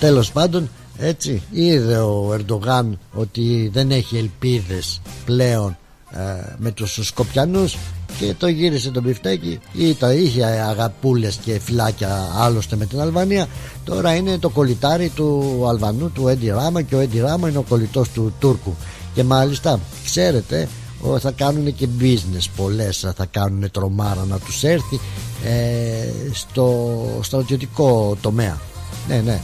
Τέλος 0.00 0.32
πάντων 0.32 0.68
έτσι 0.98 1.42
είδε 1.50 1.98
ο 1.98 2.32
Ερντογάν 2.32 2.98
ότι 3.12 3.70
δεν 3.72 3.90
έχει 3.90 4.16
ελπίδες 4.16 5.00
πλέον 5.24 5.76
ε, 6.10 6.54
με 6.56 6.70
τους 6.70 6.98
Σκοπιανούς 7.02 7.76
και 8.18 8.34
το 8.38 8.46
γύρισε 8.48 8.90
τον 8.90 9.02
πιφτέκι 9.02 9.58
ή 9.72 9.94
τα 9.94 10.12
είχε 10.12 10.44
αγαπούλες 10.44 11.36
και 11.44 11.60
φυλάκια 11.60 12.28
άλλωστε 12.36 12.76
με 12.76 12.86
την 12.86 13.00
Αλβανία. 13.00 13.46
Τώρα 13.84 14.14
είναι 14.14 14.38
το 14.38 14.48
κολλητάρι 14.48 15.08
του 15.08 15.62
Αλβανού 15.68 16.10
του 16.10 16.28
Έντι 16.28 16.48
Ράμα 16.48 16.82
και 16.82 16.94
ο 16.94 16.98
Έντι 16.98 17.20
Ράμα 17.20 17.48
είναι 17.48 17.58
ο 17.58 17.64
κολλητός 17.68 18.08
του 18.08 18.32
Τούρκου. 18.38 18.74
Και 19.14 19.24
μάλιστα 19.24 19.80
ξέρετε 20.04 20.62
ο, 20.62 20.85
θα 21.18 21.30
κάνουν 21.30 21.74
και 21.74 21.88
business 22.00 22.44
πολλές 22.56 23.12
θα 23.16 23.26
κάνουν 23.30 23.70
τρομάρα 23.70 24.24
να 24.24 24.38
τους 24.38 24.62
έρθει 24.62 25.00
ε, 25.44 26.08
στο 26.32 26.94
στρατιωτικό 27.22 28.16
τομέα. 28.20 28.60
Ναι 29.08 29.20
ναι. 29.20 29.40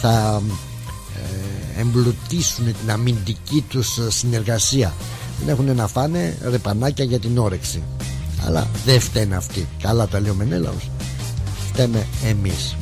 Θα 0.00 0.42
ε, 1.76 1.80
εμπλουτίσουν 1.80 2.64
την 2.64 2.90
αμυντική 2.90 3.64
τους 3.68 3.98
συνεργασία. 4.08 4.94
Δεν 5.38 5.48
έχουν 5.48 5.76
να 5.76 5.86
φάνε 5.86 6.38
ρεπανάκια 6.42 7.04
για 7.04 7.18
την 7.18 7.38
όρεξη. 7.38 7.82
Αλλά 8.46 8.68
δεν 8.84 9.00
φταίνε 9.00 9.36
αυτοί. 9.36 9.68
Καλά 9.82 10.06
τα 10.06 10.20
λέει 10.20 10.30
ο 10.30 10.34
Μενέλαος. 10.34 10.90
Φταίμε 11.72 12.06
εμείς. 12.24 12.76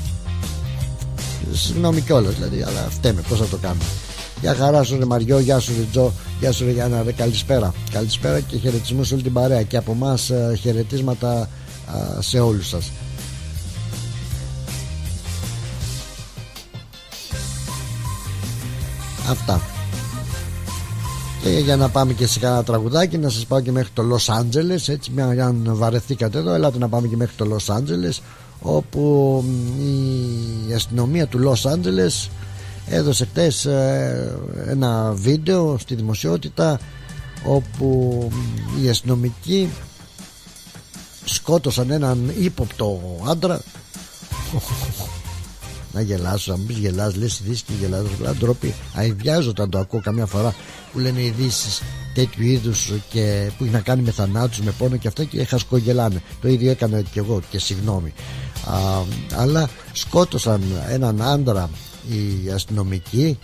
Συγγνώμη 1.53 2.01
κιόλας 2.01 2.35
δηλαδή 2.35 2.63
αλλά 2.63 2.89
φταίμε. 2.91 3.23
Πως 3.29 3.39
θα 3.39 3.47
το 3.47 3.57
κάνουμε; 3.57 3.85
Γεια 4.43 4.55
χαρά 4.55 4.83
σου 4.83 4.99
ρε 4.99 5.05
Μαριό, 5.05 5.39
γεια 5.39 5.59
σου 5.59 5.73
ρε 5.79 5.85
Τζο, 5.91 6.13
γεια 6.41 6.53
σου 6.53 6.65
ρε 6.65 6.71
Γιάννα, 6.71 7.03
ρε 7.03 7.13
καλησπέρα. 7.13 7.75
Καλησπέρα 7.91 8.41
και 8.41 8.57
χαιρετισμούς 8.57 9.09
σε 9.09 9.15
όλη 9.15 9.23
την 9.23 9.33
παρέα 9.33 9.63
και 9.63 9.77
από 9.77 9.93
εμάς 9.93 10.31
χαιρετίσματα 10.61 11.41
α, 11.41 11.49
σε 12.21 12.41
όλους 12.41 12.69
σας. 12.69 12.91
Αυτά. 19.31 19.61
Και 21.43 21.49
για 21.49 21.77
να 21.77 21.89
πάμε 21.89 22.13
και 22.13 22.27
σε 22.27 22.39
κανένα 22.39 22.65
τραγουδάκι 22.65 23.19
να 23.19 23.29
σας 23.29 23.47
πάω 23.47 23.61
και 23.61 23.73
μέχρι 23.73 23.91
το 23.95 24.03
Los 24.13 24.35
Angeles 24.35 24.89
έτσι 24.89 25.11
μια, 25.15 25.27
αν 25.27 25.71
βαρεθήκατε 25.75 26.39
εδώ 26.39 26.53
ελάτε 26.55 26.79
να 26.79 26.89
πάμε 26.89 27.09
και 27.09 27.17
μέχρι 27.17 27.35
το 27.37 27.57
Los 27.57 27.75
Angeles 27.77 28.19
όπου 28.61 29.45
η 30.69 30.75
αστυνομία 30.75 31.27
του 31.27 31.39
Los 31.49 31.71
Angeles 31.71 32.29
έδωσε 32.93 33.25
χτες 33.25 33.65
ε, 33.65 34.39
ένα 34.67 35.13
βίντεο 35.13 35.79
στη 35.79 35.95
δημοσιότητα 35.95 36.81
όπου 37.45 38.29
οι 38.83 38.89
αστυνομικοί 38.89 39.69
σκότωσαν 41.25 41.91
έναν 41.91 42.33
ύποπτο 42.39 43.01
άντρα 43.29 43.61
να 45.93 46.01
γελάσω, 46.01 46.53
να 46.53 46.59
μην 46.59 46.67
πεις 46.67 46.77
γελάς, 46.77 47.15
λες 47.17 47.41
ειδήσεις 47.41 47.63
και 47.63 47.73
γελάς, 47.81 48.05
αλλά 48.21 48.35
ντροπή. 48.35 48.75
Αειδιάζω 48.95 49.51
όταν 49.51 49.71
το 49.71 49.79
ακούω 49.79 50.01
καμιά 50.01 50.27
φορά 50.27 50.55
που 50.93 50.99
λένε 50.99 51.23
ειδήσεις 51.23 51.83
τέτοιου 52.15 52.45
είδους 52.45 52.93
και 53.11 53.51
που 53.59 53.65
έχει 53.65 53.73
να 53.73 53.81
κάνει 53.81 54.03
με 54.03 54.11
θανάτους, 54.11 54.61
με 54.61 54.71
πόνο 54.79 54.97
και 54.97 55.09
αυτά 55.09 55.25
και 55.25 55.45
χασκογελάνε. 55.45 56.23
Το 56.41 56.49
ίδιο 56.49 56.71
έκανα 56.71 57.01
και 57.01 57.19
εγώ 57.19 57.41
και 57.51 57.59
συγγνώμη. 57.59 58.13
Α, 58.67 59.03
αλλά 59.37 59.69
σκότωσαν 59.93 60.63
έναν 60.89 61.23
άντρα 61.23 61.71
οι 62.09 62.51
αστυνομικοί 62.51 63.39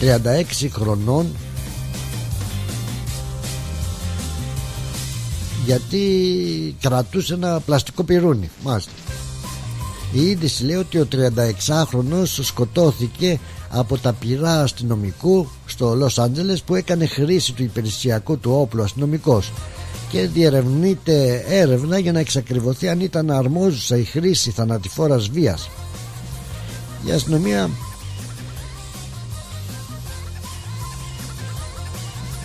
36 0.00 0.68
χρονών. 0.72 1.26
Γιατί 5.64 6.76
κρατούσε 6.80 7.34
ένα 7.34 7.60
πλαστικό 7.60 8.02
πυρούνι 8.02 8.50
μάλιστα. 8.62 8.90
Η 10.12 10.22
είδηση 10.22 10.64
λέει 10.64 10.76
ότι 10.76 10.98
ο 10.98 11.08
36χρονος 11.12 12.24
σκοτώθηκε 12.24 13.38
από 13.70 13.98
τα 13.98 14.12
πυρά 14.12 14.62
αστυνομικού 14.62 15.48
στο 15.66 15.94
Λος 15.94 16.18
Άντζελες 16.18 16.62
που 16.62 16.74
έκανε 16.74 17.06
χρήση 17.06 17.52
του 17.52 17.62
υπηρεσιακού 17.62 18.38
του 18.38 18.52
όπλου 18.52 18.82
αστυνομικός 18.82 19.52
και 20.10 20.26
διερευνείται 20.26 21.44
έρευνα 21.48 21.98
για 21.98 22.12
να 22.12 22.18
εξακριβωθεί 22.18 22.88
αν 22.88 23.00
ήταν 23.00 23.30
αρμόζουσα 23.30 23.96
η 23.96 24.04
χρήση 24.04 24.50
θανατηφόρας 24.50 25.28
βίας 25.28 25.68
η 27.06 27.10
αστυνομία 27.10 27.70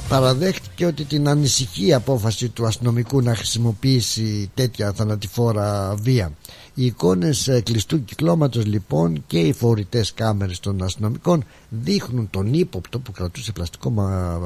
παραδέχτηκε 0.10 0.86
ότι 0.86 1.04
την 1.04 1.28
ανησυχεί 1.28 1.94
απόφαση 1.94 2.50
του 2.50 2.66
αστυνομικού 2.66 3.22
να 3.22 3.36
χρησιμοποιήσει 3.36 4.52
τέτοια 4.54 4.94
θανατηφόρα 4.94 5.96
βία. 5.96 6.32
Οι 6.74 6.86
εικόνες 6.86 7.48
ε, 7.48 7.62
κλειστού 7.62 8.04
κυκλώματος 8.04 8.66
λοιπόν 8.66 9.24
και 9.28 9.40
οι 9.40 9.54
φορητές 9.54 10.14
κάμερες 10.14 10.60
των 10.60 10.84
αστυνομικών 10.84 11.44
δείχνουν 11.70 12.30
τον 12.30 12.54
ύποπτο 12.54 13.00
που 13.00 13.12
κρατούσε 13.12 13.52
πλαστικό 13.52 13.90
μα... 13.90 14.40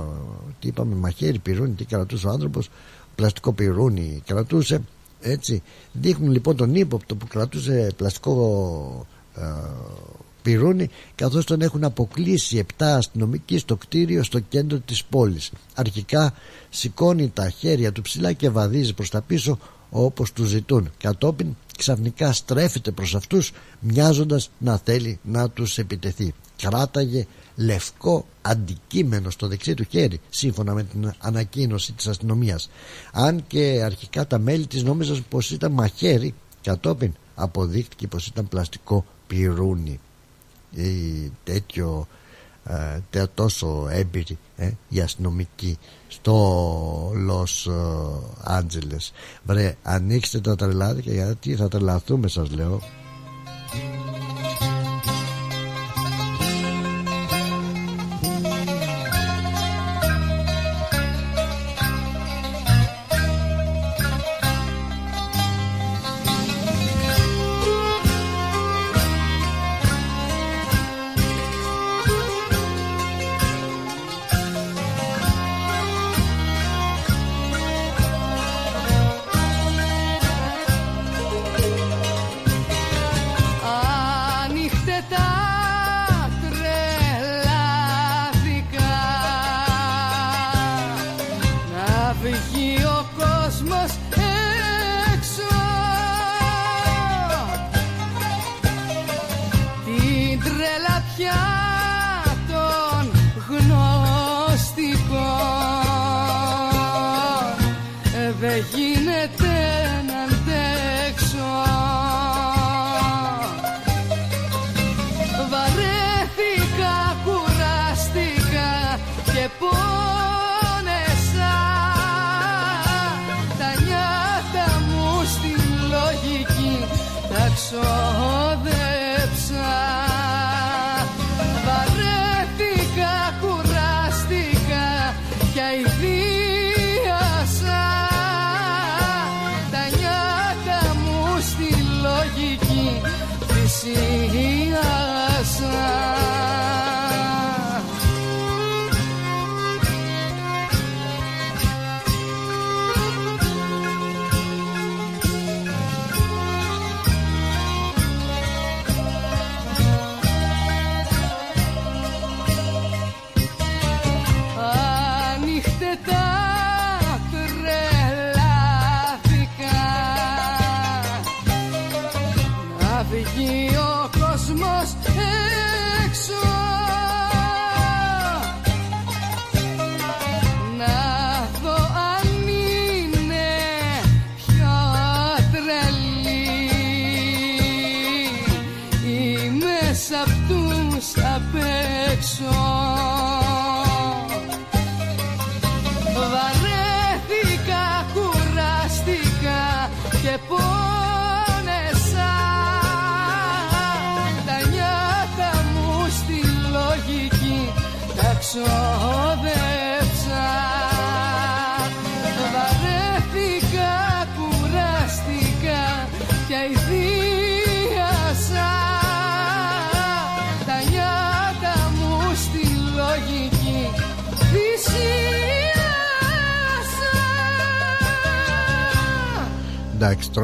τι 0.59 0.67
είπαμε, 0.67 0.95
μαχαίρι, 0.95 1.39
πυρούνι, 1.39 1.73
τι 1.73 1.85
κρατούσε 1.85 2.27
ο 2.27 2.29
άνθρωπος, 2.29 2.69
πλαστικό 3.17 3.53
πυρούνι 3.53 4.21
κρατούσε, 4.25 4.81
έτσι. 5.21 5.61
Δείχνουν 5.91 6.31
λοιπόν 6.31 6.55
τον 6.55 6.75
ύποπτο 6.75 7.15
που 7.15 7.27
κρατούσε 7.27 7.91
πλαστικό 7.97 9.05
ε, 9.35 9.41
πυρούνι 10.41 10.89
καθώς 11.15 11.45
τον 11.45 11.61
έχουν 11.61 11.83
αποκλείσει 11.83 12.65
7 12.77 12.83
αστυνομικοί 12.83 13.57
στο 13.57 13.75
κτίριο 13.75 14.23
στο 14.23 14.39
κέντρο 14.39 14.79
της 14.79 15.03
πόλης. 15.03 15.51
Αρχικά 15.75 16.33
σηκώνει 16.69 17.29
τα 17.29 17.49
χέρια 17.49 17.91
του 17.91 18.01
ψηλά 18.01 18.33
και 18.33 18.49
βαδίζει 18.49 18.93
προς 18.93 19.09
τα 19.09 19.21
πίσω 19.21 19.57
όπως 19.89 20.33
του 20.33 20.43
ζητούν. 20.43 20.91
Κατόπιν 20.97 21.55
ξαφνικά 21.77 22.33
στρέφεται 22.33 22.91
προς 22.91 23.15
αυτούς 23.15 23.51
μοιάζοντας 23.79 24.49
να 24.57 24.77
θέλει 24.77 25.19
να 25.23 25.49
τους 25.49 25.77
επιτεθεί. 25.77 26.33
Κράταγε 26.61 27.27
λευκό 27.57 28.25
αντικείμενο 28.41 29.29
στο 29.29 29.47
δεξί 29.47 29.73
του 29.73 29.85
χέρι 29.89 30.19
σύμφωνα 30.29 30.73
με 30.73 30.83
την 30.83 31.13
ανακοίνωση 31.17 31.93
της 31.93 32.07
αστυνομίας. 32.07 32.69
Αν 33.11 33.43
και 33.47 33.81
αρχικά 33.83 34.27
τα 34.27 34.39
μέλη 34.39 34.67
της 34.67 34.83
νόμιζαν 34.83 35.25
πως 35.29 35.51
ήταν 35.51 35.71
μαχαίρι 35.71 36.33
κατόπιν 36.61 37.13
αποδείχτηκε 37.35 38.07
πως 38.07 38.27
ήταν 38.27 38.47
πλαστικό 38.47 39.05
πυρούνι. 39.27 39.99
Ή 40.71 41.31
τέτοιο 41.43 42.07
ε, 43.11 43.25
τόσο 43.33 43.87
έμπειροι 43.91 44.37
ε, 44.55 44.71
οι 44.89 44.99
αστυνομικοί 44.99 45.77
στο 46.07 47.11
Λος 47.15 47.69
Άντζελες. 48.43 49.13
Βρε 49.43 49.75
ανοίξτε 49.83 50.39
τα 50.39 50.55
τρελάδια 50.55 51.13
γιατί 51.13 51.55
θα 51.55 51.67
τρελαθούμε 51.67 52.27
σας 52.27 52.51
λέω 52.51 52.81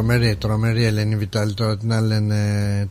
τρομερή, 0.04 0.36
τρομερή 0.36 0.84
Ελένη 0.84 1.16
Βιτάλη 1.16 1.54
τώρα 1.54 1.78
τι 1.78 1.86
να, 1.86 2.02
λένε, 2.02 2.36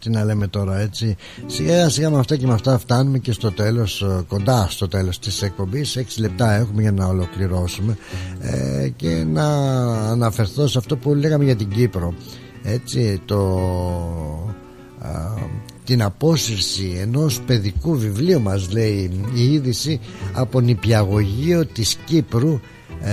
τι 0.00 0.10
να 0.10 0.24
λέμε 0.24 0.46
τώρα 0.46 0.78
έτσι. 0.78 1.16
Σιγά 1.46 1.88
σιγά 1.88 2.10
με 2.10 2.18
αυτά 2.18 2.36
και 2.36 2.46
με 2.46 2.52
αυτά 2.52 2.78
φτάνουμε 2.78 3.18
και 3.18 3.32
στο 3.32 3.52
τέλος, 3.52 4.02
ε, 4.02 4.24
κοντά 4.28 4.66
στο 4.70 4.88
τέλος 4.88 5.18
της 5.18 5.42
εκπομπής. 5.42 5.96
6 5.96 6.02
λεπτά 6.18 6.52
έχουμε 6.52 6.82
για 6.82 6.92
να 6.92 7.06
ολοκληρώσουμε. 7.06 7.96
Ε, 8.40 8.88
Και 8.88 9.24
να 9.28 9.46
αναφερθώ 10.10 10.66
σε 10.66 10.78
αυτό 10.78 10.96
που 10.96 11.14
λέγαμε 11.14 11.44
για 11.44 11.56
την 11.56 11.68
Κύπρο. 11.68 12.14
Έτσι, 12.62 13.20
το... 13.24 13.40
την 15.84 16.02
απόσυρση 16.02 16.98
ενός 17.00 17.40
παιδικού 17.40 17.96
βιβλίου 17.98 18.40
μας 18.40 18.72
λέει 18.72 19.10
η 19.34 19.52
είδηση 19.52 20.00
από 20.32 20.60
νηπιαγωγείο 20.60 21.66
της 21.66 21.96
Κύπρου 22.04 22.52
ε, 22.52 22.58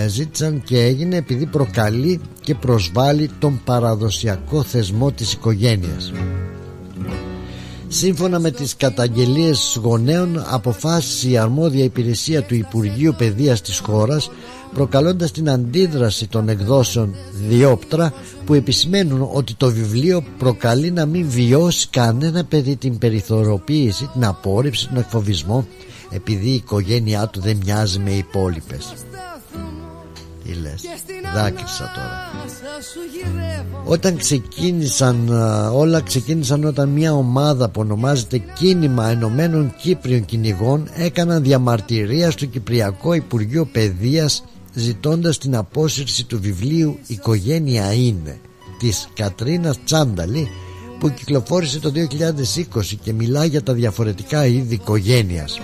ζήτησαν 0.07 0.61
και 0.63 0.83
έγινε 0.83 1.15
επειδή 1.15 1.45
προκαλεί 1.45 2.21
και 2.41 2.55
προσβάλλει 2.55 3.29
τον 3.39 3.61
παραδοσιακό 3.65 4.63
θεσμό 4.63 5.11
της 5.11 5.33
οικογένειας 5.33 6.11
Σύμφωνα 7.91 8.39
με 8.39 8.51
τις 8.51 8.75
καταγγελίες 8.75 9.79
γονέων 9.81 10.43
αποφάσισε 10.47 11.29
η 11.29 11.37
αρμόδια 11.37 11.83
υπηρεσία 11.83 12.43
του 12.43 12.55
Υπουργείου 12.55 13.15
Παιδείας 13.17 13.61
της 13.61 13.79
χώρας 13.79 14.31
προκαλώντας 14.73 15.31
την 15.31 15.49
αντίδραση 15.49 16.27
των 16.27 16.49
εκδόσεων 16.49 17.15
διόπτρα 17.47 18.13
που 18.45 18.53
επισημαίνουν 18.53 19.29
ότι 19.33 19.53
το 19.53 19.71
βιβλίο 19.71 20.23
προκαλεί 20.37 20.91
να 20.91 21.05
μην 21.05 21.29
βιώσει 21.29 21.87
κανένα 21.89 22.43
παιδί 22.43 22.75
την 22.75 22.97
περιθωριοποίηση, 22.97 24.09
την 24.13 24.25
απόρριψη, 24.25 24.87
τον 24.87 24.97
εκφοβισμό 24.97 25.67
επειδή 26.09 26.49
η 26.49 26.53
οικογένειά 26.53 27.27
του 27.27 27.41
δεν 27.41 27.57
μοιάζει 27.63 27.99
με 27.99 28.11
υπόλοιπες. 28.11 28.93
Τι 30.49 30.55
λες, 30.55 30.81
δάκρυσα 31.35 31.91
τώρα 31.95 32.31
όταν 33.85 34.17
ξεκίνησαν 34.17 35.29
όλα 35.73 36.01
ξεκίνησαν 36.01 36.63
όταν 36.63 36.89
μια 36.89 37.13
ομάδα 37.13 37.69
που 37.69 37.81
ονομάζεται 37.81 38.37
Κίνημα 38.37 39.09
Ενωμένων 39.09 39.73
Κύπριων 39.81 40.25
Κυνηγών 40.25 40.89
έκαναν 40.93 41.43
διαμαρτυρία 41.43 42.31
στο 42.31 42.45
Κυπριακό 42.45 43.13
Υπουργείο 43.13 43.65
Παιδείας 43.65 44.43
ζητώντας 44.73 45.37
την 45.37 45.55
απόσυρση 45.55 46.25
του 46.25 46.39
βιβλίου 46.41 46.99
«Οικογένεια 47.07 47.93
είναι» 47.93 48.39
της 48.79 49.09
Κατρίνας 49.13 49.83
Τσάνταλη 49.83 50.47
που 50.99 51.09
κυκλοφόρησε 51.09 51.79
το 51.79 51.91
2020 51.95 52.95
και 53.01 53.13
μιλά 53.13 53.45
για 53.45 53.63
τα 53.63 53.73
διαφορετικά 53.73 54.45
είδη 54.45 54.73
οικογένειας. 54.73 55.59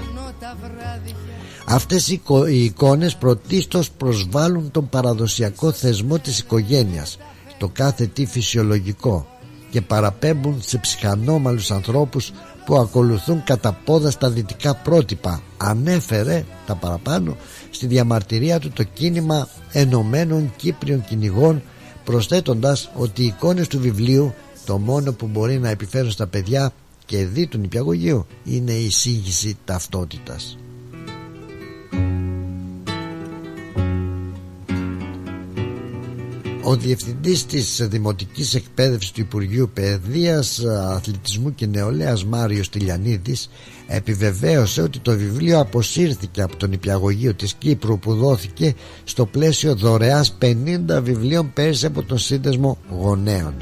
Αυτές 1.65 2.07
οι 2.07 2.63
εικόνες 2.63 3.15
πρωτίστως 3.15 3.91
προσβάλλουν 3.91 4.71
τον 4.71 4.89
παραδοσιακό 4.89 5.71
θεσμό 5.71 6.19
της 6.19 6.39
οικογένειας 6.39 7.17
το 7.57 7.69
κάθε 7.73 8.05
τι 8.05 8.25
φυσιολογικό 8.25 9.27
και 9.69 9.81
παραπέμπουν 9.81 10.61
σε 10.61 10.77
ψυχανόμαλους 10.77 11.71
ανθρώπους 11.71 12.31
που 12.65 12.75
ακολουθούν 12.75 13.43
κατά 13.43 13.73
πόδα 13.85 14.11
στα 14.11 14.29
δυτικά 14.29 14.75
πρότυπα 14.75 15.41
ανέφερε 15.57 16.45
τα 16.65 16.75
παραπάνω 16.75 17.35
στη 17.69 17.87
διαμαρτυρία 17.87 18.59
του 18.59 18.69
το 18.69 18.83
κίνημα 18.83 19.47
Ενωμένων 19.71 20.53
Κύπριων 20.55 21.03
Κυνηγών 21.05 21.61
προσθέτοντας 22.03 22.91
ότι 22.95 23.21
οι 23.21 23.25
εικόνες 23.25 23.67
του 23.67 23.79
βιβλίου 23.79 24.33
το 24.65 24.77
μόνο 24.77 25.13
που 25.13 25.27
μπορεί 25.27 25.59
να 25.59 25.69
επιφέρουν 25.69 26.11
στα 26.11 26.27
παιδιά 26.27 26.73
και 27.05 27.25
δι 27.25 27.47
του 27.47 27.57
νηπιαγωγείου 27.57 28.25
είναι 28.43 28.71
η 28.71 28.89
σύγχυση 28.89 29.57
ταυτότητας. 29.65 30.57
Ο 36.67 36.75
Διευθυντής 36.75 37.45
της 37.45 37.87
Δημοτικής 37.89 38.53
Εκπαίδευσης 38.53 39.11
του 39.11 39.21
Υπουργείου 39.21 39.69
Παιδείας, 39.73 40.59
Αθλητισμού 40.65 41.55
και 41.55 41.65
Νεολαίας 41.65 42.25
Μάριος 42.25 42.69
Τηλιανίδης 42.69 43.49
επιβεβαίωσε 43.87 44.81
ότι 44.81 44.99
το 44.99 45.17
βιβλίο 45.17 45.59
αποσύρθηκε 45.59 46.41
από 46.41 46.55
τον 46.55 46.71
Υπηαγωγείο 46.71 47.33
της 47.33 47.53
Κύπρου 47.53 47.99
που 47.99 48.15
δόθηκε 48.15 48.75
στο 49.03 49.25
πλαίσιο 49.25 49.75
δωρεάς 49.75 50.37
50 50.41 51.01
βιβλίων 51.01 51.53
πέρσι 51.53 51.85
από 51.85 52.03
τον 52.03 52.17
Σύνδεσμο 52.17 52.77
Γονέων. 52.89 53.53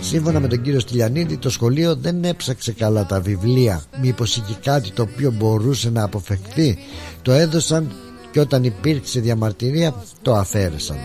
Σύμφωνα 0.00 0.40
με 0.40 0.48
τον 0.48 0.62
κύριο 0.62 0.80
Στυλιανίδη 0.80 1.36
το 1.36 1.50
σχολείο 1.50 1.96
δεν 1.96 2.24
έψαξε 2.24 2.72
καλά 2.72 3.06
τα 3.06 3.20
βιβλία. 3.20 3.82
Μήπως 4.00 4.36
είχε 4.36 4.56
κάτι 4.62 4.90
το 4.90 5.02
οποίο 5.02 5.30
μπορούσε 5.30 5.90
να 5.90 6.02
αποφευχθεί. 6.02 6.78
Το 7.22 7.32
έδωσαν 7.32 7.92
και 8.30 8.40
όταν 8.40 8.64
υπήρξε 8.64 9.20
διαμαρτυρία 9.20 9.94
το 10.22 10.34
αφαίρεσαν. 10.34 10.96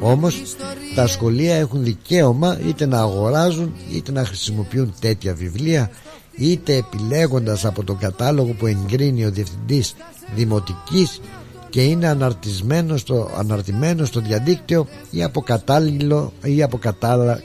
Όμως 0.00 0.42
τα 0.94 1.06
σχολεία 1.06 1.54
έχουν 1.54 1.84
δικαίωμα 1.84 2.58
είτε 2.66 2.86
να 2.86 2.98
αγοράζουν 3.00 3.74
είτε 3.92 4.12
να 4.12 4.24
χρησιμοποιούν 4.24 4.94
τέτοια 5.00 5.34
βιβλία 5.34 5.90
είτε 6.36 6.74
επιλέγοντας 6.74 7.64
από 7.64 7.84
τον 7.84 7.98
κατάλογο 7.98 8.52
που 8.52 8.66
εγκρίνει 8.66 9.24
ο 9.24 9.30
Διευθυντής 9.30 9.94
Δημοτικής 10.34 11.20
και 11.72 11.82
είναι 11.82 12.08
αναρτισμένο 12.08 12.96
στο, 12.96 13.30
αναρτημένο 13.36 14.04
στο 14.04 14.20
διαδίκτυο 14.20 14.86
ή 15.10 15.22
από, 15.22 15.40
κατάλληλο, 15.40 16.32
ή 16.42 16.62
από 16.62 16.78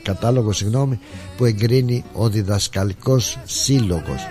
κατάλογο 0.02 0.52
συγγνώμη, 0.52 0.98
που 1.36 1.44
εγκρίνει 1.44 2.04
ο 2.12 2.28
διδασκαλικός 2.28 3.38
σύλλογος. 3.44 4.26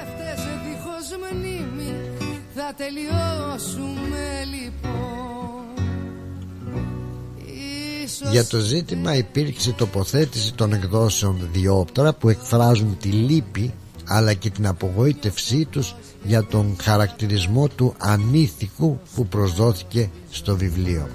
Για 8.32 8.46
το 8.46 8.60
ζήτημα 8.60 9.16
υπήρξε 9.16 9.72
τοποθέτηση 9.72 10.54
των 10.54 10.74
εκδόσεων 10.74 11.50
διόπτρα 11.54 12.14
που 12.14 12.30
εκφράζουν 12.30 12.98
τη 13.02 13.10
λύπη 13.10 13.74
αλλά 14.08 14.34
και 14.34 14.50
την 14.50 14.68
απογοήτευσή 14.68 15.66
τους 15.66 15.96
για 16.28 16.46
τον 16.46 16.76
χαρακτηρισμό 16.82 17.68
του 17.68 17.94
ανήθικου 17.98 19.00
που 19.16 19.28
προσδόθηκε 19.28 20.10
στο 20.30 20.56
βιβλίο. 20.58 21.08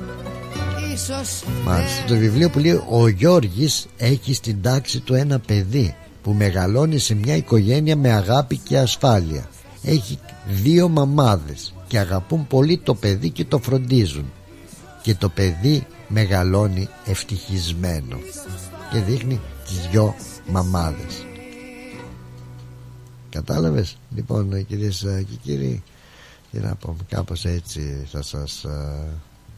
Μάλιστα, 1.65 2.05
το 2.07 2.17
βιβλίο 2.17 2.51
που 2.51 2.59
λέει 2.59 2.83
ο 2.91 3.09
Γιώργης 3.09 3.87
έχει 3.97 4.35
στην 4.35 4.63
τάξη 4.63 5.01
του 5.01 5.15
ένα 5.15 5.39
παιδί 5.39 5.95
που 6.23 6.33
μεγαλώνει 6.33 6.99
σε 6.99 7.15
μια 7.15 7.37
οικογένεια 7.37 7.97
με 7.97 8.13
αγάπη 8.13 8.57
και 8.57 8.79
ασφάλεια. 8.79 9.49
Έχει 9.83 10.19
δύο 10.49 10.89
μαμάδες 10.89 11.75
και 11.87 11.99
αγαπούν 11.99 12.47
πολύ 12.47 12.79
το 12.79 12.95
παιδί 12.95 13.31
και 13.31 13.45
το 13.45 13.59
φροντίζουν 13.59 14.33
και 15.03 15.15
το 15.15 15.29
παιδί 15.29 15.87
μεγαλώνει 16.09 16.89
ευτυχισμένο 17.05 18.19
και 18.93 18.99
δείχνει 18.99 19.41
τις 19.67 19.89
δυο 19.91 20.15
μαμάδες 20.47 21.27
κατάλαβες; 23.33 23.97
Λοιπόν 24.15 24.67
κυρίες 24.67 25.07
και 25.29 25.37
κύριοι 25.43 25.83
τι 26.53 26.59
να 26.59 26.75
πω 26.75 26.97
κάπως 27.09 27.45
έτσι 27.45 28.07
θα 28.11 28.23
σας 28.23 28.65
uh, 28.67 29.09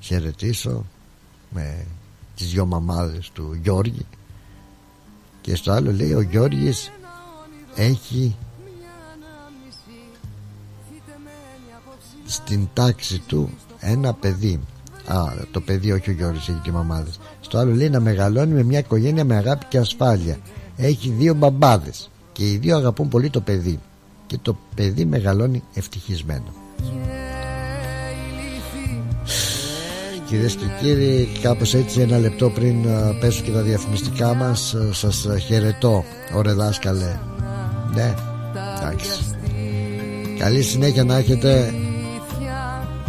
χαιρετήσω 0.00 0.84
με 1.50 1.86
τις 2.36 2.50
δυο 2.50 2.66
μαμάδες 2.66 3.30
του 3.32 3.58
Γιώργη. 3.62 4.06
Και 5.40 5.56
στο 5.56 5.72
άλλο 5.72 5.92
λέει 5.92 6.12
ο 6.12 6.20
Γιώργης 6.20 6.90
έχει 7.74 8.36
στην 12.26 12.68
τάξη 12.72 13.18
του 13.18 13.50
ένα 13.80 14.12
παιδί. 14.14 14.60
Α, 15.06 15.24
το 15.50 15.60
παιδί 15.60 15.92
όχι 15.92 16.10
ο 16.10 16.12
Γιώργης 16.12 16.48
έχει 16.48 16.60
και 16.62 16.72
μαμάδες. 16.72 17.20
Στο 17.40 17.58
άλλο 17.58 17.74
λέει 17.74 17.90
να 17.90 18.00
μεγαλώνει 18.00 18.52
με 18.52 18.62
μια 18.62 18.78
οικογένεια 18.78 19.24
με 19.24 19.36
αγάπη 19.36 19.64
και 19.64 19.78
ασφάλεια. 19.78 20.38
Έχει 20.76 21.08
δύο 21.08 21.34
μπαμπάδες 21.34 22.10
Και 22.34 22.50
οι 22.50 22.56
δύο 22.56 22.76
αγαπούν 22.76 23.08
πολύ 23.08 23.30
το 23.30 23.40
παιδί. 23.40 23.80
Και 24.26 24.38
το 24.42 24.56
παιδί 24.74 25.04
μεγαλώνει 25.04 25.62
ευτυχισμένο. 25.74 26.54
Κυρίες 30.26 30.54
και 30.54 30.64
κύριοι, 30.80 31.28
κάπως 31.42 31.74
έτσι 31.74 32.00
ένα 32.00 32.18
λεπτό 32.18 32.50
πριν 32.50 32.74
πέσουν 33.20 33.44
και 33.44 33.50
τα 33.50 33.60
διαφημιστικά 33.60 34.34
μας 34.34 34.74
Σας 34.90 35.26
χαιρετώ, 35.46 36.04
ωρε 36.34 36.52
δάσκαλε. 36.52 37.18
Ναι, 37.94 38.14
εντάξει. 38.78 39.10
Καλή 40.38 40.62
συνέχεια 40.62 41.04
να 41.04 41.16
έχετε. 41.16 41.74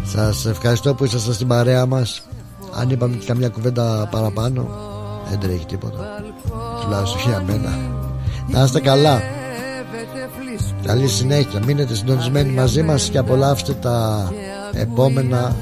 Σας 0.04 0.46
ευχαριστώ 0.46 0.94
που 0.94 1.06
ήσασταν 1.06 1.34
στην 1.34 1.48
παρέα 1.48 1.86
μας. 1.86 2.22
Αν 2.74 2.90
είπαμε 2.90 3.16
και 3.16 3.26
καμιά 3.26 3.50
κουβέντα 3.50 4.08
παραπάνω 4.12 4.70
Δεν 5.30 5.40
τρέχει 5.40 5.66
τίποτα. 5.66 6.24
Τουλάχιστον 6.82 7.22
για 7.22 7.44
μένα 7.48 7.95
Να 8.48 8.64
είστε 8.64 8.80
καλά. 8.80 9.22
Καλή 10.86 11.08
συνέχεια. 11.08 11.60
Μείνετε 11.66 11.96
συντονισμένοι 11.96 12.52
μαζί 12.52 12.84
μας 12.84 13.10
Και 13.10 13.18
απολαύστε 13.18 13.74
τα 13.74 14.32
επόμενα 14.74 15.56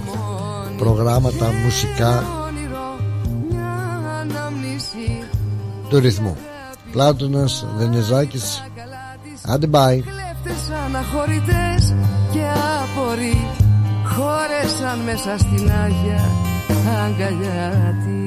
Προγράμματα 0.78 1.52
μουσικά 1.64 2.24
Του 5.90 6.00
ρυθμού. 6.00 6.38
Πλάτωνας 6.92 7.66
Δενεζάκης 7.78 8.64
Άντε 9.48 9.68
bye. 9.72 10.00
Και 12.32 12.46
χώρεσαν 14.16 15.00
μέσα 15.00 15.38
στην 15.38 15.72
Άγια 15.72 16.30
αγκαλιά 17.06 17.96
της. 18.06 18.23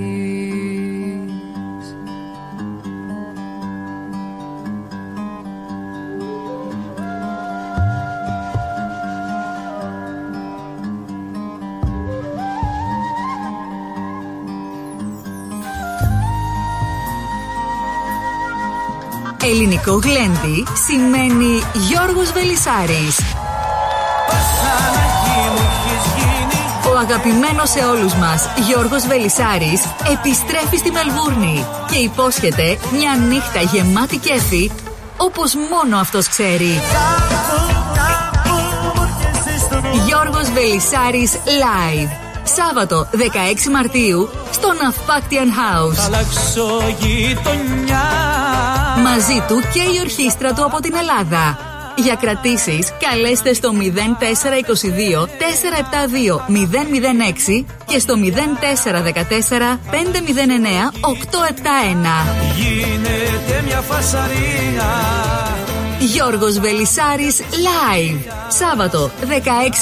Ελληνικό 19.50 19.92
γλέντι 19.92 20.66
σημαίνει 20.86 21.62
Γιώργος 21.72 22.32
Βελισάρης. 22.32 23.16
Ο 26.92 26.98
αγαπημένος 26.98 27.70
σε 27.70 27.78
όλους 27.84 28.14
μας 28.14 28.48
Γιώργος 28.66 29.06
Βελισάρης 29.06 29.82
επιστρέφει 30.12 30.76
στη 30.76 30.90
Μελβούρνη 30.90 31.66
και 31.90 31.98
υπόσχεται 31.98 32.78
μια 32.92 33.16
νύχτα 33.28 33.60
γεμάτη 33.60 34.16
κέφι 34.16 34.70
όπως 35.16 35.54
μόνο 35.54 35.96
αυτός 35.96 36.28
ξέρει. 36.28 36.80
Γιώργος 40.06 40.50
Βελισάρης 40.50 41.32
Live. 41.32 42.10
Σάββατο 42.56 43.08
16 43.12 43.70
Μαρτίου 43.72 44.28
στο 44.50 44.68
Ναυπάκτιαν 44.82 45.48
House. 45.48 45.98
Μαζί 49.02 49.42
του 49.48 49.60
και 49.72 49.80
η 49.80 50.00
ορχήστρα 50.00 50.52
του 50.52 50.64
από 50.64 50.80
την 50.80 50.94
Ελλάδα. 50.94 51.58
Για 51.96 52.14
κρατήσεις 52.14 52.92
καλέστε 53.00 53.52
στο 53.52 53.70
0422 53.72 55.24
472 55.24 55.26
006 57.58 57.64
και 57.86 57.98
στο 57.98 58.14
0414 58.14 59.78
509 59.90 59.96
871. 61.00 62.36
Γίνεται 62.56 63.62
μια 63.66 63.80
φασαρία 63.80 64.86
Γιώργος 65.98 66.58
Βελισάρης 66.58 67.40
Live. 67.40 68.30
Σάββατο 68.48 69.10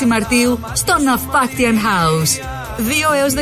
16 0.03 0.07
Μαρτίου 0.07 0.61
στο 0.73 0.99
Ναυπάκτιαν 0.99 1.77
House. 1.77 2.41
2 2.78 3.15
έως 3.20 3.32
18 3.32 3.41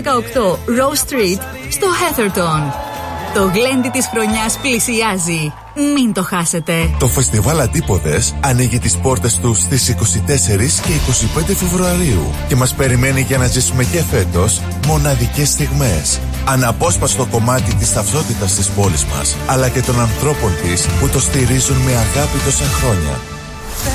Rose 0.50 1.10
Street 1.10 1.40
στο 1.70 1.86
Heatherton. 1.86 2.91
Το 3.34 3.50
γλέντι 3.54 3.88
της 3.88 4.06
χρονιάς 4.06 4.58
πλησιάζει. 4.62 5.52
Μην 5.94 6.12
το 6.12 6.22
χάσετε. 6.22 6.72
Το 6.98 7.08
φεστιβάλ 7.08 7.60
Αντίποδες 7.60 8.34
ανοίγει 8.40 8.78
τις 8.78 8.96
πόρτες 8.96 9.38
του 9.38 9.54
στις 9.54 9.88
24 9.88 10.80
και 10.80 10.92
25 10.92 11.54
Φεβρουαρίου 11.54 12.30
και 12.48 12.56
μας 12.56 12.74
περιμένει 12.74 13.20
για 13.20 13.38
να 13.38 13.46
ζήσουμε 13.46 13.84
και 13.84 14.02
φέτος 14.02 14.60
μοναδικές 14.86 15.48
στιγμές. 15.48 16.20
Αναπόσπαστο 16.44 17.26
κομμάτι 17.30 17.74
της 17.74 17.92
ταυτότητας 17.92 18.54
της 18.54 18.68
πόλης 18.68 19.04
μας, 19.04 19.36
αλλά 19.46 19.68
και 19.68 19.80
των 19.80 20.00
ανθρώπων 20.00 20.52
της 20.62 20.86
που 21.00 21.08
το 21.08 21.20
στηρίζουν 21.20 21.76
με 21.76 21.90
αγάπη 21.90 22.38
τόσα 22.44 22.64
χρόνια. 22.64 23.31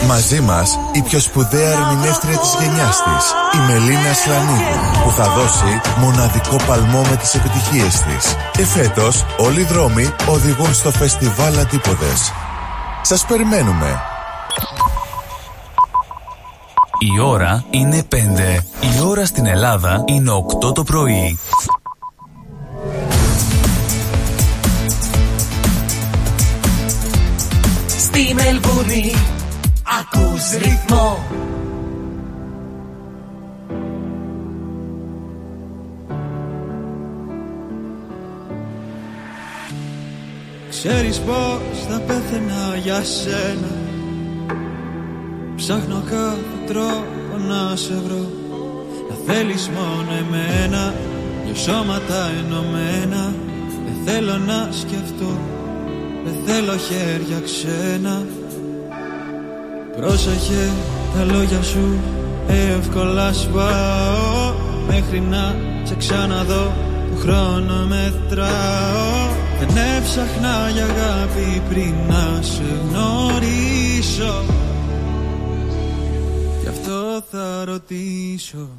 Μαζί 0.08 0.42
μας 0.42 0.80
η 0.92 1.02
πιο 1.02 1.20
σπουδαία 1.20 1.72
ερμηνεύτρια 1.72 2.38
της 2.38 2.56
γενιάς 2.60 2.98
της, 3.04 3.26
η 3.54 3.72
Μελίνα 3.72 4.14
Σλανίδου, 4.14 5.02
που 5.04 5.12
θα 5.12 5.30
δώσει 5.30 5.82
μοναδικό 6.00 6.56
παλμό 6.68 7.02
με 7.02 7.16
τις 7.16 7.36
επιτυχίες 7.36 8.02
της. 8.02 8.36
Και 8.52 8.66
φέτος 8.66 9.26
όλοι 9.38 9.60
οι 9.60 9.64
δρόμοι 9.64 10.14
οδηγούν 10.30 10.74
στο 10.74 10.92
φεστιβάλ 10.92 11.60
Αντίποδες. 11.60 12.34
Σας 13.02 13.26
περιμένουμε. 13.26 14.02
Η 17.00 17.20
ώρα 17.20 17.64
είναι 17.70 18.04
5. 18.04 18.66
Η 18.82 19.02
ώρα 19.06 19.26
στην 19.26 19.46
Ελλάδα 19.46 20.04
είναι 20.06 20.32
8 20.32 20.74
το 20.74 20.84
πρωί. 20.84 21.40
Στη 27.98 28.34
Μελβούνι 28.34 29.14
ακούς 30.00 30.52
ρυθμό. 30.52 31.26
Ξέρεις 40.70 41.20
πως 41.20 41.86
θα 41.90 42.00
πέθαινα 42.00 42.78
για 42.84 43.04
σένα. 43.04 43.76
Ψάχνω 45.56 46.04
κάθε 46.10 46.58
τρόπο 46.68 47.38
να 47.48 47.76
σε 47.76 47.94
βρω. 48.06 48.32
Να 49.10 49.34
θέλεις 49.34 49.70
μόνο 49.70 50.12
εμένα 50.12 50.94
Δυο 51.46 51.56
σώματα 51.56 52.30
ενωμένα. 52.40 53.34
Δεν 53.86 53.98
θέλω 54.06 54.38
να 54.38 54.70
σκεφτώ 54.72 55.40
Δεν 56.24 56.36
θέλω 56.46 56.78
χέρια 56.78 57.40
ξένα 57.44 58.26
Πρόσεχε 59.98 60.72
τα 61.16 61.24
λόγια 61.24 61.62
σου 61.62 62.00
Εύκολα 62.48 63.34
σπάω 63.34 64.54
Μέχρι 64.88 65.20
να 65.20 65.56
σε 65.84 65.96
ξαναδώ 65.96 66.74
Το 67.10 67.16
χρόνο 67.20 67.86
μετράω. 67.88 69.30
Δεν 69.60 69.84
έψαχνα 69.98 70.70
για 70.74 70.84
αγάπη 70.84 71.62
πριν 71.70 71.94
να 72.08 72.42
σε 72.42 72.64
γνωρίσω. 72.90 74.44
Γι' 76.62 76.68
αυτό 76.68 77.24
θα 77.32 77.64
ρωτήσω 77.66 78.70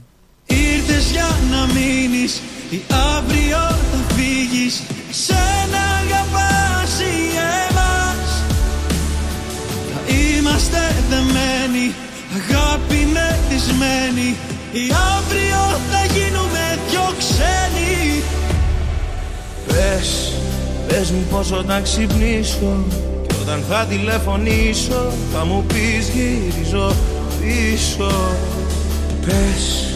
Ήρθες 0.46 1.10
για 1.10 1.28
να 1.50 1.66
μείνεις 1.72 2.40
Ή 2.70 2.80
αύριο 3.16 3.58
θα 3.58 4.14
φύγεις; 4.14 4.82
Σένα 5.10 5.82
αγαπάς 6.02 7.00
ή 7.00 7.36
εμάς 7.36 7.67
Θα 7.67 7.67
είμαστε 10.48 10.94
δεμένοι 11.10 11.94
Αγάπη 12.36 13.08
μεθυσμένη 13.14 14.36
Ή 14.72 14.84
αύριο 15.16 15.62
θα 15.90 16.04
γίνουμε 16.14 16.78
δυο 16.88 17.08
ξένοι. 17.18 18.22
Πες, 19.66 20.32
πες 20.88 21.10
μου 21.10 21.26
πως 21.30 21.52
όταν 21.52 21.82
ξυπνήσω 21.82 22.84
Και 23.26 23.34
όταν 23.42 23.64
θα 23.68 23.86
τηλεφωνήσω 23.88 25.12
Θα 25.32 25.44
μου 25.44 25.64
πεις 25.66 26.08
γυρίζω 26.08 26.92
πίσω. 27.40 28.12
Πες 29.26 29.94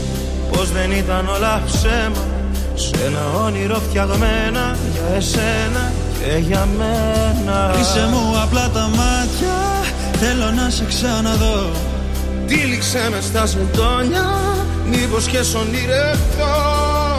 πως 0.52 0.70
δεν 0.72 0.90
ήταν 0.90 1.28
όλα 1.28 1.62
ψέμα 1.66 2.24
Σε 2.74 3.04
ένα 3.06 3.44
όνειρο 3.44 3.80
φτιαγμένα 3.88 4.76
Για 4.92 5.16
εσένα 5.16 5.92
και 6.18 6.38
για 6.38 6.68
μένα. 6.78 7.74
Είσαι 7.80 8.08
μου 8.10 8.40
απλά 8.42 8.68
τα 8.68 8.80
μάτια 8.80 9.81
Θέλω 10.24 10.50
να 10.50 10.70
σε 10.70 10.84
ξαναδώ. 10.84 11.70
Τύλιξε 12.46 13.08
με 13.10 13.20
στα 13.20 13.46
σεντόνια 13.46 14.26
Μήπως 14.90 15.26
και 15.26 15.42
σ' 15.42 15.54
ονειρευτώ 15.54 16.54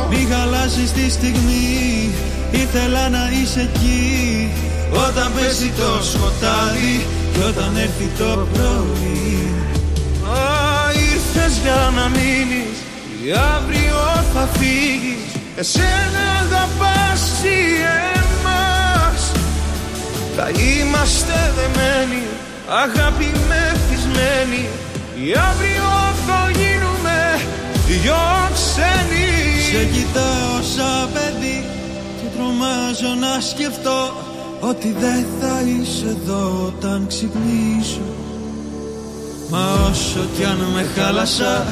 Μη 0.10 0.28
χαλάσεις 0.32 0.92
τη 0.92 1.10
στιγμή 1.10 2.12
Ήθελα 2.52 3.10
να 3.10 3.24
είσαι 3.32 3.62
εκεί. 3.62 4.52
Όταν 5.08 5.32
πέσει 5.36 5.72
το 5.78 6.04
σκοτάδι 6.04 7.06
Και 7.34 7.44
όταν 7.44 7.76
έρθει 7.76 8.10
το 8.18 8.48
πρωί. 8.54 9.54
Α, 10.24 10.92
ήρθες 11.12 11.58
για 11.64 11.92
να 11.96 12.10
μείνεις 12.10 12.78
Ή 13.26 13.32
αύριο 13.56 14.00
θα 14.34 14.48
φύγεις. 14.58 15.24
Εσένα 15.56 16.24
αγαπάς 16.44 17.22
ή 17.44 17.62
εμάς. 18.22 19.32
Θα 20.36 20.50
είμαστε 20.50 21.54
δεμένοι 21.56 22.24
Αγάπη 22.68 23.32
μεθυσμένοι 23.48 24.68
Ή 25.16 25.34
αύριο 25.50 25.90
θα 26.28 26.50
γίνουμε 26.50 27.40
δυο 27.88 28.50
ξένοι. 28.54 29.32
Σε 29.72 29.86
κοιτάω 29.86 30.62
σαν 30.76 31.10
παιδί 31.14 31.66
Και 32.18 32.38
τρομάζω 32.38 33.14
να 33.20 33.40
σκεφτώ 33.40 34.12
Ότι 34.60 34.96
δεν 35.00 35.26
θα 35.40 35.62
είσαι 35.62 36.06
εδώ 36.06 36.64
όταν 36.68 37.08
ξυπνήσω. 37.08 38.08
Μα 39.50 39.90
όσο 39.90 40.26
κι 40.38 40.46
αν 40.46 40.58
με 40.74 40.86
χάλασα 40.96 41.66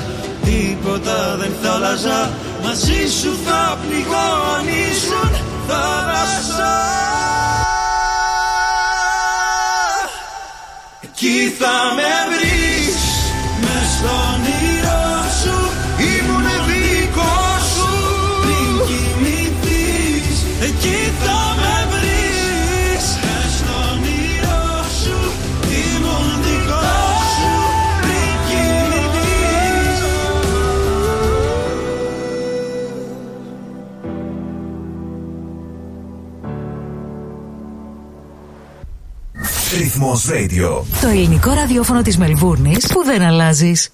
Τίποτα 0.43 1.35
δεν 1.39 1.51
θα 1.61 1.71
άλλαζα 1.73 2.29
Μαζί 2.63 3.07
σου 3.21 3.37
θα 3.45 3.77
πληγώ 3.87 4.27
αν 4.57 4.67
ήσουν 4.67 5.31
θάλασσα 5.67 6.91
Εκεί 11.23 11.55
θα 11.57 11.93
με 11.95 12.60
Ρυθμός 39.93 40.29
Radio. 40.29 40.83
Το 41.01 41.07
ελληνικό 41.07 41.51
ραδιόφωνο 41.53 42.01
της 42.01 42.17
Μελβούρνης 42.17 42.87
που 42.87 43.03
δεν 43.03 43.21
αλλάζεις. 43.21 43.89